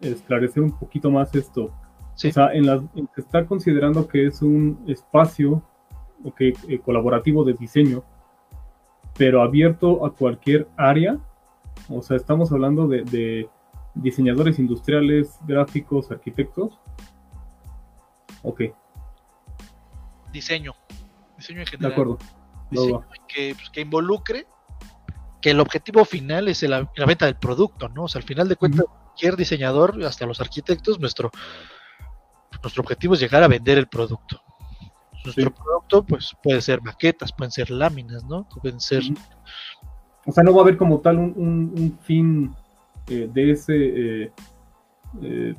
esclarecer 0.00 0.62
un 0.62 0.78
poquito 0.78 1.10
más 1.10 1.34
esto. 1.34 1.72
O 2.26 2.32
sea, 2.32 2.52
en, 2.52 2.66
la, 2.66 2.82
está 3.16 3.46
considerando 3.46 4.08
que 4.08 4.26
es 4.26 4.42
un 4.42 4.84
espacio 4.88 5.62
okay, 6.24 6.52
eh, 6.68 6.80
colaborativo 6.80 7.44
de 7.44 7.52
diseño, 7.52 8.02
pero 9.16 9.40
abierto 9.40 10.04
a 10.04 10.12
cualquier 10.12 10.68
área. 10.76 11.18
O 11.88 12.02
sea, 12.02 12.16
estamos 12.16 12.50
hablando 12.50 12.88
de, 12.88 13.48
diseñadores 13.94 14.58
industriales, 14.58 15.38
gráficos, 15.46 16.10
arquitectos. 16.10 16.80
Ok. 18.42 18.62
Diseño. 20.32 20.74
Diseño 21.36 21.60
en 21.60 21.66
general. 21.66 21.90
De 21.90 21.94
acuerdo. 21.94 22.18
Diseño 22.70 23.04
que, 23.28 23.54
pues, 23.54 23.70
que, 23.70 23.80
involucre 23.80 24.46
que 25.40 25.50
el 25.50 25.60
objetivo 25.60 26.04
final 26.04 26.48
es 26.48 26.62
la, 26.64 26.90
venta 27.06 27.26
del 27.26 27.36
producto, 27.36 27.88
¿no? 27.88 28.04
O 28.04 28.08
sea, 28.08 28.20
al 28.20 28.26
final 28.26 28.48
de 28.48 28.56
cuentas, 28.56 28.84
cualquier 28.86 29.36
diseñador, 29.36 30.04
hasta 30.04 30.26
los 30.26 30.40
arquitectos, 30.40 30.98
nuestro, 30.98 31.30
nuestro 32.62 32.82
objetivo 32.82 33.14
es 33.14 33.20
llegar 33.20 33.42
a 33.42 33.48
vender 33.48 33.78
el 33.78 33.86
producto. 33.86 34.40
Nuestro 35.24 35.52
producto, 35.52 36.04
pues, 36.04 36.34
puede 36.42 36.60
ser 36.60 36.80
maquetas, 36.82 37.32
pueden 37.32 37.50
ser 37.50 37.70
láminas, 37.70 38.24
¿no? 38.24 38.48
Pueden 38.62 38.80
ser. 38.80 39.02
O 40.26 40.32
sea, 40.32 40.44
no 40.44 40.52
va 40.52 40.60
a 40.60 40.62
haber 40.62 40.76
como 40.76 41.00
tal 41.00 41.18
un, 41.18 41.98
fin 42.02 42.54
eh, 43.08 43.28
de 43.32 43.50
ese 43.50 43.74
eh, 43.74 44.32
eh, 45.22 45.54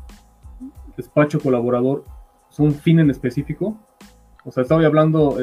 despacho 0.95 1.39
colaborador, 1.39 2.05
es 2.49 2.59
un 2.59 2.73
fin 2.73 2.99
en 2.99 3.09
específico. 3.09 3.77
O 4.45 4.51
sea, 4.51 4.63
estaba 4.63 4.85
hablando, 4.85 5.37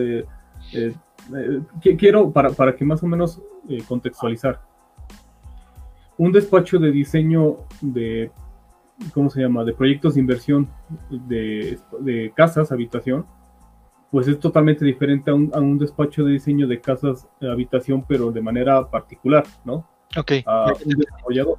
quiero, 1.80 2.32
para, 2.32 2.50
para, 2.50 2.74
que 2.74 2.84
más 2.84 3.02
o 3.02 3.06
menos 3.06 3.40
contextualizar, 3.86 4.60
un 6.18 6.32
despacho 6.32 6.78
de 6.78 6.90
diseño 6.90 7.58
de, 7.80 8.32
¿cómo 9.12 9.30
se 9.30 9.40
llama?, 9.40 9.64
de 9.64 9.72
proyectos 9.72 10.14
de 10.14 10.20
inversión 10.20 10.68
de, 11.10 11.78
de 12.00 12.32
casas, 12.34 12.72
habitación, 12.72 13.26
pues 14.10 14.28
es 14.28 14.38
totalmente 14.38 14.84
diferente 14.84 15.30
a 15.30 15.34
un, 15.34 15.78
despacho 15.78 16.24
de 16.24 16.32
diseño 16.32 16.66
de 16.66 16.80
casas 16.80 17.26
de 17.40 17.50
habitación, 17.50 18.04
pero 18.06 18.30
de 18.30 18.40
manera 18.40 18.88
particular, 18.88 19.44
¿no? 19.64 19.86
Ok. 20.16 20.32
A 20.46 20.72
un 20.84 20.94
desarrollador. 20.96 21.58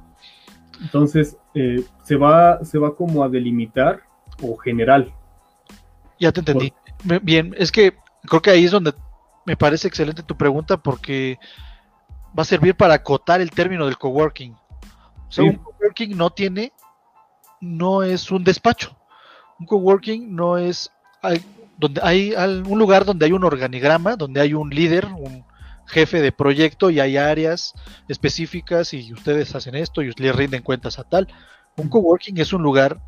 Entonces, 0.80 1.36
eh, 1.54 1.84
se, 2.04 2.16
va, 2.16 2.64
se 2.64 2.78
va 2.78 2.94
como 2.94 3.22
a 3.22 3.28
delimitar 3.28 4.00
o 4.42 4.56
general. 4.56 5.12
Ya 6.18 6.32
te 6.32 6.40
entendí. 6.40 6.72
Bien, 7.22 7.54
es 7.58 7.70
que 7.70 7.94
creo 8.22 8.42
que 8.42 8.50
ahí 8.50 8.64
es 8.64 8.70
donde 8.70 8.92
me 9.44 9.56
parece 9.56 9.88
excelente 9.88 10.22
tu 10.22 10.36
pregunta 10.36 10.76
porque 10.76 11.38
va 12.36 12.42
a 12.42 12.46
servir 12.46 12.74
para 12.74 12.94
acotar 12.94 13.40
el 13.40 13.50
término 13.50 13.86
del 13.86 13.98
coworking. 13.98 14.52
O 14.52 15.32
sea, 15.32 15.44
un 15.44 15.56
coworking 15.56 16.16
no 16.16 16.30
tiene, 16.30 16.72
no 17.60 18.02
es 18.02 18.30
un 18.30 18.44
despacho. 18.44 18.96
Un 19.58 19.66
coworking 19.66 20.34
no 20.34 20.56
es 20.58 20.90
donde 21.76 22.00
hay 22.02 22.34
un 22.34 22.78
lugar 22.78 23.04
donde 23.04 23.26
hay 23.26 23.32
un 23.32 23.44
organigrama, 23.44 24.16
donde 24.16 24.40
hay 24.40 24.54
un 24.54 24.70
líder, 24.70 25.06
un 25.06 25.44
jefe 25.86 26.20
de 26.20 26.32
proyecto 26.32 26.90
y 26.90 27.00
hay 27.00 27.16
áreas 27.16 27.74
específicas 28.08 28.92
y 28.94 29.12
ustedes 29.12 29.54
hacen 29.54 29.74
esto 29.74 30.02
y 30.02 30.12
les 30.16 30.36
rinden 30.36 30.62
cuentas 30.62 30.98
a 30.98 31.04
tal. 31.04 31.28
Un 31.76 31.88
coworking 31.88 32.38
es 32.38 32.52
un 32.52 32.62
lugar 32.62 33.00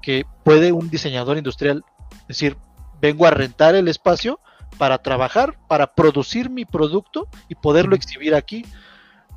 que 0.00 0.24
puede 0.44 0.72
un 0.72 0.90
diseñador 0.90 1.36
industrial 1.36 1.84
decir, 2.28 2.56
vengo 3.00 3.26
a 3.26 3.30
rentar 3.30 3.74
el 3.74 3.88
espacio 3.88 4.40
para 4.78 4.98
trabajar, 4.98 5.58
para 5.68 5.94
producir 5.94 6.50
mi 6.50 6.64
producto 6.64 7.28
y 7.48 7.54
poderlo 7.54 7.96
exhibir 7.96 8.34
aquí. 8.34 8.64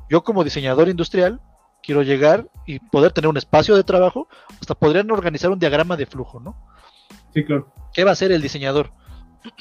Yo 0.08 0.22
como 0.22 0.44
diseñador 0.44 0.88
industrial 0.88 1.40
quiero 1.84 2.02
llegar 2.02 2.48
y 2.66 2.78
poder 2.78 3.12
tener 3.12 3.28
un 3.28 3.36
espacio 3.36 3.76
de 3.76 3.84
trabajo, 3.84 4.28
hasta 4.60 4.74
podrían 4.74 5.10
organizar 5.10 5.50
un 5.50 5.58
diagrama 5.58 5.96
de 5.96 6.06
flujo, 6.06 6.40
¿no? 6.40 6.56
Sí, 7.32 7.44
claro. 7.44 7.72
¿Qué 7.92 8.04
va 8.04 8.10
a 8.10 8.12
hacer 8.14 8.32
el 8.32 8.42
diseñador? 8.42 8.90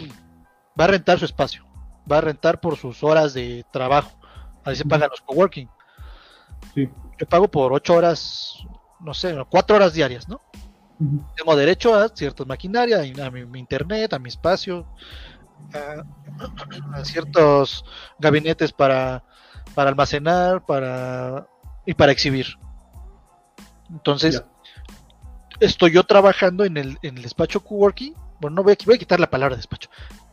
Va 0.79 0.85
a 0.85 0.87
rentar 0.87 1.19
su 1.19 1.25
espacio, 1.25 1.63
va 2.11 2.17
a 2.17 2.21
rentar 2.21 2.59
por 2.59 2.77
sus 2.77 3.03
horas 3.03 3.35
de 3.35 3.63
trabajo. 3.71 4.09
Ahí 4.65 4.75
se 4.75 4.85
pagan 4.85 5.11
los 5.11 5.21
coworking. 5.21 5.69
Sí. 6.73 6.89
Yo 7.19 7.27
pago 7.27 7.47
por 7.47 7.71
ocho 7.73 7.93
horas, 7.93 8.57
no 8.99 9.13
sé, 9.13 9.37
cuatro 9.51 9.75
horas 9.75 9.93
diarias, 9.93 10.27
¿no? 10.27 10.41
Tengo 11.35 11.55
derecho 11.55 11.93
a 11.93 12.09
ciertas 12.09 12.47
maquinaria, 12.47 13.01
a 13.01 13.29
mi, 13.29 13.59
internet, 13.59 14.13
a 14.13 14.17
mi 14.17 14.29
espacio, 14.29 14.87
a, 16.95 17.05
ciertos 17.05 17.85
gabinetes 18.17 18.71
para, 18.73 19.23
para 19.75 19.91
almacenar, 19.91 20.65
para 20.65 21.47
y 21.85 21.93
para 21.93 22.11
exhibir. 22.11 22.57
Entonces, 23.89 24.43
estoy 25.59 25.91
yo 25.91 26.03
trabajando 26.03 26.63
en 26.65 26.77
el, 26.77 26.97
en 27.01 27.17
el 27.17 27.23
despacho 27.23 27.63
coworking 27.63 28.15
bueno, 28.43 28.57
no 28.57 28.63
voy 28.63 28.73
a, 28.73 28.85
voy 28.85 28.95
a 28.95 28.99
quitar 28.99 29.19
la 29.21 29.29
palabra 29.29 29.55
despacho. 29.55 29.89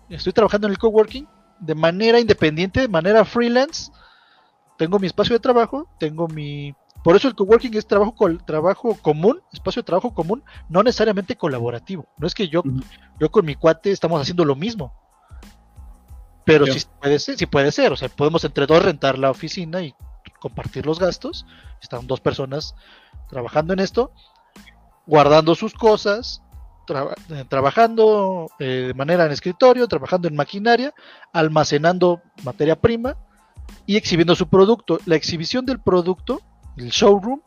Estoy 0.08 0.32
trabajando 0.32 0.66
en 0.66 0.72
el 0.72 0.78
coworking 0.78 1.28
de 1.60 1.74
manera 1.76 2.18
independiente, 2.18 2.80
de 2.80 2.88
manera 2.88 3.24
freelance. 3.24 3.92
Tengo 4.76 4.98
mi 4.98 5.06
espacio 5.06 5.34
de 5.34 5.40
trabajo, 5.40 5.88
tengo 5.98 6.26
mi... 6.26 6.74
Por 7.04 7.14
eso 7.14 7.28
el 7.28 7.36
coworking 7.36 7.76
es 7.76 7.86
trabajo, 7.86 8.14
trabajo 8.44 8.94
común, 9.00 9.40
espacio 9.52 9.82
de 9.82 9.86
trabajo 9.86 10.12
común, 10.12 10.42
no 10.68 10.82
necesariamente 10.82 11.36
colaborativo. 11.36 12.06
No 12.18 12.26
es 12.26 12.34
que 12.34 12.48
yo, 12.48 12.62
yo 13.20 13.30
con 13.30 13.46
mi 13.46 13.54
cuate 13.54 13.92
estamos 13.92 14.20
haciendo 14.20 14.44
lo 14.44 14.56
mismo. 14.56 14.92
Pero 16.44 16.66
sí 16.66 16.82
puede 17.00 17.18
ser, 17.20 17.38
sí 17.38 17.46
puede 17.46 17.70
ser. 17.70 17.92
O 17.92 17.96
sea, 17.96 18.08
podemos 18.08 18.42
entre 18.44 18.66
dos 18.66 18.84
rentar 18.84 19.18
la 19.18 19.30
oficina 19.30 19.82
y 19.82 19.94
compartir 20.40 20.86
los 20.86 20.98
gastos. 20.98 21.46
Están 21.80 22.06
dos 22.06 22.20
personas 22.20 22.74
trabajando 23.28 23.72
en 23.72 23.78
esto, 23.78 24.12
guardando 25.06 25.54
sus 25.54 25.74
cosas, 25.74 26.42
eh, 26.88 27.44
trabajando 27.48 28.50
eh, 28.58 28.86
de 28.88 28.94
manera 28.94 29.26
en 29.26 29.32
escritorio, 29.32 29.86
trabajando 29.86 30.26
en 30.26 30.34
maquinaria, 30.34 30.92
almacenando 31.32 32.20
materia 32.42 32.74
prima 32.74 33.16
y 33.86 33.96
exhibiendo 33.96 34.34
su 34.34 34.48
producto. 34.48 34.98
La 35.06 35.14
exhibición 35.14 35.64
del 35.64 35.80
producto, 35.80 36.40
el 36.76 36.90
showroom, 36.90 37.40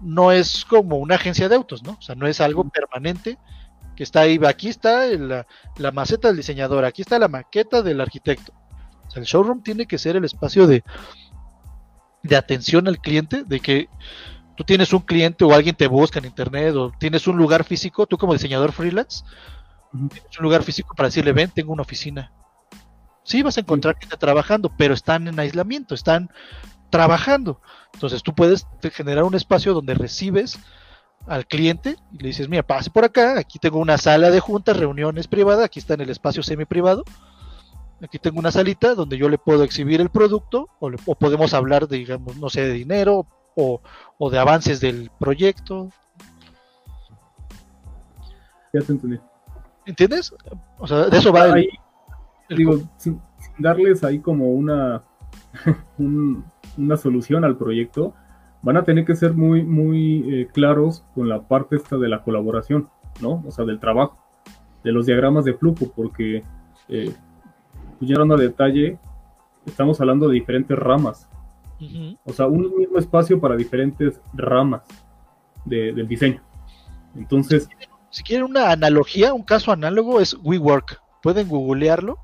no 0.00 0.30
es 0.30 0.64
como 0.64 0.98
una 0.98 1.16
agencia 1.16 1.48
de 1.48 1.56
autos, 1.56 1.82
¿no? 1.82 1.92
O 1.92 2.02
sea, 2.02 2.14
no 2.14 2.26
es 2.26 2.40
algo 2.40 2.68
permanente 2.68 3.38
que 3.96 4.02
está 4.02 4.20
ahí, 4.20 4.38
aquí 4.46 4.68
está 4.68 5.06
la, 5.06 5.46
la 5.76 5.92
maceta 5.92 6.28
del 6.28 6.36
diseñador, 6.36 6.84
aquí 6.84 7.02
está 7.02 7.18
la 7.18 7.28
maqueta 7.28 7.82
del 7.82 8.00
arquitecto. 8.00 8.52
O 9.06 9.10
sea, 9.10 9.20
el 9.20 9.26
showroom 9.26 9.62
tiene 9.62 9.86
que 9.86 9.98
ser 9.98 10.16
el 10.16 10.24
espacio 10.24 10.66
de, 10.66 10.82
de 12.24 12.36
atención 12.36 12.88
al 12.88 12.98
cliente, 12.98 13.44
de 13.44 13.60
que 13.60 13.88
tú 14.56 14.64
tienes 14.64 14.92
un 14.92 15.00
cliente 15.00 15.44
o 15.44 15.54
alguien 15.54 15.76
te 15.76 15.86
busca 15.86 16.18
en 16.18 16.24
internet 16.24 16.74
o 16.74 16.90
tienes 16.98 17.28
un 17.28 17.36
lugar 17.36 17.64
físico, 17.64 18.06
tú 18.06 18.18
como 18.18 18.32
diseñador 18.32 18.72
freelance, 18.72 19.24
tienes 19.92 20.38
un 20.38 20.42
lugar 20.42 20.62
físico 20.62 20.94
para 20.96 21.08
decirle, 21.08 21.32
ven, 21.32 21.50
tengo 21.50 21.72
una 21.72 21.82
oficina. 21.82 22.32
Sí, 23.22 23.42
vas 23.42 23.56
a 23.56 23.60
encontrar 23.60 23.96
que 23.98 24.06
está 24.06 24.16
trabajando, 24.16 24.72
pero 24.76 24.94
están 24.94 25.28
en 25.28 25.38
aislamiento, 25.38 25.94
están 25.94 26.30
trabajando. 26.90 27.60
Entonces 27.92 28.22
tú 28.22 28.34
puedes 28.34 28.66
generar 28.92 29.24
un 29.24 29.34
espacio 29.34 29.74
donde 29.74 29.94
recibes 29.94 30.58
al 31.26 31.46
cliente 31.46 31.96
y 32.12 32.18
le 32.18 32.28
dices, 32.28 32.48
mira, 32.48 32.62
pase 32.62 32.90
por 32.90 33.04
acá, 33.04 33.38
aquí 33.38 33.58
tengo 33.58 33.78
una 33.78 33.98
sala 33.98 34.30
de 34.30 34.40
juntas, 34.40 34.76
reuniones 34.76 35.28
privadas, 35.28 35.64
aquí 35.64 35.78
está 35.78 35.94
en 35.94 36.02
el 36.02 36.10
espacio 36.10 36.42
semi 36.42 36.64
privado, 36.64 37.04
aquí 38.02 38.18
tengo 38.18 38.38
una 38.38 38.50
salita 38.50 38.94
donde 38.94 39.18
yo 39.18 39.28
le 39.28 39.38
puedo 39.38 39.64
exhibir 39.64 40.00
el 40.00 40.10
producto 40.10 40.68
o, 40.80 40.90
o 41.06 41.14
podemos 41.14 41.54
hablar, 41.54 41.88
de, 41.88 41.98
digamos, 41.98 42.36
no 42.36 42.50
sé, 42.50 42.62
de 42.62 42.72
dinero, 42.72 43.26
o, 43.56 44.30
de 44.30 44.38
avances 44.38 44.80
del 44.80 45.10
proyecto. 45.18 45.90
Ya 48.72 48.80
te 48.80 48.92
entendí. 48.92 49.18
¿Entiendes? 49.86 50.34
O 50.78 50.86
sea, 50.86 51.06
de 51.06 51.18
eso 51.18 51.32
va 51.32 51.52
ahí, 51.52 51.68
Digo, 52.48 52.80
sin, 52.96 53.20
darles 53.58 54.04
ahí 54.04 54.18
como 54.18 54.50
una, 54.50 55.02
una 55.98 56.96
solución 56.96 57.44
al 57.44 57.56
proyecto, 57.56 58.14
van 58.62 58.76
a 58.76 58.84
tener 58.84 59.04
que 59.04 59.14
ser 59.14 59.34
muy, 59.34 59.62
muy 59.62 60.40
eh, 60.40 60.48
claros 60.52 61.04
con 61.14 61.28
la 61.28 61.46
parte 61.46 61.76
esta 61.76 61.96
de 61.96 62.08
la 62.08 62.22
colaboración, 62.22 62.88
¿no? 63.20 63.42
O 63.46 63.50
sea, 63.50 63.64
del 63.64 63.80
trabajo, 63.80 64.18
de 64.82 64.92
los 64.92 65.06
diagramas 65.06 65.44
de 65.44 65.54
flujo, 65.54 65.92
porque 65.94 66.42
eh, 66.88 67.14
pues 68.06 68.18
ya 68.28 68.34
a 68.34 68.36
detalle, 68.36 68.98
estamos 69.66 70.00
hablando 70.00 70.28
de 70.28 70.34
diferentes 70.34 70.78
ramas 70.78 71.28
o 72.24 72.32
sea, 72.32 72.46
un 72.46 72.74
mismo 72.76 72.98
espacio 72.98 73.40
para 73.40 73.56
diferentes 73.56 74.20
ramas. 74.32 74.82
de- 75.66 75.92
del 75.94 76.06
diseño. 76.06 76.42
Entonces, 77.16 77.68
Si 78.10 78.22
quieren 78.22 78.44
una 78.44 78.70
analogía, 78.70 79.32
un 79.32 79.42
caso 79.42 79.72
análogo 79.72 80.20
es 80.20 80.36
WeWork. 80.42 81.00
Pueden 81.22 81.48
googlearlo. 81.48 82.18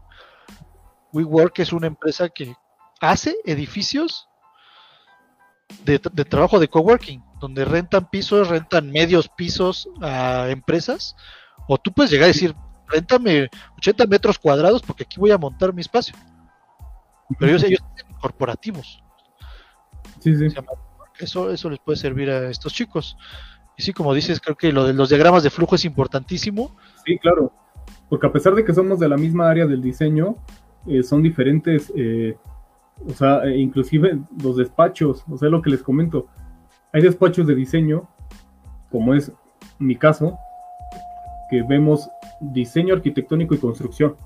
WeWork 1.14 1.58
es 1.60 1.72
una 1.72 1.86
empresa 1.86 2.28
que 2.28 2.54
hace 3.00 3.34
edificios 3.46 4.28
de 5.84 6.24
trabajo 6.26 6.58
de 6.60 6.68
coworking, 6.68 7.24
donde 7.40 7.64
rentan 7.64 8.08
pisos, 8.10 8.48
rentan 8.48 8.90
medios 8.90 9.28
pisos 9.28 9.88
a 10.02 10.48
empresas. 10.50 11.16
O 11.66 11.78
tú 11.78 11.92
puedes 11.92 12.10
llegar 12.10 12.24
a 12.24 12.28
decir, 12.34 12.54
réntame 12.90 13.48
80 13.78 14.06
metros 14.06 14.38
cuadrados 14.38 14.82
porque 14.82 15.04
aquí 15.04 15.18
voy 15.18 15.30
a 15.30 15.38
montar 15.38 15.72
mi 15.72 15.80
espacio. 15.80 16.14
Pero 17.38 17.52
ellos, 17.52 17.62
ellos 17.62 17.80
tienen 17.94 18.14
corporativos. 18.20 19.02
sí, 20.18 20.36
sí. 20.36 20.46
Eso, 21.18 21.50
eso 21.50 21.68
les 21.68 21.78
puede 21.78 21.98
servir 21.98 22.30
a 22.30 22.48
estos 22.48 22.72
chicos. 22.72 23.16
Y 23.76 23.82
sí, 23.82 23.92
como 23.92 24.14
dices, 24.14 24.40
creo 24.40 24.56
que 24.56 24.72
lo 24.72 24.86
de 24.86 24.94
los 24.94 25.10
diagramas 25.10 25.42
de 25.42 25.50
flujo 25.50 25.74
es 25.74 25.84
importantísimo. 25.84 26.74
Sí, 27.04 27.18
claro. 27.18 27.52
Porque 28.08 28.26
a 28.26 28.32
pesar 28.32 28.54
de 28.54 28.64
que 28.64 28.74
somos 28.74 28.98
de 28.98 29.08
la 29.08 29.16
misma 29.16 29.48
área 29.48 29.66
del 29.66 29.82
diseño, 29.82 30.36
eh, 30.86 31.02
son 31.02 31.22
diferentes, 31.22 31.92
eh, 31.94 32.36
o 33.06 33.12
sea, 33.12 33.44
eh, 33.44 33.58
inclusive 33.58 34.18
los 34.42 34.56
despachos, 34.56 35.24
o 35.30 35.36
sea, 35.36 35.48
lo 35.48 35.62
que 35.62 35.70
les 35.70 35.82
comento. 35.82 36.26
Hay 36.92 37.02
despachos 37.02 37.46
de 37.46 37.54
diseño, 37.54 38.08
como 38.90 39.14
es 39.14 39.32
mi 39.78 39.96
caso, 39.96 40.38
que 41.50 41.62
vemos 41.62 42.08
diseño 42.40 42.94
arquitectónico 42.94 43.54
y 43.54 43.58
construcción. 43.58 44.16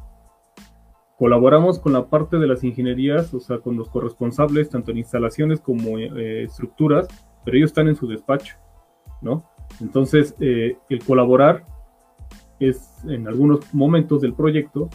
Colaboramos 1.18 1.78
con 1.78 1.92
la 1.92 2.06
parte 2.06 2.38
de 2.38 2.46
las 2.46 2.64
ingenierías, 2.64 3.32
o 3.34 3.40
sea, 3.40 3.58
con 3.58 3.76
los 3.76 3.88
corresponsables, 3.88 4.70
tanto 4.70 4.90
en 4.90 4.98
instalaciones 4.98 5.60
como 5.60 5.98
eh, 5.98 6.44
estructuras, 6.44 7.08
pero 7.44 7.56
ellos 7.56 7.70
están 7.70 7.88
en 7.88 7.96
su 7.96 8.08
despacho, 8.08 8.56
¿no? 9.22 9.44
Entonces, 9.80 10.34
eh, 10.40 10.76
el 10.88 11.04
colaborar 11.04 11.64
es 12.58 13.04
en 13.04 13.28
algunos 13.28 13.72
momentos 13.72 14.20
del 14.20 14.34
proyecto, 14.34 14.88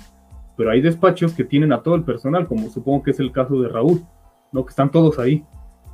pero 0.57 0.71
hay 0.71 0.81
despachos 0.81 1.33
que 1.33 1.45
tienen 1.45 1.71
a 1.71 1.81
todo 1.81 1.95
el 1.95 2.03
personal, 2.03 2.47
como 2.47 2.69
supongo 2.69 3.03
que 3.03 3.11
es 3.11 3.19
el 3.19 3.31
caso 3.31 3.61
de 3.61 3.69
Raúl, 3.69 4.03
¿no? 4.51 4.65
Que 4.65 4.69
están 4.71 4.91
todos 4.91 5.19
ahí. 5.19 5.45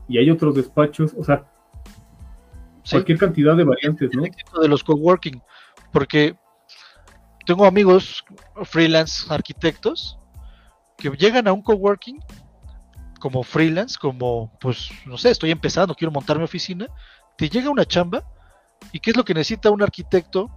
Y 0.07 0.17
hay 0.17 0.29
otros 0.29 0.55
despachos, 0.55 1.15
o 1.17 1.23
sea, 1.23 1.45
Sí, 2.85 2.91
cualquier 2.91 3.17
cantidad 3.17 3.57
de 3.57 3.63
variantes, 3.63 4.11
¿no? 4.13 4.23
el 4.23 4.31
de 4.61 4.67
los 4.67 4.83
coworking, 4.83 5.41
porque 5.91 6.35
tengo 7.45 7.65
amigos 7.65 8.23
freelance 8.63 9.25
arquitectos 9.33 10.17
que 10.97 11.09
llegan 11.11 11.47
a 11.47 11.53
un 11.53 11.61
coworking 11.61 12.19
como 13.19 13.43
freelance, 13.43 13.97
como 13.99 14.51
pues 14.59 14.89
no 15.05 15.17
sé, 15.17 15.31
estoy 15.31 15.51
empezando, 15.51 15.95
quiero 15.95 16.11
montar 16.11 16.37
mi 16.37 16.43
oficina, 16.43 16.87
te 17.37 17.49
llega 17.49 17.69
una 17.69 17.85
chamba 17.85 18.23
y 18.91 18.99
qué 18.99 19.11
es 19.11 19.17
lo 19.17 19.25
que 19.25 19.33
necesita 19.33 19.71
un 19.71 19.81
arquitecto? 19.81 20.49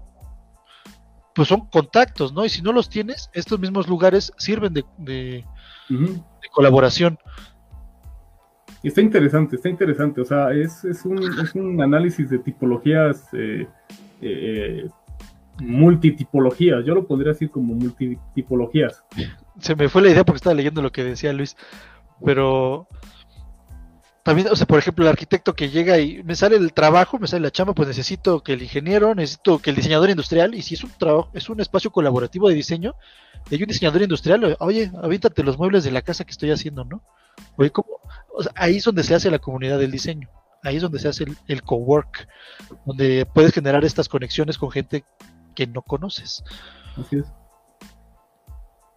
Pues 1.35 1.49
son 1.49 1.69
contactos, 1.69 2.33
¿no? 2.33 2.45
Y 2.45 2.49
si 2.49 2.63
no 2.63 2.73
los 2.73 2.89
tienes, 2.89 3.31
estos 3.33 3.61
mismos 3.61 3.89
lugares 3.89 4.33
sirven 4.39 4.75
de, 4.75 4.85
de- 4.99 5.45
colaboración. 6.53 7.19
Está 8.83 9.01
interesante, 9.01 9.57
está 9.57 9.69
interesante. 9.69 10.21
O 10.21 10.25
sea, 10.25 10.53
es, 10.53 10.85
es, 10.85 11.05
un, 11.05 11.23
es 11.41 11.55
un 11.55 11.81
análisis 11.81 12.29
de 12.31 12.39
tipologías, 12.39 13.29
eh, 13.33 13.69
eh, 14.21 14.89
multitipologías. 15.61 16.85
Yo 16.85 16.95
lo 16.95 17.07
pondría 17.07 17.33
así 17.33 17.49
como 17.49 17.75
multitipologías. 17.75 19.05
se 19.61 19.75
me 19.77 19.89
fue 19.89 20.03
la 20.03 20.11
idea 20.11 20.25
porque 20.25 20.37
estaba 20.37 20.55
leyendo 20.55 20.83
lo 20.83 20.93
que 20.93 21.05
decía 21.05 21.33
Luis, 21.33 21.57
pero 22.25 22.87
también, 24.29 24.49
o 24.49 24.57
sea, 24.57 24.67
por 24.67 24.79
ejemplo, 24.79 25.07
el 25.07 25.09
arquitecto 25.11 25.55
que 25.55 25.71
llega 25.71 25.99
y 25.99 26.23
me 26.23 26.37
sale 26.37 26.57
el 26.57 26.75
trabajo, 26.75 27.19
me 27.19 27.27
sale 27.27 27.41
la 27.41 27.51
chamba, 27.51 27.73
pues 27.73 27.89
necesito 27.89 28.43
que 28.43 28.53
el 28.53 28.63
ingeniero, 28.63 29.15
necesito 29.15 29.59
que 29.59 29.71
el 29.71 29.77
diseñador 29.77 30.11
industrial, 30.11 30.55
y 30.55 30.61
si 30.61 30.75
es 30.75 30.85
un 30.85 30.91
trabajo, 30.91 31.31
es 31.33 31.49
un 31.49 31.61
espacio 31.61 31.91
colaborativo 31.91 32.47
de 32.49 32.55
diseño, 32.55 32.95
hay 33.51 33.63
un 33.63 33.69
diseñador 33.69 34.03
industrial, 34.03 34.55
oye, 34.61 34.93
avíntate 35.03 35.43
los 35.43 35.57
muebles 35.57 35.83
de 35.83 35.93
la 35.93 36.03
casa 36.03 36.25
que 36.25 36.33
estoy 36.33 36.51
haciendo, 36.51 36.85
¿no? 36.85 37.03
Oye, 37.57 37.71
¿cómo? 37.71 37.89
Ahí 38.55 38.77
es 38.77 38.85
donde 38.85 39.03
se 39.03 39.15
hace 39.15 39.31
la 39.31 39.39
comunidad 39.39 39.79
del 39.79 39.91
diseño, 39.93 40.29
ahí 40.63 40.77
es 40.77 40.83
donde 40.83 40.99
se 40.99 41.09
hace 41.09 41.25
el, 41.25 41.35
el 41.47 41.63
cowork, 41.63 42.29
donde 42.85 43.27
puedes 43.33 43.55
generar 43.55 43.83
estas 43.87 44.11
conexiones 44.11 44.59
con 44.59 44.71
gente 44.71 45.05
que 45.59 45.67
no 45.67 45.83
conoces. 45.83 46.45
Así 46.97 47.17
es. 47.19 47.25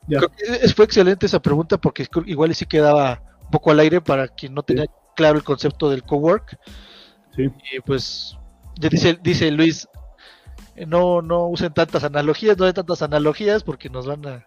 Ya. 0.07 0.19
Creo 0.19 0.29
que 0.29 0.43
es- 0.63 0.75
fue 0.75 0.85
excelente 0.85 1.25
esa 1.25 1.41
pregunta 1.41 1.79
porque 1.79 2.07
igual 2.27 2.53
sí 2.53 2.67
quedaba 2.67 3.23
un 3.41 3.49
poco 3.49 3.71
al 3.71 3.79
aire 3.79 3.99
para 3.99 4.27
quien 4.27 4.53
no 4.53 4.61
tenía 4.61 4.85
claro 5.15 5.37
el 5.39 5.43
concepto 5.43 5.89
del 5.89 6.03
cowork. 6.03 6.59
Sí. 7.35 7.49
Y 7.73 7.79
pues 7.79 8.37
ya 8.79 8.89
dice, 8.89 9.17
dice 9.23 9.49
Luis, 9.49 9.87
no, 10.85 11.23
no 11.23 11.47
usen 11.47 11.73
tantas 11.73 12.03
analogías, 12.03 12.55
no 12.59 12.65
den 12.65 12.75
tantas 12.75 13.01
analogías 13.01 13.63
porque 13.63 13.89
nos 13.89 14.05
van 14.05 14.23
a 14.27 14.45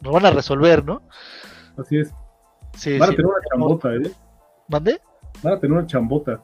nos 0.00 0.12
van 0.12 0.26
a 0.26 0.30
resolver, 0.30 0.84
¿no? 0.84 1.02
Así 1.76 1.98
es. 1.98 2.12
Sí, 2.76 2.98
Van 2.98 3.08
a 3.08 3.12
sí. 3.12 3.16
tener 3.16 3.26
una 3.32 3.40
chambota, 3.50 3.88
¿eh? 3.94 4.12
¿Mandé? 4.68 5.00
Van 5.42 5.54
a 5.54 5.58
tener 5.60 5.76
una 5.76 5.86
chambota. 5.88 6.40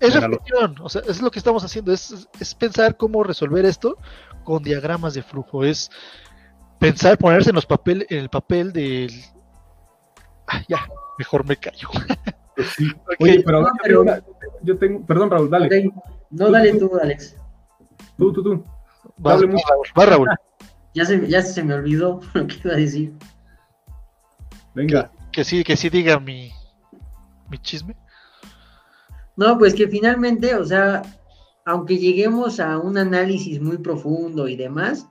Es 0.00 0.14
reflexión, 0.14 0.76
o 0.80 0.88
sea, 0.88 1.02
es 1.08 1.20
lo 1.22 1.30
que 1.30 1.38
estamos 1.38 1.64
haciendo, 1.64 1.92
es, 1.92 2.28
es- 2.40 2.54
pensar 2.54 2.96
cómo 2.96 3.22
resolver 3.24 3.64
esto 3.64 3.96
con 4.44 4.62
diagramas 4.62 5.14
de 5.14 5.22
flujo, 5.22 5.64
es 5.64 5.90
pensar, 6.78 7.16
ponerse 7.18 7.50
en 7.50 7.56
los 7.56 7.66
papel, 7.66 8.06
en 8.10 8.18
el 8.18 8.28
papel 8.28 8.72
del 8.72 9.10
Ah, 10.48 10.60
ya, 10.68 10.86
mejor 11.18 11.46
me 11.46 11.56
callo. 11.56 11.88
Pues 12.56 12.68
sí. 12.70 12.92
Oye, 13.20 13.42
pero, 13.44 13.60
No, 13.62 13.66
yo 13.68 13.72
pero- 13.82 14.00
tengo 14.00 14.02
una- 14.02 14.22
yo 14.62 14.78
tengo, 14.78 15.06
perdón, 15.06 15.30
Raúl, 15.30 15.50
dale. 15.50 15.90
No, 16.30 16.50
dale 16.50 16.74
tú, 16.74 16.90
Alex. 17.00 17.36
Tú, 18.18 18.32
tú, 18.32 18.42
tú. 18.42 18.64
mucho. 19.18 19.64
Raúl. 19.94 20.28
Ya 20.94 21.04
se, 21.06 21.26
ya 21.28 21.40
se 21.42 21.62
me 21.62 21.74
olvidó 21.74 22.20
lo 22.34 22.46
que 22.46 22.56
iba 22.64 22.74
a 22.74 22.76
decir. 22.76 23.14
Venga. 24.74 25.10
que 25.32 25.44
sí, 25.44 25.64
que 25.64 25.76
sí 25.76 25.88
diga 25.90 26.18
mi, 26.18 26.50
mi 27.48 27.58
chisme. 27.58 27.94
No, 29.36 29.58
pues 29.58 29.74
que 29.74 29.88
finalmente, 29.88 30.54
o 30.54 30.64
sea, 30.64 31.02
aunque 31.64 31.98
lleguemos 31.98 32.60
a 32.60 32.78
un 32.78 32.98
análisis 32.98 33.60
muy 33.60 33.78
profundo 33.78 34.48
y 34.48 34.56
demás, 34.56 35.06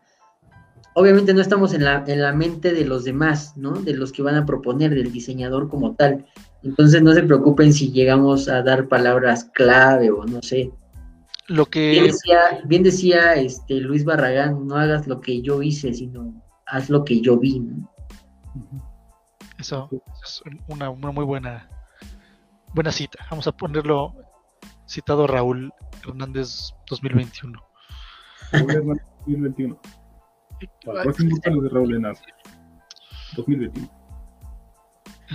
obviamente 0.95 1.34
no 1.34 1.41
estamos 1.41 1.73
en 1.73 1.85
la, 1.85 2.03
en 2.07 2.22
la 2.22 2.34
mente 2.34 2.73
de 2.73 2.85
los 2.85 3.03
demás, 3.03 3.56
¿no? 3.57 3.72
De 3.73 3.93
los 3.93 4.11
que 4.11 4.22
van 4.22 4.35
a 4.35 4.45
proponer, 4.45 4.93
del 4.93 5.11
diseñador 5.11 5.69
como 5.69 5.95
tal. 5.95 6.26
Entonces 6.64 7.02
no 7.02 7.14
se 7.14 7.23
preocupen 7.23 7.73
si 7.73 7.91
llegamos 7.91 8.48
a 8.48 8.61
dar 8.61 8.88
palabras 8.88 9.45
clave 9.53 10.11
o 10.11 10.26
no 10.26 10.41
sé. 10.41 10.72
Lo 11.48 11.65
Bien 11.65 11.72
que 11.72 12.03
decía, 12.03 12.39
bien 12.65 12.84
decía 12.84 13.34
este 13.35 13.76
Luis 13.76 14.06
Barragán, 14.06 14.68
no 14.68 14.76
hagas 14.76 15.07
lo 15.07 15.19
que 15.19 15.41
yo 15.41 15.61
hice, 15.61 15.93
sino 15.93 16.41
haz 16.68 16.89
lo 16.89 17.03
que 17.03 17.19
yo 17.19 17.38
vi. 17.38 17.60
¿no? 17.60 17.89
eso 19.57 19.89
es 20.23 20.43
una, 20.68 20.89
una 20.89 21.11
muy 21.11 21.26
buena 21.26 21.68
buena 22.73 22.91
cita. 22.91 23.26
Vamos 23.30 23.48
a 23.48 23.52
ponerlo 23.52 24.14
citado 24.88 25.27
Raúl 25.27 25.73
Hernández 26.07 26.73
2021. 26.89 27.61
Raúl 28.52 28.72
Hernández 28.72 29.06
2021. 29.19 29.80
Para 30.85 31.03
próximo 31.03 31.61
de 31.61 31.69
Raúl 31.69 31.93
Hernández. 31.95 32.23
2021. 33.35 33.89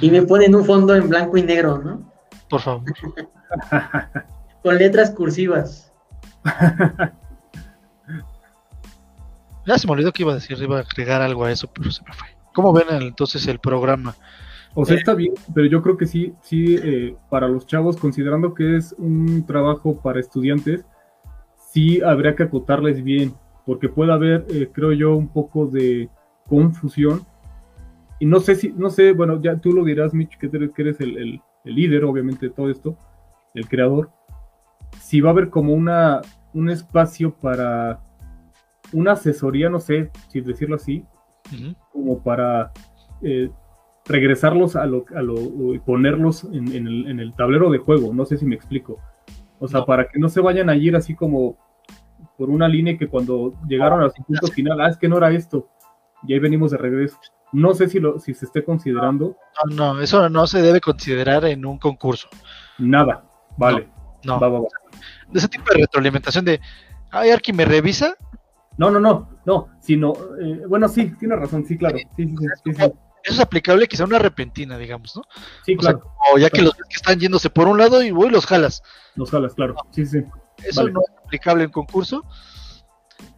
Y 0.03 0.11
me 0.11 0.23
ponen 0.23 0.55
un 0.55 0.65
fondo 0.65 0.95
en 0.95 1.09
blanco 1.09 1.37
y 1.39 1.43
negro, 1.43 1.79
¿no? 1.79 2.13
Por 2.51 2.61
favor. 2.61 2.85
Con 4.63 4.77
letras 4.77 5.11
cursivas. 5.11 5.93
Ya 9.67 9.77
se 9.79 9.87
me 9.89 9.95
olvidó 9.95 10.13
que 10.13 10.23
iba 10.23 10.31
a 10.31 10.37
decir, 10.37 10.57
iba 10.63 10.79
a 10.79 10.83
agregar 10.83 11.21
algo 11.21 11.45
a 11.45 11.51
eso, 11.51 11.69
pero 11.73 11.91
se 11.91 12.01
me 12.05 12.13
fue. 12.13 12.29
¿Cómo 12.55 12.73
ven 12.73 12.87
entonces 13.03 13.47
el 13.49 13.59
programa? 13.59 14.15
O 14.79 14.83
Eh. 14.83 14.87
sea, 14.87 14.97
está 14.97 15.15
bien, 15.15 15.33
pero 15.55 15.67
yo 15.67 15.81
creo 15.83 15.97
que 15.97 16.05
sí, 16.07 16.35
sí, 16.43 16.77
eh, 16.83 17.17
para 17.31 17.49
los 17.49 17.67
chavos, 17.67 17.97
considerando 17.97 18.53
que 18.55 18.77
es 18.77 18.95
un 18.99 19.45
trabajo 19.47 20.01
para 20.03 20.21
estudiantes, 20.21 20.85
sí 21.73 22.01
habría 22.03 22.37
que 22.37 22.43
acotarles 22.45 23.03
bien, 23.03 23.33
porque 23.65 23.89
puede 23.89 24.13
haber, 24.13 24.47
eh, 24.51 24.69
creo 24.73 24.93
yo, 24.93 25.17
un 25.17 25.29
poco 25.29 25.67
de 25.67 26.09
confusión. 26.47 27.23
Y 28.21 28.27
no 28.27 28.39
sé 28.41 28.55
si, 28.55 28.73
no 28.73 28.91
sé, 28.91 29.13
bueno, 29.13 29.41
ya 29.43 29.57
tú 29.57 29.73
lo 29.73 29.83
dirás, 29.83 30.13
Mitch, 30.15 30.37
que 30.39 30.47
eres, 30.47 30.71
que 30.73 30.83
eres 30.83 31.01
el, 31.01 31.17
el- 31.17 31.41
el 31.65 31.75
líder, 31.75 32.05
obviamente, 32.05 32.47
de 32.47 32.53
todo 32.55 32.71
esto, 32.71 32.97
el 33.55 33.67
creador. 33.69 34.11
Si 35.01 35.21
va 35.21 35.31
a 35.31 35.33
haber 35.33 35.49
como 35.51 35.73
una, 35.75 36.21
un 36.55 36.69
espacio 36.71 37.35
para 37.35 38.01
una 38.93 39.13
asesoría, 39.13 39.69
no 39.69 39.81
sé 39.81 40.11
si 40.29 40.41
decirlo 40.43 40.77
así, 40.77 41.03
como 41.93 42.23
para 42.23 42.73
eh, 43.23 43.51
regresarlos 44.09 44.77
a 44.77 44.87
lo, 44.87 45.05
a 45.15 45.23
lo 45.23 45.75
y 45.75 45.79
ponerlos 45.81 46.45
en, 46.45 46.73
en 46.75 46.87
el, 46.87 47.07
en 47.09 47.21
el 47.21 47.35
tablero 47.35 47.71
de 47.71 47.79
juego. 47.79 48.13
No 48.15 48.25
sé 48.25 48.37
si 48.37 48.45
me 48.47 48.55
explico. 48.55 48.99
O 49.59 49.69
sea, 49.69 49.81
No. 49.81 49.87
para 49.87 50.09
que 50.09 50.19
no 50.19 50.29
se 50.29 50.41
vayan 50.41 50.69
a 50.71 50.77
ir 50.77 50.95
así 50.97 51.15
como 51.15 51.57
por 52.37 52.51
una 52.51 52.69
línea 52.69 52.99
que 52.99 53.09
cuando 53.09 53.55
llegaron 53.67 54.03
a 54.03 54.11
su 54.11 54.23
punto 54.23 54.47
final, 54.49 54.81
ah, 54.81 54.89
es 54.89 54.97
que 54.97 55.09
no 55.09 55.17
era 55.17 55.31
esto. 55.31 55.69
Y 56.27 56.35
ahí 56.35 56.39
venimos 56.39 56.71
de 56.71 56.79
regreso. 56.79 57.19
No 57.53 57.73
sé 57.75 57.89
si, 57.89 58.01
lo, 58.01 58.19
si 58.19 58.35
se 58.35 58.45
esté 58.45 58.65
considerando 58.65 59.37
No, 59.71 59.95
no, 59.95 60.01
eso 60.01 60.29
no 60.29 60.47
se 60.47 60.61
debe 60.61 60.81
considerar 60.81 61.45
en 61.47 61.65
un 61.65 61.79
concurso. 61.79 62.29
nada. 62.79 63.25
Vale. 63.57 63.89
No. 64.25 64.39
Va, 64.41 64.49
va, 64.49 64.59
va. 64.61 64.67
De 65.31 65.39
ese 65.39 65.49
tipo 65.49 65.65
de 65.73 65.81
retroalimentación 65.81 66.45
de, 66.45 66.61
ay, 67.11 67.31
Arki 67.31 67.53
me 67.53 67.65
revisa. 67.65 68.15
No, 68.77 68.91
no, 68.91 69.01
no, 69.01 69.31
no, 69.47 69.69
sino, 69.81 70.13
eh, 70.43 70.63
bueno, 70.69 70.87
sí, 70.89 71.15
tienes 71.19 71.39
razón, 71.39 71.65
sí, 71.65 71.79
claro, 71.79 71.97
sí, 71.97 72.05
sí, 72.17 72.27
sí, 72.37 72.47
sí, 72.65 72.75
sí, 72.75 72.93
Eso 73.27 73.35
es 73.35 73.41
aplicable 73.41 73.87
quizá 73.89 74.05
una 74.05 74.19
repentina, 74.21 74.79
digamos, 74.79 75.17
¿no? 75.17 75.23
sí, 75.65 75.77
O 75.79 75.83
sea, 75.83 75.93
claro, 75.95 76.13
como 76.17 76.39
ya 76.39 76.49
que 76.49 76.63
los 76.63 76.77
ves 76.77 76.87
que 76.89 76.95
están 76.97 77.19
yéndose 77.19 77.51
por 77.51 77.67
un 77.69 77.77
lado 77.77 78.01
y 78.03 78.11
voy 78.13 78.31
los 78.31 78.47
jalas. 78.47 78.83
los 79.17 79.31
jalas, 79.31 79.53
claro, 79.55 79.75
sí, 79.91 80.07
sí, 80.07 80.19
Eso 80.63 80.81
Vale. 80.83 80.93
no 80.93 81.01
es 81.01 81.25
aplicable 81.25 81.65
en 81.65 81.71
concurso. 81.71 82.25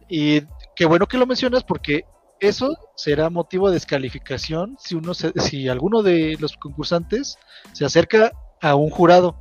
Y 0.07 0.41
qué 0.75 0.85
bueno 0.85 1.07
que 1.07 1.17
lo 1.17 1.25
mencionas 1.25 1.63
porque 1.63 2.05
eso 2.39 2.77
será 2.95 3.29
motivo 3.29 3.67
de 3.69 3.73
descalificación 3.75 4.77
si 4.79 4.95
uno 4.95 5.13
se- 5.13 5.33
si 5.39 5.67
alguno 5.67 6.01
de 6.03 6.37
los 6.39 6.55
concursantes 6.57 7.37
se 7.73 7.83
acerca 7.85 8.31
a 8.61 8.75
un 8.75 8.89
jurado. 8.89 9.35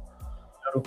Claro. 0.63 0.83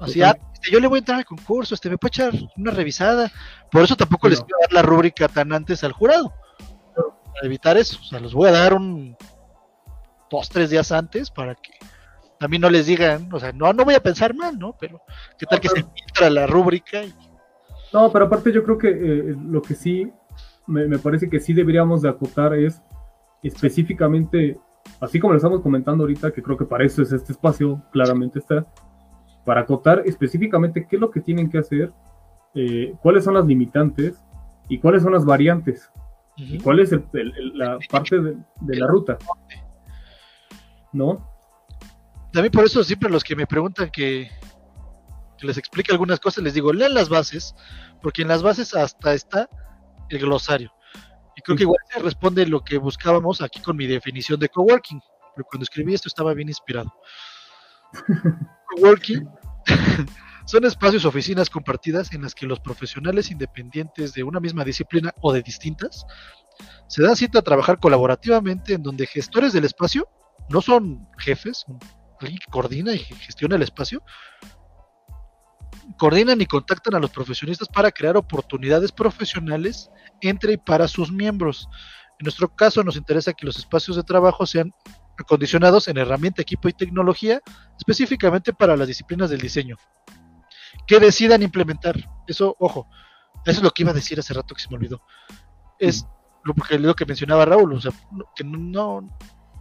Así, 0.00 0.22
ah, 0.22 0.34
este, 0.54 0.70
yo 0.70 0.80
le 0.80 0.88
voy 0.88 0.96
a 0.96 1.00
entrar 1.00 1.18
al 1.18 1.24
concurso, 1.26 1.74
este 1.74 1.90
me 1.90 1.98
puede 1.98 2.08
echar 2.10 2.32
una 2.56 2.70
revisada. 2.70 3.30
Por 3.70 3.82
eso 3.84 3.96
tampoco 3.96 4.28
les 4.28 4.40
quiero 4.40 4.58
dar 4.62 4.72
la 4.72 4.82
rúbrica 4.82 5.28
tan 5.28 5.52
antes 5.52 5.84
al 5.84 5.92
jurado. 5.92 6.32
Para 7.32 7.46
evitar 7.46 7.76
eso. 7.76 7.98
O 8.00 8.04
sea, 8.04 8.20
los 8.20 8.34
voy 8.34 8.48
a 8.48 8.52
dar 8.52 8.74
un 8.74 9.16
dos, 10.30 10.48
tres 10.48 10.70
días 10.70 10.92
antes 10.92 11.30
para 11.30 11.54
que 11.54 11.72
también 12.38 12.62
no 12.62 12.70
les 12.70 12.86
digan, 12.86 13.28
o 13.32 13.38
sea, 13.38 13.52
no, 13.52 13.72
no 13.72 13.84
voy 13.84 13.94
a 13.94 14.02
pensar 14.02 14.34
mal, 14.34 14.58
¿no? 14.58 14.74
Pero 14.80 15.02
qué 15.38 15.44
tal 15.44 15.58
No, 15.58 15.62
que 15.62 15.68
se 15.68 15.82
filtra 15.82 16.30
la 16.30 16.46
rúbrica 16.46 17.02
y 17.02 17.12
No, 17.92 18.10
pero 18.10 18.26
aparte 18.26 18.52
yo 18.52 18.64
creo 18.64 18.78
que 18.78 18.88
eh, 18.88 19.36
lo 19.44 19.60
que 19.60 19.74
sí, 19.74 20.10
me, 20.66 20.86
me 20.86 20.98
parece 20.98 21.28
que 21.28 21.40
sí 21.40 21.52
deberíamos 21.52 22.00
de 22.00 22.08
acotar 22.08 22.54
es 22.54 22.80
específicamente, 23.42 24.58
así 25.00 25.20
como 25.20 25.32
lo 25.32 25.38
estamos 25.38 25.60
comentando 25.60 26.04
ahorita, 26.04 26.30
que 26.30 26.42
creo 26.42 26.56
que 26.56 26.64
para 26.64 26.84
eso 26.84 27.02
es 27.02 27.12
este 27.12 27.32
espacio, 27.32 27.82
claramente 27.90 28.38
está, 28.38 28.66
para 29.44 29.62
acotar 29.62 30.02
específicamente 30.06 30.86
qué 30.88 30.96
es 30.96 31.00
lo 31.00 31.10
que 31.10 31.20
tienen 31.20 31.50
que 31.50 31.58
hacer, 31.58 31.92
eh, 32.54 32.94
cuáles 33.02 33.24
son 33.24 33.34
las 33.34 33.46
limitantes 33.46 34.22
y 34.68 34.78
cuáles 34.78 35.02
son 35.02 35.12
las 35.12 35.24
variantes, 35.24 35.90
y 36.36 36.58
cuál 36.58 36.80
es 36.80 36.92
el- 36.92 37.04
el- 37.12 37.34
el- 37.36 37.58
la 37.58 37.78
parte 37.90 38.20
de, 38.20 38.36
de 38.60 38.76
la 38.76 38.86
ruta. 38.86 39.18
¿No? 40.92 41.28
También 42.32 42.52
por 42.52 42.64
eso 42.64 42.82
siempre 42.84 43.10
los 43.10 43.24
que 43.24 43.36
me 43.36 43.46
preguntan 43.46 43.90
que, 43.90 44.30
que 45.38 45.46
les 45.46 45.58
explique 45.58 45.92
algunas 45.92 46.20
cosas, 46.20 46.44
les 46.44 46.54
digo, 46.54 46.72
lean 46.72 46.94
las 46.94 47.08
bases, 47.08 47.54
porque 48.00 48.22
en 48.22 48.28
las 48.28 48.42
bases 48.42 48.74
hasta 48.74 49.14
está 49.14 49.48
el 50.08 50.18
glosario. 50.18 50.72
Y 51.36 51.42
creo 51.42 51.56
que 51.56 51.62
igual 51.64 51.78
se 51.92 52.00
responde 52.00 52.46
lo 52.46 52.62
que 52.62 52.78
buscábamos 52.78 53.40
aquí 53.40 53.60
con 53.60 53.76
mi 53.76 53.86
definición 53.86 54.38
de 54.40 54.48
coworking. 54.48 55.00
Pero 55.34 55.46
cuando 55.48 55.62
escribí 55.64 55.94
esto 55.94 56.08
estaba 56.08 56.34
bien 56.34 56.48
inspirado. 56.48 56.92
coworking 58.76 59.28
son 60.46 60.64
espacios 60.64 61.04
oficinas 61.04 61.50
compartidas 61.50 62.12
en 62.12 62.22
las 62.22 62.34
que 62.34 62.46
los 62.46 62.60
profesionales 62.60 63.30
independientes 63.30 64.12
de 64.14 64.22
una 64.22 64.40
misma 64.40 64.64
disciplina 64.64 65.12
o 65.20 65.32
de 65.32 65.42
distintas 65.42 66.04
se 66.88 67.02
dan 67.02 67.16
cita 67.16 67.38
a 67.38 67.42
trabajar 67.42 67.78
colaborativamente 67.78 68.74
en 68.74 68.82
donde 68.82 69.06
gestores 69.06 69.52
del 69.52 69.64
espacio 69.64 70.08
no 70.48 70.60
son 70.60 71.08
jefes, 71.18 71.64
alguien 72.20 72.38
que 72.38 72.50
coordina 72.50 72.92
y 72.92 72.98
gestiona 72.98 73.56
el 73.56 73.62
espacio, 73.62 74.02
coordinan 75.96 76.40
y 76.40 76.46
contactan 76.46 76.94
a 76.94 76.98
los 76.98 77.10
profesionistas 77.10 77.68
para 77.68 77.90
crear 77.90 78.16
oportunidades 78.16 78.92
profesionales 78.92 79.90
entre 80.20 80.54
y 80.54 80.56
para 80.56 80.88
sus 80.88 81.12
miembros. 81.12 81.68
En 82.18 82.24
nuestro 82.24 82.54
caso 82.54 82.82
nos 82.82 82.96
interesa 82.96 83.32
que 83.32 83.46
los 83.46 83.56
espacios 83.56 83.96
de 83.96 84.02
trabajo 84.02 84.44
sean 84.46 84.72
acondicionados 85.20 85.88
en 85.88 85.98
herramienta, 85.98 86.42
equipo 86.42 86.68
y 86.68 86.72
tecnología, 86.72 87.40
específicamente 87.78 88.52
para 88.52 88.76
las 88.76 88.88
disciplinas 88.88 89.30
del 89.30 89.40
diseño. 89.40 89.76
Que 90.86 90.98
decidan 90.98 91.42
implementar. 91.42 91.96
Eso, 92.26 92.56
ojo, 92.58 92.88
eso 93.44 93.58
es 93.58 93.62
lo 93.62 93.70
que 93.70 93.82
iba 93.82 93.90
a 93.90 93.94
decir 93.94 94.18
hace 94.18 94.34
rato 94.34 94.54
que 94.54 94.62
se 94.62 94.68
me 94.68 94.76
olvidó. 94.76 95.02
Es 95.78 96.06
lo, 96.44 96.54
es 96.68 96.80
lo 96.80 96.94
que 96.94 97.06
mencionaba 97.06 97.44
Raúl, 97.44 97.74
o 97.74 97.80
sea, 97.80 97.92
que 98.34 98.44
no, 98.44 99.08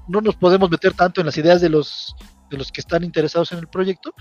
no 0.08 0.22
nos 0.22 0.36
podemos 0.36 0.70
meter 0.70 0.94
tanto 0.94 1.22
en 1.22 1.28
las 1.28 1.38
ideas 1.38 1.62
de 1.62 1.70
los, 1.70 2.16
de 2.50 2.58
los 2.58 2.72
que 2.72 2.82
están 2.82 3.04
interesados 3.04 3.52
en 3.52 3.60
el 3.60 3.68
proyecto, 3.68 4.14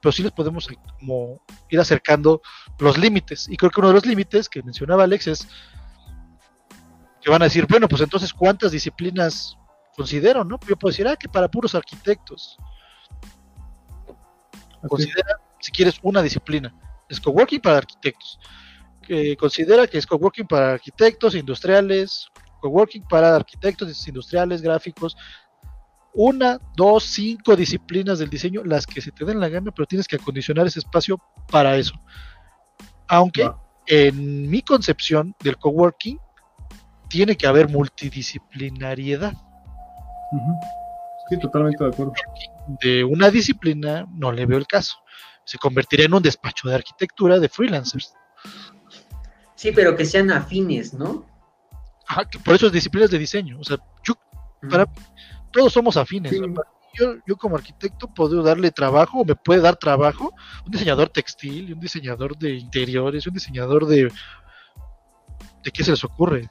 pero 0.00 0.12
sí 0.12 0.22
les 0.22 0.32
podemos 0.32 0.68
como 0.98 1.42
ir 1.70 1.80
acercando 1.80 2.40
los 2.78 2.98
límites. 2.98 3.48
Y 3.48 3.56
creo 3.56 3.70
que 3.70 3.80
uno 3.80 3.88
de 3.88 3.94
los 3.94 4.06
límites 4.06 4.48
que 4.48 4.62
mencionaba 4.62 5.04
Alex 5.04 5.26
es 5.26 5.48
que 7.20 7.30
van 7.30 7.42
a 7.42 7.46
decir, 7.46 7.66
bueno, 7.68 7.88
pues 7.88 8.02
entonces, 8.02 8.32
¿cuántas 8.32 8.70
disciplinas 8.70 9.58
considero? 9.96 10.44
¿no? 10.44 10.58
Yo 10.68 10.76
puedo 10.76 10.92
decir, 10.92 11.08
ah, 11.08 11.16
que 11.16 11.28
para 11.28 11.48
puros 11.48 11.74
arquitectos. 11.74 12.58
Considera, 14.88 15.40
si 15.58 15.72
quieres, 15.72 15.98
una 16.02 16.22
disciplina. 16.22 16.74
Es 17.08 17.20
coworking 17.20 17.60
para 17.60 17.78
arquitectos. 17.78 18.38
Considera 19.38 19.86
que 19.86 19.98
es 19.98 20.06
coworking 20.06 20.46
para 20.46 20.72
arquitectos 20.72 21.34
industriales, 21.34 22.28
coworking 22.60 23.04
para 23.08 23.34
arquitectos 23.34 24.06
industriales, 24.06 24.62
gráficos. 24.62 25.16
Una, 26.12 26.58
dos, 26.74 27.04
cinco 27.04 27.54
disciplinas 27.54 28.18
del 28.18 28.30
diseño, 28.30 28.64
las 28.64 28.86
que 28.86 29.00
se 29.00 29.12
te 29.12 29.24
den 29.24 29.38
la 29.38 29.48
gana, 29.48 29.70
pero 29.70 29.86
tienes 29.86 30.08
que 30.08 30.16
acondicionar 30.16 30.66
ese 30.66 30.78
espacio 30.78 31.20
para 31.50 31.76
eso. 31.76 31.94
Aunque 33.06 33.50
en 33.86 34.50
mi 34.50 34.62
concepción 34.62 35.34
del 35.40 35.56
coworking 35.58 36.18
tiene 37.08 37.36
que 37.36 37.46
haber 37.46 37.68
multidisciplinariedad. 37.68 39.34
Ujú. 40.32 40.60
Sí, 41.28 41.38
totalmente 41.38 41.82
de 41.82 41.90
acuerdo. 41.90 42.12
de 42.80 43.04
una 43.04 43.30
disciplina 43.30 44.06
no 44.12 44.30
le 44.32 44.46
veo 44.46 44.58
el 44.58 44.66
caso. 44.66 44.96
Se 45.44 45.58
convertiría 45.58 46.06
en 46.06 46.14
un 46.14 46.22
despacho 46.22 46.68
de 46.68 46.74
arquitectura 46.74 47.38
de 47.38 47.48
freelancers. 47.48 48.14
Sí, 49.54 49.72
pero 49.72 49.96
que 49.96 50.04
sean 50.04 50.30
afines, 50.30 50.92
¿no? 50.94 51.24
Ajá, 52.08 52.24
que 52.28 52.38
por 52.38 52.54
eso 52.54 52.66
es 52.66 52.72
disciplinas 52.72 53.10
de 53.10 53.18
diseño. 53.18 53.58
O 53.58 53.64
sea, 53.64 53.78
yo, 54.04 54.14
para 54.70 54.86
todos 55.50 55.72
somos 55.72 55.96
afines. 55.96 56.32
Yo, 56.94 57.14
yo 57.26 57.36
como 57.36 57.56
arquitecto 57.56 58.08
puedo 58.08 58.42
darle 58.42 58.70
trabajo 58.70 59.20
o 59.20 59.24
me 59.24 59.34
puede 59.34 59.60
dar 59.60 59.76
trabajo 59.76 60.32
un 60.64 60.70
diseñador 60.70 61.10
textil, 61.10 61.74
un 61.74 61.80
diseñador 61.80 62.38
de 62.38 62.54
interiores, 62.54 63.26
un 63.26 63.34
diseñador 63.34 63.86
de... 63.86 64.10
¿De 65.62 65.70
qué 65.72 65.84
se 65.84 65.90
les 65.90 66.04
ocurre? 66.04 66.48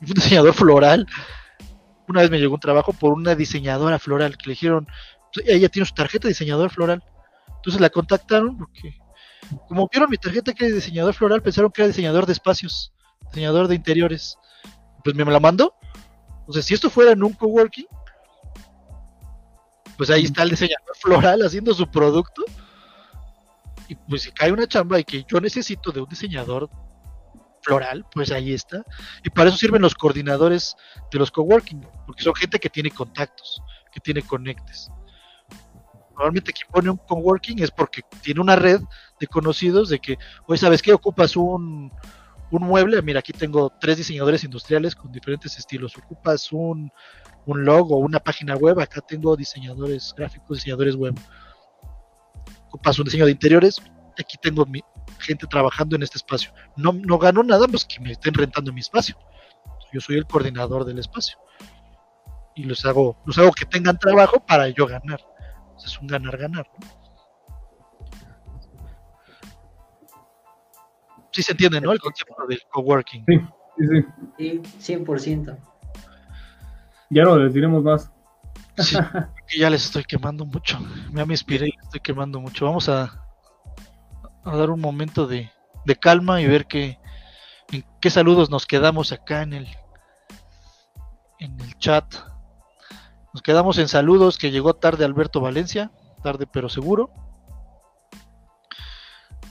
Un 0.00 0.06
diseñador 0.14 0.52
floral. 0.52 1.06
Una 2.08 2.20
vez 2.20 2.30
me 2.30 2.38
llegó 2.38 2.54
un 2.54 2.60
trabajo 2.60 2.92
por 2.92 3.12
una 3.12 3.34
diseñadora 3.34 3.98
floral 3.98 4.36
que 4.36 4.48
le 4.48 4.52
dijeron, 4.52 4.86
"Pues, 5.32 5.46
ella 5.48 5.68
tiene 5.68 5.86
su 5.86 5.94
tarjeta 5.94 6.28
de 6.28 6.30
diseñador 6.32 6.70
floral. 6.70 7.02
Entonces 7.56 7.80
la 7.80 7.90
contactaron 7.90 8.58
porque, 8.58 8.98
como 9.68 9.88
vieron 9.90 10.10
mi 10.10 10.18
tarjeta 10.18 10.52
que 10.52 10.66
era 10.66 10.74
diseñador 10.74 11.14
floral, 11.14 11.42
pensaron 11.42 11.70
que 11.70 11.82
era 11.82 11.88
diseñador 11.88 12.26
de 12.26 12.32
espacios, 12.32 12.92
diseñador 13.28 13.68
de 13.68 13.74
interiores. 13.74 14.36
Pues 15.02 15.16
me 15.16 15.24
la 15.24 15.40
mandó. 15.40 15.74
Entonces, 16.40 16.66
si 16.66 16.74
esto 16.74 16.90
fuera 16.90 17.12
en 17.12 17.22
un 17.22 17.32
coworking, 17.32 17.86
pues 19.96 20.10
ahí 20.10 20.24
está 20.24 20.42
el 20.42 20.50
diseñador 20.50 20.96
floral 21.00 21.40
haciendo 21.42 21.72
su 21.72 21.90
producto. 21.90 22.44
Y 23.88 23.94
pues 23.94 24.22
si 24.22 24.32
cae 24.32 24.52
una 24.52 24.66
chamba 24.66 24.98
y 24.98 25.04
que 25.04 25.24
yo 25.26 25.40
necesito 25.40 25.90
de 25.92 26.00
un 26.00 26.08
diseñador 26.08 26.68
floral, 27.64 28.04
pues 28.12 28.30
ahí 28.30 28.52
está. 28.52 28.84
Y 29.24 29.30
para 29.30 29.48
eso 29.48 29.58
sirven 29.58 29.82
los 29.82 29.94
coordinadores 29.94 30.76
de 31.10 31.18
los 31.18 31.30
coworking, 31.30 31.86
porque 32.06 32.22
son 32.22 32.34
gente 32.34 32.58
que 32.58 32.68
tiene 32.68 32.90
contactos, 32.90 33.62
que 33.90 34.00
tiene 34.00 34.22
conectes. 34.22 34.90
Normalmente 36.10 36.52
quien 36.52 36.70
pone 36.70 36.90
un 36.90 36.96
coworking 36.96 37.62
es 37.62 37.70
porque 37.70 38.02
tiene 38.22 38.40
una 38.40 38.54
red 38.54 38.80
de 39.18 39.26
conocidos 39.26 39.88
de 39.88 39.98
que, 39.98 40.16
oye, 40.46 40.58
¿sabes 40.58 40.80
qué? 40.80 40.92
Ocupas 40.92 41.36
un, 41.36 41.90
un 42.50 42.62
mueble, 42.62 43.02
mira, 43.02 43.18
aquí 43.18 43.32
tengo 43.32 43.72
tres 43.80 43.96
diseñadores 43.96 44.44
industriales 44.44 44.94
con 44.94 45.10
diferentes 45.10 45.58
estilos. 45.58 45.96
Ocupas 45.96 46.52
un, 46.52 46.92
un 47.46 47.64
logo, 47.64 47.96
una 47.98 48.20
página 48.20 48.54
web, 48.54 48.78
acá 48.78 49.00
tengo 49.00 49.36
diseñadores 49.36 50.14
gráficos, 50.16 50.58
diseñadores 50.58 50.94
web. 50.94 51.14
Ocupas 52.68 52.98
un 52.98 53.04
diseño 53.06 53.24
de 53.24 53.32
interiores, 53.32 53.80
aquí 54.18 54.36
tengo 54.40 54.66
mi 54.66 54.82
gente 55.24 55.46
trabajando 55.46 55.96
en 55.96 56.02
este 56.02 56.18
espacio. 56.18 56.52
No, 56.76 56.92
no 56.92 57.18
gano 57.18 57.42
nada, 57.42 57.66
pues 57.66 57.84
que 57.84 58.00
me 58.00 58.12
estén 58.12 58.34
rentando 58.34 58.72
mi 58.72 58.80
espacio. 58.80 59.16
Yo 59.92 60.00
soy 60.00 60.16
el 60.16 60.26
coordinador 60.26 60.84
del 60.84 60.98
espacio. 60.98 61.38
Y 62.54 62.64
los 62.64 62.84
hago, 62.84 63.16
los 63.26 63.38
hago 63.38 63.52
que 63.52 63.64
tengan 63.64 63.98
trabajo 63.98 64.44
para 64.44 64.68
yo 64.68 64.86
ganar. 64.86 65.20
Es 65.84 65.98
un 65.98 66.06
ganar-ganar. 66.06 66.66
¿no? 66.78 67.04
Sí 71.32 71.42
se 71.42 71.52
entiende, 71.52 71.80
¿no? 71.80 71.90
El 71.90 71.98
concepto 71.98 72.46
del 72.48 72.60
coworking. 72.70 73.24
Sí, 73.26 73.40
sí, 73.78 73.86
sí. 74.38 74.62
Sí, 74.78 74.94
100%. 74.94 75.58
Ya 77.10 77.24
no 77.24 77.36
les 77.36 77.52
diremos 77.52 77.82
más. 77.82 78.10
Sí, 79.46 79.58
ya 79.58 79.70
les 79.70 79.84
estoy 79.84 80.04
quemando 80.04 80.44
mucho. 80.44 80.78
Ya 81.12 81.26
me 81.26 81.34
inspiré 81.34 81.68
y 81.68 81.72
les 81.72 81.84
estoy 81.84 82.00
quemando 82.00 82.40
mucho. 82.40 82.66
Vamos 82.66 82.88
a, 82.88 83.23
a 84.44 84.56
dar 84.56 84.70
un 84.70 84.80
momento 84.80 85.26
de, 85.26 85.50
de 85.84 85.96
calma 85.96 86.40
y 86.40 86.46
ver 86.46 86.66
qué, 86.66 86.98
en 87.72 87.84
qué 88.00 88.10
saludos 88.10 88.50
nos 88.50 88.66
quedamos 88.66 89.12
acá 89.12 89.42
en 89.42 89.52
el, 89.54 89.68
en 91.38 91.60
el 91.60 91.78
chat. 91.78 92.04
Nos 93.32 93.42
quedamos 93.42 93.78
en 93.78 93.88
saludos 93.88 94.38
que 94.38 94.50
llegó 94.50 94.74
tarde 94.74 95.04
Alberto 95.04 95.40
Valencia, 95.40 95.90
tarde 96.22 96.46
pero 96.46 96.68
seguro. 96.68 97.10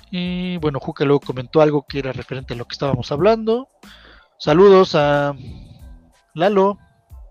Y 0.09 0.57
bueno, 0.57 0.79
Juca 0.79 1.05
luego 1.05 1.19
comentó 1.19 1.61
algo 1.61 1.85
que 1.87 1.99
era 1.99 2.11
referente 2.11 2.53
a 2.53 2.57
lo 2.57 2.65
que 2.65 2.73
estábamos 2.73 3.11
hablando. 3.11 3.67
Saludos 4.37 4.93
a 4.95 5.33
Lalo, 6.33 6.77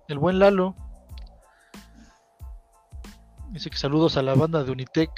el 0.09 0.18
buen 0.18 0.39
Lalo. 0.39 0.74
Dice 3.51 3.70
que 3.70 3.76
saludos 3.76 4.16
a 4.16 4.22
la 4.22 4.34
banda 4.34 4.64
de 4.64 4.72
Unitec. 4.72 5.10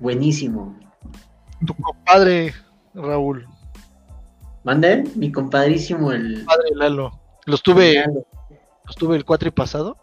Buenísimo. 0.00 0.76
Tu 1.64 1.74
compadre, 1.74 2.54
Raúl. 2.94 3.46
¿Mande? 4.64 5.04
Mi 5.14 5.30
compadrísimo, 5.30 6.10
el. 6.10 6.44
Padre 6.44 6.70
Lalo. 6.74 7.20
Los 7.46 7.62
tuve, 7.62 8.04
los 8.84 8.96
tuve 8.96 9.16
el 9.16 9.24
cuatri 9.24 9.50
pasado. 9.50 9.96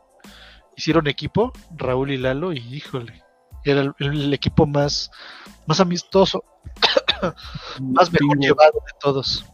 Hicieron 0.76 1.08
equipo, 1.08 1.52
Raúl 1.76 2.12
y 2.12 2.18
Lalo, 2.18 2.54
y 2.54 2.58
híjole, 2.58 3.24
era 3.64 3.82
el, 3.82 3.94
el 4.00 4.34
equipo 4.34 4.68
más, 4.68 5.10
más 5.66 5.80
amistoso, 5.80 6.44
más 7.82 8.12
mejor 8.12 8.38
llevado 8.38 8.74
de 8.86 8.94
todos. 9.00 9.46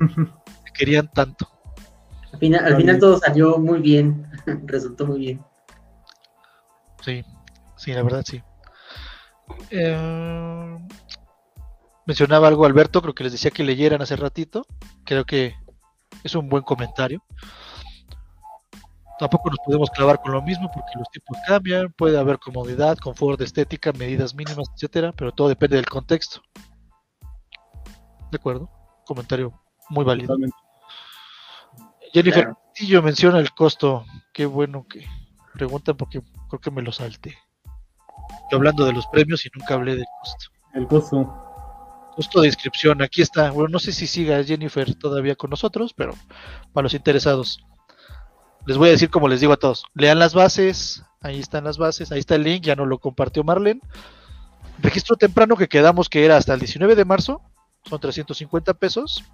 Me 0.00 0.72
querían 0.72 1.08
tanto. 1.12 1.48
Al 2.32 2.38
final, 2.38 2.64
al 2.64 2.76
final 2.76 2.98
todo 2.98 3.18
salió 3.18 3.58
muy 3.58 3.80
bien, 3.80 4.26
resultó 4.64 5.06
muy 5.06 5.18
bien. 5.20 5.44
Sí, 7.02 7.24
sí, 7.76 7.92
la 7.92 8.02
verdad 8.02 8.24
sí. 8.26 8.42
Eh, 9.70 10.78
mencionaba 12.06 12.48
algo 12.48 12.64
Alberto, 12.64 13.02
creo 13.02 13.14
que 13.14 13.24
les 13.24 13.32
decía 13.32 13.50
que 13.50 13.64
leyeran 13.64 14.02
hace 14.02 14.16
ratito. 14.16 14.66
Creo 15.04 15.24
que 15.24 15.54
es 16.24 16.34
un 16.34 16.48
buen 16.48 16.62
comentario. 16.62 17.22
Tampoco 19.18 19.48
nos 19.48 19.58
podemos 19.64 19.90
clavar 19.90 20.20
con 20.20 20.32
lo 20.32 20.42
mismo 20.42 20.70
porque 20.72 20.98
los 20.98 21.08
tiempos 21.10 21.38
cambian, 21.46 21.90
puede 21.92 22.18
haber 22.18 22.38
comodidad, 22.38 22.98
confort, 22.98 23.40
estética, 23.40 23.92
medidas 23.92 24.34
mínimas, 24.34 24.68
etcétera, 24.74 25.12
pero 25.12 25.32
todo 25.32 25.48
depende 25.48 25.76
del 25.76 25.86
contexto. 25.86 26.42
De 28.30 28.36
acuerdo, 28.36 28.68
comentario 29.06 29.58
muy 29.88 30.04
válido. 30.04 30.28
Totalmente. 30.28 30.56
Jennifer 32.12 32.44
Claro. 32.44 32.58
Castillo 32.66 33.02
menciona 33.02 33.38
el 33.38 33.52
costo. 33.52 34.04
Qué 34.34 34.44
bueno 34.44 34.86
que 34.86 35.06
preguntan 35.54 35.96
porque 35.96 36.20
creo 36.48 36.60
que 36.60 36.70
me 36.70 36.82
lo 36.82 36.92
salté. 36.92 37.36
Yo 38.50 38.58
hablando 38.58 38.84
de 38.84 38.92
los 38.92 39.06
premios 39.08 39.44
y 39.46 39.50
nunca 39.54 39.74
hablé 39.74 39.96
del 39.96 40.06
costo. 40.20 40.50
El 40.74 40.86
costo. 40.86 41.46
Costo 42.14 42.40
de 42.40 42.46
inscripción, 42.46 43.02
aquí 43.02 43.22
está. 43.22 43.50
Bueno, 43.50 43.70
no 43.70 43.78
sé 43.78 43.92
si 43.92 44.06
siga 44.06 44.42
Jennifer 44.42 44.94
todavía 44.94 45.36
con 45.36 45.50
nosotros, 45.50 45.92
pero 45.94 46.14
para 46.72 46.84
los 46.84 46.94
interesados. 46.94 47.60
Les 48.66 48.78
voy 48.78 48.88
a 48.88 48.92
decir 48.92 49.10
como 49.10 49.28
les 49.28 49.40
digo 49.40 49.52
a 49.52 49.58
todos. 49.58 49.84
Lean 49.94 50.18
las 50.18 50.34
bases, 50.34 51.02
ahí 51.20 51.38
están 51.40 51.64
las 51.64 51.78
bases, 51.78 52.10
ahí 52.12 52.18
está 52.18 52.34
el 52.34 52.42
link, 52.44 52.64
ya 52.64 52.74
no 52.74 52.86
lo 52.86 52.98
compartió 52.98 53.44
Marlen. 53.44 53.80
Registro 54.78 55.16
temprano 55.16 55.56
que 55.56 55.68
quedamos 55.68 56.08
que 56.08 56.24
era 56.24 56.36
hasta 56.36 56.54
el 56.54 56.60
19 56.60 56.94
de 56.94 57.04
marzo, 57.04 57.42
son 57.84 58.00
350 58.00 58.74
pesos. 58.74 59.24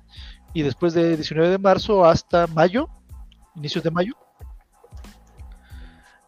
Y 0.55 0.63
después 0.63 0.93
de 0.93 1.17
19 1.17 1.51
de 1.51 1.59
marzo 1.59 2.05
hasta 2.05 2.47
mayo, 2.49 2.89
inicios 3.55 3.83
de 3.83 3.91
mayo, 3.91 4.15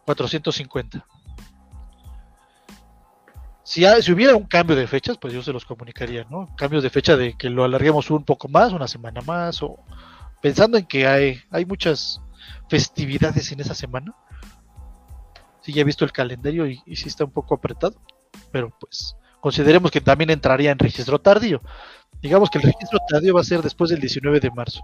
450. 0.05 1.05
Si, 3.65 3.83
ha- 3.83 4.01
si 4.01 4.11
hubiera 4.13 4.35
un 4.35 4.45
cambio 4.45 4.75
de 4.75 4.87
fechas, 4.87 5.17
pues 5.17 5.33
yo 5.33 5.41
se 5.41 5.51
los 5.51 5.65
comunicaría, 5.65 6.25
¿no? 6.29 6.47
Cambios 6.55 6.83
de 6.83 6.89
fecha 6.91 7.17
de 7.17 7.35
que 7.37 7.49
lo 7.49 7.63
alarguemos 7.63 8.11
un 8.11 8.23
poco 8.23 8.47
más, 8.47 8.71
una 8.73 8.87
semana 8.87 9.21
más, 9.21 9.61
o 9.63 9.77
pensando 10.41 10.77
en 10.77 10.85
que 10.85 11.07
hay, 11.07 11.41
hay 11.49 11.65
muchas 11.65 12.21
festividades 12.69 13.51
en 13.51 13.61
esa 13.61 13.73
semana. 13.73 14.13
Sí, 15.61 15.73
ya 15.73 15.81
he 15.81 15.85
visto 15.85 16.05
el 16.05 16.11
calendario 16.11 16.67
y, 16.67 16.79
y 16.85 16.95
sí 16.95 17.07
está 17.09 17.25
un 17.25 17.31
poco 17.31 17.55
apretado, 17.55 17.95
pero 18.51 18.71
pues 18.79 19.15
consideremos 19.41 19.89
que 19.91 20.01
también 20.01 20.29
entraría 20.29 20.71
en 20.71 20.77
registro 20.79 21.19
tardío. 21.19 21.61
Digamos 22.21 22.51
que 22.51 22.59
el 22.59 22.65
registro 22.65 22.99
tardío 23.09 23.33
va 23.33 23.41
a 23.41 23.45
ser 23.45 23.63
después 23.63 23.89
del 23.89 23.99
19 23.99 24.39
de 24.39 24.51
marzo. 24.51 24.81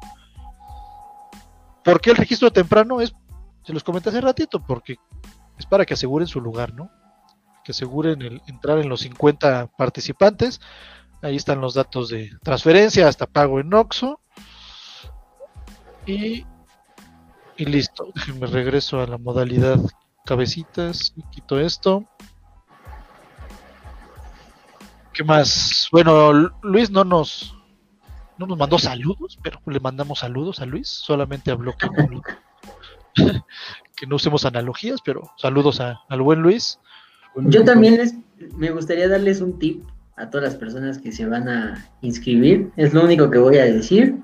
¿Por 1.83 1.99
qué 2.01 2.11
el 2.11 2.17
registro 2.17 2.51
temprano? 2.51 3.01
Es, 3.01 3.13
se 3.63 3.73
los 3.73 3.83
comenté 3.83 4.09
hace 4.09 4.21
ratito, 4.21 4.59
porque 4.65 4.97
es 5.57 5.65
para 5.65 5.85
que 5.85 5.93
aseguren 5.93 6.27
su 6.27 6.41
lugar, 6.41 6.73
¿no? 6.73 6.89
Que 7.63 7.71
aseguren 7.71 8.21
el 8.21 8.41
entrar 8.47 8.79
en 8.79 8.89
los 8.89 9.01
50 9.01 9.67
participantes. 9.77 10.59
Ahí 11.21 11.35
están 11.35 11.61
los 11.61 11.73
datos 11.75 12.09
de 12.09 12.31
transferencia 12.43 13.07
hasta 13.07 13.27
pago 13.27 13.59
en 13.59 13.73
Oxxo. 13.73 14.19
Y, 16.07 16.45
y 17.57 17.65
listo. 17.65 18.07
Déjenme 18.15 18.47
regreso 18.47 18.99
a 19.01 19.07
la 19.07 19.17
modalidad 19.17 19.79
cabecitas 20.25 21.13
quito 21.31 21.59
esto. 21.59 22.05
¿Qué 25.13 25.23
más? 25.23 25.87
Bueno, 25.91 26.31
Lu- 26.33 26.51
Luis 26.61 26.89
no 26.89 27.03
nos 27.03 27.55
no 28.37 28.47
nos 28.47 28.57
mandó 28.57 28.79
saludos, 28.79 29.37
pero 29.43 29.61
le 29.67 29.79
mandamos 29.79 30.19
saludos 30.19 30.61
a 30.61 30.65
Luis. 30.65 30.87
Solamente 30.87 31.51
habló 31.51 31.75
que 31.77 31.87
que 33.95 34.07
no 34.07 34.15
usemos 34.15 34.45
analogías, 34.45 34.99
pero 35.03 35.31
saludos 35.37 35.79
a- 35.81 35.99
al 36.09 36.21
buen 36.21 36.39
Luis. 36.41 36.79
Yo 37.35 37.63
también 37.63 37.97
les, 37.97 38.13
me 38.57 38.71
gustaría 38.71 39.07
darles 39.07 39.41
un 39.41 39.57
tip 39.59 39.83
a 40.17 40.29
todas 40.29 40.45
las 40.49 40.55
personas 40.55 40.97
que 40.99 41.11
se 41.11 41.25
van 41.25 41.47
a 41.49 41.89
inscribir. 42.01 42.71
Es 42.75 42.93
lo 42.93 43.03
único 43.03 43.29
que 43.29 43.37
voy 43.37 43.57
a 43.57 43.65
decir. 43.65 44.17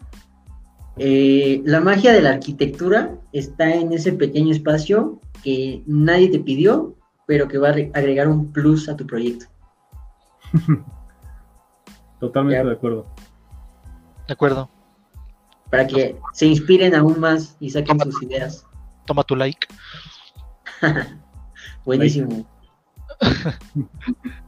Eh, 0.98 1.62
la 1.66 1.80
magia 1.80 2.12
de 2.12 2.22
la 2.22 2.32
arquitectura 2.32 3.16
está 3.32 3.72
en 3.74 3.94
ese 3.94 4.14
pequeño 4.14 4.52
espacio 4.52 5.20
que 5.44 5.84
nadie 5.86 6.30
te 6.30 6.40
pidió, 6.40 6.96
pero 7.28 7.48
que 7.48 7.58
va 7.60 7.70
a 7.70 7.74
re- 7.74 7.92
agregar 7.94 8.28
un 8.28 8.52
plus 8.52 8.90
a 8.90 8.96
tu 8.98 9.06
proyecto. 9.06 9.46
Totalmente 12.20 12.58
Ya. 12.64 12.66
de 12.68 12.74
acuerdo. 12.76 13.06
De 14.28 14.34
acuerdo. 14.34 14.70
Para 15.70 15.86
que 15.86 16.18
se 16.34 16.46
inspiren 16.48 16.96
aún 16.96 17.20
más 17.20 17.56
y 17.60 17.70
saquen 17.70 17.98
Toma. 17.98 18.12
sus 18.12 18.24
ideas. 18.24 18.66
Toma 19.06 19.24
tu 19.24 19.36
like. 19.36 19.68
Buenísimo. 21.86 22.46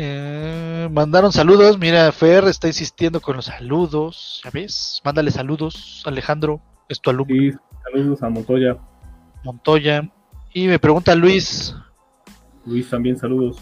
Eh, 0.00 0.88
mandaron 0.92 1.32
saludos. 1.32 1.76
Mira, 1.76 2.12
Fer 2.12 2.44
está 2.44 2.68
insistiendo 2.68 3.20
con 3.20 3.34
los 3.34 3.46
saludos. 3.46 4.40
¿Sabes? 4.44 5.02
Mándale 5.04 5.32
saludos, 5.32 6.04
Alejandro. 6.06 6.60
Es 6.88 7.00
tu 7.00 7.10
alumno. 7.10 7.58
Saludos 7.82 8.22
a 8.22 8.28
Montoya. 8.28 8.76
Montoya. 9.42 10.08
Y 10.54 10.68
me 10.68 10.78
pregunta 10.78 11.16
Luis. 11.16 11.74
Luis 12.64 12.88
también 12.88 13.18
saludos. 13.18 13.58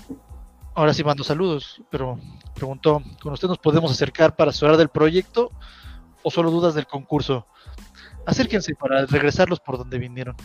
Ahora 0.75 0.93
sí 0.93 1.03
mando 1.03 1.25
saludos, 1.25 1.81
pero 1.91 2.19
preguntó: 2.55 3.03
¿con 3.23 3.33
usted 3.33 3.49
nos 3.49 3.59
podemos 3.59 3.91
acercar 3.91 4.37
para 4.37 4.51
asesorar 4.51 4.77
del 4.77 4.91
proyecto 4.91 5.51
o 6.23 6.31
solo 6.31 6.51
dudas 6.51 6.75
del 6.75 6.87
concurso? 6.87 7.47
Acérquense 8.27 8.75
para 8.75 9.07
regresarlos 9.07 9.61
por 9.61 9.79
donde 9.79 9.99
vinieron. 9.99 10.37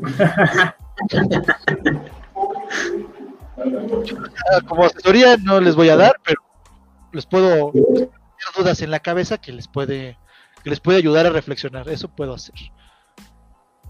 Ah, 3.58 4.60
Como 4.66 4.84
asesoría 4.84 5.36
no 5.36 5.60
les 5.60 5.74
voy 5.74 5.88
a 5.88 5.96
dar, 5.96 6.20
pero 6.24 6.40
les 7.12 7.26
puedo 7.26 7.72
tener 7.72 8.10
dudas 8.56 8.80
en 8.82 8.90
la 8.90 9.00
cabeza 9.00 9.38
que 9.38 9.52
les 9.52 9.68
puede 9.68 10.18
que 10.62 10.70
les 10.70 10.80
puede 10.80 10.98
ayudar 10.98 11.26
a 11.26 11.30
reflexionar. 11.30 11.88
Eso 11.88 12.08
puedo 12.08 12.34
hacer. 12.34 12.54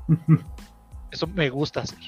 Eso 1.10 1.26
me 1.26 1.50
gusta 1.50 1.80
hacer. 1.80 1.98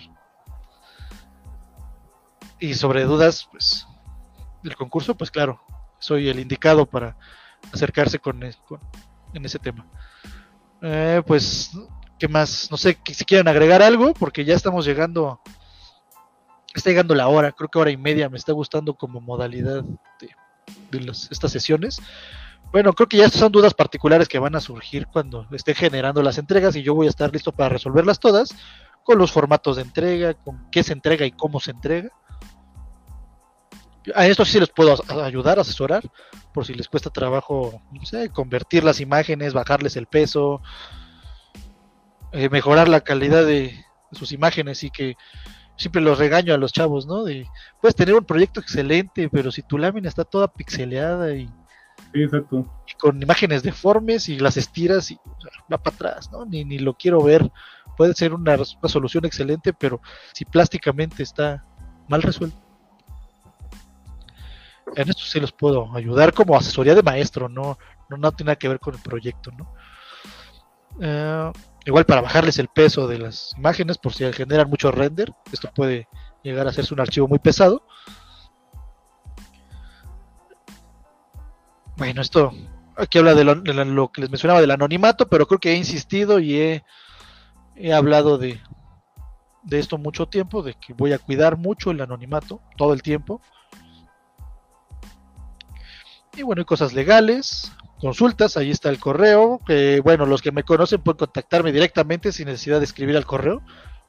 Y 2.60 2.74
sobre 2.74 3.04
dudas, 3.04 3.48
pues, 3.50 3.86
del 4.62 4.76
concurso, 4.76 5.16
pues 5.16 5.32
claro, 5.32 5.60
soy 5.98 6.28
el 6.28 6.38
indicado 6.38 6.86
para 6.86 7.16
acercarse 7.72 8.20
con, 8.20 8.42
en 8.44 9.44
ese 9.44 9.58
tema. 9.58 9.84
Eh, 10.80 11.22
pues, 11.26 11.72
¿qué 12.18 12.28
más? 12.28 12.68
No 12.70 12.76
sé 12.76 12.96
si 13.04 13.24
quieren 13.24 13.48
agregar 13.48 13.82
algo, 13.82 14.14
porque 14.14 14.44
ya 14.44 14.54
estamos 14.54 14.84
llegando, 14.84 15.40
está 16.78 16.90
llegando 16.90 17.14
la 17.14 17.28
hora, 17.28 17.52
creo 17.52 17.68
que 17.68 17.78
hora 17.78 17.90
y 17.90 17.96
media, 17.96 18.28
me 18.28 18.38
está 18.38 18.52
gustando 18.52 18.94
como 18.94 19.20
modalidad 19.20 19.84
de, 20.20 20.30
de 20.90 21.12
estas 21.30 21.52
sesiones. 21.52 22.00
Bueno, 22.72 22.94
creo 22.94 23.06
que 23.06 23.18
ya 23.18 23.28
son 23.28 23.52
dudas 23.52 23.74
particulares 23.74 24.28
que 24.28 24.38
van 24.38 24.54
a 24.56 24.60
surgir 24.60 25.06
cuando 25.06 25.46
estén 25.52 25.74
generando 25.74 26.22
las 26.22 26.38
entregas 26.38 26.74
y 26.74 26.82
yo 26.82 26.94
voy 26.94 27.06
a 27.06 27.10
estar 27.10 27.30
listo 27.30 27.52
para 27.52 27.68
resolverlas 27.68 28.18
todas 28.18 28.54
con 29.04 29.18
los 29.18 29.30
formatos 29.30 29.76
de 29.76 29.82
entrega, 29.82 30.34
con 30.34 30.70
qué 30.70 30.82
se 30.82 30.92
entrega 30.92 31.26
y 31.26 31.32
cómo 31.32 31.60
se 31.60 31.72
entrega. 31.72 32.10
A 34.14 34.26
esto 34.26 34.44
sí 34.44 34.58
les 34.58 34.70
puedo 34.70 34.96
ayudar, 35.22 35.58
asesorar, 35.58 36.02
por 36.52 36.64
si 36.66 36.74
les 36.74 36.88
cuesta 36.88 37.10
trabajo, 37.10 37.82
no 37.92 38.04
sé, 38.04 38.30
convertir 38.30 38.82
las 38.84 39.00
imágenes, 39.00 39.52
bajarles 39.52 39.96
el 39.96 40.06
peso, 40.06 40.60
eh, 42.32 42.48
mejorar 42.48 42.88
la 42.88 43.02
calidad 43.02 43.44
de 43.44 43.84
sus 44.12 44.32
imágenes 44.32 44.82
y 44.82 44.90
que 44.90 45.16
siempre 45.76 46.02
los 46.02 46.18
regaño 46.18 46.54
a 46.54 46.58
los 46.58 46.72
chavos, 46.72 47.06
¿no? 47.06 47.24
De, 47.24 47.46
puedes 47.80 47.94
tener 47.94 48.14
un 48.14 48.24
proyecto 48.24 48.60
excelente, 48.60 49.28
pero 49.28 49.50
si 49.50 49.62
tu 49.62 49.78
lámina 49.78 50.08
está 50.08 50.24
toda 50.24 50.52
pixeleada 50.52 51.34
y, 51.34 51.48
Sí, 52.12 52.22
exacto. 52.22 52.66
y 52.86 52.94
con 52.94 53.22
imágenes 53.22 53.62
deformes 53.62 54.28
y 54.28 54.38
las 54.38 54.56
estiras 54.56 55.10
y 55.10 55.14
o 55.14 55.40
sea, 55.40 55.50
va 55.72 55.78
para 55.78 55.94
atrás, 55.94 56.30
¿no? 56.30 56.44
Ni, 56.44 56.64
ni 56.64 56.78
lo 56.78 56.94
quiero 56.94 57.22
ver. 57.22 57.50
Puede 57.96 58.14
ser 58.14 58.34
una, 58.34 58.54
una 58.54 58.88
solución 58.88 59.24
excelente, 59.24 59.72
pero 59.72 60.00
si 60.32 60.44
plásticamente 60.44 61.22
está 61.22 61.64
mal 62.08 62.22
resuelto, 62.22 62.58
en 64.96 65.08
esto 65.08 65.22
sí 65.22 65.40
los 65.40 65.52
puedo 65.52 65.94
ayudar 65.94 66.34
como 66.34 66.56
asesoría 66.56 66.94
de 66.94 67.02
maestro, 67.02 67.48
no, 67.48 67.78
no, 68.10 68.16
no 68.16 68.32
tiene 68.32 68.48
nada 68.48 68.56
que 68.56 68.68
ver 68.68 68.80
con 68.80 68.94
el 68.94 69.00
proyecto, 69.00 69.50
¿no? 69.52 69.74
Eh, 71.00 71.52
igual 71.84 72.04
para 72.04 72.20
bajarles 72.20 72.58
el 72.58 72.68
peso 72.68 73.06
de 73.08 73.18
las 73.18 73.54
imágenes 73.56 73.98
por 73.98 74.12
si 74.12 74.30
generan 74.32 74.68
mucho 74.68 74.90
render, 74.90 75.32
esto 75.52 75.70
puede 75.74 76.08
llegar 76.42 76.66
a 76.66 76.70
hacerse 76.70 76.94
un 76.94 77.00
archivo 77.00 77.28
muy 77.28 77.38
pesado. 77.38 77.84
Bueno, 81.96 82.22
esto 82.22 82.52
aquí 82.96 83.18
habla 83.18 83.34
de 83.34 83.44
lo, 83.44 84.12
que 84.12 84.20
les 84.20 84.30
mencionaba 84.30 84.60
del 84.60 84.70
anonimato, 84.70 85.28
pero 85.28 85.46
creo 85.46 85.60
que 85.60 85.72
he 85.72 85.76
insistido 85.76 86.38
y 86.38 86.56
he, 86.56 86.84
he 87.76 87.92
hablado 87.92 88.38
de, 88.38 88.60
de 89.62 89.78
esto 89.78 89.98
mucho 89.98 90.26
tiempo, 90.26 90.62
de 90.62 90.74
que 90.74 90.92
voy 90.92 91.12
a 91.12 91.18
cuidar 91.18 91.56
mucho 91.56 91.90
el 91.90 92.00
anonimato 92.00 92.60
todo 92.76 92.92
el 92.92 93.02
tiempo. 93.02 93.40
Y 96.34 96.42
bueno, 96.42 96.60
hay 96.60 96.64
cosas 96.64 96.94
legales, 96.94 97.72
consultas, 98.02 98.56
ahí 98.56 98.72
está 98.72 98.88
el 98.88 98.98
correo, 98.98 99.60
que 99.64 100.00
bueno, 100.00 100.26
los 100.26 100.42
que 100.42 100.50
me 100.50 100.64
conocen 100.64 101.00
pueden 101.00 101.18
contactarme 101.18 101.70
directamente 101.70 102.32
sin 102.32 102.46
necesidad 102.46 102.80
de 102.80 102.84
escribir 102.84 103.16
al 103.16 103.24
correo. 103.24 103.62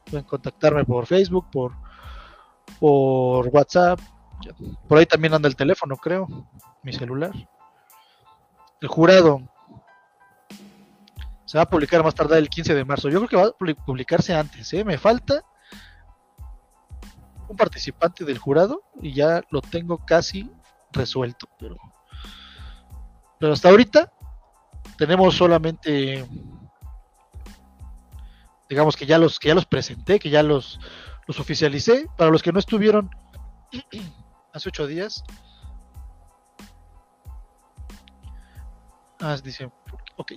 Pueden 0.09 0.25
contactarme 0.25 0.83
por 0.83 1.05
Facebook, 1.05 1.45
por, 1.51 1.73
por 2.79 3.47
WhatsApp. 3.49 3.99
Por 4.87 4.97
ahí 4.97 5.05
también 5.05 5.35
anda 5.35 5.47
el 5.47 5.55
teléfono, 5.55 5.95
creo, 5.95 6.27
mi 6.81 6.91
celular. 6.91 7.31
El 8.81 8.87
jurado 8.87 9.47
se 11.45 11.59
va 11.59 11.65
a 11.65 11.69
publicar 11.69 12.03
más 12.03 12.15
tarde 12.15 12.39
el 12.39 12.49
15 12.49 12.73
de 12.73 12.85
marzo. 12.85 13.09
Yo 13.09 13.19
creo 13.19 13.29
que 13.29 13.35
va 13.35 13.71
a 13.73 13.85
publicarse 13.85 14.33
antes, 14.33 14.73
¿eh? 14.73 14.83
Me 14.83 14.97
falta 14.97 15.43
un 17.47 17.55
participante 17.55 18.25
del 18.25 18.39
jurado 18.39 18.81
y 18.99 19.13
ya 19.13 19.43
lo 19.51 19.61
tengo 19.61 20.03
casi 20.03 20.49
resuelto, 20.91 21.47
pero 21.59 21.77
pero 23.43 23.51
hasta 23.51 23.67
ahorita 23.67 24.09
tenemos 24.97 25.35
solamente, 25.35 26.25
digamos 28.69 28.95
que 28.95 29.05
ya 29.05 29.17
los 29.17 29.37
que 29.37 29.49
ya 29.49 29.53
los 29.53 29.65
presenté, 29.65 30.17
que 30.17 30.29
ya 30.29 30.41
los, 30.43 30.79
los 31.27 31.41
oficialicé. 31.41 32.07
Para 32.15 32.31
los 32.31 32.41
que 32.41 32.53
no 32.53 32.59
estuvieron 32.59 33.09
hace 34.53 34.69
ocho 34.69 34.87
días, 34.87 35.25
ah, 39.19 39.35
dice, 39.43 39.69
ok. 40.15 40.31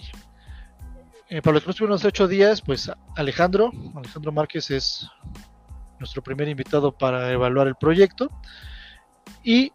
Eh, 1.29 1.41
para 1.43 1.55
los 1.55 1.63
que 1.63 1.67
no 1.69 1.71
estuvieron 1.71 1.95
hace 1.95 2.09
ocho 2.09 2.27
días, 2.27 2.61
pues 2.61 2.91
Alejandro, 3.15 3.71
Alejandro 3.95 4.33
Márquez 4.33 4.69
es 4.73 5.09
nuestro 6.01 6.25
primer 6.25 6.49
invitado 6.49 6.91
para 6.91 7.31
evaluar 7.31 7.69
el 7.69 7.77
proyecto. 7.77 8.29
Y 9.45 9.73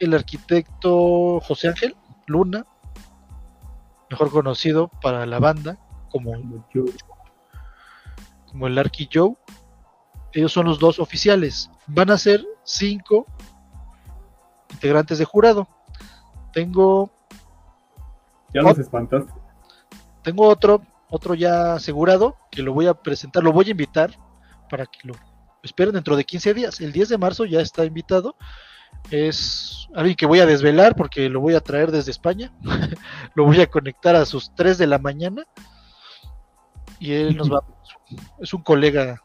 el 0.00 0.12
arquitecto 0.12 1.40
José 1.40 1.68
Ángel 1.68 1.96
Luna, 2.26 2.66
mejor 4.14 4.30
conocido 4.30 4.92
para 5.02 5.26
la 5.26 5.40
banda 5.40 5.76
como, 6.08 6.32
como 8.46 8.66
el 8.68 8.78
Arky 8.78 9.08
Joe. 9.12 9.34
Ellos 10.32 10.52
son 10.52 10.66
los 10.66 10.78
dos 10.78 11.00
oficiales. 11.00 11.68
Van 11.88 12.10
a 12.10 12.18
ser 12.18 12.44
cinco 12.62 13.26
integrantes 14.70 15.18
de 15.18 15.24
jurado. 15.24 15.66
Tengo. 16.52 17.10
Ya 18.54 18.62
los 18.62 18.78
espantaste. 18.78 19.32
Tengo 20.22 20.46
otro, 20.46 20.80
otro 21.10 21.34
ya 21.34 21.74
asegurado 21.74 22.36
que 22.52 22.62
lo 22.62 22.72
voy 22.72 22.86
a 22.86 22.94
presentar, 22.94 23.42
lo 23.42 23.52
voy 23.52 23.66
a 23.66 23.72
invitar 23.72 24.16
para 24.70 24.86
que 24.86 25.08
lo 25.08 25.14
esperen 25.64 25.94
dentro 25.94 26.14
de 26.14 26.24
15 26.24 26.54
días. 26.54 26.80
El 26.80 26.92
10 26.92 27.08
de 27.08 27.18
marzo 27.18 27.44
ya 27.46 27.60
está 27.60 27.84
invitado 27.84 28.36
es 29.10 29.88
alguien 29.94 30.16
que 30.16 30.26
voy 30.26 30.40
a 30.40 30.46
desvelar 30.46 30.96
porque 30.96 31.28
lo 31.28 31.40
voy 31.40 31.54
a 31.54 31.60
traer 31.60 31.90
desde 31.90 32.10
España. 32.10 32.52
lo 33.34 33.44
voy 33.44 33.60
a 33.60 33.66
conectar 33.66 34.16
a 34.16 34.24
sus 34.24 34.54
3 34.54 34.78
de 34.78 34.86
la 34.86 34.98
mañana. 34.98 35.44
Y 36.98 37.12
él 37.12 37.36
nos 37.36 37.52
va. 37.52 37.62
Es 38.40 38.54
un 38.54 38.62
colega, 38.62 39.20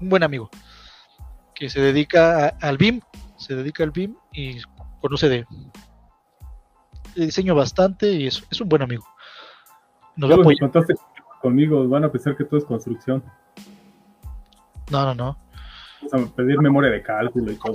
un 0.00 0.08
buen 0.08 0.22
amigo, 0.22 0.50
que 1.54 1.70
se 1.70 1.80
dedica 1.80 2.48
al 2.60 2.76
BIM. 2.76 3.00
Se 3.36 3.54
dedica 3.54 3.84
al 3.84 3.90
BIM 3.90 4.16
y 4.32 4.58
conoce 5.00 5.28
de, 5.28 5.46
diseño 7.14 7.54
bastante 7.54 8.12
y 8.12 8.26
es, 8.26 8.44
es 8.50 8.60
un 8.60 8.68
buen 8.68 8.82
amigo. 8.82 9.04
Nos 10.16 10.30
va 10.30 10.34
a 10.34 10.38
apoyar. 10.38 10.70
conmigo, 11.40 11.88
van 11.88 12.04
a 12.04 12.12
pensar 12.12 12.36
que 12.36 12.44
todo 12.44 12.58
es 12.58 12.64
construcción. 12.64 13.22
No, 14.90 15.04
no, 15.04 15.14
no 15.14 15.47
pedir 16.36 16.60
memoria 16.60 16.90
de 16.90 17.02
cálculo 17.02 17.52
y 17.52 17.56
todo. 17.56 17.74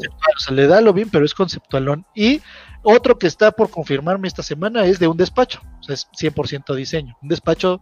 le 0.52 0.68
da 0.68 0.82
lo 0.82 0.94
bien, 0.94 1.10
pero 1.10 1.26
es 1.26 1.34
conceptualón. 1.34 2.06
Y 2.16 2.42
otro 2.82 3.18
que 3.18 3.28
está 3.28 3.52
por 3.52 3.70
confirmarme 3.70 4.28
esta 4.28 4.44
semana 4.44 4.86
es 4.86 5.00
de 5.00 5.08
un 5.08 5.18
despacho, 5.18 5.62
o 5.80 5.84
sea, 5.84 5.96
es 5.96 6.08
100% 6.12 6.74
diseño. 6.76 7.18
Un 7.22 7.30
despacho 7.30 7.82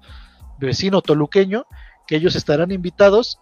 vecino 0.59 1.01
toluqueño, 1.01 1.65
que 2.07 2.15
ellos 2.15 2.35
estarán 2.35 2.71
invitados. 2.71 3.39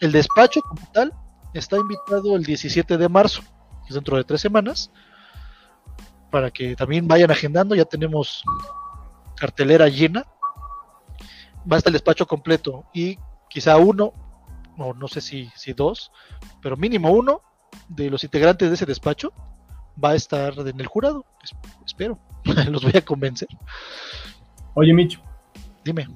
El 0.00 0.12
despacho 0.12 0.60
como 0.62 0.82
tal 0.92 1.12
está 1.54 1.76
invitado 1.76 2.36
el 2.36 2.44
17 2.44 2.98
de 2.98 3.08
marzo, 3.08 3.42
que 3.82 3.88
es 3.88 3.94
dentro 3.94 4.16
de 4.16 4.24
tres 4.24 4.40
semanas, 4.40 4.90
para 6.30 6.50
que 6.50 6.74
también 6.74 7.06
vayan 7.06 7.30
agendando. 7.30 7.74
Ya 7.74 7.84
tenemos 7.84 8.42
cartelera 9.36 9.88
llena. 9.88 10.26
Va 11.70 11.76
hasta 11.76 11.90
el 11.90 11.94
despacho 11.94 12.26
completo 12.26 12.84
y 12.92 13.18
quizá 13.48 13.76
uno 13.76 14.12
o 14.78 14.94
no 14.94 15.08
sé 15.08 15.20
si, 15.20 15.50
si 15.56 15.72
dos, 15.72 16.12
pero 16.60 16.76
mínimo 16.76 17.10
uno 17.10 17.40
de 17.88 18.10
los 18.10 18.24
integrantes 18.24 18.68
de 18.68 18.74
ese 18.74 18.86
despacho 18.86 19.32
va 20.02 20.10
a 20.10 20.14
estar 20.14 20.54
en 20.58 20.80
el 20.80 20.86
jurado. 20.86 21.24
espero, 21.84 22.18
los 22.70 22.82
voy 22.82 22.96
a 22.96 23.04
convencer. 23.04 23.48
Oye, 24.74 24.92
Micho. 24.92 25.20
Dime. 25.84 26.08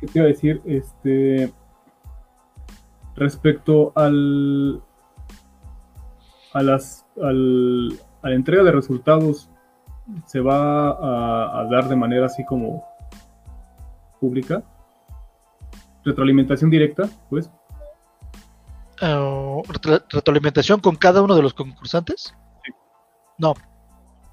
¿Qué 0.00 0.06
te 0.06 0.18
iba 0.18 0.26
a 0.26 0.28
decir? 0.28 0.60
Este. 0.64 1.52
Respecto 3.14 3.92
al. 3.94 4.82
A 6.52 6.62
las. 6.62 7.06
Al, 7.22 7.98
a 8.22 8.30
la 8.30 8.34
entrega 8.34 8.64
de 8.64 8.72
resultados, 8.72 9.50
¿se 10.26 10.40
va 10.40 10.88
a, 10.88 11.60
a 11.60 11.64
dar 11.70 11.88
de 11.88 11.96
manera 11.96 12.26
así 12.26 12.44
como 12.44 12.84
pública? 14.20 14.64
Retroalimentación 16.04 16.70
directa, 16.70 17.08
pues. 17.30 17.50
Uh, 19.02 19.62
retroalimentación 20.12 20.80
con 20.80 20.94
cada 20.96 21.20
uno 21.20 21.34
de 21.34 21.42
los 21.42 21.52
concursantes? 21.52 22.34
No. 23.38 23.54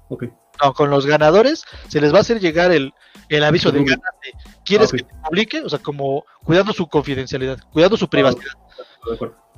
Ok. 0.08 0.24
No, 0.62 0.72
con 0.72 0.90
los 0.90 1.06
ganadores 1.06 1.64
se 1.88 2.00
les 2.00 2.12
va 2.12 2.18
a 2.18 2.20
hacer 2.20 2.38
llegar 2.38 2.70
el, 2.70 2.92
el 3.28 3.42
aviso 3.42 3.72
de 3.72 3.78
ganante. 3.78 4.32
¿Quieres 4.64 4.92
que 4.92 5.02
te 5.02 5.14
publique? 5.24 5.60
O 5.62 5.68
sea, 5.68 5.80
como 5.80 6.24
cuidando 6.44 6.72
su 6.72 6.86
confidencialidad, 6.86 7.58
cuidando 7.72 7.96
su 7.96 8.08
privacidad. 8.08 8.52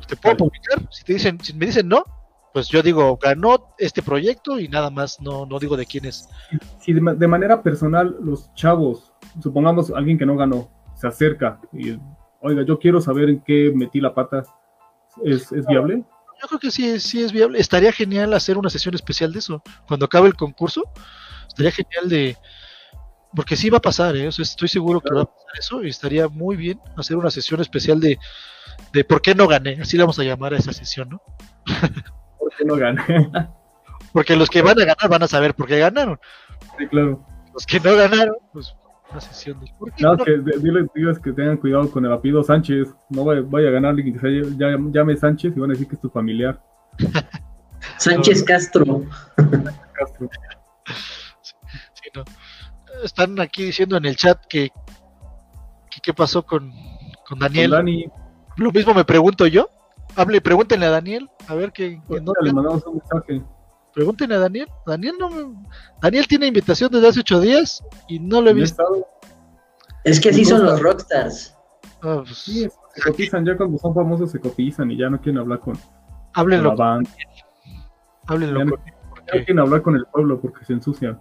¿Te 0.06 0.16
puedo 0.16 0.36
publicar? 0.36 0.80
Si 0.90 1.04
te 1.04 1.14
dicen, 1.14 1.38
si 1.40 1.52
me 1.52 1.66
dicen 1.66 1.88
no, 1.88 2.04
pues 2.54 2.68
yo 2.68 2.82
digo, 2.82 3.18
ganó 3.20 3.74
este 3.78 4.00
proyecto 4.00 4.58
y 4.58 4.68
nada 4.68 4.88
más, 4.88 5.20
no, 5.20 5.44
no 5.44 5.58
digo 5.58 5.76
de 5.76 5.84
quién 5.84 6.06
es. 6.06 6.28
Si 6.78 6.92
de, 6.92 7.00
de 7.16 7.28
manera 7.28 7.62
personal 7.62 8.16
los 8.20 8.54
chavos, 8.54 9.12
supongamos 9.42 9.90
alguien 9.90 10.16
que 10.16 10.24
no 10.24 10.36
ganó, 10.36 10.70
se 10.94 11.08
acerca 11.08 11.60
y, 11.72 11.98
oiga, 12.40 12.62
yo 12.62 12.78
quiero 12.78 13.00
saber 13.00 13.28
en 13.28 13.40
qué 13.40 13.72
metí 13.74 14.00
la 14.00 14.14
pata, 14.14 14.44
¿Es, 15.24 15.50
viable? 15.66 16.04
Yo 16.42 16.48
creo 16.48 16.60
que 16.60 16.70
sí, 16.70 16.98
sí 17.00 17.22
es 17.22 17.32
viable. 17.32 17.58
Estaría 17.58 17.92
genial 17.92 18.32
hacer 18.34 18.58
una 18.58 18.70
sesión 18.70 18.94
especial 18.94 19.32
de 19.32 19.38
eso. 19.38 19.62
Cuando 19.86 20.06
acabe 20.06 20.28
el 20.28 20.34
concurso, 20.34 20.82
estaría 21.46 21.70
genial 21.70 22.08
de... 22.08 22.36
Porque 23.34 23.56
sí 23.56 23.68
va 23.68 23.78
a 23.78 23.82
pasar, 23.82 24.16
¿eh? 24.16 24.28
estoy 24.28 24.68
seguro 24.68 25.00
que 25.00 25.12
va 25.12 25.22
a 25.22 25.24
pasar 25.24 25.58
eso 25.58 25.82
y 25.82 25.88
estaría 25.88 26.28
muy 26.28 26.54
bien 26.54 26.80
hacer 26.96 27.16
una 27.16 27.30
sesión 27.30 27.60
especial 27.60 27.98
de, 27.98 28.16
de 28.92 29.04
por 29.04 29.22
qué 29.22 29.34
no 29.34 29.48
gané. 29.48 29.78
Así 29.80 29.96
le 29.96 30.04
vamos 30.04 30.18
a 30.20 30.22
llamar 30.22 30.54
a 30.54 30.58
esa 30.58 30.72
sesión, 30.72 31.08
¿no? 31.08 31.22
¿Por 32.38 32.54
qué 32.56 32.64
no 32.64 32.76
gané? 32.76 33.02
Porque 34.12 34.36
los 34.36 34.48
que 34.48 34.62
van 34.62 34.78
a 34.80 34.84
ganar 34.84 35.08
van 35.10 35.22
a 35.24 35.28
saber 35.28 35.54
por 35.54 35.66
qué 35.66 35.80
ganaron. 35.80 36.20
Sí, 36.78 36.86
claro. 36.86 37.26
Los 37.52 37.66
que 37.66 37.80
no 37.80 37.96
ganaron, 37.96 38.36
pues 38.52 38.72
sesión 39.20 39.60
No, 39.98 40.16
que 40.16 40.38
diles 40.94 41.18
que 41.18 41.32
tengan 41.32 41.56
cuidado 41.56 41.90
con 41.90 42.04
el 42.04 42.12
apellido 42.12 42.42
Sánchez. 42.42 42.94
No 43.10 43.24
vaya, 43.24 43.68
a 43.68 43.72
ganar 43.72 43.90
alguien 43.90 44.14
que 44.14 44.20
se 44.20 44.56
llame 44.92 45.16
Sánchez 45.16 45.56
y 45.56 45.60
van 45.60 45.70
a 45.70 45.72
decir 45.72 45.88
que 45.88 45.94
es 45.94 46.00
tu 46.00 46.10
familiar. 46.10 46.62
Sánchez 47.98 48.42
Castro. 48.42 49.02
Castro. 49.92 50.30
Están 53.02 53.40
aquí 53.40 53.64
diciendo 53.64 53.96
en 53.96 54.04
el 54.04 54.16
chat 54.16 54.38
que, 54.48 54.70
qué 56.02 56.14
pasó 56.14 56.44
con, 56.44 56.72
con 57.26 57.38
Daniel. 57.38 58.10
Lo 58.56 58.70
mismo 58.70 58.94
me 58.94 59.04
pregunto 59.04 59.46
yo. 59.46 59.68
Hable, 60.16 60.40
pregúntenle 60.40 60.86
a 60.86 60.90
Daniel, 60.90 61.28
a 61.48 61.54
ver 61.54 61.72
qué. 61.72 62.00
le 62.08 62.52
mandamos 62.52 62.86
un 62.86 62.98
mensaje. 62.98 63.42
Pregúntenle 63.94 64.34
a 64.34 64.38
Daniel. 64.40 64.68
Daniel 64.86 65.14
no 65.18 65.64
Daniel 66.02 66.26
tiene 66.26 66.46
invitación 66.46 66.90
desde 66.90 67.08
hace 67.08 67.20
ocho 67.20 67.40
días 67.40 67.82
y 68.08 68.18
no 68.18 68.40
lo 68.40 68.50
he 68.50 68.54
visto. 68.54 68.84
Es 70.02 70.20
que 70.20 70.30
así 70.30 70.44
son 70.44 70.64
los 70.64 70.80
rockstars. 70.80 71.56
Ah, 72.02 72.22
pues, 72.24 72.36
sí, 72.36 72.68
se 72.94 73.00
cotizan, 73.02 73.46
ya 73.46 73.56
cuando 73.56 73.78
son 73.78 73.94
famosos 73.94 74.30
se 74.30 74.38
cotizan 74.38 74.90
y 74.90 74.98
ya 74.98 75.08
no 75.08 75.18
quieren 75.18 75.40
hablar 75.40 75.60
con, 75.60 75.78
Háblenlo. 76.34 76.76
Con 76.76 77.06
Háblenlo 78.26 78.66
porque... 78.68 78.92
quieren 79.30 79.60
hablar 79.60 79.80
con 79.80 79.96
el 79.96 80.04
pueblo 80.06 80.40
porque 80.40 80.64
se 80.64 80.74
ensucian. 80.74 81.18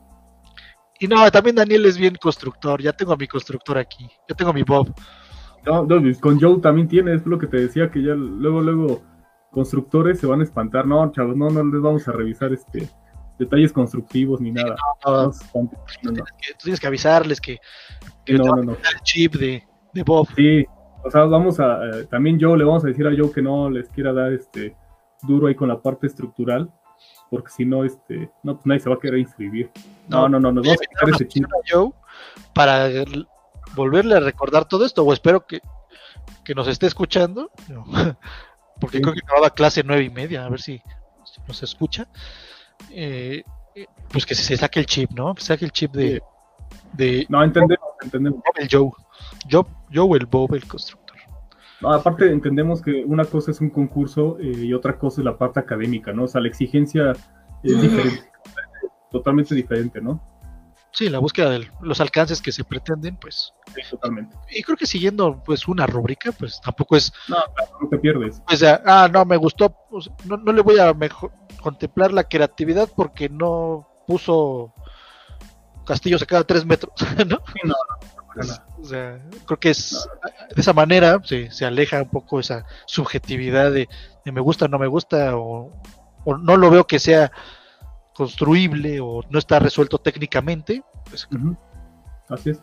Y 1.00 1.08
no, 1.08 1.30
también 1.32 1.56
Daniel 1.56 1.86
es 1.86 1.98
bien 1.98 2.16
constructor. 2.16 2.82
Ya 2.82 2.94
tengo 2.94 3.14
a 3.14 3.18
mi 3.18 3.28
constructor 3.28 3.78
aquí. 3.78 4.08
Ya 4.28 4.36
tengo 4.36 4.52
a 4.52 4.54
mi 4.54 4.64
Bob. 4.64 4.94
No, 5.66 5.86
no, 5.86 6.02
con 6.20 6.40
Joe 6.40 6.60
también 6.60 6.88
tienes, 6.88 7.22
es 7.22 7.28
lo 7.28 7.40
que 7.40 7.48
te 7.48 7.58
decía, 7.58 7.90
que 7.90 8.02
ya 8.02 8.14
luego, 8.14 8.62
luego 8.62 9.02
constructores 9.54 10.20
se 10.20 10.28
van 10.28 10.42
a 10.42 10.44
espantar. 10.44 10.86
No, 10.86 11.10
chavos, 11.12 11.36
no, 11.38 11.50
no 11.50 11.64
les 11.64 11.82
vamos 11.82 12.08
a 12.08 12.12
revisar 12.12 12.52
este 12.52 12.90
detalles 13.40 13.72
constructivos 13.74 14.40
ni 14.42 14.52
nada. 14.52 14.76
No, 15.06 15.24
No 15.24 16.14
que- 16.14 16.54
tú 16.54 16.64
tienes 16.64 16.80
que 16.80 16.88
avisarles 16.88 17.40
que, 17.42 17.58
que 18.26 18.34
No, 18.34 18.44
te 18.44 18.50
no, 18.50 18.56
van 18.56 18.70
a 18.70 18.74
el 18.74 19.02
chip 19.04 19.36
de, 19.36 19.64
de 19.94 20.04
Bob. 20.04 20.28
Sí, 20.36 20.66
o 21.04 21.10
sea, 21.12 21.24
vamos 21.26 21.60
a, 21.60 21.84
eh, 21.90 22.06
también 22.10 22.38
Joe, 22.40 22.58
le 22.58 22.64
vamos 22.64 22.84
a 22.84 22.88
decir 22.88 23.06
a 23.08 23.12
Joe 23.16 23.32
que 23.32 23.42
no 23.42 23.70
les 23.70 23.90
quiera 23.90 24.14
dar 24.14 24.32
este 24.34 24.76
duro 25.24 25.48
ahí 25.48 25.56
con 25.56 25.68
la 25.68 25.82
parte 25.82 26.08
estructural, 26.08 26.72
porque 27.30 27.50
si 27.50 27.66
no, 27.66 27.84
este, 27.84 28.30
no, 28.44 28.56
pues 28.56 28.66
nadie 28.66 28.80
se 28.82 28.90
va 28.90 28.96
a 28.96 29.00
querer 29.00 29.20
inscribir. 29.20 29.72
No, 30.08 30.30
no, 30.30 30.40
no, 30.40 30.52
nos 30.52 30.64
vamos 30.66 30.80
a 30.82 30.86
quitar 30.86 31.10
ese 31.10 31.28
chip. 31.28 31.46
a 31.46 31.50
Joe 31.70 31.92
para 32.54 32.88
volverle 33.76 34.16
a 34.16 34.20
recordar 34.20 34.66
todo 34.66 34.86
esto, 34.86 35.04
o 35.04 35.12
espero 35.12 35.46
que, 35.46 35.60
que 36.46 36.54
nos 36.56 36.68
esté 36.68 36.86
escuchando, 36.86 37.50
no, 37.70 37.84
porque 38.80 38.98
Sí. 38.98 39.04
creo 39.04 39.14
que 39.14 39.22
acababa 39.24 39.50
clase 39.50 39.84
nueve 39.86 40.04
y 40.04 40.10
media, 40.10 40.46
a 40.46 40.50
ver 40.50 40.62
si, 40.62 40.82
si 41.26 41.42
nos 41.48 41.62
escucha. 41.64 42.08
Eh, 42.92 43.44
pues 44.12 44.26
que 44.26 44.36
se 44.36 44.56
saque 44.58 44.80
el 44.80 44.86
chip, 44.86 45.12
¿no? 45.12 45.34
Que 45.34 45.42
saque 45.42 45.66
el 45.66 45.72
chip 45.72 45.92
de, 45.94 46.22
de 46.94 47.26
No, 47.30 47.44
entendemos, 47.44 47.88
entendemos. 48.04 48.42
El 48.56 48.68
Joe. 48.70 48.92
Joe, 49.50 49.66
Joe 49.94 50.18
el 50.20 50.26
Bob 50.26 50.54
el 50.54 50.68
constructor. 50.68 51.18
No, 51.82 51.92
aparte 51.92 52.32
entendemos 52.32 52.82
que 52.82 53.04
una 53.06 53.26
cosa 53.26 53.52
es 53.52 53.60
un 53.62 53.70
concurso 53.70 54.38
eh, 54.40 54.52
y 54.66 54.74
otra 54.74 54.98
cosa 54.98 55.22
es 55.22 55.26
la 55.26 55.38
parte 55.38 55.60
académica, 55.60 56.14
¿no? 56.14 56.24
O 56.24 56.28
sea, 56.28 56.40
la 56.40 56.48
exigencia 56.48 57.12
es 57.64 57.82
diferente, 57.82 58.24
totalmente 59.12 59.54
diferente, 59.56 60.00
¿no? 60.02 60.22
Sí, 60.94 61.10
la 61.10 61.18
búsqueda 61.20 61.50
de 61.50 61.68
los 61.82 62.00
alcances 62.02 62.40
que 62.42 62.52
se 62.52 62.64
pretenden, 62.64 63.18
pues. 63.18 63.52
Sí, 63.76 63.82
totalmente. 63.90 64.36
Y 64.52 64.62
creo 64.62 64.78
que 64.78 64.86
siguiendo 64.86 65.42
pues 65.44 65.68
una 65.68 65.88
rúbrica, 65.88 66.32
pues 66.32 66.62
tampoco 66.62 66.96
es 66.96 67.12
No, 67.28 67.38
no 67.82 67.90
te 67.90 67.98
pierdes. 67.98 68.42
O 68.52 68.56
sea, 68.56 68.82
ah, 68.86 69.10
no, 69.12 69.26
me 69.26 69.38
gustó. 69.38 69.76
pues, 69.90 70.10
no, 70.26 70.38
no 70.38 70.52
le 70.54 70.62
voy 70.62 70.78
a 70.80 70.94
mejo- 70.94 71.32
contemplar 71.62 72.14
la 72.14 72.24
creatividad 72.26 72.88
porque 72.96 73.28
no 73.28 73.88
puso 74.06 74.72
castillos 75.86 76.22
a 76.22 76.26
cada 76.26 76.44
tres 76.44 76.66
metros, 76.66 76.94
¿no? 77.28 77.38
Sí, 77.54 77.60
no, 77.64 77.74
no. 77.74 78.44
O 78.82 78.86
sea, 78.86 79.20
creo 79.46 79.60
que 79.60 79.70
es 79.70 80.08
de 80.56 80.62
esa 80.62 80.74
manera 80.74 81.20
se, 81.24 81.52
se 81.52 81.66
aleja 81.66 82.02
un 82.02 82.10
poco 82.10 82.40
esa 82.40 82.66
subjetividad 82.88 83.72
de, 83.72 83.88
de 84.26 84.32
me 84.32 84.42
gusta, 84.42 84.68
no 84.68 84.80
me 84.80 84.88
gusta, 84.88 85.38
o, 85.38 85.72
o 86.26 86.38
no 86.38 86.58
lo 86.58 86.70
veo 86.72 86.86
que 86.88 86.98
sea 87.00 87.32
construible 88.14 89.00
o 89.00 89.22
no 89.30 89.40
está 89.40 89.60
resuelto 89.60 89.98
técnicamente. 89.98 90.84
Pues. 91.10 91.28
Así 92.30 92.52
es. 92.52 92.62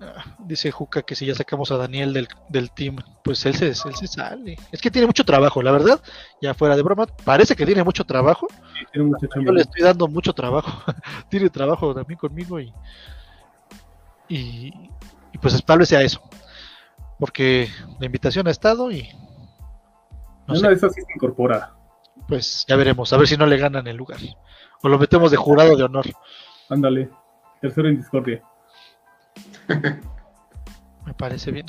ah, 0.00 0.24
dice 0.38 0.70
Juca 0.70 1.02
que 1.02 1.14
si 1.14 1.26
ya 1.26 1.34
sacamos 1.34 1.70
a 1.70 1.76
Daniel 1.76 2.12
del, 2.12 2.28
del 2.48 2.70
team, 2.70 2.96
pues 3.22 3.44
él 3.46 3.54
se, 3.54 3.68
él 3.68 3.94
se 3.94 4.06
sale. 4.06 4.56
Es 4.70 4.80
que 4.80 4.90
tiene 4.90 5.06
mucho 5.06 5.24
trabajo, 5.24 5.62
la 5.62 5.72
verdad. 5.72 6.00
Ya 6.40 6.54
fuera 6.54 6.76
de 6.76 6.82
broma, 6.82 7.06
parece 7.24 7.54
que 7.56 7.66
tiene 7.66 7.84
mucho 7.84 8.04
trabajo. 8.04 8.46
Sí, 8.50 8.86
tiene. 8.92 9.12
Yo 9.44 9.52
le 9.52 9.62
estoy 9.62 9.82
dando 9.82 10.08
mucho 10.08 10.32
trabajo. 10.32 10.70
Tiene 11.28 11.50
trabajo 11.50 11.94
también 11.94 12.18
conmigo 12.18 12.60
y, 12.60 12.72
y, 14.28 14.72
y 15.32 15.38
pues 15.38 15.64
vez 15.64 15.88
sea 15.88 16.02
eso. 16.02 16.22
Porque 17.18 17.68
la 18.00 18.06
invitación 18.06 18.48
ha 18.48 18.50
estado 18.50 18.90
y 18.90 19.08
no 20.46 20.54
Una 20.54 20.60
sé, 20.60 20.68
de 20.68 20.74
esas 20.74 20.94
sí 20.94 21.00
se 21.02 21.12
incorpora. 21.14 21.72
Pues 22.28 22.64
ya 22.68 22.76
veremos, 22.76 23.12
a 23.12 23.16
ver 23.16 23.28
si 23.28 23.36
no 23.36 23.46
le 23.46 23.58
ganan 23.58 23.86
el 23.86 23.96
lugar. 23.96 24.18
O 24.82 24.88
lo 24.88 24.98
metemos 24.98 25.30
de 25.30 25.36
jurado 25.36 25.76
de 25.76 25.84
honor. 25.84 26.06
Ándale. 26.68 27.10
Tercero 27.60 27.88
en 27.88 27.96
discordia. 27.96 28.42
Me 31.06 31.14
parece 31.14 31.50
bien. 31.50 31.66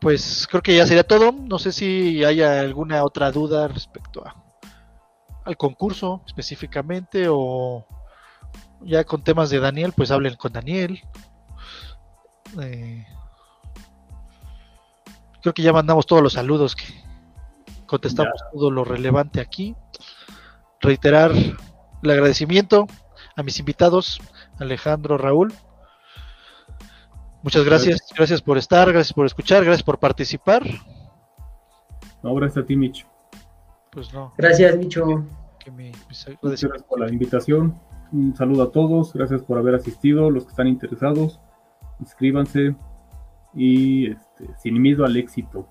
Pues 0.00 0.46
creo 0.50 0.62
que 0.62 0.76
ya 0.76 0.86
sería 0.86 1.04
todo. 1.04 1.32
No 1.32 1.58
sé 1.58 1.72
si 1.72 2.24
hay 2.24 2.42
alguna 2.42 3.04
otra 3.04 3.30
duda 3.30 3.68
respecto 3.68 4.26
a 4.26 4.46
al 5.46 5.56
concurso 5.56 6.22
específicamente 6.26 7.26
o 7.30 7.86
ya 8.82 9.04
con 9.04 9.22
temas 9.22 9.48
de 9.48 9.60
Daniel, 9.60 9.92
pues 9.96 10.10
hablen 10.10 10.34
con 10.34 10.52
Daniel. 10.52 11.00
Eh, 12.60 13.06
creo 15.40 15.54
que 15.54 15.62
ya 15.62 15.72
mandamos 15.72 16.04
todos 16.04 16.22
los 16.22 16.32
saludos 16.32 16.74
que 16.74 16.84
contestamos 17.86 18.34
todo 18.52 18.70
lo 18.70 18.84
relevante 18.84 19.40
aquí. 19.40 19.74
Reiterar 20.80 21.32
el 21.32 22.10
agradecimiento 22.10 22.86
a 23.36 23.42
mis 23.42 23.58
invitados, 23.58 24.20
Alejandro, 24.58 25.18
Raúl. 25.18 25.52
Muchas 27.42 27.64
gracias, 27.64 28.00
gracias 28.16 28.42
por 28.42 28.58
estar, 28.58 28.92
gracias 28.92 29.12
por 29.12 29.26
escuchar, 29.26 29.64
gracias 29.64 29.84
por 29.84 29.98
participar. 29.98 30.64
No, 32.22 32.34
gracias 32.34 32.64
a 32.64 32.66
ti, 32.66 32.76
Mitch. 32.76 33.06
Pues 33.92 34.12
no, 34.12 34.32
Gracias, 34.36 34.76
Micho. 34.76 35.24
que 35.58 35.70
Muchas 35.70 36.26
agradecimientos. 36.26 36.60
gracias 36.62 36.82
por 36.82 37.00
la 37.00 37.08
invitación. 37.10 37.80
Un 38.12 38.36
saludo 38.36 38.64
a 38.64 38.72
todos. 38.72 39.12
Gracias 39.12 39.42
por 39.42 39.58
haber 39.58 39.74
asistido. 39.74 40.30
Los 40.30 40.44
que 40.44 40.50
están 40.50 40.66
interesados, 40.68 41.40
inscríbanse. 42.00 42.76
Y 43.54 44.10
este, 44.10 44.50
sin 44.58 44.82
miedo 44.82 45.04
al 45.04 45.16
éxito. 45.16 45.66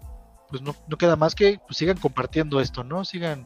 Pues 0.56 0.64
no, 0.64 0.74
no 0.88 0.98
queda 0.98 1.18
más 1.18 1.36
que 1.36 1.60
pues, 1.68 1.76
sigan 1.78 1.98
compartiendo 1.98 2.62
esto, 2.62 2.86
¿no? 2.86 3.04
Sigan, 3.04 3.46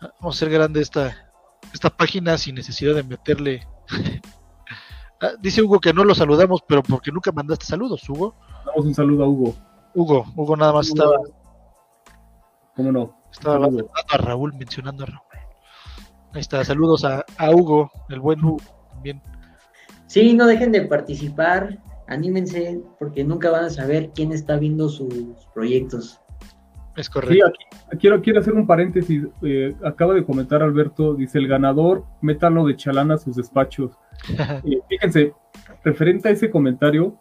vamos 0.00 0.36
a 0.36 0.38
hacer 0.38 0.48
grande 0.48 0.80
esta, 0.80 1.32
esta 1.74 1.90
página 1.90 2.38
sin 2.38 2.54
necesidad 2.54 2.94
de 2.94 3.02
meterle. 3.02 3.66
Ah, 5.22 5.32
dice 5.38 5.60
Hugo 5.60 5.80
que 5.80 5.92
no 5.92 6.02
lo 6.02 6.14
saludamos, 6.14 6.62
pero 6.66 6.82
porque 6.82 7.12
nunca 7.12 7.30
mandaste 7.30 7.66
saludos, 7.66 8.08
Hugo. 8.08 8.34
Damos 8.64 8.86
un 8.86 8.94
saludo 8.94 9.24
a 9.24 9.28
Hugo. 9.28 9.54
Hugo, 9.94 10.24
Hugo 10.34 10.56
nada 10.56 10.72
más 10.72 10.88
estaba, 10.88 11.14
¿Cómo 12.74 12.90
no? 12.90 13.20
estaba 13.30 13.58
mencionando 13.58 13.90
a 14.08 14.16
Raúl, 14.16 14.54
mencionando 14.54 15.02
a 15.02 15.06
Raúl. 15.08 15.20
Ahí 16.32 16.40
está, 16.40 16.64
saludos 16.64 17.04
a, 17.04 17.26
a 17.36 17.50
Hugo, 17.50 17.90
el 18.08 18.18
buen 18.18 18.42
Hugo 18.42 18.62
también. 18.88 19.20
Sí, 20.06 20.32
no 20.32 20.46
dejen 20.46 20.72
de 20.72 20.86
participar, 20.86 21.82
anímense, 22.10 22.80
porque 22.98 23.24
nunca 23.24 23.50
van 23.50 23.64
a 23.64 23.70
saber 23.70 24.10
quién 24.14 24.32
está 24.32 24.56
viendo 24.58 24.88
sus 24.88 25.14
proyectos. 25.54 26.20
Es 26.96 27.06
Sí, 27.06 27.12
correcto. 27.12 27.46
aquí 27.46 27.96
quiero, 27.98 28.20
quiero 28.20 28.40
hacer 28.40 28.52
un 28.52 28.66
paréntesis. 28.66 29.24
Eh, 29.42 29.74
acaba 29.84 30.12
de 30.14 30.24
comentar 30.24 30.62
Alberto, 30.62 31.14
dice 31.14 31.38
el 31.38 31.46
ganador, 31.48 32.04
métalo 32.20 32.66
de 32.66 32.76
chalán 32.76 33.10
a 33.12 33.16
sus 33.16 33.36
despachos. 33.36 33.92
Eh, 34.64 34.78
fíjense, 34.88 35.32
referente 35.82 36.28
a 36.28 36.32
ese 36.32 36.50
comentario, 36.50 37.16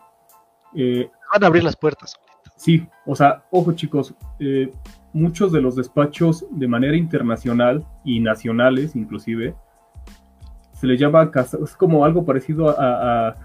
eh, 0.76 1.10
Van 1.32 1.44
a 1.44 1.48
abrir 1.48 1.64
las 1.64 1.76
puertas. 1.78 2.16
sí, 2.58 2.86
o 3.06 3.16
sea, 3.16 3.44
ojo 3.52 3.72
chicos, 3.74 4.14
eh, 4.40 4.72
muchos 5.14 5.52
de 5.52 5.62
los 5.62 5.76
despachos 5.76 6.46
de 6.52 6.68
manera 6.68 6.98
internacional 6.98 7.86
y 8.04 8.20
nacionales 8.20 8.96
inclusive, 8.96 9.56
se 10.74 10.88
les 10.88 11.00
llama, 11.00 11.30
casa- 11.32 11.58
es 11.64 11.76
como 11.76 12.04
algo 12.06 12.26
parecido 12.26 12.70
a 12.78 13.36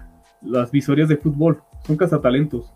las 0.45 0.71
visorías 0.71 1.09
de 1.09 1.17
fútbol, 1.17 1.61
son 1.85 1.97
cazatalentos. 1.97 2.73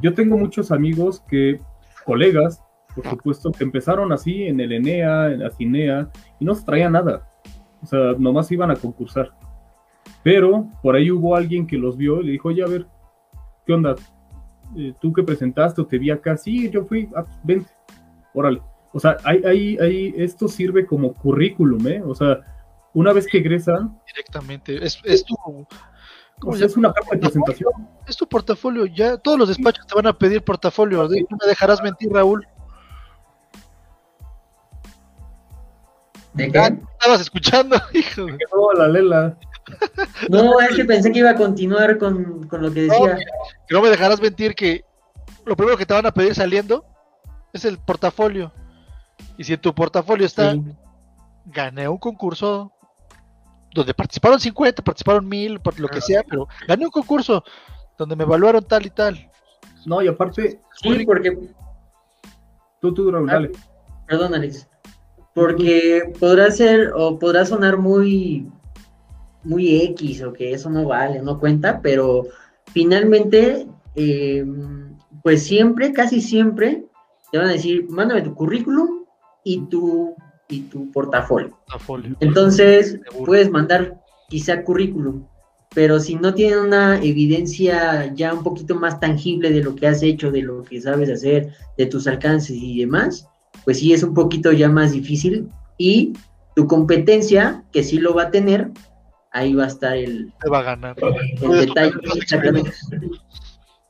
Yo 0.00 0.14
tengo 0.14 0.36
muchos 0.36 0.72
amigos 0.72 1.20
que, 1.28 1.60
colegas, 2.04 2.62
por 2.94 3.06
supuesto, 3.08 3.52
que 3.52 3.64
empezaron 3.64 4.12
así 4.12 4.44
en 4.44 4.60
el 4.60 4.72
ENEA, 4.72 5.32
en 5.32 5.40
la 5.40 5.50
CINEA, 5.50 6.10
y 6.38 6.44
no 6.44 6.54
se 6.54 6.64
traía 6.64 6.90
nada. 6.90 7.28
O 7.82 7.86
sea, 7.86 8.14
nomás 8.18 8.50
iban 8.52 8.70
a 8.70 8.76
concursar. 8.76 9.32
Pero 10.22 10.68
por 10.82 10.94
ahí 10.94 11.10
hubo 11.10 11.34
alguien 11.34 11.66
que 11.66 11.76
los 11.78 11.96
vio 11.96 12.20
y 12.20 12.24
le 12.24 12.32
dijo, 12.32 12.48
oye, 12.48 12.62
a 12.62 12.68
ver, 12.68 12.86
¿qué 13.66 13.72
onda? 13.72 13.96
Eh, 14.76 14.94
¿Tú 15.00 15.12
que 15.12 15.22
presentaste 15.22 15.80
o 15.80 15.86
te 15.86 15.98
vi 15.98 16.10
acá? 16.10 16.36
Sí, 16.36 16.70
yo 16.70 16.84
fui, 16.84 17.08
ah, 17.16 17.24
vente, 17.42 17.70
órale. 18.32 18.62
O 18.92 19.00
sea, 19.00 19.16
hay, 19.24 19.42
hay, 19.44 19.78
hay, 19.78 20.14
esto 20.16 20.48
sirve 20.48 20.86
como 20.86 21.14
currículum, 21.14 21.86
¿eh? 21.88 22.02
O 22.04 22.14
sea, 22.14 22.40
una 22.94 23.12
vez 23.12 23.26
que 23.26 23.38
egresan, 23.38 23.98
Directamente. 24.06 24.84
Es, 24.84 25.00
es 25.04 25.24
o 26.42 26.46
¿cómo 26.46 26.56
sea, 26.56 26.66
se 26.66 26.72
es 26.72 26.76
una 26.76 26.92
carta 26.92 27.10
de 27.12 27.18
presentación. 27.18 27.72
es 28.06 28.16
tu 28.16 28.26
portafolio. 28.28 28.86
Ya 28.86 29.16
todos 29.16 29.38
los 29.38 29.48
despachos 29.48 29.86
te 29.86 29.94
van 29.94 30.06
a 30.06 30.12
pedir 30.12 30.42
portafolio. 30.42 31.06
De- 31.08 31.24
No 31.30 31.36
me 31.40 31.46
dejarás 31.48 31.82
mentir, 31.82 32.10
Raúl. 32.12 32.46
¿De 36.34 36.44
Ah, 36.58 36.70
qué? 36.70 36.78
estabas 36.98 37.20
escuchando, 37.20 37.76
hijo. 37.92 38.26
No, 38.26 38.72
la 38.76 38.88
lela. 38.88 39.36
No, 40.28 40.58
es 40.60 40.74
que 40.74 40.84
pensé 40.84 41.12
que 41.12 41.20
iba 41.20 41.30
a 41.30 41.34
continuar 41.36 41.98
con, 41.98 42.46
con 42.48 42.62
lo 42.62 42.72
que 42.72 42.82
decía. 42.82 43.16
Que 43.68 43.74
no 43.74 43.82
me 43.82 43.90
dejarás 43.90 44.20
mentir 44.20 44.54
que 44.54 44.84
lo 45.44 45.56
primero 45.56 45.76
que 45.76 45.86
te 45.86 45.94
van 45.94 46.06
a 46.06 46.10
pedir 46.12 46.34
saliendo 46.34 46.84
es 47.52 47.64
el 47.64 47.78
portafolio. 47.78 48.52
Y 49.36 49.44
si 49.44 49.52
en 49.52 49.60
tu 49.60 49.74
portafolio 49.74 50.26
está, 50.26 50.52
Sí. 50.52 50.62
gané 51.46 51.88
un 51.88 51.98
concurso 51.98 52.72
donde 53.74 53.94
participaron 53.94 54.38
50, 54.40 54.82
participaron 54.82 55.28
1000, 55.28 55.60
por 55.60 55.78
lo 55.80 55.88
que 55.88 56.00
sea, 56.00 56.22
pero 56.28 56.46
gané 56.68 56.84
un 56.84 56.90
concurso 56.90 57.42
donde 57.98 58.16
me 58.16 58.24
evaluaron 58.24 58.64
tal 58.64 58.86
y 58.86 58.90
tal. 58.90 59.30
No, 59.86 60.00
y 60.02 60.08
aparte, 60.08 60.60
Sí, 60.80 61.04
porque, 61.04 61.36
tú, 62.80 62.92
tú, 62.94 63.10
Raúl, 63.10 63.28
Ah. 63.30 63.34
dale. 63.34 63.50
perdón, 64.06 64.34
Alex. 64.34 64.68
porque 65.34 66.12
podrá 66.20 66.50
ser 66.50 66.92
o 66.94 67.18
podrá 67.18 67.46
sonar 67.46 67.78
muy 67.78 68.46
muy 69.44 69.82
X 69.82 70.22
o 70.22 70.32
que 70.32 70.52
eso 70.52 70.68
no 70.70 70.84
vale, 70.84 71.20
no 71.22 71.40
cuenta, 71.40 71.80
pero 71.82 72.24
finalmente, 72.72 73.66
eh, 73.96 74.44
pues 75.22 75.42
siempre, 75.44 75.92
casi 75.92 76.20
siempre, 76.20 76.84
te 77.32 77.38
van 77.38 77.48
a 77.48 77.52
decir, 77.52 77.86
mándame 77.88 78.22
tu 78.22 78.34
currículum 78.34 79.04
y 79.42 79.60
tu, 79.66 80.14
y 80.52 80.60
tu 80.62 80.90
portafolio. 80.92 81.56
Entonces, 82.20 83.00
puedes 83.24 83.50
mandar 83.50 84.00
quizá 84.28 84.62
currículum, 84.62 85.26
pero 85.74 85.98
si 85.98 86.14
no 86.16 86.34
tienen 86.34 86.58
una 86.60 87.02
evidencia 87.02 88.12
ya 88.14 88.34
un 88.34 88.42
poquito 88.42 88.74
más 88.74 89.00
tangible 89.00 89.50
de 89.50 89.62
lo 89.62 89.74
que 89.74 89.86
has 89.86 90.02
hecho, 90.02 90.30
de 90.30 90.42
lo 90.42 90.62
que 90.62 90.80
sabes 90.80 91.10
hacer, 91.10 91.52
de 91.78 91.86
tus 91.86 92.06
alcances 92.06 92.56
y 92.56 92.80
demás, 92.80 93.26
pues 93.64 93.78
sí 93.78 93.92
es 93.92 94.02
un 94.02 94.14
poquito 94.14 94.52
ya 94.52 94.68
más 94.68 94.92
difícil 94.92 95.48
y 95.78 96.12
tu 96.54 96.66
competencia, 96.66 97.64
que 97.72 97.82
sí 97.82 97.98
lo 97.98 98.14
va 98.14 98.24
a 98.24 98.30
tener, 98.30 98.70
ahí 99.30 99.54
va 99.54 99.64
a 99.64 99.68
estar 99.68 99.96
el, 99.96 100.32
va 100.52 100.58
a 100.58 100.62
ganar. 100.62 100.96
el 101.40 101.66
detalle. 101.66 101.92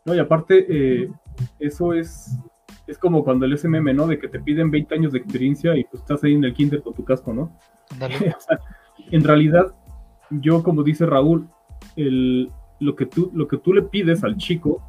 No, 0.04 0.14
y 0.14 0.18
aparte, 0.18 0.66
eh, 0.68 1.10
eso 1.58 1.92
es, 1.92 2.36
es 2.92 2.98
como 2.98 3.24
cuando 3.24 3.46
el 3.46 3.56
SMM, 3.56 3.94
¿no? 3.94 4.06
De 4.06 4.18
que 4.18 4.28
te 4.28 4.38
piden 4.38 4.70
20 4.70 4.94
años 4.94 5.12
de 5.12 5.18
experiencia 5.18 5.76
y 5.76 5.84
pues 5.84 6.02
estás 6.02 6.22
ahí 6.22 6.34
en 6.34 6.44
el 6.44 6.54
kinder 6.54 6.82
con 6.82 6.94
tu 6.94 7.04
casco, 7.04 7.32
¿no? 7.32 7.58
en 9.10 9.24
realidad, 9.24 9.74
yo, 10.30 10.62
como 10.62 10.82
dice 10.82 11.06
Raúl, 11.06 11.48
el, 11.96 12.50
lo, 12.80 12.94
que 12.94 13.06
tú, 13.06 13.30
lo 13.34 13.48
que 13.48 13.58
tú 13.58 13.72
le 13.72 13.82
pides 13.82 14.22
al 14.24 14.36
chico, 14.36 14.82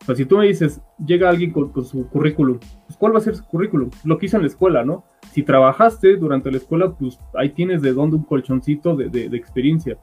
o 0.00 0.04
sea, 0.04 0.14
si 0.14 0.24
tú 0.24 0.38
me 0.38 0.46
dices, 0.46 0.80
llega 1.04 1.28
alguien 1.28 1.50
con, 1.50 1.84
su 1.84 2.08
currículum, 2.08 2.58
pues 2.86 2.96
¿cuál 2.96 3.14
va 3.14 3.18
a 3.18 3.22
ser 3.22 3.36
su 3.36 3.44
currículum? 3.44 3.90
Lo 4.04 4.16
que 4.16 4.26
hizo 4.26 4.36
en 4.36 4.42
la 4.42 4.48
escuela, 4.48 4.82
¿no? 4.82 5.04
Si 5.30 5.42
trabajaste 5.42 6.16
durante 6.16 6.50
la 6.50 6.56
escuela, 6.56 6.90
pues 6.92 7.20
ahí 7.34 7.50
tienes 7.50 7.82
de 7.82 7.92
dónde 7.92 8.16
un 8.16 8.24
colchoncito 8.24 8.96
de, 8.96 9.10
de, 9.10 9.36
experiencia. 9.36 9.98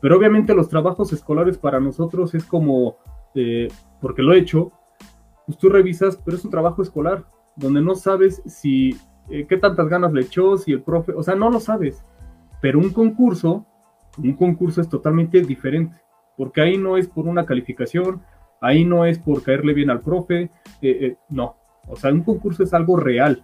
Pero 0.00 0.16
obviamente 0.16 0.54
los 0.54 0.68
trabajos 0.68 1.12
escolares 1.12 1.58
para 1.58 1.80
nosotros 1.80 2.32
es 2.34 2.44
como, 2.44 2.96
eh, 3.34 3.68
porque 4.00 4.22
lo 4.22 4.32
he 4.32 4.38
hecho, 4.38 4.70
pues 5.46 5.58
tú 5.58 5.68
revisas, 5.68 6.16
pero 6.24 6.36
es 6.36 6.44
un 6.44 6.50
trabajo 6.50 6.82
escolar, 6.82 7.24
donde 7.56 7.80
no 7.80 7.94
sabes 7.94 8.42
si, 8.46 8.96
eh, 9.30 9.46
qué 9.48 9.56
tantas 9.56 9.88
ganas 9.88 10.12
le 10.12 10.22
echó, 10.22 10.56
si 10.56 10.72
el 10.72 10.82
profe, 10.82 11.12
o 11.12 11.22
sea, 11.22 11.34
no 11.34 11.50
lo 11.50 11.60
sabes. 11.60 12.04
Pero 12.60 12.78
un 12.78 12.90
concurso, 12.90 13.66
un 14.18 14.34
concurso 14.34 14.80
es 14.80 14.88
totalmente 14.88 15.40
diferente, 15.42 15.96
porque 16.36 16.60
ahí 16.60 16.78
no 16.78 16.96
es 16.96 17.08
por 17.08 17.26
una 17.26 17.46
calificación, 17.46 18.22
ahí 18.60 18.84
no 18.84 19.04
es 19.04 19.18
por 19.18 19.42
caerle 19.42 19.74
bien 19.74 19.90
al 19.90 20.00
profe, 20.00 20.50
eh, 20.80 21.16
no. 21.28 21.56
O 21.86 21.96
sea, 21.96 22.10
un 22.12 22.22
concurso 22.22 22.62
es 22.62 22.72
algo 22.72 22.96
real, 22.96 23.42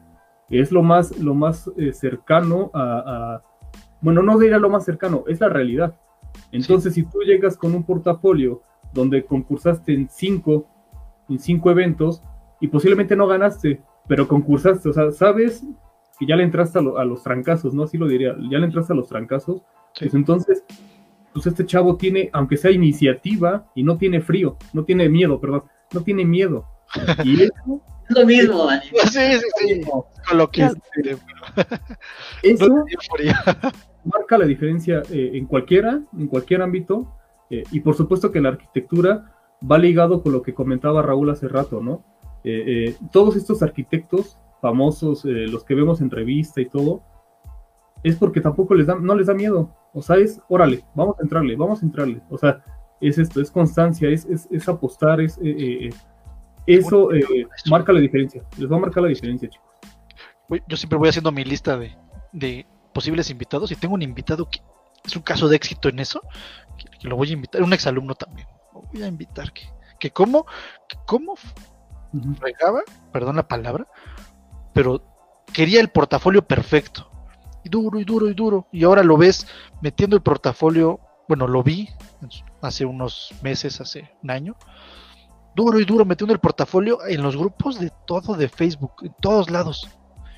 es 0.49 0.73
lo 0.73 0.83
más, 0.83 1.17
lo 1.19 1.35
más 1.35 1.71
eh, 1.77 1.93
cercano 1.93 2.71
a, 2.75 3.43
bueno, 4.01 4.23
no 4.23 4.39
diría 4.39 4.59
lo 4.59 4.71
más 4.71 4.85
cercano, 4.85 5.25
es 5.29 5.41
la 5.41 5.49
realidad. 5.49 5.95
Entonces, 6.53 6.95
si 6.95 7.03
tú 7.03 7.21
llegas 7.21 7.57
con 7.57 7.75
un 7.75 7.85
portafolio 7.85 8.63
donde 8.93 9.25
concursaste 9.25 9.93
en 9.93 10.09
cinco, 10.09 10.67
en 11.31 11.39
cinco 11.39 11.71
eventos 11.71 12.23
y 12.61 12.69
posiblemente 12.69 13.17
no 13.17 13.27
ganaste, 13.27 13.81
pero 14.07 14.29
concursaste, 14.29 14.89
o 14.89 14.93
sea, 14.93 15.11
sabes 15.11 15.65
que 16.19 16.27
ya 16.27 16.37
le 16.37 16.45
entraste 16.45 16.79
a, 16.79 16.83
los 16.83 17.23
trancazos, 17.23 17.73
¿no? 17.73 17.85
Así 17.85 17.97
lo 17.97 18.07
diría, 18.07 18.37
ya 18.51 18.59
le 18.59 18.67
entraste 18.67 18.93
a 18.93 18.97
los 18.97 19.09
trancazos, 19.09 19.63
pues 19.99 20.13
entonces, 20.13 20.63
pues 21.33 21.47
este 21.47 21.65
chavo 21.65 21.97
tiene, 21.97 22.29
aunque 22.35 22.59
sea 22.59 22.71
iniciativa 22.71 23.67
y 23.75 23.83
no 23.83 23.97
tiene 23.97 24.21
frío, 24.21 24.59
no 24.75 24.85
tiene 24.85 25.09
miedo, 25.09 25.41
perdón, 25.41 25.65
no 25.93 26.03
tiene 26.03 26.25
miedo. 26.25 26.67
Y 27.25 27.45
eso 27.45 27.83
lo 28.11 28.27
mismo, 28.27 28.69
Sí, 28.71 28.97
sí, 29.11 29.21
sí. 29.57 29.81
Eso 32.43 32.69
marca 34.05 34.39
la 34.39 34.47
diferencia 34.47 35.03
eh, 35.11 35.33
en 35.35 35.47
cualquiera, 35.47 36.01
en 36.17 36.27
cualquier 36.27 36.63
ámbito. 36.63 37.17
Eh, 37.51 37.65
y 37.71 37.81
por 37.81 37.95
supuesto 37.95 38.31
que 38.31 38.41
la 38.41 38.51
arquitectura 38.51 39.33
va 39.69 39.79
ligado 39.79 40.23
con 40.23 40.33
lo 40.33 40.43
que 40.43 40.55
comentaba 40.55 41.03
Raúl 41.03 41.31
hace 41.31 41.49
rato, 41.49 41.81
¿no? 41.81 42.05
Eh, 42.45 42.97
todos 43.13 43.37
estos 43.37 43.63
arquitectos 43.63 44.39
famosos, 44.63 45.25
los 45.25 45.65
que 45.65 45.75
vemos 45.75 46.01
en 46.01 46.11
revista 46.11 46.61
y 46.61 46.67
todo, 46.67 47.03
es 48.03 48.17
porque 48.17 48.41
tampoco 48.41 48.75
les 48.75 48.87
da, 48.87 48.95
no 48.95 49.15
les 49.15 49.27
da 49.27 49.35
miedo. 49.35 49.75
O 49.93 50.03
sea, 50.03 50.17
es, 50.17 50.41
órale, 50.49 50.85
vamos 50.95 51.17
a 51.19 51.23
entrarle, 51.23 51.57
vamos 51.57 51.83
a 51.83 51.87
entrarle. 51.87 52.21
O 52.31 52.39
sea, 52.39 52.63
es 53.01 53.19
esto, 53.19 53.41
es 53.41 53.51
constancia, 53.51 54.09
es, 54.09 54.27
es, 54.27 54.49
es 54.51 54.69
apostar, 54.69 55.21
es 55.21 55.39
eso 56.67 57.13
eh, 57.13 57.47
marca 57.69 57.93
la 57.93 58.01
diferencia. 58.01 58.43
Les 58.59 58.71
va 58.71 58.77
a 58.77 58.81
marcar 58.81 59.03
la 59.03 59.09
diferencia, 59.09 59.49
chicos. 59.49 59.69
Yo 60.69 60.77
siempre 60.77 60.99
voy 60.99 61.09
haciendo 61.09 61.31
mi 61.33 61.45
lista 61.45 61.79
de, 62.33 62.67
posibles 62.93 63.31
invitados 63.31 63.71
y 63.71 63.77
tengo 63.77 63.95
un 63.95 64.03
invitado 64.03 64.49
que 64.49 64.61
es 65.05 65.17
un 65.17 65.23
caso 65.23 65.49
de 65.49 65.57
éxito 65.57 65.89
en 65.89 66.01
eso, 66.01 66.21
que, 67.01 67.09
lo 67.09 67.17
voy 67.17 67.31
a 67.31 67.33
invitar, 67.33 67.63
un 67.63 67.73
exalumno 67.73 68.15
también. 68.15 68.47
Voy 68.93 69.03
a 69.03 69.07
invitar 69.07 69.53
que, 69.53 69.69
que 69.99 70.11
cómo, 70.11 70.47
que 70.89 70.97
cómo 71.07 71.35
regaba, 72.41 72.83
perdón 73.13 73.37
la 73.37 73.47
palabra, 73.47 73.87
pero 74.73 75.03
quería 75.53 75.81
el 75.81 75.91
portafolio 75.91 76.47
perfecto. 76.47 77.11
Y 77.63 77.69
duro 77.69 78.01
y 78.01 78.05
duro 78.05 78.29
y 78.29 78.35
duro. 78.35 78.67
Y 78.73 78.85
ahora 78.85 79.03
lo 79.03 79.17
ves 79.17 79.47
metiendo 79.83 80.17
el 80.17 80.23
portafolio, 80.23 81.01
bueno, 81.29 81.47
lo 81.47 81.63
vi 81.63 81.89
hace 82.63 82.85
unos 82.85 83.35
meses, 83.43 83.81
hace 83.81 84.11
un 84.23 84.31
año, 84.31 84.57
duro 85.55 85.79
y 85.79 85.85
duro 85.85 86.05
metiendo 86.05 86.33
el 86.33 86.41
portafolio 86.41 87.07
en 87.07 87.23
los 87.23 87.37
grupos 87.37 87.79
de 87.79 87.93
todo 88.07 88.35
de 88.35 88.49
Facebook, 88.49 88.95
en 89.03 89.15
todos 89.21 89.51
lados. 89.51 89.89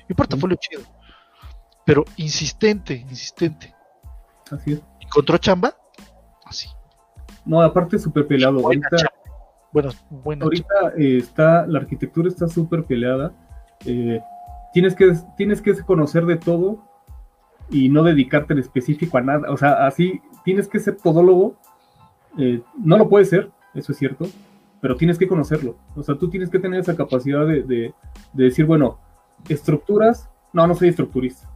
Y 0.07 0.13
un 0.13 0.15
portafolio 0.17 0.57
chido. 0.57 0.83
Pero 1.85 2.03
insistente, 2.17 2.93
insistente. 2.93 3.73
Así 4.51 4.73
es. 4.73 4.81
¿Encontró 4.99 5.37
chamba? 5.37 5.75
Así. 6.45 6.67
No, 7.45 7.61
aparte 7.61 7.99
súper 7.99 8.27
peleado. 8.27 8.59
ahorita, 8.59 8.97
bueno, 9.71 9.89
bueno, 10.09 10.45
ahorita 10.45 10.93
eh, 10.97 11.17
está, 11.17 11.65
la 11.67 11.79
arquitectura 11.79 12.27
está 12.27 12.47
súper 12.47 12.83
peleada. 12.83 13.33
Eh, 13.85 14.21
tienes, 14.73 14.95
que, 14.95 15.13
tienes 15.35 15.61
que 15.61 15.73
conocer 15.81 16.25
de 16.25 16.37
todo 16.37 16.79
y 17.69 17.89
no 17.89 18.03
dedicarte 18.03 18.53
en 18.53 18.59
específico 18.59 19.17
a 19.17 19.21
nada. 19.21 19.51
O 19.51 19.57
sea, 19.57 19.85
así 19.85 20.21
tienes 20.45 20.67
que 20.67 20.79
ser 20.79 20.97
todólogo. 20.97 21.55
Eh, 22.37 22.61
no 22.77 22.97
lo 22.97 23.09
puedes 23.09 23.29
ser, 23.29 23.51
eso 23.73 23.91
es 23.91 23.97
cierto 23.97 24.27
pero 24.83 24.97
tienes 24.97 25.17
que 25.17 25.29
conocerlo. 25.29 25.77
O 25.95 26.03
sea, 26.03 26.15
tú 26.15 26.29
tienes 26.29 26.49
que 26.49 26.59
tener 26.59 26.81
esa 26.81 26.93
capacidad 26.93 27.47
de, 27.47 27.93
decir, 28.33 28.65
bueno, 28.65 28.99
estructuras, 29.47 30.29
no, 30.51 30.67
no 30.67 30.75
soy 30.75 30.89
estructurista. 30.89 31.49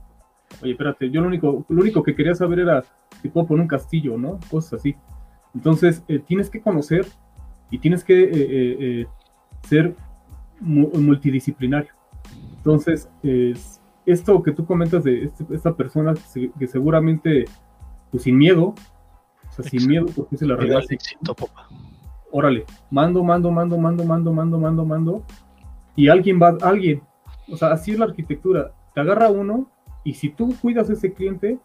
Oye, 0.61 0.71
espérate, 0.71 1.09
yo 1.09 1.19
lo 1.19 1.27
único, 1.27 1.65
lo 1.67 1.81
único 1.81 2.01
que 2.03 2.15
quería 2.15 2.33
saber 2.35 2.59
era 2.59 2.85
si 3.21 3.27
puedo 3.27 3.45
poner 3.45 3.63
un 3.63 3.67
castillo, 3.67 4.17
¿no? 4.17 4.39
Cosas 4.49 4.79
así. 4.79 4.95
Entonces, 5.57 6.03
eh, 6.07 6.19
tienes 6.19 6.51
que 6.51 6.61
conocer 6.61 7.07
y 7.71 7.79
tienes 7.79 8.03
que 8.03 8.23
eh, 8.23 8.29
eh, 8.31 9.07
ser 9.63 9.95
multidisciplinario. 10.59 11.91
Entonces, 12.57 13.09
esto 14.05 14.43
que 14.43 14.51
tú 14.51 14.67
comentas 14.67 15.03
de 15.03 15.23
este, 15.23 15.45
esta 15.51 15.75
persona 15.75 16.13
que, 16.59 16.67
seguramente, 16.67 17.45
pues 18.11 18.23
sin 18.23 18.37
miedo, 18.37 18.75
o 19.49 19.51
sea, 19.51 19.65
sin 19.65 19.87
miedo, 19.87 20.05
porque 20.15 20.37
se 20.37 20.45
la 20.45 20.55
regala 20.55 20.85
órale, 22.31 22.65
mando, 22.91 23.23
mando, 23.23 23.49
mando, 23.49 23.77
mando, 23.79 24.03
mando, 24.03 24.33
mando, 24.33 24.59
mando, 24.59 24.85
mando, 24.85 25.23
y 25.95 26.07
alguien 26.07 26.39
va, 26.39 26.55
alguien, 26.61 27.01
o 27.51 27.57
sea, 27.57 27.71
así 27.71 27.93
es 27.93 27.99
la 27.99 28.05
arquitectura, 28.05 28.73
te 28.93 29.01
agarra 29.01 29.31
uno 29.31 29.71
y 30.03 30.13
si 30.13 30.29
tú 30.29 30.53
cuidas 30.61 30.87
a 30.91 30.93
ese 30.93 31.13
cliente, 31.13 31.57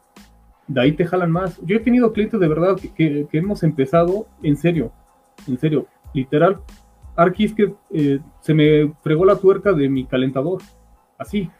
de 0.66 0.80
ahí 0.80 0.92
te 0.92 1.04
jalan 1.04 1.30
más. 1.30 1.60
Yo 1.62 1.76
he 1.76 1.80
tenido 1.80 2.12
clientes 2.12 2.38
de 2.38 2.48
verdad 2.48 2.76
que, 2.94 3.28
hemos 3.32 3.62
empezado 3.62 4.26
en 4.42 4.56
serio, 4.56 4.92
en 5.46 5.58
serio, 5.58 5.86
literal. 6.14 6.60
Arquis 7.14 7.54
que 7.54 7.74
eh, 7.90 8.20
se 8.40 8.54
me 8.54 8.92
fregó 9.02 9.24
la 9.24 9.36
tuerca 9.36 9.72
de 9.72 9.88
mi 9.88 10.06
calentador, 10.06 10.62
así. 11.18 11.50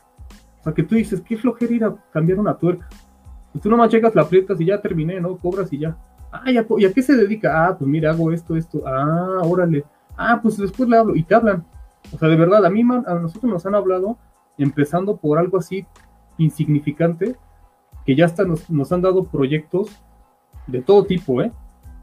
O 0.60 0.62
sea, 0.62 0.72
que 0.72 0.82
tú 0.82 0.94
dices, 0.94 1.20
qué 1.20 1.36
flojera 1.36 1.74
ir 1.74 1.84
a 1.84 1.94
cambiar 2.12 2.38
una 2.38 2.56
tuerca. 2.56 2.88
Pues 3.52 3.62
tú 3.62 3.68
nomás 3.68 3.92
llegas, 3.92 4.14
la 4.14 4.22
aprietas 4.22 4.60
y 4.60 4.66
ya 4.66 4.80
terminé, 4.80 5.20
¿no? 5.20 5.36
Cobras 5.36 5.72
y 5.72 5.78
ya. 5.78 5.96
Ah, 6.30 6.50
¿y 6.50 6.56
a, 6.56 6.92
qué 6.92 7.02
se 7.02 7.14
dedica? 7.14 7.66
Ah, 7.66 7.76
pues 7.76 7.88
mira, 7.88 8.10
hago 8.10 8.32
esto, 8.32 8.56
esto. 8.56 8.82
Ah, 8.86 9.42
órale. 9.42 9.84
Ah, 10.16 10.40
pues 10.42 10.56
después 10.56 10.88
le 10.88 10.96
hablo 10.96 11.14
y 11.14 11.22
te 11.22 11.34
hablan. 11.34 11.64
O 12.14 12.18
sea, 12.18 12.28
de 12.28 12.36
verdad, 12.36 12.64
a 12.64 12.70
mí, 12.70 12.80
a 12.80 13.14
nosotros 13.14 13.52
nos 13.52 13.66
han 13.66 13.74
hablado 13.74 14.16
empezando 14.56 15.16
por 15.16 15.38
algo 15.38 15.58
así 15.58 15.86
insignificante, 16.38 17.36
que 18.04 18.14
ya 18.16 18.26
hasta 18.26 18.44
nos, 18.44 18.92
han 18.92 19.02
dado 19.02 19.24
proyectos 19.24 19.88
de 20.66 20.82
todo 20.82 21.04
tipo, 21.04 21.42
¿eh? 21.42 21.52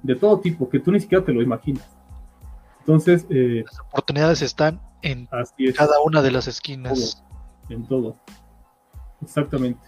De 0.04 0.16
todo 0.16 0.40
tipo, 0.40 0.70
que 0.70 0.80
tú 0.80 0.92
ni 0.92 1.00
siquiera 1.00 1.24
te 1.24 1.34
lo 1.34 1.42
imaginas. 1.42 1.88
Entonces... 2.80 3.26
Eh, 3.30 3.64
las 3.66 3.80
oportunidades 3.80 4.42
están 4.42 4.82
en 5.02 5.28
cada 5.76 6.00
una 6.04 6.22
de 6.22 6.32
las 6.32 6.48
esquinas. 6.48 7.24
en 7.70 7.86
todo. 7.86 8.16
Exactamente. 9.22 9.82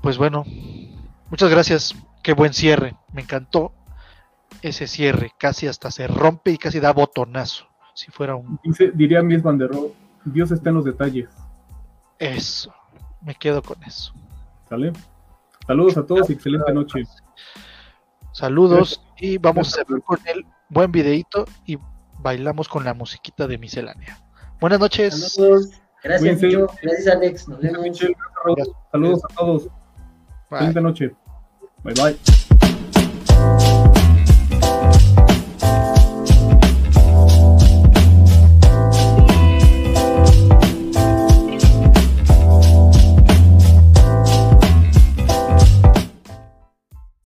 Pues 0.00 0.16
bueno, 0.16 0.44
muchas 1.30 1.50
gracias 1.50 1.94
Qué 2.22 2.34
buen 2.34 2.52
cierre, 2.52 2.96
me 3.12 3.22
encantó 3.22 3.72
ese 4.60 4.86
cierre, 4.86 5.32
casi 5.38 5.66
hasta 5.66 5.90
se 5.90 6.06
rompe 6.06 6.50
y 6.50 6.58
casi 6.58 6.78
da 6.78 6.92
botonazo, 6.92 7.66
si 7.94 8.10
fuera 8.10 8.34
un... 8.34 8.60
diría 8.94 9.22
Mies 9.22 9.42
van 9.42 9.56
der 9.56 9.70
Dios 10.26 10.50
está 10.50 10.68
en 10.68 10.76
los 10.76 10.84
detalles. 10.84 11.30
Eso, 12.18 12.74
me 13.22 13.34
quedo 13.34 13.62
con 13.62 13.82
eso. 13.84 14.12
¿Sale? 14.70 14.92
Saludos 15.66 15.96
a 15.96 16.06
todos 16.06 16.30
y 16.30 16.34
excelente 16.34 16.72
noche. 16.72 17.02
Saludos 18.32 19.02
y 19.18 19.36
vamos 19.36 19.76
a 19.76 19.82
ver 19.82 20.00
con 20.02 20.18
el 20.26 20.46
buen 20.68 20.92
videito 20.92 21.44
y 21.66 21.76
bailamos 22.20 22.68
con 22.68 22.84
la 22.84 22.94
musiquita 22.94 23.48
de 23.48 23.58
miscelánea. 23.58 24.16
Buenas 24.60 24.78
noches. 24.78 25.34
Saludos. 25.34 25.70
Gracias, 26.04 26.40
Micho. 26.40 26.68
Gracias, 26.82 27.14
Alex. 27.14 27.48
Nos 27.48 27.60
vemos. 27.60 27.98
Saludos 28.92 29.20
a 29.24 29.34
todos. 29.34 29.68
Excelente 30.50 30.80
noche. 30.80 31.14
Bye 31.82 31.94
bye. 31.94 32.39